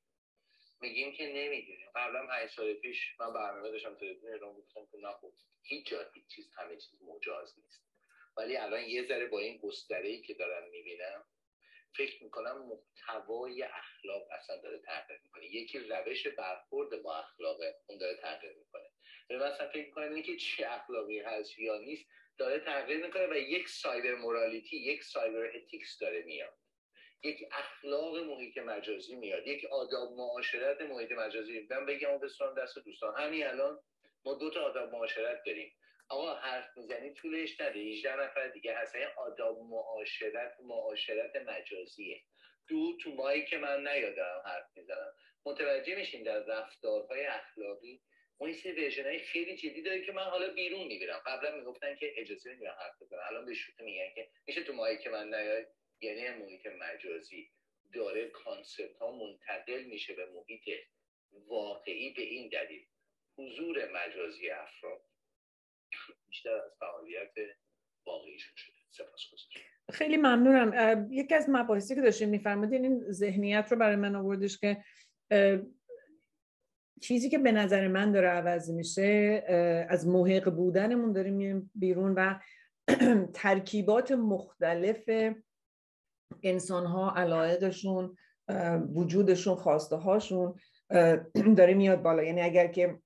میگیم 0.81 1.13
که 1.13 1.27
نمی‌دونیم. 1.27 1.89
قبلا 1.95 2.27
پنج 2.27 2.51
سال 2.51 2.75
پیش 2.75 3.21
من 3.21 3.33
برنامه 3.33 3.71
داشتم 3.71 3.95
تلویزیون 3.95 4.33
ایران 4.33 4.53
گفتم 4.53 4.87
که 4.87 4.99
نه 4.99 5.13
خب 5.13 5.33
هیچ 5.63 5.87
جا 5.87 6.11
هیچ 6.15 6.27
چیز 6.27 6.51
همه 6.57 6.77
چیز 6.77 7.03
مجاز 7.03 7.59
نیست. 7.59 7.85
ولی 8.37 8.57
الان 8.57 8.83
یه 8.83 9.07
ذره 9.09 9.27
با 9.27 9.39
این 9.39 9.59
گستره 9.59 10.09
ای 10.09 10.23
که 10.23 10.35
دارم 10.35 10.71
می‌بینم 10.71 11.25
فکر 11.97 12.25
می‌کنم 12.25 12.69
محتوای 12.69 13.62
اخلاق 13.62 14.23
اصلا 14.33 14.57
داره 14.57 14.79
تغییر 14.79 15.21
می‌کنه. 15.25 15.45
یکی 15.45 15.79
روش 15.79 16.27
برخورد 16.27 17.03
با 17.03 17.17
اخلاق 17.17 17.61
مثلا 19.61 19.69
فکر 19.69 19.87
می‌کنن 19.87 20.23
که 20.23 20.37
چه 20.37 20.67
اخلاقی 20.71 21.19
هست 21.19 21.59
یا 21.59 21.79
نیست 21.79 22.07
داره 22.39 22.59
تغییر 22.59 23.07
می‌کنه 23.07 23.27
و 23.27 23.35
یک 23.35 23.69
سایبر 23.69 24.15
مورالیتی 24.15 24.77
یک 24.77 25.03
سایبر 25.03 25.51
اتیکس 25.55 25.99
داره 25.99 26.23
میاد. 26.23 26.55
یک 27.23 27.49
اخلاق 27.53 28.17
محیط 28.17 28.59
مجازی 28.59 29.17
میاد. 29.17 29.47
یک 29.47 29.65
آداب 29.65 30.12
معاشرت 30.12 30.81
محیط 30.81 31.12
مجازی. 31.12 31.67
من 31.71 31.87
بگم 31.87 32.19
بسرم 32.19 32.55
دست 32.55 32.79
دوستان. 32.79 33.21
همین 33.21 33.47
الان 33.47 33.83
ما 34.25 34.35
دو 34.35 34.51
تا 34.51 34.61
آداب 34.61 34.93
معاشرت 34.93 35.43
داریم. 35.47 35.73
آقا 36.11 36.35
حرف 36.35 36.77
می‌زنی 36.77 37.15
طولش 37.15 37.61
نده 37.61 37.81
18 37.81 38.16
نفر 38.16 38.49
دیگه 38.49 38.78
هست. 38.78 38.95
این 38.95 39.07
آداب 39.16 39.59
معاشرت 39.59 40.57
معاشرت 40.61 41.37
مجازیه. 41.37 42.23
دو 42.69 42.97
تو 43.03 43.11
مایی 43.11 43.45
که 43.45 43.59
من 43.59 43.89
نیادم 43.89 44.43
حرف 44.45 44.66
می‌زنم. 44.77 45.12
متوجه 45.47 45.95
میشین 45.95 46.23
در 46.23 46.39
رفتارهای 46.39 47.27
اخلاقی؟ 47.27 48.03
این 48.41 48.55
سری 48.55 49.03
های 49.03 49.19
خیلی 49.19 49.57
جدی 49.57 49.82
داره 49.82 50.05
که 50.05 50.12
من 50.12 50.23
حالا 50.24 50.55
بیرون 50.55 50.87
می‌بینم. 50.87 51.23
قبلا 51.27 51.57
می‌گفتن 51.57 51.97
که 51.97 52.12
اجازه 52.16 52.51
نمی‌دونم 52.51 52.77
حرف 52.81 53.03
بزنم 53.03 53.20
الان 53.28 53.47
به 53.47 53.55
شوخی 53.55 53.82
میگن 53.85 54.15
که 54.15 54.28
میشه 54.47 54.62
تو 54.62 54.73
مایی 54.73 54.99
که 54.99 55.11
من 55.11 55.35
نیاد 55.35 55.66
یعنی 56.01 56.28
محیط 56.28 56.66
مجازی. 56.66 57.51
داره 57.95 58.28
کانسپت 58.28 58.97
ها 58.97 59.11
منتقل 59.12 59.82
میشه 59.82 60.15
به 60.15 60.27
محیط 60.27 60.69
واقعی 61.32 62.11
به 62.11 62.23
این 62.23 62.49
دلیل. 62.49 62.87
حضور 63.39 63.93
مجازی 63.93 64.51
افراد. 64.51 65.10
بیشتر 66.28 66.51
از 66.51 66.73
شده. 68.57 68.74
سپاس 68.91 69.20
خیلی 69.93 70.16
ممنونم. 70.16 71.07
یکی 71.11 71.35
از 71.35 71.47
مباحثی 71.49 71.95
که 71.95 72.01
داشتیم 72.01 72.28
میفرمودین 72.28 72.85
این 72.85 73.12
ذهنیت 73.12 73.69
رو 73.70 73.78
برای 73.78 73.97
من 73.97 74.16
آوردش 74.16 74.59
که 74.59 74.85
چیزی 77.01 77.31
که 77.31 77.39
به 77.39 77.53
نظر 77.53 77.89
من 77.89 78.12
داره 78.12 78.28
عوض 78.28 78.70
میشه 78.70 79.45
از 79.89 80.09
محق 80.09 80.51
بودنمون 80.51 81.12
داریم 81.12 81.70
بیرون 81.74 82.15
و 82.15 82.41
ترکیبات 83.35 84.12
مختلف 84.12 85.11
انسان 86.43 86.87
ها 86.87 87.15
علایقشون 87.16 88.16
وجودشون 88.95 89.55
خواسته 89.55 89.97
هاشون 89.97 90.55
داره 91.59 91.74
میاد 91.74 92.03
بالا. 92.03 92.23
یعنی 92.23 92.41
اگر 92.41 92.66
که 92.66 92.99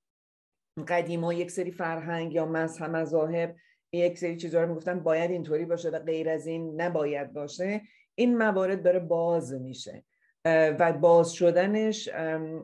قدیما 0.82 1.32
یک 1.32 1.50
سری 1.50 1.70
فرهنگ 1.70 2.32
یا 2.32 2.46
مذهب 2.46 2.90
مذاهب 2.90 3.56
یک 3.92 4.18
سری 4.18 4.36
چیزا 4.36 4.62
رو 4.62 4.68
می‌گفتن 4.68 5.00
باید 5.00 5.30
اینطوری 5.30 5.64
باشه 5.64 5.90
و 5.90 5.98
غیر 5.98 6.28
از 6.28 6.46
این 6.46 6.80
نباید 6.80 7.32
باشه. 7.32 7.82
این 8.14 8.38
موارد 8.38 8.82
داره 8.82 8.98
باز 8.98 9.52
میشه 9.52 10.04
و 10.46 10.92
باز 10.92 11.32
شدنش 11.32 12.08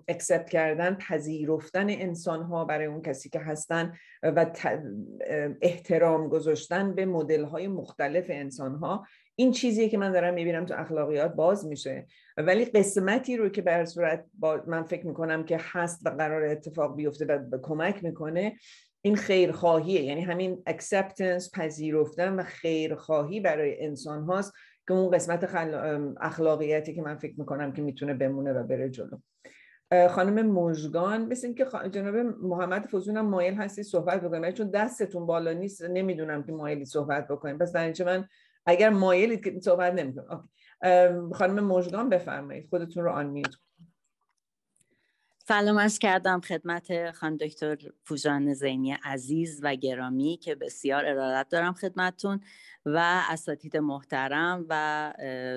اکسپت 0.09 0.51
کردن 0.51 0.95
پذیرفتن 0.95 1.91
انسان 1.91 2.43
ها 2.43 2.65
برای 2.65 2.87
اون 2.87 3.03
کسی 3.03 3.28
که 3.28 3.39
هستن 3.39 3.97
و 4.23 4.47
احترام 5.62 6.28
گذاشتن 6.28 6.95
به 6.95 7.07
مدل 7.07 7.45
های 7.45 7.69
مختلف 7.69 8.27
انسان 8.28 8.74
ها 8.74 9.07
این 9.36 9.52
چیزیه 9.52 9.89
که 9.89 9.98
من 9.98 10.12
دارم 10.12 10.35
می‌بینم 10.35 10.66
تو 10.66 10.74
اخلاقیات 10.77 11.35
باز 11.35 11.66
میشه. 11.66 12.07
ولی 12.36 12.65
قسمتی 12.65 13.36
رو 13.36 13.48
که 13.48 13.62
به 13.62 13.85
صورت 13.85 14.24
من 14.66 14.82
فکر 14.82 15.07
می‌کنم 15.07 15.44
که 15.44 15.59
هست 15.61 16.07
و 16.07 16.11
قرار 16.11 16.44
اتفاق 16.44 16.97
بیفته 16.97 17.24
و 17.27 17.59
کمک 17.62 18.05
می‌کنه 18.05 18.57
این 19.02 19.16
خیرخواهیه. 19.16 20.02
یعنی 20.02 20.20
همین 20.20 20.62
acceptance 20.67 21.51
پذیرفتن 21.55 22.35
و 22.35 22.43
خیرخواهی 22.43 23.40
برای 23.40 23.85
انسان 23.85 24.23
هاست 24.24 24.52
که 24.89 24.94
اون 24.94 25.11
قسمت 25.11 25.55
اخلاقیتی 26.20 26.94
که 26.94 27.02
من 27.02 27.16
فکر 27.16 27.35
می‌کنم 27.39 27.73
که 27.73 27.82
می‌تونه 27.82 28.15
بمونه 28.15 28.52
و 28.52 28.62
بره 28.62 28.90
جلو. 28.90 29.19
خانم 30.09 30.47
مژگان 30.47 31.27
مثل 31.27 31.52
که 31.52 31.66
جناب 31.90 32.16
محمد 32.43 32.86
فوزون 32.86 33.20
مایل 33.20 33.55
هستی 33.55 33.82
صحبت 33.82 34.20
بکنیم 34.20 34.51
چون 34.51 34.70
دستتون 34.70 35.27
بالا 35.27 35.52
نیست 35.52 35.82
نمی‌دونم 35.82 36.43
که 36.43 36.52
مایلی 36.52 36.85
صحبت 36.85 37.28
بکنیم 37.28 37.59
پس 37.59 37.73
در 37.73 38.05
من 38.05 38.28
اگر 38.71 38.91
مایلید 38.91 39.45
که 39.45 39.61
صحبت 39.61 39.93
نمی‌کنم 39.95 40.49
خانم 41.35 41.65
مژگان 41.65 42.09
بفرمایید. 42.09 42.69
خودتون 42.71 43.05
رو 43.05 43.11
آن 43.11 43.43
سلام 45.49 45.77
از 45.77 45.99
کردم 45.99 46.41
خدمت 46.41 47.11
خان 47.11 47.37
دکتر 47.37 47.77
پوژان 48.05 48.55
زینی 48.55 48.93
عزیز 49.05 49.61
و 49.63 49.75
گرامی 49.75 50.39
که 50.43 50.55
بسیار 50.55 51.07
ارادت 51.07 51.49
دارم 51.51 51.73
خدمتتون 51.73 52.41
و 52.87 53.23
اساتید 53.31 53.77
محترم 53.77 54.67
و 54.69 55.13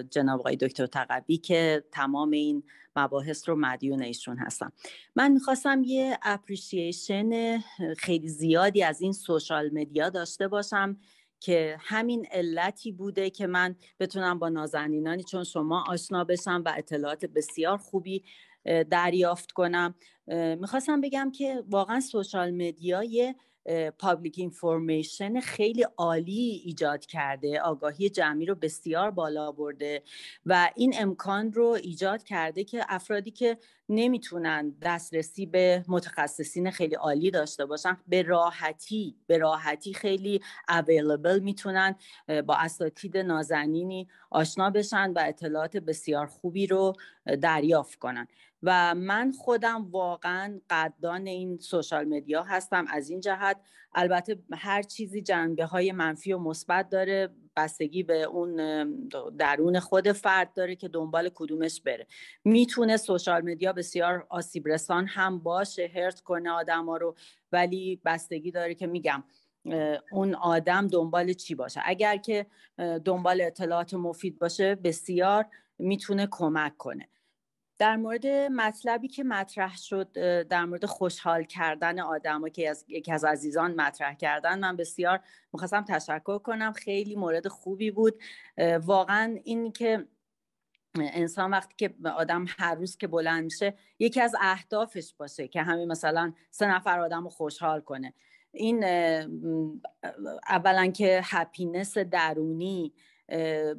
جناب 0.10 0.40
آقای 0.40 0.56
دکتر 0.56 0.86
تقوی 0.86 1.38
که 1.38 1.84
تمام 1.92 2.32
این 2.32 2.64
مباحث 2.96 3.50
رو 3.50 3.56
مدیون 3.56 4.02
ایشون 4.02 4.38
هستم. 4.38 4.72
من 5.16 5.32
می‌خواستم 5.32 5.82
یه 5.86 6.18
appreciation 6.22 7.58
خیلی 7.98 8.28
زیادی 8.28 8.84
از 8.84 9.02
این 9.02 9.12
social 9.12 9.70
media 9.74 10.10
داشته 10.10 10.48
باشم 10.48 10.98
که 11.44 11.78
همین 11.80 12.28
علتی 12.32 12.92
بوده 12.92 13.30
که 13.30 13.48
من 13.48 13.76
بتونم 14.00 14.40
با 14.40 14.50
نازنینانی 14.50 15.24
چون 15.24 15.44
شما 15.44 15.84
آشنا 15.88 16.24
بشم 16.24 16.64
و 16.66 16.74
اطلاعات 16.78 17.26
بسیار 17.26 17.78
خوبی 17.78 18.24
دریافت 18.90 19.52
کنم. 19.52 19.96
می‌خواستم 20.60 21.02
بگم 21.02 21.32
که 21.32 21.64
واقعا 21.70 22.00
social 22.00 22.52
media 22.52 23.04
یه 23.04 23.36
public 24.00 24.36
information 24.38 25.40
خیلی 25.40 25.86
عالی 25.98 26.62
ایجاد 26.66 27.06
کرده. 27.06 27.62
آگاهی 27.62 28.10
جمعی 28.10 28.46
رو 28.46 28.56
بسیار 28.56 29.12
بالا 29.12 29.52
برده 29.52 30.04
و 30.46 30.72
این 30.76 30.94
امکان 31.00 31.54
رو 31.54 31.68
ایجاد 31.68 32.24
کرده 32.24 32.64
که 32.64 32.86
افرادی 32.90 33.32
که 33.32 33.58
نمی‌تونن 33.90 34.76
دسترسی 34.82 35.46
به 35.46 35.86
متخصصین 35.88 36.72
خیلی 36.72 36.96
عالی 36.96 37.32
داشته 37.32 37.66
باشن. 37.66 37.98
به 38.08 38.22
راحتی 38.22 39.16
به 39.28 39.38
راحتی 39.38 39.94
خیلی 39.94 40.42
اویلیبل 40.70 41.40
می‌تونن 41.40 41.96
با 42.46 42.56
اساتید 42.56 43.18
نازنینی 43.18 44.08
آشنا 44.32 44.70
بشن 44.70 45.12
و 45.12 45.20
اطلاعات 45.26 45.78
بسیار 45.78 46.26
خوبی 46.26 46.68
رو 46.68 46.94
دریافت 47.42 48.00
کنن. 48.00 48.28
و 48.64 48.96
من 48.96 49.32
خودم 49.32 49.92
واقعا 49.92 50.60
قدردان 50.70 51.28
این 51.28 51.58
سوشال 51.58 52.06
مدیا 52.06 52.44
هستم. 52.44 52.86
از 52.90 53.10
این 53.10 53.20
جهت 53.20 53.58
البته 53.96 54.40
هر 54.54 54.82
چیزی 54.82 55.22
جنبه 55.22 55.66
های 55.66 55.92
منفی 55.92 56.34
و 56.34 56.40
مثبت 56.40 56.90
داره. 56.90 57.30
بستگی 57.56 58.04
به 58.04 58.22
اون 58.24 58.56
درون 59.38 59.80
خود 59.80 60.12
فرد 60.12 60.54
داره 60.54 60.76
که 60.76 60.88
دنبال 60.88 61.30
کدومش 61.34 61.82
بره. 61.82 62.08
می‌تونه 62.44 62.98
سوشال 62.98 63.42
مدیا 63.42 63.74
بسیار 63.74 64.28
آسیب 64.30 64.68
رسان 64.68 65.08
هم 65.08 65.40
باشه 65.40 65.92
هرت 65.96 66.20
کنه 66.20 66.50
آدم 66.50 66.86
ها 66.86 66.98
رو 66.98 67.16
ولی 67.52 68.02
بستگی 68.06 68.52
داره 68.52 68.76
که 68.76 68.88
میگم 68.88 69.24
اون 70.12 70.36
آدم 70.36 70.88
دنبال 70.88 71.34
چی 71.34 71.56
باشه. 71.56 71.82
اگر 71.86 72.18
که 72.18 72.46
دنبال 73.06 73.42
اطلاعات 73.42 73.94
مفید 73.94 74.40
باشه 74.40 74.76
بسیار 74.76 75.46
می‌تونه 75.80 76.28
کمک 76.32 76.78
کنه. 76.78 77.08
در 77.78 77.96
مورد 77.96 78.28
مطلبی 78.28 79.08
که 79.08 79.24
مطرح 79.24 79.78
شد 79.78 80.12
در 80.48 80.66
مورد 80.66 80.86
خوشحال 80.86 81.44
کردن 81.44 82.00
آدم 82.00 82.50
که 82.50 82.70
از 82.70 82.86
یکی 82.88 83.12
از 83.12 83.26
عزیزان 83.26 83.76
مطرح 83.76 84.14
کردن 84.14 84.60
من 84.60 84.76
بسیار 84.76 85.20
می‌خواستم 85.54 85.84
تشکر 85.84 86.38
کنم. 86.38 86.72
خیلی 86.72 87.16
مورد 87.16 87.48
خوبی 87.48 87.92
بود. 87.92 88.22
واقعا 88.82 89.40
این 89.44 89.72
که 89.72 90.08
انسان 90.96 91.52
وقتی 91.52 91.74
که 91.78 91.96
آدم 92.16 92.46
هر 92.60 92.76
روز 92.76 92.98
که 92.98 93.08
بلند 93.08 93.44
میشه 93.44 93.74
یکی 94.00 94.22
از 94.22 94.36
اهدافش 94.42 95.14
باشه 95.18 95.48
که 95.48 95.62
همین 95.62 95.92
مثلا 95.92 96.34
سه 96.52 96.68
نفر 96.68 97.00
آدم 97.00 97.24
رو 97.24 97.30
خوشحال 97.30 97.82
کنه. 97.82 98.14
این 98.52 98.84
اولا 100.50 100.88
که 100.88 101.22
هپینس 101.24 101.98
درونی 101.98 102.94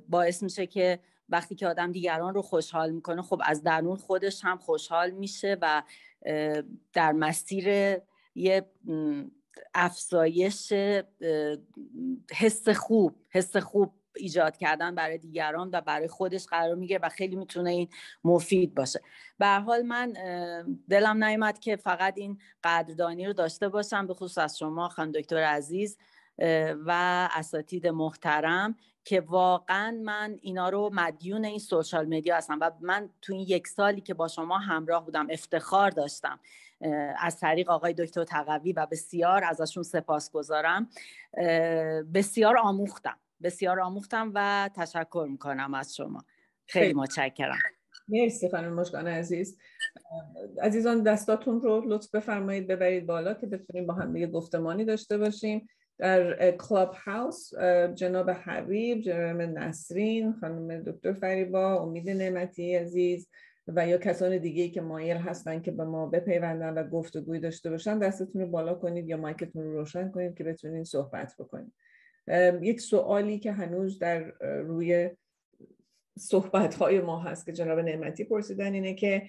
باعث 0.09 0.43
میشه 0.43 0.67
که 0.67 0.99
وقتی 1.29 1.55
که 1.55 1.67
آدم 1.69 1.93
دیگران 1.93 2.35
رو 2.35 2.43
خوشحال 2.43 2.91
می‌کنه 2.91 3.23
خب 3.23 3.43
از 3.45 3.63
درون 3.63 3.97
خودش 3.97 4.45
هم 4.45 4.59
خوشحال 4.59 5.11
میشه 5.11 5.57
و 5.63 5.83
در 6.93 7.13
مسیر 7.13 7.69
یه 8.35 8.67
افزایش 9.75 10.73
حس 12.33 12.69
خوب 12.69 13.17
حس 13.31 13.57
خوب 13.57 13.93
ایجاد 14.17 14.57
کردن 14.57 14.95
برای 14.95 15.19
دیگران 15.19 15.71
و 15.73 15.81
برای 15.81 16.09
خودش 16.09 16.47
قرار 16.47 16.75
می‌گیره 16.75 17.01
و 17.03 17.09
خیلی 17.09 17.37
می‌تونه 17.37 17.71
این 17.71 17.89
مفید 18.25 18.75
باشه. 18.75 19.01
به 19.39 19.47
حال 19.47 19.83
من 19.83 20.13
دلم 20.91 21.25
نیومد 21.25 21.59
که 21.59 21.77
فقط 21.77 22.19
این 22.19 22.39
قدردانی 22.65 23.27
رو 23.27 23.33
داشته 23.33 23.69
باشم 23.69 24.07
به 24.07 24.15
خصوص 24.15 24.39
از 24.39 24.59
شما 24.59 24.89
خانم 24.89 25.13
دکتر 25.13 25.37
عزیز. 25.37 25.99
و 26.87 27.29
اساتید 27.33 27.87
محترم 27.87 28.77
که 29.05 29.21
واقعا 29.21 30.01
من 30.03 30.39
اینا 30.43 30.69
رو 30.69 30.91
مدیون 30.93 31.45
این 31.45 31.59
سوشال 31.59 32.07
مدیا 32.07 32.37
هستم 32.37 32.59
و 32.61 32.71
من 32.81 33.11
تو 33.23 33.33
این 33.33 33.45
یک 33.49 33.69
سالی 33.69 34.01
که 34.01 34.15
با 34.15 34.29
شما 34.29 34.59
همراه 34.59 35.05
بودم 35.05 35.27
افتخار 35.31 35.91
داشتم. 35.91 36.41
از 37.19 37.41
طریق 37.41 37.71
آقای 37.71 37.93
دکتر 37.93 38.25
تقوی 38.25 38.73
و 38.73 38.87
بسیار 38.91 39.45
ازشون 39.45 39.83
سپاس 39.83 40.31
گذارم. 40.31 40.89
بسیار 42.15 42.59
آموختم 42.59 43.17
بسیار 43.43 43.81
آموختم 43.81 44.33
و 44.35 44.71
تشکر 44.77 45.27
می‌کنم 45.31 45.75
از 45.75 45.97
شما. 45.97 46.25
خیلی 46.67 46.95
متشکرم. 46.95 47.59
مرسی 48.09 48.51
خانم 48.51 48.73
مشکان 48.73 49.07
عزیز. 49.07 49.59
عزیزان 50.63 51.03
دستاتون 51.03 51.61
رو 51.61 51.83
لطف 51.87 52.11
بفرمایید 52.11 52.67
ببرید 52.67 53.07
بالا 53.07 53.35
که 53.35 53.47
بتونیم 53.47 53.87
با 53.87 53.95
هم 53.95 54.13
دیگه 54.13 54.27
گفتمانی 54.27 54.85
داشته 54.85 55.19
باشیم. 55.19 55.69
در 55.99 56.51
کلاب 56.51 56.95
هاوس 56.95 57.51
جناب 57.95 58.31
حبیب 58.31 59.01
جناب 59.01 59.43
نسرین 59.43 60.33
خانم 60.33 60.83
دکتر 60.83 61.13
فریبا 61.13 61.83
امید 61.83 62.11
نعمتی 62.11 62.75
عزیز 62.75 63.29
و 63.67 63.89
یا 63.89 63.99
کسان 63.99 64.39
دیگه 64.39 64.69
که 64.69 64.81
مایل 64.81 65.17
هستن 65.17 65.61
که 65.61 65.71
به 65.71 65.85
ما 65.85 66.07
بپیوندن 66.07 66.75
و 66.75 66.89
گفتگوی 66.89 67.41
داشته 67.41 67.71
باشن 67.71 67.99
دستتون 67.99 68.43
رو 68.43 68.49
بالا 68.49 68.75
کنید 68.75 69.09
یا 69.09 69.17
مایکتون 69.17 69.63
رو 69.63 69.73
روشن 69.73 70.11
کنید 70.11 70.37
که 70.37 70.45
بتونید 70.45 70.85
صحبت 70.85 71.35
بکنید. 71.39 71.73
یک 72.63 72.81
سوالی 72.81 73.39
که 73.39 73.53
هنوز 73.53 73.99
در 73.99 74.21
روی 74.41 75.11
صحبت 76.19 76.75
های 76.75 77.01
ما 77.01 77.23
هست 77.23 77.47
که 77.47 77.53
جناب 77.53 77.79
نعمتی 77.79 78.25
پرسیدن 78.25 78.73
اینه 78.73 78.95
که 78.95 79.23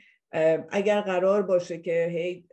اگر 0.69 1.01
قرار 1.01 1.41
باشه 1.41 1.77
که 1.77 2.07
هی 2.11 2.47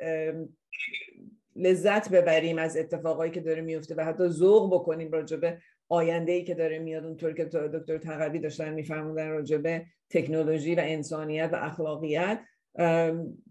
لذت 1.57 2.11
ببریم 2.11 2.59
از 2.59 2.77
اتفاقایی 2.77 3.33
که 3.33 3.41
داره 3.41 3.63
میفته 3.63 3.95
و 3.95 4.05
حتی 4.05 4.29
ذوق 4.29 4.75
بکنیم 4.75 5.13
راجبه 5.13 5.59
آینده 5.89 6.33
ای 6.33 6.45
که 6.45 6.55
داره 6.55 6.79
میاد. 6.79 7.05
اونطور 7.05 7.33
که 7.33 7.45
دکتر 7.45 7.99
تقوی 7.99 8.39
داشتن 8.39 8.75
میفرمودن 8.75 9.29
راجبه 9.29 9.87
تکنولوژی 10.11 10.75
و 10.75 10.81
انسانیت 10.83 11.51
و 11.53 11.57
اخلاقیت 11.57 12.41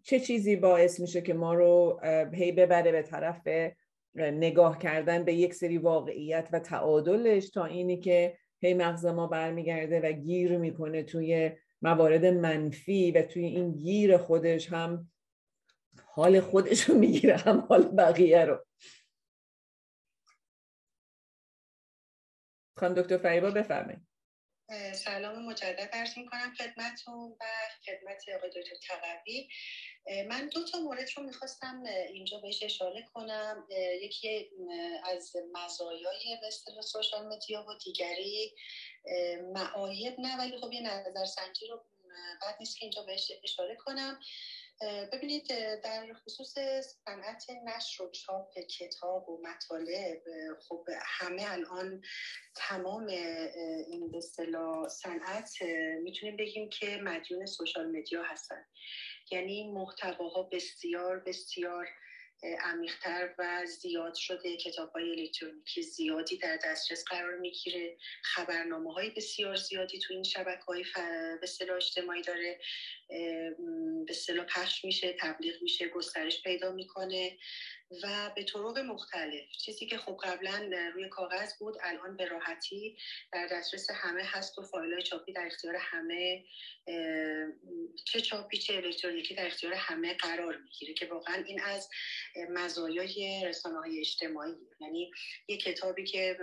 چه 0.03 0.19
چیزی 0.19 0.56
باعث 0.56 0.99
میشه 0.99 1.22
که 1.22 1.34
ما 1.34 1.53
رو 1.53 1.99
هی 2.34 2.52
ببره 2.52 2.91
به 2.91 3.02
طرف 3.02 3.48
نگاه 4.15 4.78
کردن 4.78 5.23
به 5.23 5.34
یک 5.34 5.53
سری 5.53 5.78
واقعیت 5.78 6.49
و 6.53 6.60
تعادلش 6.60 7.49
تا 7.49 7.65
اینی 7.65 7.99
که 7.99 8.38
هی 8.61 8.73
مغز 8.73 9.06
ما 9.06 9.28
برمیگرده 9.28 9.99
و 9.99 10.11
گیر 10.11 10.57
می‌کنه 10.57 11.03
توی 11.03 11.52
موارد 11.82 12.26
منفی 12.26 13.11
و 13.11 13.22
توی 13.22 13.45
این 13.45 13.72
گیر 13.72 14.18
خودش 14.18 14.73
هم 14.73 15.11
حال 16.13 16.41
خودش 16.41 16.81
رو 16.81 16.95
می‌گیره 16.95 17.38
هم 17.38 17.59
حال 17.59 17.83
بقیه 17.83 18.45
رو. 18.45 18.65
خانم 22.79 22.93
دکتر 22.93 23.17
فریبا 23.17 23.51
بفرمایید. 23.51 24.07
سلام 24.93 25.45
مجدد 25.45 25.89
عرض 25.93 26.17
می‌کنم 26.17 26.53
خدمتتون 26.57 27.38
و 27.39 27.45
خدمت 27.85 28.29
آقای 28.38 28.49
دکتر 28.49 28.75
تقوی 28.88 29.49
من 30.27 30.47
دو 30.47 30.65
تا 30.65 30.79
مورد 30.79 31.09
رو 31.17 31.23
می‌خواستم 31.23 31.83
اینجا 32.09 32.39
بهش 32.39 32.63
اشاره 32.63 33.05
کنم. 33.13 33.67
یکی 34.01 34.51
از 35.03 35.35
مزایای 35.53 36.38
به 36.75 36.81
سوشال 36.81 37.27
مدیا 37.27 37.65
و 37.69 37.73
دیگری 37.83 38.55
معایب 39.53 40.19
نه 40.19 40.38
ولی 40.38 40.57
خب 40.57 40.73
یه 40.73 40.81
نظر 40.81 41.25
سنجی 41.25 41.67
رو 41.67 41.85
بد 42.41 42.55
نیست 42.59 42.77
که 42.77 42.85
اینجا 42.85 43.03
بهش 43.03 43.31
اشاره 43.43 43.75
کنم. 43.75 44.19
ببینید 44.82 45.48
در 45.84 46.14
خصوص 46.14 46.53
صنعت 47.06 47.45
نشر 47.66 48.03
و 48.03 48.12
چاپ 48.12 48.53
کتاب 48.60 49.30
و 49.30 49.41
مطالب 49.41 50.22
خب 50.60 50.86
همه 51.03 51.52
الان 51.52 52.02
تمام 52.56 53.06
این 53.88 54.12
به 54.12 54.22
صنعت 54.90 55.62
می‌تونیم 56.02 56.38
بگیم 56.38 56.70
که 56.70 56.98
مدیون 57.03 57.45
سوشال 57.45 57.98
مدیا 57.98 58.24
هستن. 58.24 58.66
یعنی 59.32 59.72
محتواها 59.72 60.44
بسیار 60.44 61.20
بسیار 61.20 61.88
عمیقتر 62.43 63.35
و 63.38 63.65
زیاد 63.65 64.15
شده. 64.15 64.57
کتاب 64.57 64.91
های 64.91 65.11
الکترونیکی 65.11 65.81
زیادی 65.81 66.38
در 66.38 66.59
دسترس 66.65 67.03
قرار 67.05 67.38
می‌گیره. 67.38 67.97
خبرنامه 68.23 68.93
های 68.93 69.09
بسیار 69.09 69.55
زیادی 69.55 69.99
تو 69.99 70.13
این 70.13 70.23
شبکه 70.23 70.63
های 70.63 70.85
به 71.41 71.76
اجتماعی 71.76 72.22
داره 72.22 72.59
به 74.07 74.13
صلاح 74.13 74.45
پخش 74.45 74.85
میشه 74.85 75.15
تبلیغ 75.19 75.61
میشه 75.61 75.88
گسترش 75.88 76.43
پیدا 76.43 76.72
می‌کنه. 76.72 77.38
و 78.03 78.31
به 78.35 78.43
طرق 78.43 78.77
مختلف. 78.77 79.51
چیزی 79.65 79.85
که 79.85 79.97
خب 79.97 80.18
قبلا 80.23 80.72
روی 80.93 81.09
کاغذ 81.09 81.53
بود 81.59 81.76
الان 81.81 82.18
به 82.18 82.26
راحتی 82.26 82.97
در 83.31 83.47
دسترس 83.51 83.89
همه 83.89 84.23
هست 84.23 84.59
و 84.59 84.61
فایل 84.61 85.01
چاپی 85.01 85.34
در 85.34 85.45
اختیار 85.45 85.76
همه 85.80 86.45
چه 88.05 88.22
چاپی 88.22 88.57
چه 88.57 88.76
الکترونیکی 88.76 89.35
در 89.35 89.47
اختیار 89.47 89.73
همه 89.73 90.13
قرار 90.13 90.57
می‌گیره 90.57 90.93
که 90.93 91.05
واقعا 91.05 91.43
این 91.47 91.61
از 91.61 91.89
مزایای 92.49 93.43
رسانه 93.45 93.80
های 93.80 93.99
اجتماعی. 93.99 94.55
یعنی 94.80 95.11
یه 95.47 95.57
کتابی 95.57 96.03
که 96.03 96.38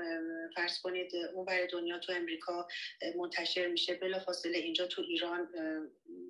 فرض 0.56 0.80
کنید 0.80 1.16
اون 1.34 1.44
بر 1.44 1.66
دنیا 1.66 1.98
تو 1.98 2.12
امریکا 2.12 2.68
منتشر 3.16 3.66
میشه 3.66 3.94
بلافاصله 3.94 4.58
اینجا 4.58 4.86
تو 4.86 5.02
ایران 5.02 5.48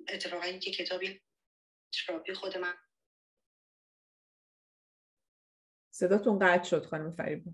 اتفاقا 0.09 0.47
یه 0.47 0.59
کتابی 0.59 1.21
تراپی 1.91 2.33
خود 2.33 2.57
من 2.57 2.73
صداتون 5.99 6.39
قطع 6.39 6.63
شد 6.63 6.85
خانم 6.85 7.11
فریبا. 7.11 7.51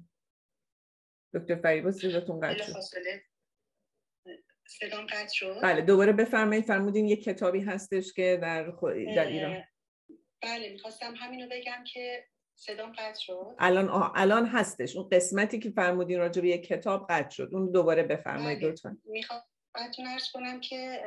دکتر 1.33 1.55
فریبا 1.55 1.91
صداتون 1.91 2.39
قطع 2.39 2.63
شد. 2.63 2.73
صدام 4.67 5.05
قطع 5.05 5.33
شد. 5.33 5.59
بله 5.63 5.81
دوباره 5.81 6.13
بفرمایید. 6.13 6.65
فرمودین 6.65 7.05
یک 7.05 7.23
کتابی 7.23 7.61
هستش 7.61 8.13
که 8.13 8.39
در, 8.41 8.63
در 9.15 9.27
ایران. 9.27 9.63
بله 10.41 10.69
می‌خواستم 10.69 11.15
همینو 11.15 11.47
بگم 11.51 11.83
که 11.93 12.27
صدام 12.55 12.91
قطع 12.91 13.19
شد. 13.19 13.55
الان 13.59 14.11
الان 14.15 14.45
هستش. 14.45 14.95
اون 14.95 15.09
قسمتی 15.09 15.59
که 15.59 15.69
فرمودین 15.69 16.19
راجع 16.19 16.41
به 16.41 16.47
یک 16.47 16.67
کتاب 16.67 17.07
قطع 17.09 17.29
شد. 17.29 17.49
اون 17.51 17.71
دوباره 17.71 18.03
بفرمایید 18.03 18.59
بله. 18.59 18.69
لطفا. 18.69 18.97
می‌خوام 19.05 19.41
ارز 20.07 20.31
کنم 20.33 20.59
که 20.61 21.01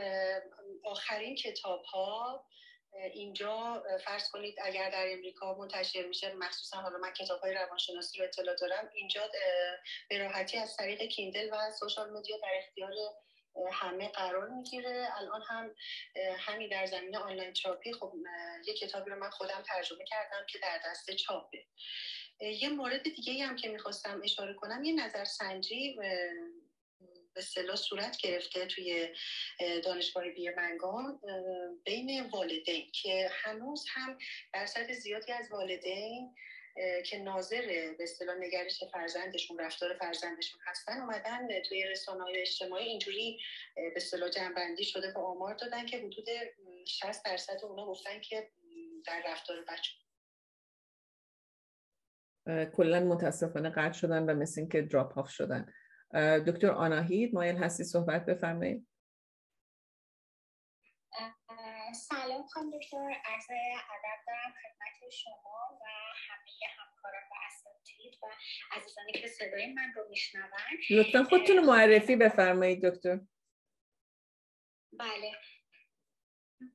آخرین 0.84 1.36
کتاب 1.36 1.82
ها 1.82 2.46
اینجا 2.98 3.82
فرض 4.04 4.30
کنید 4.30 4.54
اگر 4.62 4.90
در 4.90 5.06
امریکا 5.12 5.54
منتشر 5.54 6.06
میشه 6.06 6.34
مخصوصا 6.34 6.76
حالا 6.76 6.98
من 6.98 7.12
کتاب 7.12 7.40
های 7.40 7.54
روانشناسی 7.54 8.18
رو 8.18 8.24
اطلاع 8.24 8.56
دارم 8.56 8.90
اینجا 8.94 9.30
به 10.08 10.18
راحتی 10.18 10.58
از 10.58 10.76
طریق 10.76 11.02
کیندل 11.02 11.48
و 11.52 11.70
سوشال 11.80 12.10
مدیا 12.10 12.36
در 12.38 12.52
اختیار 12.58 12.92
همه 13.72 14.08
قرار 14.08 14.48
می‌گیره. 14.48 15.08
الان 15.16 15.42
هم 15.48 15.74
همین 16.38 16.68
در 16.68 16.86
زمینه 16.86 17.18
آنلاین 17.18 17.52
تراپی 17.52 17.92
خب 17.92 18.12
یه 18.66 18.74
کتابی 18.74 19.10
رو 19.10 19.16
من 19.16 19.30
خودم 19.30 19.62
ترجمه 19.66 20.04
کردم 20.04 20.46
که 20.48 20.58
در 20.58 20.80
دست 20.86 21.10
چاپه. 21.10 21.64
یه 22.40 22.68
مورد 22.68 23.02
دیگه 23.02 23.44
هم 23.44 23.56
که 23.56 23.68
می‌خواستم 23.68 24.20
اشاره 24.24 24.54
کنم 24.54 24.84
یه 24.84 25.04
نظرسنجی 25.04 25.96
به 27.38 27.44
اصطلاح 27.44 27.76
صورت 27.76 28.16
گرفته 28.16 28.66
توی 28.66 29.08
دانشگاه 29.84 30.30
بیرمنگام 30.30 31.20
بین 31.84 32.30
والدین 32.30 32.90
که 32.92 33.30
هنوز 33.32 33.86
هم 33.88 34.18
درصد 34.52 34.92
زیادی 34.92 35.32
از 35.32 35.52
والدین 35.52 36.34
که 37.06 37.18
ناظر 37.18 37.66
به 37.98 38.02
اصطلاح 38.02 38.36
نگرش 38.36 38.84
فرزندشون 38.92 39.58
رفتار 39.58 39.94
فرزندشون 39.94 40.60
هستن 40.66 41.00
اومدن 41.00 41.62
توی 41.68 41.84
رسانه 41.84 42.22
های 42.22 42.40
اجتماعی 42.40 42.88
اینجوری 42.88 43.40
به 43.74 43.92
اصطلاح 43.96 44.30
جنبندی 44.30 44.84
شده 44.84 45.12
و 45.12 45.18
آمار 45.18 45.54
دادن 45.54 45.86
که 45.86 45.98
حدود 45.98 46.26
60 46.86 47.24
درصد 47.24 47.60
اونا 47.62 47.86
گفتن 47.86 48.20
که 48.20 48.50
در 49.06 49.22
رفتار 49.26 49.64
بچه. 49.64 49.92
کلا 52.76 53.00
متاسفانه 53.00 53.70
قطع 53.70 53.98
شدن 53.98 54.22
و 54.22 54.34
مثل 54.34 54.60
اینکه 54.60 54.82
دراپ 54.82 55.18
آف 55.18 55.30
شدن. 55.30 55.72
دکتر 56.46 56.70
آناهید 56.70 57.34
مایل 57.34 57.56
هستی 57.56 57.84
صحبت 57.84 58.26
بفرمایید. 58.26 58.88
سلام 61.94 62.46
خانم 62.46 62.70
دکتر 62.70 62.96
عرض 63.24 63.46
ادب 63.50 64.18
دارم 64.26 64.54
خدمت 64.62 65.10
شما 65.10 65.78
و 65.80 65.84
همه 66.28 66.50
همکاران 66.78 67.22
و 67.22 67.34
اساتید 67.46 68.18
و 68.22 68.26
عزیزانی 68.70 69.12
که 69.12 69.28
صدای 69.28 69.72
من 69.72 69.92
رو 69.96 70.08
میشنون. 70.10 70.44
لطفا 70.90 71.24
خودتون 71.24 71.64
معرفی 71.64 72.16
بفرمایید 72.16 72.86
دکتر. 72.86 73.20
بله 74.92 75.32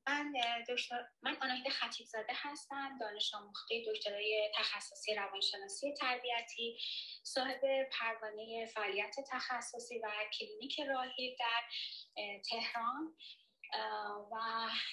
من 0.06 0.32
دکتر 0.68 1.04
من 1.22 1.36
آناهید 1.42 1.68
خطیب 1.68 2.06
زاده 2.06 2.32
هستم 2.32 2.98
دانش 3.00 3.34
آموخته 3.34 3.82
دکترای 3.86 4.50
تخصصی 4.54 5.14
روانشناسی 5.14 5.94
تربیتی 5.94 6.78
صاحب 7.22 7.60
پروانه 7.92 8.66
فعالیت 8.66 9.16
تخصصی 9.30 9.98
و 9.98 10.08
کلینیک 10.38 10.80
راهی 10.80 11.36
در 11.36 11.62
تهران 12.50 13.16
و 14.32 14.36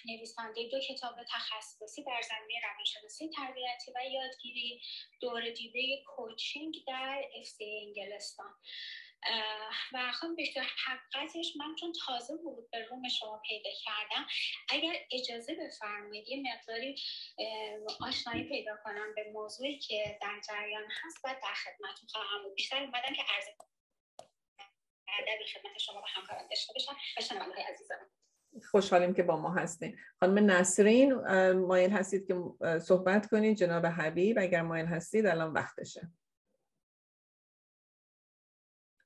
نویسنده 0.06 0.68
دو 0.72 0.80
کتاب 0.80 1.16
تخصصی 1.30 2.04
در 2.04 2.22
زمینه 2.22 2.62
روانشناسی 2.64 3.30
تربیتی 3.30 3.92
و 3.96 4.10
یادگیری 4.10 4.82
دوره 5.22 5.50
دیده 5.50 6.04
coaching 6.08 6.76
در 6.88 7.24
اف 7.40 7.48
انگلستان. 7.60 8.54
و 9.94 10.12
خانم 10.12 10.36
بیشتر 10.36 10.62
حقیقتش 10.86 11.54
من 11.58 11.76
چون 11.76 11.94
تازه 12.06 12.38
بود 12.38 12.70
به 12.72 12.88
room 12.90 13.10
شما 13.10 13.42
پیدا 13.50 13.70
کردم 13.86 14.28
اگر 14.70 14.94
اجازه 15.12 15.56
بفرمایید 15.56 16.28
یه 16.28 16.44
مقداری 16.54 16.96
آشنایی 18.02 18.44
پیدا 18.44 18.78
کنم 18.84 19.16
به 19.16 19.32
موضوعی 19.34 19.80
که 19.80 20.18
در 20.22 20.42
جریان 20.48 20.84
هست 20.84 21.18
و 21.24 21.28
در 21.28 21.54
خدمتتون 21.54 22.08
خواهم 22.10 22.44
بود. 22.44 22.56
بیشتر 22.56 22.78
اومدم 22.84 23.14
که 23.16 23.22
عرض 23.36 23.46
ادبی 25.20 25.46
خدمت 25.54 25.78
شما 25.78 26.02
و 26.02 26.06
همکاران 26.08 26.48
داشته 26.48 26.74
باشم 26.74 27.36
و 27.36 27.54
عزیزم 27.70 28.10
خوشحالیم 28.72 29.14
که 29.14 29.24
با 29.24 29.38
ما 29.38 29.54
هستیم 29.54 29.98
خانم 30.20 30.52
نسرین 30.52 31.14
مایل 31.54 31.92
هستید 31.92 32.28
که 32.28 32.36
صحبت 32.80 33.30
کنید. 33.30 33.58
جناب 33.58 33.86
حبیب 33.86 34.40
اگر 34.40 34.62
مایل 34.62 34.86
هستید 34.86 35.26
الان 35.26 35.54
وقتشه. 35.54 36.12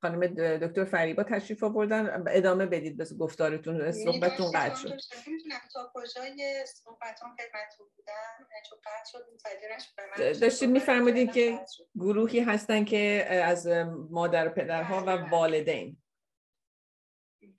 خانم 0.06 0.28
دکتر 0.58 0.86
فریبا 0.86 1.24
تشریف 1.24 1.64
آوردن. 1.64 2.24
ادامه 2.28 2.66
بدید 2.66 2.98
بس 2.98 3.14
گفتارتون 3.14 3.76
یعنی 3.76 3.92
صحبتتون 3.92 4.52
قطع 4.52 4.76
شد؟ 4.76 4.98
تا 5.74 5.92
کجای 5.94 6.66
صحبتون 6.66 7.30
خدمتتون 7.30 7.88
بودم؟ 7.96 8.48
چون 8.70 8.78
قطع 8.86 9.12
شد 9.12 10.42
داشتید 10.42 10.70
میفرمودید 10.70 11.32
که 11.32 11.60
گروهی 11.96 12.40
هستن 12.40 12.86
که 12.86 13.28
از 13.30 13.68
مادر 14.10 14.48
و 14.48 14.50
پدرها 14.50 15.04
و. 15.08 15.30
والدین. 15.32 15.98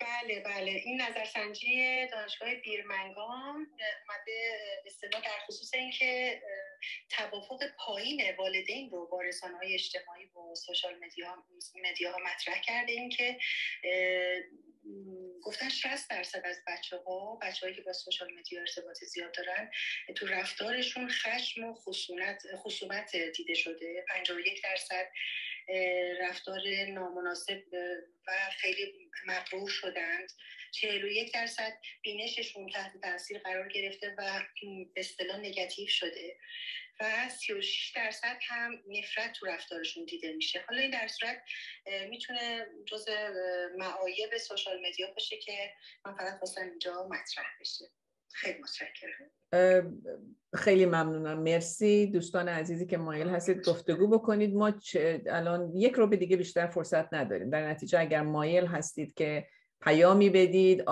بله 0.01 0.41
بله. 0.41 0.71
این 0.71 1.01
نظرسنجی 1.01 2.07
دانشگاه 2.07 2.55
بیرمنگام 2.55 3.57
اومده 3.57 4.59
اصطلاح 4.87 5.23
در 5.23 5.39
خصوص 5.47 5.75
اینکه 5.75 6.43
توافق 7.11 7.65
پایین 7.79 8.23
والدین 8.39 8.91
رو 8.91 9.07
با 9.07 9.23
رسانه 9.23 9.57
های 9.57 9.75
اجتماعی 9.75 10.25
و 10.25 10.55
سوشال 10.55 10.99
مدیا 11.85 12.13
ها 12.13 12.19
مطرح 12.19 12.61
کرده. 12.61 12.93
این 12.93 13.11
که 13.11 13.39
گفتن 15.43 15.69
60 15.69 16.11
درصد 16.11 16.43
از 16.45 16.63
بچه 16.67 16.97
ها 16.97 17.39
بچه 17.43 17.67
هایی 17.67 17.77
که 17.77 17.83
با 17.83 17.93
سوشال 17.93 18.33
مدیا 18.33 18.61
ارتباط 18.61 19.05
زیاد 19.05 19.35
دارن 19.35 19.71
تو 20.17 20.27
رفتارشون 20.27 21.09
خشم 21.09 21.65
و 21.65 21.75
خصومت, 21.75 22.43
خصومت 22.57 23.17
دیده 23.17 23.55
شده. 23.55 24.05
51 24.09 24.63
درصد 24.63 25.09
رفتار 26.21 26.61
نامناسب 26.89 27.63
و 28.27 28.33
خیلی 28.61 29.11
مقروع 29.27 29.69
شدند. 29.69 30.33
41 30.73 31.35
درصد 31.35 31.73
بینششون 32.03 32.69
تحت 32.69 32.93
تاثیر 33.03 33.39
قرار 33.39 33.69
گرفته 33.69 34.15
و 34.19 34.43
به 34.95 35.01
اصطلاح 35.01 35.37
نگاتیو 35.37 35.89
شده 35.89 36.37
و 37.01 37.29
36 37.29 37.93
درصد 37.97 38.39
هم 38.43 38.83
نفرت 38.89 39.33
تو 39.33 39.47
رفتارشون 39.47 40.05
دیده 40.05 40.33
میشه. 40.33 40.65
حالا 40.69 40.81
این 40.81 40.91
در 40.91 41.09
صورت 41.09 41.43
می‌تونه 42.09 42.67
جز 42.87 43.09
معایب 43.79 44.37
سوشال 44.37 44.87
مدیا 44.87 45.11
باشه 45.13 45.37
که 45.37 45.73
من 46.05 46.17
فقط 46.17 46.39
خواستم 46.39 46.69
اینجا 46.69 47.09
مطرح 47.09 47.47
بشه. 47.61 47.85
خیلی 48.37 48.59
متشکرم. 48.59 50.03
خیلی 50.55 50.87
ممنونم. 50.87 51.43
مرسی. 51.43 52.07
دوستان 52.07 52.49
عزیزی 52.49 52.87
که 52.87 52.97
مایل 52.99 53.29
هستید 53.29 53.69
گفتگو 53.69 54.09
بکنید. 54.09 54.55
ما 54.55 54.73
الان 55.27 55.73
یک 55.75 55.95
رو 55.95 56.07
به 56.07 56.17
دیگه 56.17 56.37
بیشتر 56.37 56.67
فرصت 56.67 57.15
نداریم. 57.15 57.51
در 57.51 57.69
نتیجه 57.69 58.01
اگر 58.01 58.23
مایل 58.23 58.67
هستید 58.67 59.15
که 59.15 59.47
پیامی 59.81 60.31
بدید 60.31 60.85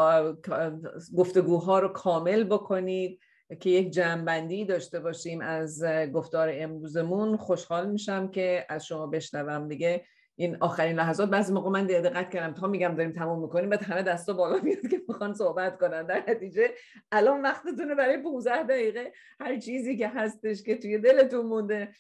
گفتگوها 1.17 1.79
رو 1.79 1.89
کامل 1.89 2.45
بکنید 2.45 3.21
که 3.61 3.71
یک 3.71 3.91
جمعبندی 3.91 4.65
داشته 4.65 5.01
باشیم 5.01 5.41
از 5.41 5.85
گفتار 6.13 6.51
امروزمون 6.53 7.37
خوشحال 7.37 7.91
میشم 7.91 8.31
که 8.31 8.67
از 8.69 8.87
شما 8.87 9.07
بشنوم. 9.07 9.69
دیگه 9.69 10.05
این 10.37 10.57
آخرین 10.61 10.97
لحظات. 10.97 11.31
بعضی 11.31 11.53
موقع 11.53 11.71
من 11.71 11.87
دقت 11.87 12.31
کردم 12.31 12.55
تا 12.55 12.67
میگم 12.67 12.95
داریم 12.95 13.13
تموم 13.13 13.43
می‌کنیم 13.43 13.71
بعد 13.71 13.83
همه 13.83 14.03
دستا 14.03 14.33
بالا 14.33 14.61
میاد 14.63 14.89
که 14.91 15.01
می‌خوان 15.09 15.35
صحبت 15.35 15.79
کنن. 15.79 16.07
در 16.07 16.25
نتیجه 16.29 16.71
الان 17.13 17.43
وقتتونه 17.43 17.95
برای 17.95 18.17
15 18.17 18.63
دقیقه 18.63 19.13
هر 19.41 19.59
چیزی 19.59 19.97
که 19.97 20.09
هستش 20.09 20.63
که 20.63 20.77
توی 20.77 20.99
دلتون 20.99 21.47
مونده 21.47 21.93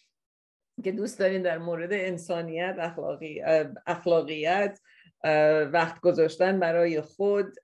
که 0.84 0.92
دوست 0.92 1.18
دارین 1.18 1.42
در 1.42 1.58
مورد 1.58 1.92
انسانیت 1.92 2.76
اخلاقی 2.78 3.42
اخلاقیت 3.86 4.80
وقت 5.72 6.00
گذاشتن 6.00 6.60
برای 6.60 7.00
خود 7.00 7.54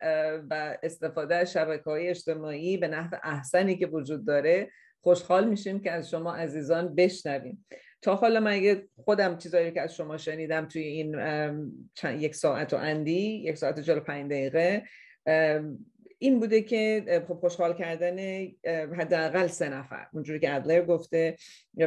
و 0.50 0.78
استفاده 0.82 1.34
از 1.34 1.52
شبکه 1.52 1.84
های 1.84 2.08
اجتماعی 2.08 2.76
به 2.76 2.88
نحو 2.88 3.16
احسنی 3.22 3.76
که 3.76 3.86
وجود 3.86 4.26
داره 4.26 4.70
خوشحال 5.02 5.48
میشیم 5.48 5.80
که 5.80 5.92
از 5.92 6.10
شما 6.10 6.34
عزیزان 6.34 6.94
بشنویم. 6.94 7.66
تا 8.02 8.14
حالا 8.14 8.40
من 8.40 8.52
اگه 8.52 8.88
خودم 9.04 9.38
چیزایی 9.38 9.72
که 9.72 9.80
از 9.80 9.94
شما 9.94 10.16
شنیدم 10.18 10.66
توی 10.66 10.82
این 10.82 11.16
یک 12.18 12.34
ساعت 12.34 12.74
و 12.74 12.76
اندی 12.76 13.20
یک 13.20 13.56
ساعت 13.56 13.78
و 13.78 13.82
جلو 13.82 14.00
پنج 14.00 14.30
دقیقه 14.30 14.82
این 16.22 16.40
بوده 16.40 16.62
که 16.62 17.04
خب 17.28 17.34
خوشحال 17.34 17.74
کردن 17.74 18.46
حداقل 18.94 19.46
سه 19.46 19.68
نفر 19.68 20.06
اونجوری 20.12 20.40
که 20.40 20.54
ادلر 20.54 20.84
گفته 20.84 21.36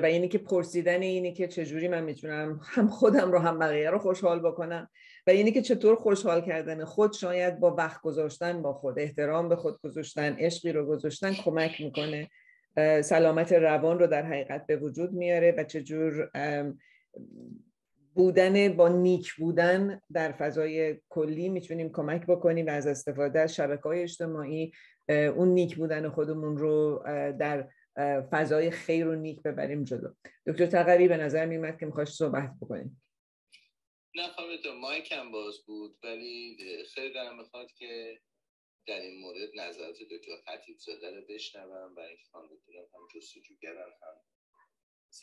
و 0.02 0.06
اینی 0.06 0.28
که 0.28 0.38
پرسیدن 0.38 1.02
اینی 1.02 1.34
که 1.34 1.48
چجوری 1.48 1.88
من 1.88 2.04
می‌تونم 2.04 2.60
هم 2.64 2.88
خودم 2.88 3.32
رو 3.32 3.40
هم 3.40 3.60
بقیه 3.60 3.90
رو 3.90 4.00
خوشحال 4.00 4.40
بکنم 4.40 4.90
و 5.28 5.30
اینی 5.30 5.52
که 5.52 5.62
چطور 5.62 5.96
خوشحال 5.96 6.42
کردن 6.42 6.86
خود 6.86 7.14
شاید 7.14 7.60
با 7.60 7.76
وقت 7.76 8.02
گذاشتن 8.02 8.62
با 8.62 8.74
خود 8.74 9.00
احترام 9.00 9.50
به 9.50 9.56
خود 9.56 9.82
گذاشتن 9.82 10.36
عشقی 10.40 10.72
رو 10.72 10.86
گذاشتن 10.86 11.34
کمک 11.34 11.82
می‌کنه. 11.82 12.30
سلامت 13.02 13.54
روان 13.54 14.00
رو 14.00 14.08
در 14.08 14.26
حقیقت 14.26 14.66
به 14.68 14.78
وجود 14.78 15.12
میاره 15.12 15.56
و 15.58 15.64
چجور 15.64 16.32
بودن 18.14 18.74
با 18.74 18.88
نیک 18.90 19.34
بودن 19.34 20.02
در 20.14 20.32
فضای 20.32 21.02
کلی 21.10 21.50
می‌تونیم 21.50 21.92
کمک 21.92 22.26
بکنیم 22.26 22.66
و 22.66 22.70
از 22.70 22.88
استفاده 22.88 23.40
از 23.40 23.56
شبکه 23.56 23.84
های 23.84 24.02
اجتماعی 24.02 24.72
اون 25.10 25.48
نیک 25.48 25.76
بودن 25.76 26.10
خودمون 26.10 26.58
رو 26.58 27.04
در 27.40 27.70
فضای 28.32 28.72
خیر 28.72 29.08
و 29.08 29.16
نیک 29.16 29.42
ببریم 29.42 29.84
جلو. 29.84 30.14
دکتر 30.48 30.66
تقری 30.66 31.08
به 31.08 31.18
نظر 31.18 31.46
میمد 31.46 31.80
که 31.80 31.86
می‌خواست 31.86 32.18
صحبت 32.18 32.52
بکنیم 32.62 33.02
نه 34.16 34.28
خواهد 34.28 34.68
مایکم 34.82 35.32
باز 35.32 35.56
بود 35.66 35.98
ولی 36.04 36.58
خیلی 36.94 37.14
دارم 37.14 37.38
می‌خواد 37.38 37.72
که 37.72 38.20
در 38.86 39.00
این 39.00 39.20
مورد 39.20 39.50
نظرات 39.56 39.98
دکتر 40.12 40.38
خطیب 40.46 40.78
زاده 40.78 41.16
رو 41.16 41.22
بشنوم 41.22 41.96
و 41.96 42.00
این 42.00 42.18
خانم 42.32 42.48
دکتر 42.48 42.78
هم 42.78 43.08
جستجوگرن 43.16 43.94
هم 44.02 44.22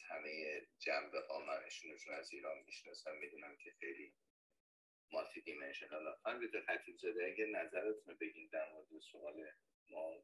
همه 0.08 0.66
جنبه 0.78 1.20
ها 1.20 1.38
منشونشون 1.38 2.14
از 2.14 2.32
ایران 2.32 2.62
می‌شناسم 2.66 3.16
می‌دونم 3.16 3.56
که 3.56 3.70
خیلی 3.80 4.12
multi-dimensional. 5.12 6.16
خانم 6.16 6.46
دکتر 6.46 6.60
خطیب 6.60 6.96
زاده 6.96 7.24
اگر 7.26 7.46
نظرتون 7.46 8.14
بگین 8.20 8.48
در 8.52 8.72
مورد 8.72 8.88
سوال 9.12 9.50
ما 9.88 10.22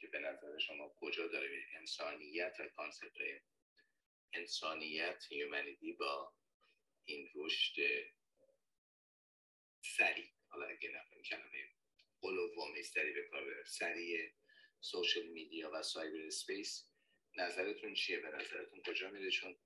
که 0.00 0.06
به 0.06 0.18
نظر 0.18 0.58
شما 0.58 0.94
کجا 1.00 1.26
داره 1.26 1.66
انسانیت 1.74 2.56
و 2.60 2.68
concept 2.68 3.42
انسانیت 4.32 5.24
humanity 5.28 5.92
با 5.92 6.32
این 7.04 7.30
رشد 7.34 7.74
سریع. 9.82 10.30
حالا 10.48 10.66
اگه 10.66 10.90
نفهم 10.90 11.22
کلمه 11.22 11.68
غلوآمیزتری 12.22 13.12
به 13.14 13.28
کار 13.30 13.64
سریع 13.64 14.32
social 14.80 15.26
media 15.28 15.70
و 15.74 15.82
cyberspace 15.82 16.88
نظرتون 17.36 17.94
چیه؟ 17.94 18.20
به 18.20 18.28
نظرتون 18.28 18.82
کجا 18.86 19.10
میره؟ 19.10 19.30
چون 19.30 19.58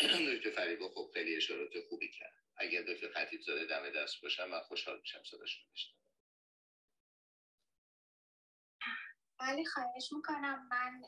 دکتر 0.00 0.50
فریبا 0.50 0.88
خب 0.88 1.10
خیلی 1.14 1.36
اشارات 1.36 1.72
خوبی 1.88 2.12
کرد. 2.12 2.34
اگر 2.56 2.82
دکتر 2.82 3.08
خطیب 3.12 3.42
زاده 3.42 3.66
دم 3.66 3.90
دست 3.90 4.22
باشم 4.22 4.50
من 4.50 4.60
خوشحال 4.60 5.00
میشم 5.00 5.22
صداشون 5.24 5.64
بشنم 5.72 5.94
ولی 9.40 9.66
خواهش 9.66 10.12
می‌کنم. 10.12 10.68
من 10.68 11.02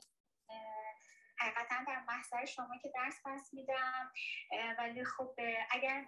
حقیقتا 1.43 1.85
در 1.87 2.01
محضر 2.09 2.45
شما 2.45 2.79
که 2.83 2.89
درس 2.95 3.21
پس 3.25 3.51
میدم 3.53 4.13
ولی 4.79 5.05
خب 5.05 5.35
اگر 5.71 6.05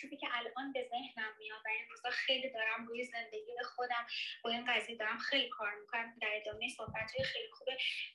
چیزی 0.00 0.16
که 0.16 0.28
الان 0.32 0.72
به 0.72 0.88
ذهنم 0.90 1.32
میاد 1.38 1.60
و 1.64 1.68
این 1.68 1.88
روزا 1.90 2.10
خیلی 2.10 2.50
دارم 2.50 2.86
روی 2.86 3.04
زندگی 3.04 3.52
خودم 3.76 4.06
با 4.44 4.50
این 4.50 4.64
قضیه 4.64 4.96
دارم 4.96 5.18
خیلی 5.18 5.48
کار 5.48 5.74
می‌کنم 5.80 6.18
در 6.20 6.28
ادامه 6.32 6.68
صحبت 6.68 7.10
های 7.16 7.24
خیلی 7.24 7.48
خوب 7.52 7.68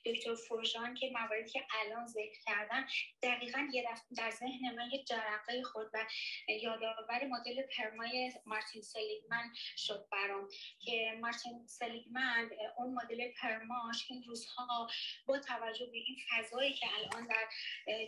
دکتر 0.04 0.34
فرژان 0.34 0.94
که 0.94 1.10
مواردی 1.14 1.50
که 1.50 1.66
الان 1.80 2.06
ذکر 2.06 2.40
کردن 2.46 2.86
دقیقا 3.22 3.68
یه 3.72 3.84
در 4.16 4.30
ذهن 4.30 4.74
من 4.76 4.90
یه 4.90 5.04
جرقه 5.04 5.62
خورد 5.62 5.90
و 5.94 6.06
یادآور 6.48 7.24
مدل 7.24 7.62
پرمای 7.62 8.32
مارتین 8.46 8.82
سلیگمن 8.82 9.52
شد 9.76 10.08
برام 10.12 10.48
که 10.78 11.18
مارتین 11.20 11.66
سلیگمن 11.66 12.50
اون 12.76 12.94
مدل 12.94 13.32
پرماش 13.40 14.06
این 14.10 14.22
روزها 14.22 14.88
با 15.26 15.38
توجه 15.38 15.86
به 15.86 15.96
این 15.96 16.16
فضایی 16.44 16.74
که 16.74 16.86
الان 16.96 17.26
در 17.26 17.48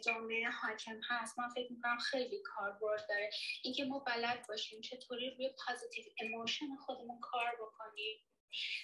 جامعه 0.07 0.51
حاکم 0.51 1.01
هست 1.09 1.39
من 1.39 1.49
فکر 1.49 1.73
می‌کنم 1.73 1.99
خیلی 1.99 2.43
کاربرد 2.43 3.07
داره. 3.09 3.31
اینکه 3.63 3.85
ما 3.85 3.99
بلد 3.99 4.47
باشیم 4.49 4.81
چطوری 4.81 5.31
روی 5.31 5.51
positive 5.67 6.05
emotion 6.21 6.77
خودمون 6.87 7.21
کار 7.21 7.57
بکنیم. 7.61 8.19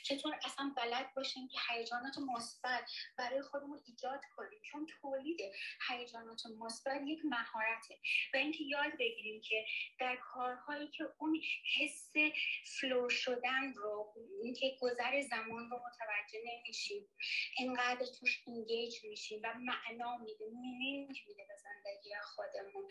چطور 0.05 0.35
اصلا 0.45 0.75
بلد 0.77 1.15
باشیم 1.15 1.49
که 1.49 1.59
هیجانات 1.69 2.19
مثبت 2.19 2.91
برای 3.19 3.43
خودمون 3.43 3.81
ایجاد 3.87 4.21
کنیم؟ 4.37 4.61
چون 4.63 4.87
تولید 4.87 5.41
هیجانات 5.89 6.43
مثبت 6.59 7.01
یک 7.07 7.21
مهارته. 7.25 7.99
و 8.35 8.37
اینکه 8.37 8.65
یاد 8.65 8.93
بگیریم 8.99 9.41
که 9.41 9.65
در 10.01 10.17
کارهایی 10.17 10.89
که 10.89 11.05
اون 11.19 11.41
حس 11.79 12.13
flow 12.65 13.09
شدن 13.09 13.73
رو 13.75 14.15
اینکه 14.43 14.77
گذر 14.81 15.21
زمان 15.21 15.71
رو 15.71 15.77
متوجه 15.77 16.39
نمیشیم 16.45 17.09
اینقدر 17.59 18.07
توش 18.21 18.43
engage 18.47 19.05
میشیم 19.05 19.41
و 19.45 19.55
معنا 19.55 20.17
میده 20.17 20.45
meaning 20.45 21.25
میده 21.29 21.47
به 21.49 21.55
زندگی 21.57 22.11
خودمون. 22.23 22.89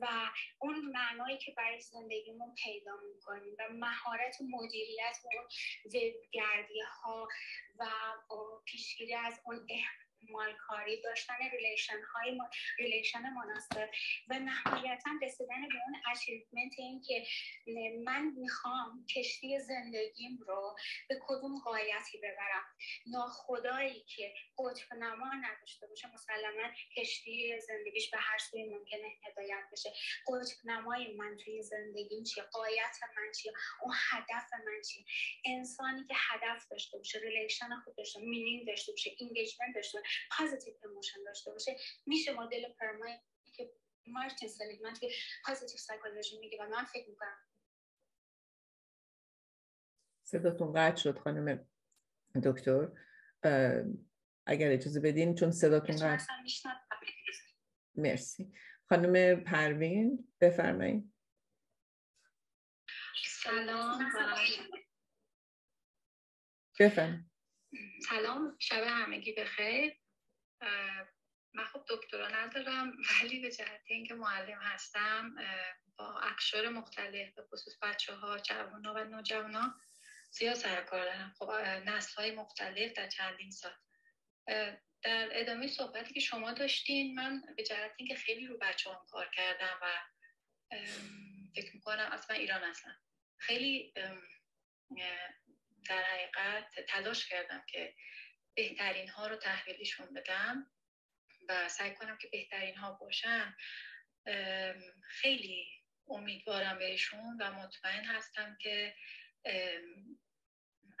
و 0.00 0.30
اون 0.58 0.80
معنایی 0.80 1.38
که 1.38 1.52
برای 1.56 1.80
زندگیمون 1.80 2.54
پیدا 2.64 2.92
می‌کنیم 3.14 3.56
و 3.58 3.68
مهارت 3.70 4.36
مدیریت 4.40 5.16
اون 5.24 5.46
وبگردی 5.84 6.80
ها 6.80 7.28
و 7.78 7.84
پیشگیری 8.64 9.14
از 9.14 9.40
اون 9.44 9.66
مالکاری 10.30 11.02
داشتن 11.02 11.34
relation 11.52 12.00
های 12.14 12.38
relation 12.78 13.22
مناسب. 13.22 13.90
و 14.28 14.38
نهایتا 14.38 15.10
رسیدن 15.22 15.68
به 15.68 15.74
اون 15.86 16.02
achievement 16.10 16.72
این 16.78 17.02
که 17.02 17.26
من 18.04 18.32
می‌خوام 18.36 19.06
کشتی 19.16 19.58
زندگیم 19.60 20.38
رو 20.46 20.76
به 21.08 21.18
کدوم 21.26 21.58
غایتی 21.64 22.18
ببرم. 22.18 22.64
ناخدایی 23.06 24.04
که 24.16 24.34
قطب 24.58 24.94
نما 24.94 25.32
نداشته 25.34 25.86
باشه 25.86 26.08
مسلما 26.14 26.68
کشتی 26.96 27.60
زندگیش 27.60 28.10
به 28.10 28.18
هر 28.18 28.38
سوی 28.38 28.64
ممکنه 28.64 29.12
هدایت 29.26 29.64
بشه. 29.72 29.92
قطب 30.26 30.56
نمای 30.64 31.12
من 31.12 31.36
توی 31.36 31.62
زندگیم 31.62 32.24
چیه؟ 32.24 32.44
غایت 32.44 32.96
من 33.16 33.32
چیه؟ 33.32 33.52
اون 33.82 33.94
هدف 34.10 34.52
من 34.52 34.82
چیه؟ 34.88 35.04
انسانی 35.44 36.04
که 36.04 36.14
هدف 36.16 36.68
داشته 36.70 36.98
باشه 36.98 37.18
relation 37.18 37.80
خوب 37.84 37.96
داشته 37.96 38.20
meaning 38.20 38.66
داشته 38.66 38.92
باشه 38.92 39.10
engagement 39.18 39.74
داشته 39.74 39.98
باشه 39.98 40.10
positive 40.30 40.74
emotion 40.84 41.24
داشته 41.26 41.50
باشه. 41.50 41.76
میشه 42.06 42.32
مدل 42.32 42.72
PERMA 42.80 43.12
ی 43.12 43.18
که 43.56 43.72
مارتین 44.06 44.48
سلیگمن 44.48 44.94
که 44.94 45.10
پازیتیو 45.44 45.78
سایکولوژی 45.78 46.38
میگه 46.38 46.58
و 46.64 46.68
من 46.68 46.84
فکر 46.84 47.08
می‌کنم. 47.08 47.38
صداتون 50.22 50.72
قطع 50.72 50.96
شد 50.96 51.18
خانم 51.18 51.68
دکتر. 52.44 52.88
اگر 54.46 54.72
اجازه 54.72 55.00
بدین 55.00 55.34
چون 55.34 55.50
صداتون 55.50 55.96
قطع 55.96 56.32
مرسی. 57.94 58.52
خانم 58.88 59.44
پروین 59.44 60.34
بفرمایید 60.40 61.12
سلام. 63.24 64.10
بفرمایید 66.80 67.30
سلام. 68.08 68.56
شب 68.58 68.82
همگی 68.82 69.32
بخیر. 69.32 70.05
من 71.54 71.64
خب 71.72 71.84
دکترا 71.88 72.28
ندارم 72.28 72.92
ولی 73.22 73.40
به 73.40 73.50
جهت 73.50 73.80
اینکه 73.86 74.14
معلم 74.14 74.58
هستم 74.62 75.34
با 75.96 76.20
اقشار 76.20 76.68
مختلف 76.68 77.34
به 77.34 77.42
خصوص 77.42 77.78
بچه 77.82 78.14
ها 78.14 78.38
جوان 78.38 78.84
ها 78.84 78.94
و 78.94 78.98
نوجوان 78.98 79.54
ها 79.54 79.74
زیاد 80.30 80.54
سرکار 80.54 81.04
دارم. 81.04 81.34
خب 81.38 81.50
نسل 81.86 82.14
های 82.14 82.30
مختلف 82.30 82.92
در 82.92 83.08
چندین 83.08 83.50
سال. 83.50 83.76
در 85.02 85.28
ادامه 85.32 85.66
صحبتی 85.66 86.14
که 86.14 86.20
شما 86.20 86.52
داشتین 86.52 87.14
من 87.14 87.42
به 87.56 87.62
جهت 87.62 87.92
اینکه 87.96 88.14
خیلی 88.14 88.46
رو 88.46 88.58
بچه 88.60 88.90
هم 88.90 89.06
کار 89.10 89.30
کردم 89.34 89.78
و 89.82 89.86
فکر 91.56 91.74
می‌کنم 91.74 92.10
اصلا 92.12 92.36
ایران 92.36 92.62
هستم. 92.62 92.96
خیلی 93.38 93.92
در 95.88 96.02
حقیقت 96.02 96.80
تلاش 96.88 97.28
کردم 97.28 97.64
که 97.68 97.94
بهترین 98.56 99.08
ها 99.08 99.26
رو 99.26 99.36
تحویلشون 99.36 100.14
بدم 100.14 100.66
و 101.48 101.68
سعی 101.68 101.94
کنم 101.94 102.18
که 102.18 102.28
بهترین 102.32 102.76
ها 102.76 102.92
باشن 102.92 103.56
خیلی 105.08 105.66
امیدوارم 106.08 106.78
بهشون 106.78 107.36
و 107.40 107.52
مطمئن 107.52 108.04
هستم 108.04 108.56
که 108.60 108.94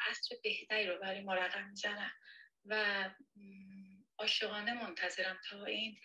عصر 0.00 0.36
بهتری 0.42 0.86
رو 0.86 0.98
برای 0.98 1.20
ما 1.20 1.34
رقم 1.34 1.68
می‌زنم 1.68 2.12
و 2.64 3.04
عاشقانه 4.18 4.74
منتظرم 4.74 5.40
تا 5.50 5.64
این 5.64 6.00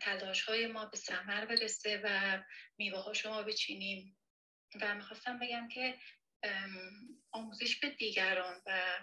تلاش 0.00 0.42
های 0.42 0.66
ما 0.66 0.86
به 0.86 0.96
ثمر 0.96 1.44
برسه 1.44 2.00
و 2.04 2.42
میوه 2.78 2.98
ها 2.98 3.12
شما 3.12 3.42
بچینیم 3.42 4.16
و 4.80 4.94
می‌خواستم 4.94 5.38
بگم 5.38 5.68
که 5.68 5.98
آموزش 7.30 7.76
به 7.80 7.88
دیگران 7.88 8.62
و 8.66 8.98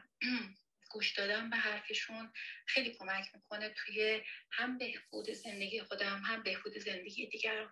گوش 0.93 1.17
دادن 1.17 1.49
به 1.49 1.55
حرفشون 1.55 2.31
خیلی 2.67 2.93
کمک 2.93 3.25
می‌کنه 3.35 3.69
توی 3.69 4.21
هم 4.51 4.77
بهبود 4.77 5.29
زندگی 5.29 5.81
خودم 5.81 6.21
هم 6.25 6.43
بهبود 6.43 6.77
زندگی 6.77 7.27
دیگران 7.27 7.69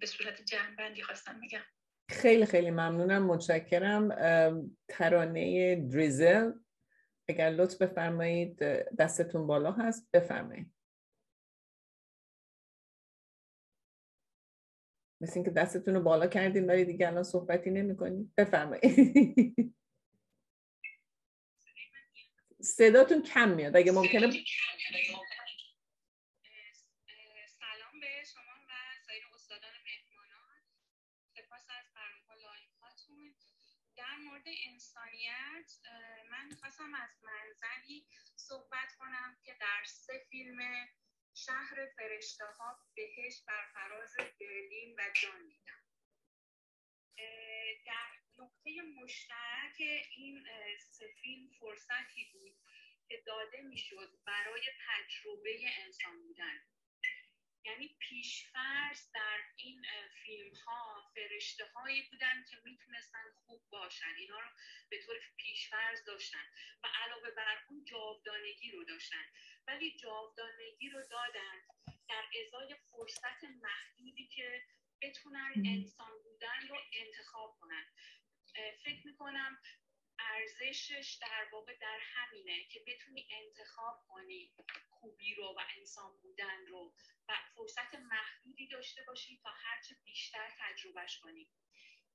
به 0.00 0.06
صورت 0.06 0.42
جنبندی 0.42 1.02
خواستم 1.02 1.38
میگم 1.38 1.64
خیلی 2.10 2.46
خیلی 2.46 2.70
ممنونم 2.70 3.26
متشکرم. 3.26 4.08
ترانه 4.88 5.76
دریزل 5.76 6.52
اگر 7.28 7.50
لطف 7.50 7.82
بفرمایید 7.82 8.58
دستتون 8.98 9.46
بالا 9.46 9.72
هست 9.72 10.08
بفرمایید. 10.12 10.72
مثل 15.20 15.32
اینکه 15.34 15.50
دستتون 15.50 15.94
رو 15.94 16.02
بالا 16.02 16.26
کردین 16.26 16.66
ولی 16.66 16.84
دیگه 16.84 17.06
الان 17.08 17.22
صحبتی 17.22 17.70
نمی 17.70 17.96
کنید 17.96 18.32
بفرمایید. 18.36 19.74
صداتون 22.66 23.22
کم 23.22 23.48
میاد 23.48 23.76
اگه 23.76 23.92
ممکنه 23.92 24.26
سلام 27.58 28.00
به 28.00 28.24
شما 28.32 28.54
و 28.68 28.72
سایر 29.06 29.22
استادان 29.34 29.76
مهمانان. 29.84 30.58
سپاس 31.34 31.66
از 31.78 31.86
برنامه 31.94 33.34
در 33.96 34.16
مورد 34.16 34.44
انسانیت 34.66 35.72
من 36.30 36.56
خواستم 36.60 36.94
از 36.94 37.10
منظری 37.22 38.06
صحبت 38.36 38.92
کنم 38.98 39.36
که 39.44 39.56
در 39.60 39.84
سه 39.84 40.26
فیلم 40.30 40.58
شهر 41.34 41.86
فرشته 41.96 42.44
بهش 42.94 43.42
بر 43.46 43.66
فراز 43.74 44.16
برلین 44.40 44.94
و 44.98 45.02
جان 45.22 45.55
مشترک 48.82 49.76
این 50.16 50.46
سه 50.78 51.06
فیلم 51.22 51.50
فرصتی 51.60 52.24
بود 52.32 52.56
که 53.08 53.22
داده 53.26 53.62
می‌شد 53.62 54.18
برای 54.26 54.62
تجربه 54.86 55.58
انسان 55.78 56.22
بودن. 56.22 56.60
یعنی 57.64 57.96
پیشفرض 57.98 59.10
در 59.14 59.40
این 59.56 59.86
فیلم 60.24 60.54
ها 60.54 61.12
فرشته 61.14 61.64
هایی 61.74 62.02
بودن 62.10 62.44
که 62.50 62.56
می‌تونستن 62.64 63.24
خوب 63.34 63.62
باشن. 63.70 64.14
اینا 64.18 64.40
رو 64.40 64.48
به 64.90 65.02
طور 65.02 65.16
پیشفرض 65.36 66.04
داشتن 66.04 66.44
و 66.84 66.86
علاوه 67.04 67.30
بر 67.30 67.58
اون 67.68 67.84
جاودانگی 67.84 68.70
رو 68.70 68.84
داشتن. 68.84 69.24
ولی 69.66 69.96
جاودانگی 69.96 70.88
رو 70.88 71.02
دادن 71.10 71.62
در 72.08 72.24
ازای 72.46 72.76
فرصت 72.90 73.44
محدودی 73.44 74.26
که 74.26 74.64
بتونن 75.02 75.52
انسان 75.66 76.22
بودن 76.22 76.68
رو 76.68 76.76
انتخاب 76.92 77.56
کنن. 77.60 77.86
فکر 78.84 79.06
می‌کنم 79.06 79.58
ارزشش 80.18 81.18
در 81.20 81.48
واقع 81.52 81.76
در 81.80 81.98
همینه 82.02 82.64
که 82.64 82.84
بتونی 82.86 83.28
انتخاب 83.30 84.04
کنی 84.08 84.54
خوبی 84.90 85.34
رو 85.34 85.54
و 85.56 85.60
انسان 85.76 86.16
بودن 86.22 86.66
رو 86.66 86.94
و 87.28 87.34
فرصت 87.54 87.94
محدودی 87.94 88.68
داشته 88.68 89.02
باشی 89.02 89.40
تا 89.42 89.50
هرچه 89.50 89.94
بیشتر 90.04 90.52
تجربهش 90.58 91.18
کنی. 91.18 91.50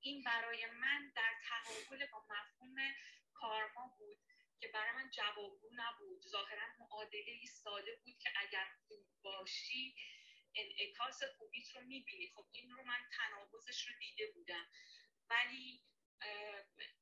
این 0.01 0.23
برای 0.23 0.65
من 0.65 1.11
در 1.15 1.33
تحول 1.47 2.05
با 2.05 2.25
مفهوم 2.29 2.75
کارما 3.33 3.95
بود 3.99 4.17
که 4.59 4.67
برای 4.67 4.91
من 4.91 5.09
جوابگو 5.09 5.69
نبود. 5.73 6.21
ظاهرا 6.21 6.67
معادله 6.79 7.45
ساده 7.45 7.95
بود 8.05 8.17
که 8.19 8.29
اگر 8.35 8.67
خوب 8.87 9.05
باشی 9.21 9.95
انعکاس 10.55 11.23
خوبیت 11.37 11.75
رو 11.75 11.81
می‌بینی. 11.81 12.31
خب 12.35 12.45
این 12.51 12.71
رو 12.71 12.83
من 12.83 12.99
تناقضش 13.17 13.87
رو 13.87 13.93
دیده 13.99 14.31
بودم. 14.33 14.67
ولی 15.29 15.83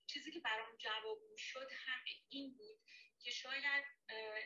چیزی 0.08 0.32
که 0.32 0.40
برام 0.40 0.78
جوابگو 0.78 1.38
شد 1.38 1.68
هم 1.72 2.00
این 2.30 2.58
بود 2.58 2.80
که 3.20 3.32
شاید 3.32 3.84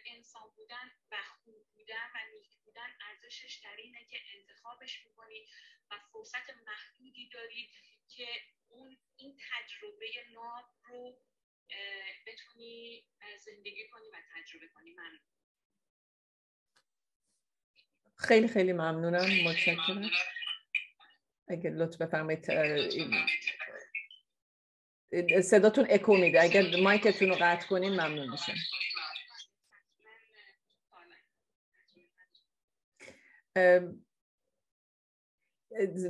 انسان 0.05 0.51
بودن 0.55 0.91
و 1.11 1.17
خوب 1.43 1.67
بودن 1.73 2.11
و 2.15 2.17
نیک 2.31 2.57
بودن 2.65 2.97
ارزشش 3.01 3.59
در 3.63 3.75
اینه 3.75 4.05
که 4.05 4.17
انتخابش 4.37 5.05
می‌کنی 5.05 5.47
و 5.89 5.95
فرصت 6.11 6.49
محدودی 6.49 7.29
داری 7.29 7.71
که 8.07 8.27
اون 8.67 8.97
این 9.17 9.37
تجربه 9.51 10.07
ناب 10.31 10.65
رو 10.83 11.21
بتونی 12.27 13.05
زندگی 13.39 13.87
کنی 13.87 14.09
و 14.09 14.17
تجربه 14.35 14.67
کنی. 14.67 14.93
من 14.93 15.19
خیلی 18.17 18.47
خیلی 18.47 18.73
ممنونم. 18.73 19.49
متشکرم. 19.49 20.09
اگه 21.47 21.69
لطف 21.69 22.01
بفرمایید 22.01 22.41
صداتون 25.41 25.87
اکو 25.89 26.17
میده. 26.17 26.43
اگر 26.43 26.63
مایکتون 26.83 27.29
رو 27.29 27.35
قطع 27.41 27.67
کنین 27.67 27.91
ممنون 27.91 28.29
میشم. 28.31 28.53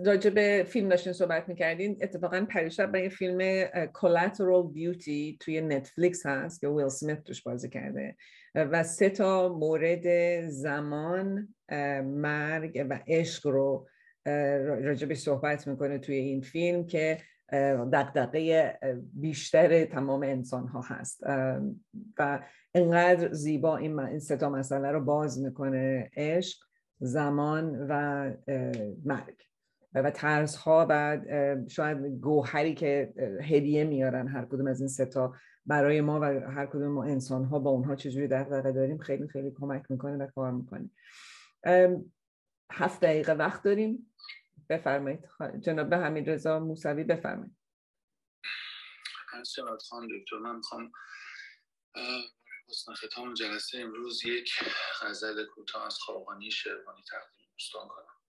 راجع 0.06 0.30
به 0.30 0.66
فیلم 0.70 0.90
داشتین 0.90 1.14
صحبت 1.14 1.50
می‌کردین. 1.50 2.00
اتفاقا 2.02 2.46
پریشب 2.50 2.92
به 2.92 3.00
این 3.00 3.10
فیلم 3.10 3.66
Collateral 3.86 4.74
Beauty 4.76 5.38
توی 5.40 5.62
نتفلیکس 5.62 6.26
هست 6.26 6.62
که 6.62 6.68
ویل 6.68 6.88
سمیت 6.88 7.24
توش 7.24 7.44
بازی 7.44 7.70
کرده. 7.70 8.16
و 8.56 8.84
سه 8.84 9.10
تا 9.10 9.50
مورد 9.50 10.06
زمان 10.50 11.56
مرگ 12.04 12.86
و 12.90 13.00
عشق 13.08 13.48
رو 13.48 13.88
راجع 14.84 15.08
به 15.08 15.16
صحبت 15.16 15.68
می‌کنه 15.68 15.98
توی 15.98 16.16
این 16.16 16.42
فیلم 16.42 16.86
که 16.86 17.18
دقدقه 17.92 18.80
بیشتر 19.14 19.86
تمام 19.86 20.24
انسان 20.24 20.68
ها 20.68 20.82
هست 20.82 21.24
و 22.18 22.40
اینقدر 22.76 23.34
زیبا 23.34 23.78
این, 23.78 24.20
ستا 24.20 24.50
مسئله 24.50 24.92
رو 24.92 25.02
باز 25.02 25.44
می‌کنه 25.44 26.12
عشق 26.18 26.60
زمان 27.00 27.88
و 27.90 28.32
مرگ. 29.06 29.36
و 29.96 30.12
ترس 30.12 30.56
ها 30.56 30.88
و 30.90 31.20
شاید 31.68 31.98
گوهری 32.06 32.74
که 32.74 33.14
هدیه 33.42 33.84
میارن 33.84 34.28
هر 34.28 34.46
کدوم 34.46 34.68
از 34.68 34.80
این 34.82 34.88
ستا 34.88 35.34
برای 35.66 36.02
ما 36.02 36.20
و 36.20 36.24
هر 36.24 36.66
کدوم 36.66 36.88
ما 36.88 37.04
انسان 37.04 37.44
ها 37.44 37.60
با 37.60 37.70
اونها 37.70 37.96
چجوری 37.96 38.28
دقیقه 38.28 38.72
داریم 38.72 38.98
خیلی 38.98 39.28
خیلی 39.28 39.52
کمک 39.52 39.84
می‌کنه 39.90 40.18
و 40.18 40.28
کار 40.28 40.52
می‌کنه. 40.52 40.90
هفت 42.72 43.02
دقیقه 43.02 43.34
وقت 43.34 43.64
داریم. 43.64 44.12
بفرمایید. 44.78 45.20
جناب 45.60 45.94
حمید 45.94 46.30
رضا 46.30 46.60
موسوی 46.60 47.04
بفرمایید. 47.04 47.58
جناب 49.56 49.78
خان 49.90 50.08
دکتر 50.08 50.38
من 50.38 50.56
می‌خوام 50.56 50.92
حسن 52.70 52.94
ختام 52.94 53.34
جلسه 53.34 53.80
امروز 53.80 54.26
یک 54.26 54.54
غزل 55.02 55.46
کوتاه 55.46 55.86
از 55.86 55.98
خاقانی 56.00 56.52
شروانی 56.52 57.04
تقدیم 57.10 57.48
دوستان 57.52 57.88
کنم. 57.88 58.20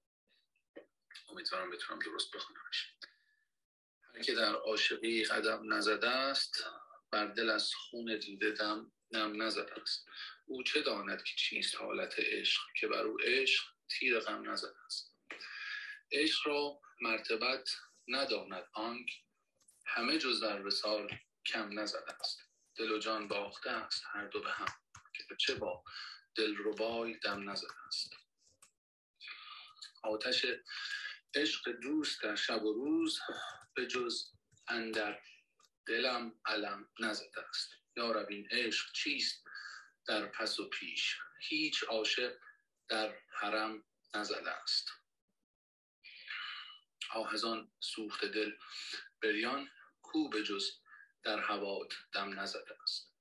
امیدوارم 1.29 1.71
بتونم 1.71 1.99
درست 1.99 2.37
بخونمش. 2.37 2.95
هر 4.15 4.23
که 4.23 4.35
در 4.35 4.55
عاشقی 4.55 5.25
قدم 5.25 5.75
نزده 5.75 6.09
است 6.09 6.65
بر 7.11 7.27
دل 7.27 7.51
از 7.51 7.75
خون 7.75 8.19
دیده 8.19 8.51
دم 8.51 8.93
نم 9.11 9.43
نزده 9.43 9.81
است. 9.83 10.07
او 10.47 10.63
چه 10.63 10.83
داند 10.83 11.23
که 11.23 11.37
چیست 11.37 11.77
حالت 11.77 12.15
عشق؟ 12.19 12.63
که 12.81 12.89
بر 12.89 13.03
او 13.03 13.21
عشق 13.21 13.65
تیر 13.89 14.21
غم 14.21 14.51
نزده 14.51 14.85
است. 14.87 15.14
عشق 16.15 16.49
را 16.49 16.81
مرتبت 17.01 17.71
نداند. 18.09 18.69
آنک 18.73 19.11
همه 19.87 20.19
جز 20.19 20.41
در 20.41 20.67
وسال 20.67 21.19
کم 21.47 21.81
نزده 21.81 22.21
است. 22.21 22.41
دل 22.77 22.91
و 22.91 22.99
جان 22.99 23.29
باخته 23.29 23.71
است 23.71 24.03
هر 24.13 24.27
دو 24.27 24.43
به 24.43 24.51
هم 24.51 24.67
که 25.15 25.37
چه 25.37 25.55
با 25.55 25.85
دل 26.35 26.55
ربای 26.65 27.19
دم 27.19 27.51
نزده 27.51 27.87
است. 27.87 28.11
آتش 30.03 30.47
عشق 31.35 31.71
دوست 31.71 32.23
در 32.23 32.35
شب 32.35 32.65
و 32.65 32.73
روز 32.73 33.21
به 33.75 33.87
جز 33.87 34.33
اندر 34.69 35.21
دلم 35.87 36.41
علم 36.47 36.89
نزده 37.01 37.49
است. 37.49 37.71
یارب 37.97 38.29
این 38.31 38.49
عشق 38.51 38.93
چیست 38.93 39.45
در 40.07 40.27
پس 40.27 40.61
و 40.61 40.69
پیش؟ 40.69 41.19
هیچ 41.49 41.85
عاشق 41.85 42.37
در 42.89 43.19
حرم 43.41 43.85
نزده 44.15 44.51
است. 44.51 44.91
آهزان 47.15 47.73
سوخت 47.81 48.25
دل 48.25 48.53
بریان 49.23 49.69
کو 50.03 50.29
به 50.29 50.43
جز 50.43 50.71
در 51.23 51.41
هوات 51.41 51.95
دم 52.13 52.41
نزده 52.41 52.83
است. 52.83 53.15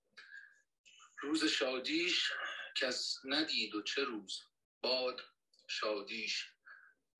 روز 1.21 1.45
شادیش 1.45 2.31
کس 2.77 3.17
ندید 3.25 3.75
و 3.75 3.81
چه 3.81 4.03
روز 4.03 4.41
باد 4.81 5.21
شادیش 5.67 6.47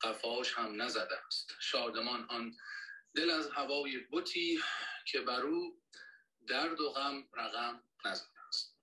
قفاش 0.02 0.54
هم 0.54 0.82
نزده 0.82 1.26
است. 1.28 1.52
شادمان 1.62 2.26
آن 2.30 2.58
دل 3.16 3.30
از 3.30 3.50
هوای 3.52 4.00
بوتی 4.00 4.60
که 5.08 5.22
بر 5.22 5.42
او 5.42 5.82
درد 6.48 6.80
و 6.80 6.90
غم 6.90 7.30
رقم 7.34 7.84
نزده 8.06 8.48
است. 8.48 8.78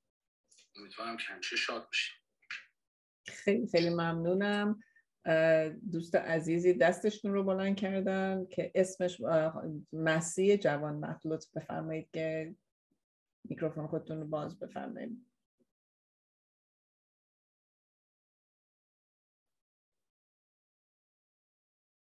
امیدوارم 0.76 1.16
که 1.16 1.24
همیشه 1.24 1.56
شاد 1.56 1.86
باشیم 1.86 2.16
خیلی 3.28 3.66
خیلی 3.68 3.90
ممنونم. 3.90 4.82
دوست 5.92 6.14
عزیزی 6.14 6.74
دستشون 6.74 7.32
رو 7.32 7.44
بلند 7.44 7.76
کردن 7.76 8.46
که 8.46 8.72
اسمش 8.74 9.20
مسیح 9.92 10.56
جوان 10.56 10.96
مخلوط 10.96 11.44
بفرمایید 11.54 12.10
که 12.12 12.54
میکروفون 13.44 13.86
خودتون 13.86 14.20
رو 14.20 14.26
باز 14.26 14.58
بفرمایید. 14.58 15.26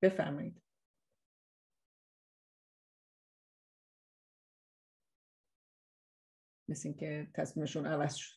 بفرمایید. 0.02 0.62
مثل 6.68 6.88
اینکه 6.88 7.28
تصمیمشون 7.34 7.86
عوض 7.86 8.14
شد. 8.14 8.36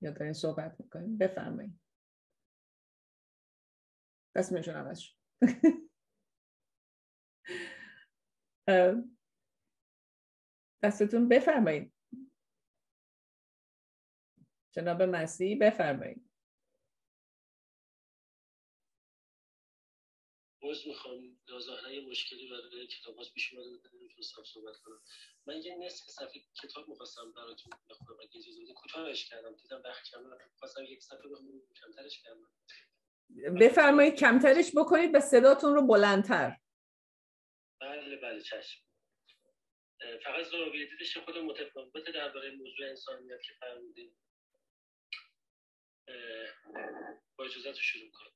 یا 0.00 0.10
دارین 0.10 0.32
صحبت 0.32 0.76
می‌کنیم 0.80 1.18
بفرمایید. 1.18 1.81
تصمیمشون 4.36 4.74
عوض 4.74 4.98
شد 4.98 5.16
دستتون 10.82 11.28
بفرمایید. 11.28 11.94
جناب 14.74 15.02
مسیح 15.02 15.58
بفرمایید. 15.60 16.30
باز 20.62 20.86
می‌خوام 20.86 21.38
ظاهرا 21.58 21.90
یه 21.90 22.08
مشکلی 22.08 22.50
برای 22.50 22.86
کتاب 22.86 23.16
هاست 23.16 23.34
پیش 23.34 23.54
اومده 23.54 23.90
نمی‌تونستم 23.94 24.42
صحبت 24.44 24.76
کنم. 24.76 25.02
من 25.46 25.56
یه 25.56 25.76
نصف 25.76 26.10
صفحه 26.10 26.42
کتاب 26.62 26.88
می‌خواستم 26.88 27.32
براتون 27.32 27.72
بخونم 27.90 28.20
اگه 28.20 28.38
اجازه 28.38 28.60
بدید. 28.60 28.74
کوتاهش 28.74 29.28
کردم 29.28 29.56
دیدم 29.56 29.82
وقت 29.84 30.04
کمه. 30.10 30.36
خواستم 30.56 30.84
یک 30.84 31.02
صفحه 31.02 31.28
بخونم 31.28 31.60
کمترش 31.82 32.22
کردم 32.22 32.50
بفرمایید 33.60 34.14
کمترش 34.14 34.70
بکنید 34.76 35.12
به 35.12 35.20
صداتون 35.20 35.74
رو 35.74 35.86
بلندتر. 35.86 36.56
بله 37.80 38.16
بله 38.16 38.40
چشم. 38.40 38.82
فقط 40.24 40.44
زاویه 40.44 40.86
دیدش 40.86 41.16
خود 41.16 41.38
متفاوت 41.38 42.10
درباره 42.10 42.50
موضوع 42.50 42.88
انسانیت 42.88 43.42
که 43.42 43.52
فرمودید 43.60 44.12
با 47.36 47.44
اجازت 47.44 47.74
شروع 47.74 48.10
کنم. 48.10 48.32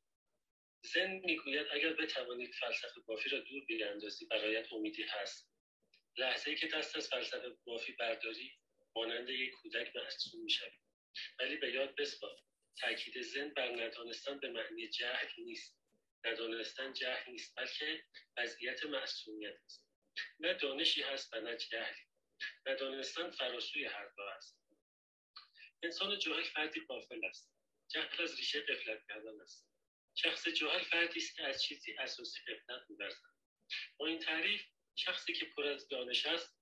زن 0.94 1.10
می‌گوید 1.10 1.66
اگر 1.72 1.92
بتوانید 1.92 2.54
فلسفه 2.54 3.00
بافی 3.06 3.30
را 3.30 3.38
دور 3.38 3.64
بیاندازی 3.64 4.26
برایت 4.26 4.72
امیدی 4.72 5.02
هست. 5.02 5.50
لحظه 6.18 6.54
که 6.54 6.68
دست 6.68 6.96
از 6.96 7.08
فلسفه 7.08 7.56
بافی 7.64 7.92
برداری 7.92 8.52
مانند 8.96 9.28
یک 9.28 9.52
کودک 9.52 9.96
محسوب 9.96 10.40
می‌شوی 10.42 10.78
ولی 11.40 11.56
به 11.56 11.72
یاد 11.72 11.94
بسپار. 11.96 12.36
تاکید 12.80 13.22
زن 13.22 13.48
بر 13.48 13.68
ندانستن 13.68 14.38
به 14.38 14.48
معنی 14.50 14.88
جهل 14.88 15.28
نیست. 15.38 15.76
ندانستن 16.24 16.92
جهل 16.92 17.30
نیست 17.32 17.54
بلکه 17.56 18.04
وضعیت 18.36 18.84
معصومیت 18.84 19.54
است. 19.64 19.86
نه 20.40 20.54
دانشی 20.54 21.02
هست 21.02 21.34
و 21.34 21.40
نه 21.40 21.56
جهلی. 21.56 22.02
ندانستن 22.66 23.30
فراسوی 23.30 23.84
هر 23.84 24.06
دو 24.16 24.22
است. 24.22 24.60
انسان 25.82 26.18
جاهل 26.18 26.44
فردی 26.44 26.80
قافل 26.80 27.24
است. 27.24 27.52
جهل 27.88 28.22
از 28.22 28.36
ریشه 28.36 28.60
قفلت 28.60 29.00
کردن 29.08 29.40
است. 29.40 29.66
شخص 30.14 30.48
جاهل 30.48 30.84
فردی 30.84 31.18
است 31.18 31.36
که 31.36 31.42
از 31.42 31.62
چیزی 31.62 31.92
اساسی 31.98 32.38
قفلت 32.42 32.82
میورزد 32.88 33.22
با 33.98 34.06
این 34.06 34.18
تعریف 34.18 34.62
شخصی 34.96 35.32
که 35.32 35.44
پر 35.44 35.66
از 35.66 35.88
دانش 35.88 36.26
است 36.26 36.56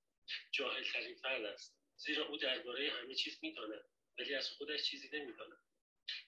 جاهل 0.52 0.84
ترین 0.84 1.14
فرد 1.14 1.44
است. 1.44 1.78
زیرا 1.96 2.26
او 2.26 2.36
درباره 2.36 2.92
همه 2.92 3.14
چیز 3.14 3.38
می‌داند 3.42 3.84
ولی 4.18 4.34
از 4.34 4.50
خودش 4.50 4.82
چیزی 4.82 5.08
نمی‌داند. 5.12 5.63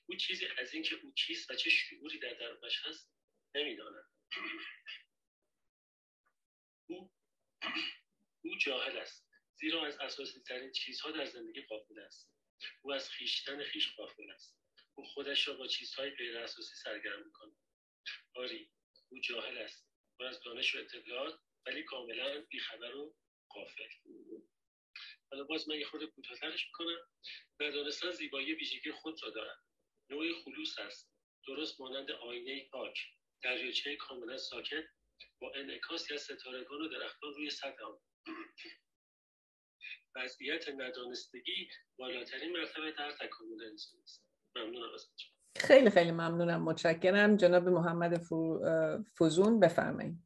او 0.07 0.17
چیزی 0.17 0.47
از 0.59 0.75
اینکه 0.75 0.97
او 1.03 1.15
کیست 1.15 1.51
و 1.51 1.55
چه 1.55 1.71
شعوری 1.71 2.19
در 2.19 2.35
درونش 2.35 2.83
هست 2.85 3.13
نمی‌داند 3.55 4.05
او 6.87 7.13
او 8.45 8.57
جاهل 8.59 8.97
است 8.97 9.27
زیرا 9.55 9.87
از 9.87 9.99
اساسی 9.99 10.41
ترین 10.41 10.73
چیزها 10.73 11.11
در 11.11 11.25
زندگی 11.25 11.63
قافل 11.63 11.99
است. 11.99 12.33
او 12.83 12.93
از 12.93 13.11
خیشتن 13.11 13.65
خیش 13.65 13.95
قافل 13.95 14.31
است. 14.31 14.59
او 14.95 15.05
خودش 15.05 15.49
را 15.49 15.55
با 15.55 15.67
چیزهای 15.67 16.11
غیر 16.11 16.39
اساسی 16.39 16.75
سرگرم 16.75 17.27
می‌کنه 17.27 17.53
آری 18.35 18.71
او 19.09 19.21
جاهل 19.21 19.59
است. 19.59 19.89
پر 20.19 20.25
از 20.25 20.43
دانش 20.43 20.75
و 20.75 20.79
اطلاعات 20.79 21.41
ولی 21.67 21.83
کاملا 21.83 22.41
بیخبر 22.41 22.97
و 22.97 23.17
قافل 23.49 23.89
حالا 25.31 25.45
باز 25.45 25.69
من 25.69 25.79
یه 25.79 25.87
خورده 25.87 26.07
کوتاهترش 26.07 26.67
می‌کنم. 26.67 27.09
ندانستن 27.61 28.11
زیبایی 28.11 28.55
ویژگی 28.55 28.93
خود 28.93 29.23
را 29.23 29.31
دارد 29.31 29.66
نوعی 30.11 30.33
خلوص 30.45 30.79
است. 30.79 31.13
درست 31.49 31.81
مانند 31.81 32.11
آینه 32.11 32.69
پاک 32.73 32.99
دریاچه 33.43 33.97
کاملا 33.97 34.37
ساکت 34.37 34.85
با 35.41 35.53
انعکاسی 35.55 36.15
از 36.15 36.21
ستارگان 36.21 36.81
و 36.81 36.89
درختان 36.89 37.35
روی 37.35 37.51
سطح 37.51 37.85
آن 37.85 37.99
وضعیت 40.17 40.69
ندانستگی 40.69 41.69
بالاترین 41.99 42.53
مرتبه 42.53 42.93
در 42.99 43.11
تکامل 43.11 43.65
انسان 43.71 44.01
است. 44.03 44.27
ممنونم 44.57 44.95
از 44.95 45.09
خیلی 45.57 45.91
خیلی 45.91 46.11
ممنونم. 46.11 46.63
متشکرم. 46.63 47.37
جناب 47.37 47.69
محمد 47.69 48.23
فوزون 49.19 49.61
بفرمایید. 49.61 50.26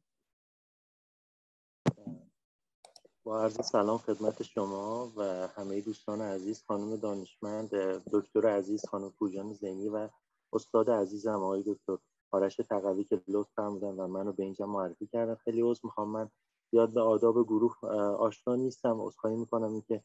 با 3.23 3.41
عرض 3.41 3.65
سلام 3.65 3.97
خدمت 3.97 4.43
شما 4.43 5.11
و 5.17 5.47
همه 5.47 5.81
دوستان 5.81 6.21
عزیز 6.21 6.63
خانم 6.67 6.95
دانشمند 6.95 7.69
دکتر 8.11 8.47
عزیز 8.47 8.85
خانم 8.85 9.09
پوجان 9.09 9.53
زینی 9.53 9.89
و 9.89 10.09
استاد 10.53 10.89
عزیزم 10.89 11.43
آقای 11.43 11.63
دکتر 11.67 11.97
آرش 12.31 12.55
تقوی 12.55 13.03
که 13.03 13.21
لطف 13.27 13.49
فرمودن 13.55 13.95
و 13.95 14.07
منو 14.07 14.31
به 14.31 14.43
اینجا 14.43 14.65
معرفی 14.65 15.07
کردن. 15.07 15.35
خیلی 15.35 15.61
عذر 15.61 15.79
می‌خوام. 15.83 16.09
من 16.09 16.29
زیاد 16.71 16.93
به 16.93 17.01
آداب 17.01 17.43
گروه 17.43 17.85
آشنا 18.19 18.55
نیستم. 18.55 19.01
عذرخواهی 19.01 19.35
می‌کنم 19.35 19.71
اینکه 19.71 20.03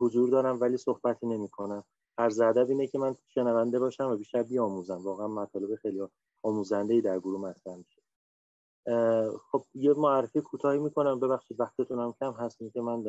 حضور 0.00 0.30
دارم 0.30 0.60
ولی 0.60 0.76
صحبتی 0.76 1.26
نمی‌کنم. 1.26 1.84
هر 2.18 2.42
ادب 2.42 2.70
اینه 2.70 2.86
که 2.86 2.98
من 2.98 3.16
شنونده 3.28 3.78
باشم 3.78 4.10
و 4.10 4.16
بیشتر 4.16 4.42
بیاموزم. 4.42 5.02
واقعا 5.04 5.28
مطالب 5.28 5.74
خیلی 5.74 6.08
آموزنده 6.42 6.94
ای 6.94 7.00
در 7.00 7.18
گروه 7.18 7.40
مطرح 7.40 7.76
میشه. 7.76 7.97
خب 9.52 9.64
یه 9.74 9.94
معرفی 9.94 10.40
کوتاهی 10.40 10.78
می‌کنم. 10.78 11.20
ببخشید 11.20 11.60
وقتتون 11.60 11.98
هم 11.98 12.14
کم 12.20 12.32
هست. 12.32 12.58
که 12.72 12.80
من 12.80 13.04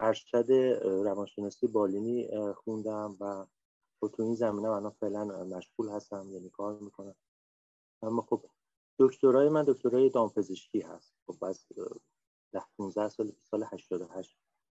ارشد 0.00 0.52
روانشناسی 0.82 1.66
بالینی 1.66 2.28
خوندم 2.54 3.16
و 3.20 3.46
خب 4.00 4.08
تو 4.08 4.22
این 4.22 4.34
زمینه 4.34 4.68
من 4.68 4.90
فعلا 4.90 5.24
مشغول 5.44 5.88
هستم 5.88 6.30
یعنی 6.30 6.50
کار 6.50 6.78
می‌کنم. 6.78 7.14
اما 8.02 8.22
خب 8.22 8.44
دکترای 8.98 9.48
من 9.48 9.64
دکترای 9.64 10.10
دامپزشکی 10.10 10.80
هست. 10.80 11.14
خب 11.26 11.34
بس 11.42 11.68
ده 12.52 12.62
15 12.78 13.08
سال 13.08 13.32
سال 13.50 13.64
88 13.72 14.38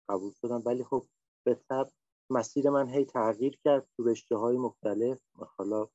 قبول 0.09 0.31
شدم. 0.31 0.63
ولی 0.65 0.83
خب 0.83 1.05
به 1.45 1.55
طب 1.69 1.89
مسیر 2.29 2.69
من 2.69 2.87
هی 2.87 3.05
تغییر 3.05 3.59
کرد 3.63 3.87
تو 3.97 4.03
رشته 4.03 4.35
های 4.35 4.57
مختلف. 4.57 5.19
حالا 5.57 5.87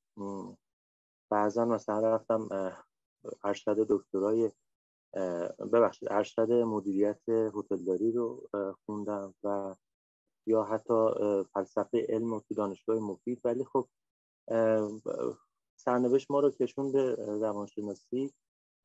بعضا 1.30 1.64
مثلا 1.64 2.14
رفتم 2.14 2.48
ارشد 3.45 3.86
دکترای 3.90 4.51
ببخشید 5.73 6.09
ارشد 6.12 6.53
مدیریت 6.53 7.28
هتلداری 7.28 8.12
رو 8.12 8.49
خوندم 8.86 9.35
و 9.45 9.74
یا 10.47 10.62
حتی 10.65 10.95
فلسفه 11.55 12.07
علم 12.09 12.39
تو 12.40 12.55
دانشگاه 12.55 12.99
مفید. 12.99 13.40
ولی 13.45 13.65
خب 13.65 13.89
سرنوشت 15.77 16.31
ما 16.31 16.40
رو 16.40 16.51
کشون 16.51 16.93
به 16.93 17.15
روانشناسی 17.15 18.32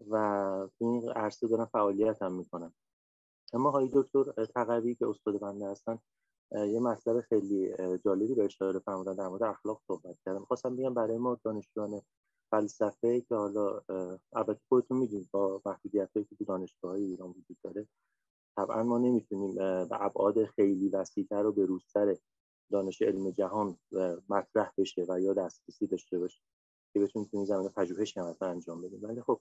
و 0.09 0.67
تو 0.79 0.85
این 0.85 1.09
عرصه 1.09 1.47
دارم 1.47 1.65
فعالیت 1.65 2.21
هم 2.21 2.33
می‌کنم. 2.33 2.73
اما 3.53 3.71
های 3.71 3.89
دکتر 3.93 4.45
تقوی 4.45 4.95
که 4.95 5.07
استاد 5.07 5.39
بنده 5.39 5.67
هستن 5.67 5.99
یه 6.51 6.79
مطلب 6.79 7.21
خیلی 7.21 7.73
جالبی 8.05 8.35
رو 8.35 8.43
اشاره 8.43 8.79
فرمودن 8.79 9.15
در 9.15 9.27
مورد 9.27 9.43
اخلاق 9.43 9.81
صحبت 9.87 10.17
کردم 10.25 10.45
خواستم 10.45 10.75
بگم 10.75 10.93
برای 10.93 11.17
ما 11.17 11.39
دانشجویان 11.43 12.01
فلسفه 12.53 13.21
که 13.21 13.35
حالا 13.35 13.81
البته 14.33 14.59
خودتون 14.69 14.97
می‌دونید 14.97 15.29
با 15.31 15.61
محدودیت 15.65 16.09
که 16.13 16.35
تو 16.37 16.45
دانشگاه 16.45 16.91
ایران 16.93 17.29
وجود 17.29 17.57
داره 17.63 17.87
طبعا 18.55 18.83
ما 18.83 18.97
نمی‌تونیم 18.97 19.55
به 19.55 20.01
ابعاد 20.01 20.45
خیلی 20.45 20.89
وسیعتر 20.89 21.41
رو 21.41 21.51
به 21.51 21.65
روستر 21.65 22.17
دانش 22.71 23.01
علم 23.01 23.31
جهان 23.31 23.77
مطرح 24.29 24.71
بشه 24.77 25.05
و 25.09 25.19
یا 25.19 25.33
دسترسی 25.33 25.87
داشته 25.87 26.19
باشه 26.19 26.41
که 26.93 26.99
بتونیم 26.99 27.27
تو 27.31 27.37
این 27.37 27.45
زمینه 27.45 27.69
پژوهش 27.69 28.17
هم 28.17 28.35
انجام 28.41 28.81
بدیم. 28.81 29.03
ولی 29.03 29.21
خب 29.21 29.39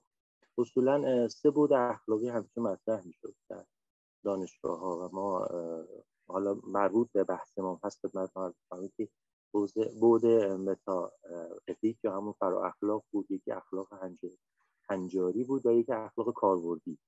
اصولا 0.57 1.27
سه 1.27 1.49
بود 1.49 1.73
اخلاقی 1.73 2.29
همیشه 2.29 2.61
مطرح 2.61 3.05
می‌شد 3.05 3.35
در 3.49 3.65
دانشگاه 4.23 4.83
و 4.83 5.09
ما 5.15 5.47
حالا 6.27 6.59
مربوط 6.67 7.11
به 7.11 7.23
بحث 7.23 7.57
ما 7.57 7.79
هست 7.83 8.07
خدمت 8.07 8.31
که 8.97 9.09
بود 9.99 10.25
متا 10.25 11.11
اتیک 11.67 11.97
یا 12.03 12.17
همون 12.17 12.33
فرا 12.33 12.65
اخلاق 12.65 13.03
بود 13.11 13.31
یکی 13.31 13.51
اخلاق 13.51 13.87
هنجاری 14.89 15.43
بود 15.43 15.65
و 15.65 15.71
یکی 15.71 15.93
اخلاق 15.93 16.33
کاربردی. 16.33 16.99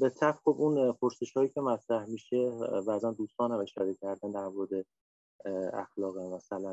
به 0.00 0.12
طب 0.20 0.38
خب 0.44 0.56
اون 0.58 0.92
پرسش 0.92 1.36
هایی 1.36 1.48
که 1.48 1.60
مطرح 1.60 2.06
میشه 2.06 2.50
بعضا 2.86 3.12
دوستان 3.12 3.52
هم 3.52 3.60
اشاره 3.60 3.94
کردن 3.94 4.32
در 4.32 4.48
مورد 4.48 4.86
اخلاق 5.72 6.18
مثلا 6.18 6.72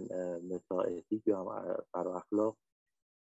متا 0.50 0.82
اتیک 0.82 1.28
یا 1.28 1.66
فرا 1.92 2.16
اخلاق. 2.18 2.58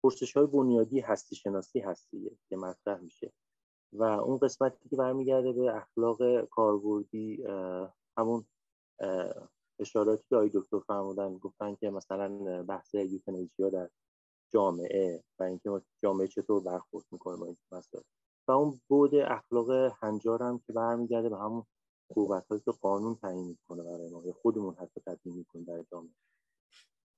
پرسش 0.03 0.37
های 0.37 0.47
بنیادی 0.47 0.99
هستی 0.99 1.35
شناسی 1.35 1.79
هستی 1.79 2.37
که 2.49 2.57
مطرح 2.57 2.99
میشه. 3.01 3.33
و 3.93 4.03
اون 4.03 4.37
قسمتی 4.37 4.89
که 4.89 4.95
برمیگرده 4.95 5.53
به 5.53 5.75
اخلاق 5.75 6.45
کاربردی 6.45 7.43
همون 8.17 8.45
اشاراتی 9.79 10.23
که 10.29 10.35
آقای 10.35 10.49
دکتر 10.53 10.79
فرمودن 10.79 11.37
گفتن 11.37 11.75
که 11.75 11.89
مثلا 11.89 12.63
بحث 12.63 12.93
یوتنزیا 12.93 13.69
در 13.69 13.89
جامعه 14.53 15.23
و 15.39 15.43
اینکه 15.43 15.81
جامعه 16.03 16.27
چطور 16.27 16.63
برخورد 16.63 17.05
می‌کنه 17.11 17.37
با 17.37 17.45
این 17.45 17.57
مسائل. 17.71 18.03
و 18.47 18.51
اون 18.51 18.81
بود 18.87 19.15
اخلاق 19.15 19.71
هنجار 19.71 20.43
هم 20.43 20.59
که 20.59 20.73
برمیگرده 20.73 21.29
به 21.29 21.37
همون 21.37 21.63
قوت 22.09 22.65
که 22.65 22.71
قانون 22.71 23.15
تعیین 23.15 23.47
می‌کنه 23.47 23.83
برای 23.83 24.09
ما 24.09 24.23
خودمون 24.41 24.75
حتی 24.75 25.01
تدوین 25.05 25.35
می‌کنه 25.35 25.63
در 25.63 25.83
جامعه. 25.91 26.13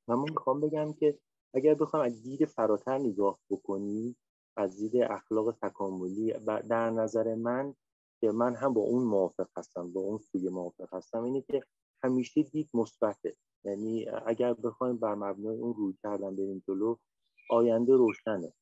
و 0.08 0.16
من 0.18 0.30
می‌خوام 0.30 0.62
بگم 0.62 0.94
که 0.94 1.20
اگر 1.54 1.74
بخوام 1.74 2.04
از 2.04 2.24
دید 2.24 2.46
فراتر 2.46 2.98
نگاه 2.98 3.40
بکنی 3.50 4.16
از 4.58 4.78
دید 4.78 4.98
اخلاق 4.98 5.52
تکاملی 5.62 6.34
در 6.70 6.90
نظر 6.90 7.36
من 7.36 7.76
که 8.22 8.32
من 8.32 8.56
هم 8.56 8.74
با 8.74 8.82
اون 8.82 9.04
موافق 9.04 9.48
هستم 9.58 9.92
با 9.92 10.02
اون 10.02 10.18
سوی 10.18 10.50
موافق 10.50 10.94
هستم 10.94 11.24
اینه 11.24 11.42
که 11.42 11.64
همیشه 12.04 12.44
دید 12.44 12.70
مثبته. 12.74 13.36
یعنی 13.64 14.10
اگر 14.26 14.54
بخوایم 14.54 14.98
بر 14.98 15.16
مبنای 15.16 15.58
اون 15.58 15.74
روی 15.74 15.94
کردن 16.04 16.36
بریم 16.36 16.64
جلو 16.68 16.96
آینده 17.50 17.96
روشنه. 17.96 18.54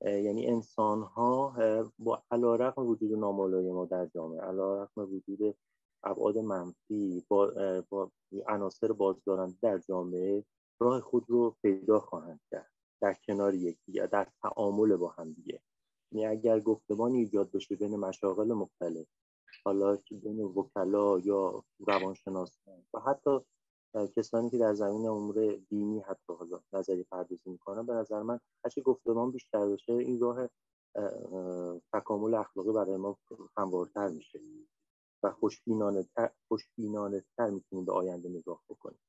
یعنی 0.00 0.46
انسان 0.46 1.02
ها 1.02 1.56
با 1.98 2.22
علیرغم 2.30 2.86
وجود 2.86 3.12
ما 3.12 3.86
در 3.90 4.06
جامعه 4.06 4.40
علیرغم 4.40 5.14
وجود 5.14 5.56
ابعاد 6.04 6.38
منفی 6.38 7.24
با, 7.28 7.52
با 7.90 8.10
عناصر 8.46 8.92
بازدارنده 8.92 9.56
در 9.62 9.78
جامعه 9.78 10.44
راه 10.80 11.00
خود 11.00 11.24
رو 11.30 11.56
پیدا 11.62 12.00
خواهند 12.00 12.40
کرد. 12.50 12.70
در 13.00 13.16
کنار 13.26 13.54
یکدیگر 13.54 14.06
در 14.06 14.28
تعامل 14.42 14.96
با 14.96 15.08
هم 15.08 15.32
دیگه. 15.32 15.60
یعنی 16.12 16.26
اگر 16.26 16.60
گفتمان 16.60 17.12
ایجاد 17.12 17.50
بشه 17.50 17.76
بین 17.76 17.96
مشاغل 17.96 18.52
مختلف 18.52 19.06
حالا 19.64 19.98
بین 20.10 20.40
وکلا 20.40 21.18
یا 21.18 21.64
روانشناسان 21.78 22.82
و 22.94 23.00
حتی 23.00 23.30
کسانی 24.16 24.50
که 24.50 24.58
در 24.58 24.74
زمین 24.74 25.08
امور 25.08 25.54
دینی 25.54 26.00
حتی 26.00 26.32
حالا 26.38 26.60
نظری 26.72 27.04
پردازی 27.04 27.50
می‌کنن 27.50 27.86
به 27.86 27.92
نظر 27.92 28.22
من 28.22 28.40
هرچی 28.64 28.82
گفتمان 28.82 29.30
بیشتر 29.30 29.68
بشه 29.68 29.92
این 29.92 30.20
راه 30.20 30.48
تکامل 31.92 32.34
اخلاقی 32.34 32.72
برای 32.72 32.96
ما 32.96 33.18
هموارتر 33.56 34.08
میشه 34.08 34.40
و 35.22 35.30
خوشبینانه 35.30 36.06
تر, 36.16 36.30
خوشبینانه 36.48 37.24
تر 37.36 37.50
می‌تونیم 37.50 37.84
به 37.84 37.92
آینده 37.92 38.28
نگاه 38.28 38.60
بکنیم. 38.68 39.00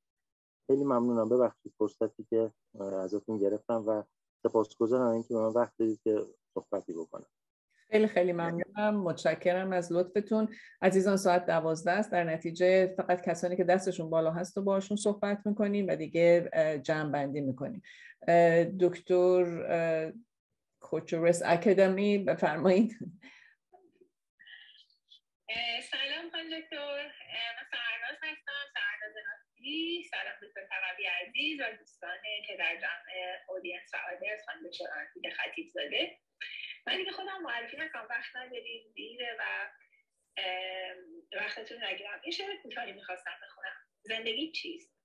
خیلی 0.67 0.83
ممنونم. 0.83 1.29
ببخشید 1.29 1.73
فرصتی 1.77 2.23
که 2.29 2.53
ازتون 2.79 3.37
گرفتم 3.37 3.83
و 3.87 4.03
سپاسگزارم 4.43 5.11
اینکه 5.11 5.33
به 5.33 5.39
من 5.39 5.53
وقت 5.53 5.73
دادید 5.79 6.01
که 6.03 6.25
صحبتی 6.53 6.93
بکنم. 6.93 7.27
خیلی 7.91 8.07
خیلی 8.07 8.33
ممنونم. 8.33 9.03
متشکرم 9.03 9.71
از 9.71 9.93
لطفتون. 9.93 10.55
عزیزان 10.81 11.17
ساعت 11.17 11.45
دوازده 11.45 11.91
است. 11.91 12.11
در 12.11 12.23
نتیجه 12.23 12.95
فقط 12.97 13.21
کسانی 13.21 13.57
که 13.57 13.63
دستشون 13.63 14.09
بالا 14.09 14.31
هست 14.31 14.57
و 14.57 14.63
باشون 14.63 14.97
صحبت 14.97 15.41
می‌کنیم 15.45 15.87
و 15.87 15.95
دیگه 15.95 16.49
جمع 16.83 17.11
بندی 17.11 17.41
می‌کنیم. 17.41 17.81
دکتر 18.81 20.13
کوچورس 20.79 21.41
اکادمی 21.45 22.17
بفرمایید. 22.17 22.97
سلام 25.91 26.29
خانم 26.31 26.49
دکتر. 26.59 27.03
من 27.57 27.65
سرناز 27.71 28.17
هستم. 28.23 28.65
سرناز 28.75 29.15
ناسی 29.27 30.03
سلام 30.11 30.37
دکتر 30.43 30.61
تقوی 30.71 31.05
عزیز 31.05 31.59
و 31.61 31.63
دوستانی 31.79 32.35
که 32.47 32.53
در 32.59 32.75
جمع 32.81 33.07
اودینس 33.49 33.93
و 33.93 33.97
آدرس 34.11 34.41
خانم 34.45 34.61
دکتر 34.67 34.85
خطیب 35.37 35.67
زاده. 35.73 36.17
من 36.87 36.97
دیگه 36.97 37.11
خودم 37.11 37.41
معرفی 37.41 37.77
نکنم 37.77 38.07
وقت 38.09 38.35
نداریم 38.35 38.91
دیره 38.95 39.37
و 39.39 39.71
وقتتون 41.33 41.83
نگیرم. 41.83 42.21
این 42.23 42.31
شعر 42.31 42.55
کوتاهی 42.63 42.91
می‌خواستم 42.91 43.37
بخونم. 43.43 43.75
زندگی 44.01 44.51
چیست؟ 44.51 44.95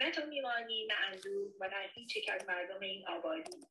نه 0.00 0.10
تو 0.10 0.26
میمانی 0.26 0.86
نه 0.86 0.94
اندوه 0.94 1.52
و 1.60 1.68
نه 1.68 1.90
هیچ 1.94 2.16
یک 2.16 2.30
از 2.30 2.48
مردم 2.48 2.80
این 2.80 3.08
آبادی. 3.08 3.66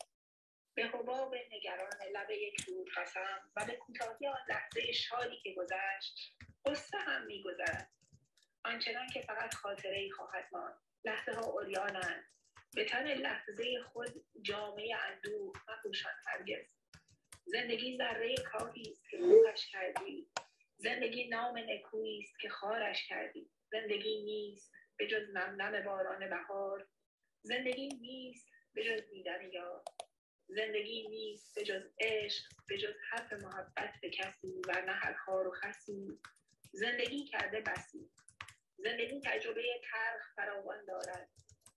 به 0.76 0.84
حباب 0.84 1.36
نگران 1.36 1.92
لب 2.14 2.32
یک 2.32 2.62
رود 2.68 2.88
قسم 2.98 3.52
و 3.56 3.66
به 3.66 3.76
کوتاهی 3.76 4.28
آن 4.28 4.46
لحظه 4.50 4.92
شادی 4.92 5.40
که 5.44 5.54
گذشت 5.54 6.38
قصه 6.66 6.98
هم 6.98 7.26
میگذرد. 7.26 7.92
آنچنان 8.66 9.08
که 9.08 9.22
فقط 9.22 9.54
خاطره 9.54 9.98
ای 9.98 10.12
خواهد 10.12 10.50
ماند. 10.52 10.78
لحظه 11.06 11.32
ها 11.32 11.42
اوریانند 11.42 12.26
به 12.76 12.86
تن 12.86 13.14
لحظه 13.14 13.84
خود 13.84 14.26
جامعه 14.42 14.96
اندوه 14.96 15.54
مپوشان 15.68 16.14
هرگز. 16.28 16.83
زندگی 17.46 17.98
ذره 17.98 18.36
کاهی 18.36 18.82
است 18.82 19.10
که 19.10 19.18
روحش 19.18 19.72
کردی. 19.72 20.28
زندگی 20.78 21.28
نام 21.28 21.58
نکویی 21.58 22.20
است 22.20 22.40
که 22.40 22.50
خارش 22.50 23.08
کردی. 23.08 23.50
زندگی 23.72 24.24
نیست 24.24 24.72
به 24.98 25.08
جز 25.08 25.30
نم 25.34 25.84
باران 25.86 26.30
بهار. 26.30 26.88
زندگی 27.42 27.88
نیست 27.88 28.50
به 28.74 28.84
جز 28.84 29.10
دیدن 29.10 29.52
یار. 29.52 29.84
زندگی 30.48 31.08
نیست 31.08 31.56
به 31.56 31.64
جز 31.64 31.84
عشق 32.00 32.44
به 32.68 32.78
جز 32.78 32.94
حرف 33.12 33.34
محبت 33.34 33.94
به 34.02 34.10
کسی 34.10 34.62
و 34.68 34.82
نه 34.86 34.92
هر 34.92 35.14
خار 35.14 35.48
و 35.48 35.52
خسی. 35.52 36.20
زندگی 36.72 37.26
کرده 37.26 37.62
بسی. 37.62 38.10
زندگی 38.78 39.22
تجربه 39.26 39.64
ترخ 39.92 40.34
فراوان 40.36 40.86
دارد. 40.86 41.30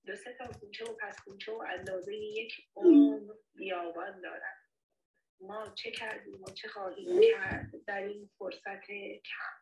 دو 0.07 0.17
سه 0.17 0.35
تا 0.39 0.47
کوچه 0.47 0.85
و 0.85 0.97
پس 0.97 1.17
کوچه 1.25 1.53
و 1.53 1.65
اندازه 1.69 2.15
یک 2.15 2.53
عمر 2.77 3.35
بیابان 3.55 4.21
دارد. 4.21 4.66
ما 5.41 5.73
چه 5.75 5.91
کردیم 5.91 6.43
و 6.43 6.51
چه 6.51 6.69
خواهیم 6.69 7.21
کرد 7.33 7.71
در 7.87 8.03
این 8.03 8.31
فرصت 8.39 8.81
کم. 8.87 9.57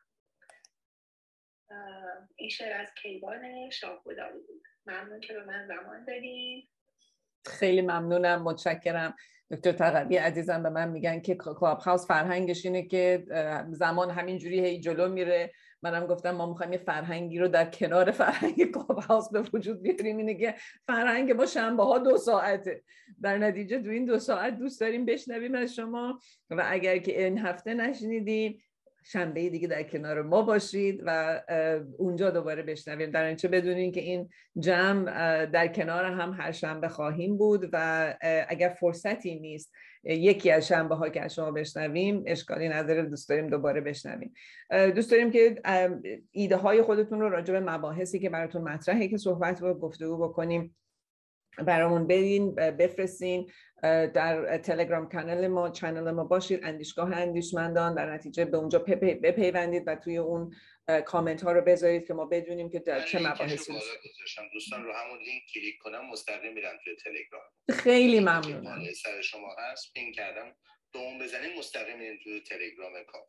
این 2.37 2.51
شعر 2.51 2.81
از 2.81 2.89
کیوان 3.03 3.71
شاهگداری 3.71 4.39
بود. 4.39 4.63
ممنون 4.87 5.21
که 5.21 5.33
به 5.33 5.45
من 5.45 5.67
زمان 5.67 6.05
دادین 6.05 6.69
خیلی 7.47 7.83
ممنونم 7.83 8.43
متشکرم. 8.43 9.17
دکتر 9.51 9.73
تقوی 9.73 10.17
عزیزم 10.17 10.63
به 10.63 10.71
من 10.71 10.89
میگن 10.89 11.21
که 11.21 11.35
کلاب 11.35 11.79
هاوس 11.79 12.07
فرهنگش 12.07 12.65
اینه 12.65 12.83
که 12.83 13.25
زمان 13.71 14.11
همینجوری 14.11 14.61
هی 14.61 14.81
جلو 14.81 15.09
میره. 15.09 15.53
منم 15.85 16.07
گفتم 16.07 16.31
ما 16.31 16.47
می‌خوایم 16.47 16.73
یه 16.73 16.79
فرهنگی 16.79 17.39
رو 17.39 17.49
در 17.49 17.71
کنار 17.71 18.11
فرهنگ 18.11 18.71
کلاب 18.73 18.99
هاوس 18.99 19.29
به 19.29 19.41
وجود 19.41 19.83
بیاریم. 19.83 20.17
اینه 20.17 20.35
که 20.35 20.55
فرهنگ 20.87 21.33
ما 21.33 21.47
شنبه 21.47 21.85
ها 21.85 21.99
دو 21.99 22.17
ساعته. 22.17 22.83
در 23.23 23.39
نتیجه 23.39 23.79
دو 23.79 23.91
این 23.91 24.05
دو 24.05 24.19
ساعت 24.19 24.59
دوست 24.59 24.81
داریم 24.81 25.05
بشنویم 25.05 25.55
از 25.55 25.75
شما 25.75 26.19
و 26.51 26.65
اگر 26.67 26.99
که 26.99 27.25
این 27.25 27.39
هفته 27.39 27.75
نشنیدیم 27.75 28.59
شنبه 29.07 29.49
دیگه 29.49 29.69
در 29.69 29.83
کنار 29.83 30.23
ما 30.23 30.43
باشید 30.43 31.03
و 31.07 31.41
اونجا 31.99 32.31
دوباره 32.31 32.63
بشنویم. 32.63 33.11
در 33.11 33.25
اینچه 33.25 33.49
بدونین 33.49 33.93
که 33.93 34.01
این 34.01 34.29
جمع 34.59 35.47
در 35.47 35.69
کنار 35.69 36.05
هم 36.05 36.33
هر 36.33 36.53
شنبه 36.53 36.89
خواهیم 36.89 37.37
بود 37.37 37.69
و 37.73 38.15
اگر 38.49 38.69
فرصتی 38.69 39.41
نیست 39.41 39.73
یکی 40.05 40.51
از 40.51 40.69
شنبه 40.69 40.95
ها 40.95 41.09
که 41.09 41.23
از 41.23 41.35
شما 41.35 41.51
بشنویم 41.51 42.23
اشکالی 42.27 42.69
نداره 42.69 43.03
دوست 43.03 43.29
داریم 43.29 43.47
دوباره 43.47 43.81
بشنویم. 43.81 44.35
دوست 44.95 45.11
داریم 45.11 45.31
که 45.31 45.61
ایده 46.31 46.57
های 46.57 46.83
خودتون 46.83 47.21
رو 47.21 47.29
راجع 47.29 47.53
به 47.53 47.61
مباحثی 47.61 48.19
که 48.19 48.31
براتون 48.31 48.63
مطرحه 48.63 49.09
که 49.09 49.17
صحبت 49.17 49.63
و 49.63 49.75
گفتگو 49.75 50.29
بکنیم. 50.29 50.75
برامون 51.59 52.07
بدین 52.07 52.55
بفرستین 52.55 53.51
در 53.83 54.59
تلگرام 54.59 55.09
کانال 55.09 55.47
ما 55.47 55.71
channel 55.71 56.11
ما 56.11 56.25
باشید. 56.25 56.61
اندیشگاه 56.63 57.17
اندیشمندان 57.17 57.95
در 57.95 58.15
نتیجه 58.15 58.45
به 58.45 58.57
اونجا 58.57 58.79
بپیوندید 59.23 59.83
و 59.87 59.95
توی 59.95 60.17
اون 60.17 60.55
کامنت 61.07 61.43
ها 61.43 61.53
رو 61.53 61.61
بذارید 61.61 62.07
که 62.07 62.15
ما 62.15 62.25
بدونیم 62.25 62.71
که 62.71 62.79
در 62.79 63.05
چه 63.05 63.19
مباحثی 63.19 63.73
دوستان 64.53 64.85
رو 64.85 64.93
همون 64.93 65.19
لینک 65.19 65.43
کلیک 65.55 65.79
کنم 65.79 66.11
مستقیم 66.11 66.53
میرن 66.53 66.79
توی 66.85 66.97
تلگرام. 66.97 67.43
خیلی 67.71 68.21
ممنونم. 68.21 68.93
سر 69.03 69.21
شما 69.23 69.49
هست 69.59 69.93
pin 69.95 70.13
کردم. 70.13 70.57
دوم 70.93 71.19
بزنید 71.19 71.59
مستقیم 71.59 71.99
میرین 71.99 72.19
توی 72.25 72.41
تلگرام 72.41 72.93
کام 73.07 73.23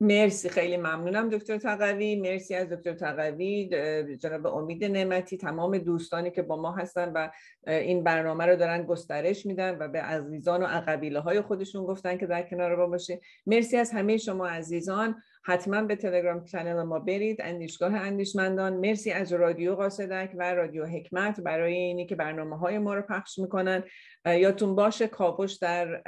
مرسی 0.00 0.48
خیلی 0.48 0.76
ممنونم 0.76 1.28
دکتر 1.30 1.58
تقوی. 1.58 2.16
مرسی 2.16 2.54
از 2.54 2.68
دکتر 2.68 2.94
تقوی 2.94 3.68
جناب 4.16 4.46
امید 4.46 4.84
نعمتی 4.84 5.36
تمام 5.36 5.78
دوستانی 5.78 6.30
که 6.30 6.42
با 6.42 6.56
ما 6.56 6.72
هستن 6.72 7.12
و 7.12 7.30
این 7.66 8.04
برنامه 8.04 8.46
رو 8.46 8.56
دارن 8.56 8.82
گسترش 8.82 9.46
میدن 9.46 9.78
و 9.78 9.88
به 9.88 10.00
عزیزان 10.00 10.62
و 10.62 10.66
قبیله 10.66 11.20
های 11.20 11.40
خودشون 11.40 11.84
گفتن 11.84 12.18
که 12.18 12.26
در 12.26 12.42
کنار 12.42 12.76
ما 12.76 12.86
باشه 12.86 13.20
مرسی 13.46 13.76
از 13.76 13.90
همه 13.90 14.16
شما 14.16 14.46
عزیزان. 14.46 15.22
حتما 15.44 15.82
به 15.82 15.96
تلگرام 15.96 16.44
کانال 16.52 16.82
ما 16.82 16.98
برید. 16.98 17.40
اندیشگاه 17.40 17.94
اندیشمندان. 17.94 18.76
مرسی 18.76 19.10
از 19.10 19.32
رادیو 19.32 19.74
قاصدک 19.74 20.30
و 20.38 20.54
رادیو 20.54 20.86
حکمت 20.86 21.40
برای 21.40 21.74
اینی 21.74 22.06
که 22.06 22.16
برنامه 22.16 22.58
های 22.58 22.78
ما 22.78 22.94
رو 22.94 23.02
پخش 23.02 23.38
می‌کنن. 23.38 23.82
یادتون 24.26 24.74
باشه 24.74 25.06
کاوش 25.06 25.54
در 25.54 26.02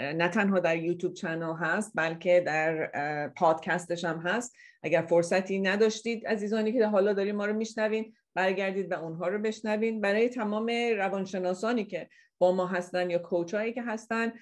نه 0.00 0.28
تنها 0.28 0.60
در 0.60 0.76
یوتیوب 0.76 1.14
channel 1.14 1.56
هست 1.56 1.92
بلکه 1.94 2.42
در 2.46 2.86
پادکستش 3.28 4.04
هم 4.04 4.18
هست. 4.18 4.56
اگر 4.82 5.02
فرصتی 5.02 5.60
نداشتید 5.60 6.26
عزیزانی 6.26 6.72
که 6.72 6.86
حالا 6.86 7.12
داریم 7.12 7.36
ما 7.36 7.46
رو 7.46 7.52
میشنوین 7.52 8.14
برگردید 8.34 8.92
و 8.92 8.94
اونها 8.94 9.28
رو 9.28 9.38
بشنوین. 9.38 10.00
برای 10.00 10.28
تمام 10.28 10.70
روانشناسانی 10.96 11.84
که 11.84 12.08
با 12.38 12.52
ما 12.52 12.66
هستن 12.66 13.10
یا 13.10 13.18
coach 13.18 13.54
هایی 13.54 13.72
که 13.72 13.82
هستن 13.82 14.32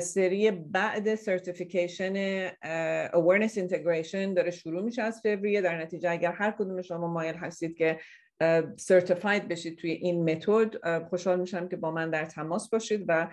سری 0.00 0.50
بعد 0.50 1.14
certification 1.14 2.48
awareness 3.08 3.52
integration 3.52 4.34
داره 4.36 4.50
شروع 4.50 4.82
میشه 4.82 5.02
از 5.02 5.20
فوریه. 5.22 5.60
در 5.60 5.82
نتیجه 5.82 6.10
اگر 6.10 6.32
هر 6.32 6.50
کدوم 6.50 6.82
شما 6.82 7.08
مایل 7.08 7.34
هستید 7.34 7.76
که 7.76 7.98
certified 8.76 9.48
بشید 9.48 9.78
توی 9.78 9.90
این 9.90 10.30
متد 10.30 11.04
خوشحال 11.08 11.40
میشم 11.40 11.68
که 11.68 11.76
با 11.76 11.90
من 11.90 12.10
در 12.10 12.24
تماس 12.24 12.70
باشید 12.70 13.04
و 13.08 13.28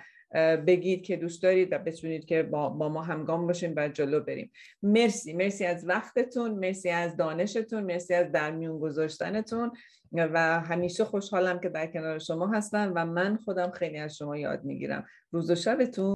بگید 0.68 1.04
که 1.04 1.16
دوست 1.18 1.44
دارید 1.44 1.74
و 1.74 1.78
بتونید 1.78 2.26
که 2.26 2.44
با, 2.44 2.74
ما 2.90 3.02
همگام 3.02 3.48
باشیم 3.48 3.74
و 3.78 3.90
جلو 3.90 4.20
بریم. 4.20 4.52
مرسی 4.84 5.34
مرسی 5.34 5.66
از 5.66 5.88
وقتتون 5.88 6.52
مرسی 6.52 6.90
از 6.90 7.18
دانشتون 7.18 7.84
مرسی 7.84 8.14
از 8.14 8.32
در 8.32 8.52
میون 8.52 8.80
گذاشتنتون 8.80 9.72
و 10.14 10.60
همیشه 10.60 11.06
خوشحالم 11.06 11.60
که 11.60 11.70
در 11.70 11.88
کنار 11.88 12.20
شما 12.20 12.48
هستم 12.48 12.92
و 12.96 13.06
من 13.06 13.38
خودم 13.38 13.72
خیلی 13.72 13.98
از 13.98 14.18
شما 14.18 14.38
یاد 14.38 14.64
می‌گیرم. 14.64 15.06
روز 15.32 15.52
و 15.52 15.56
شبتون. 15.56 16.14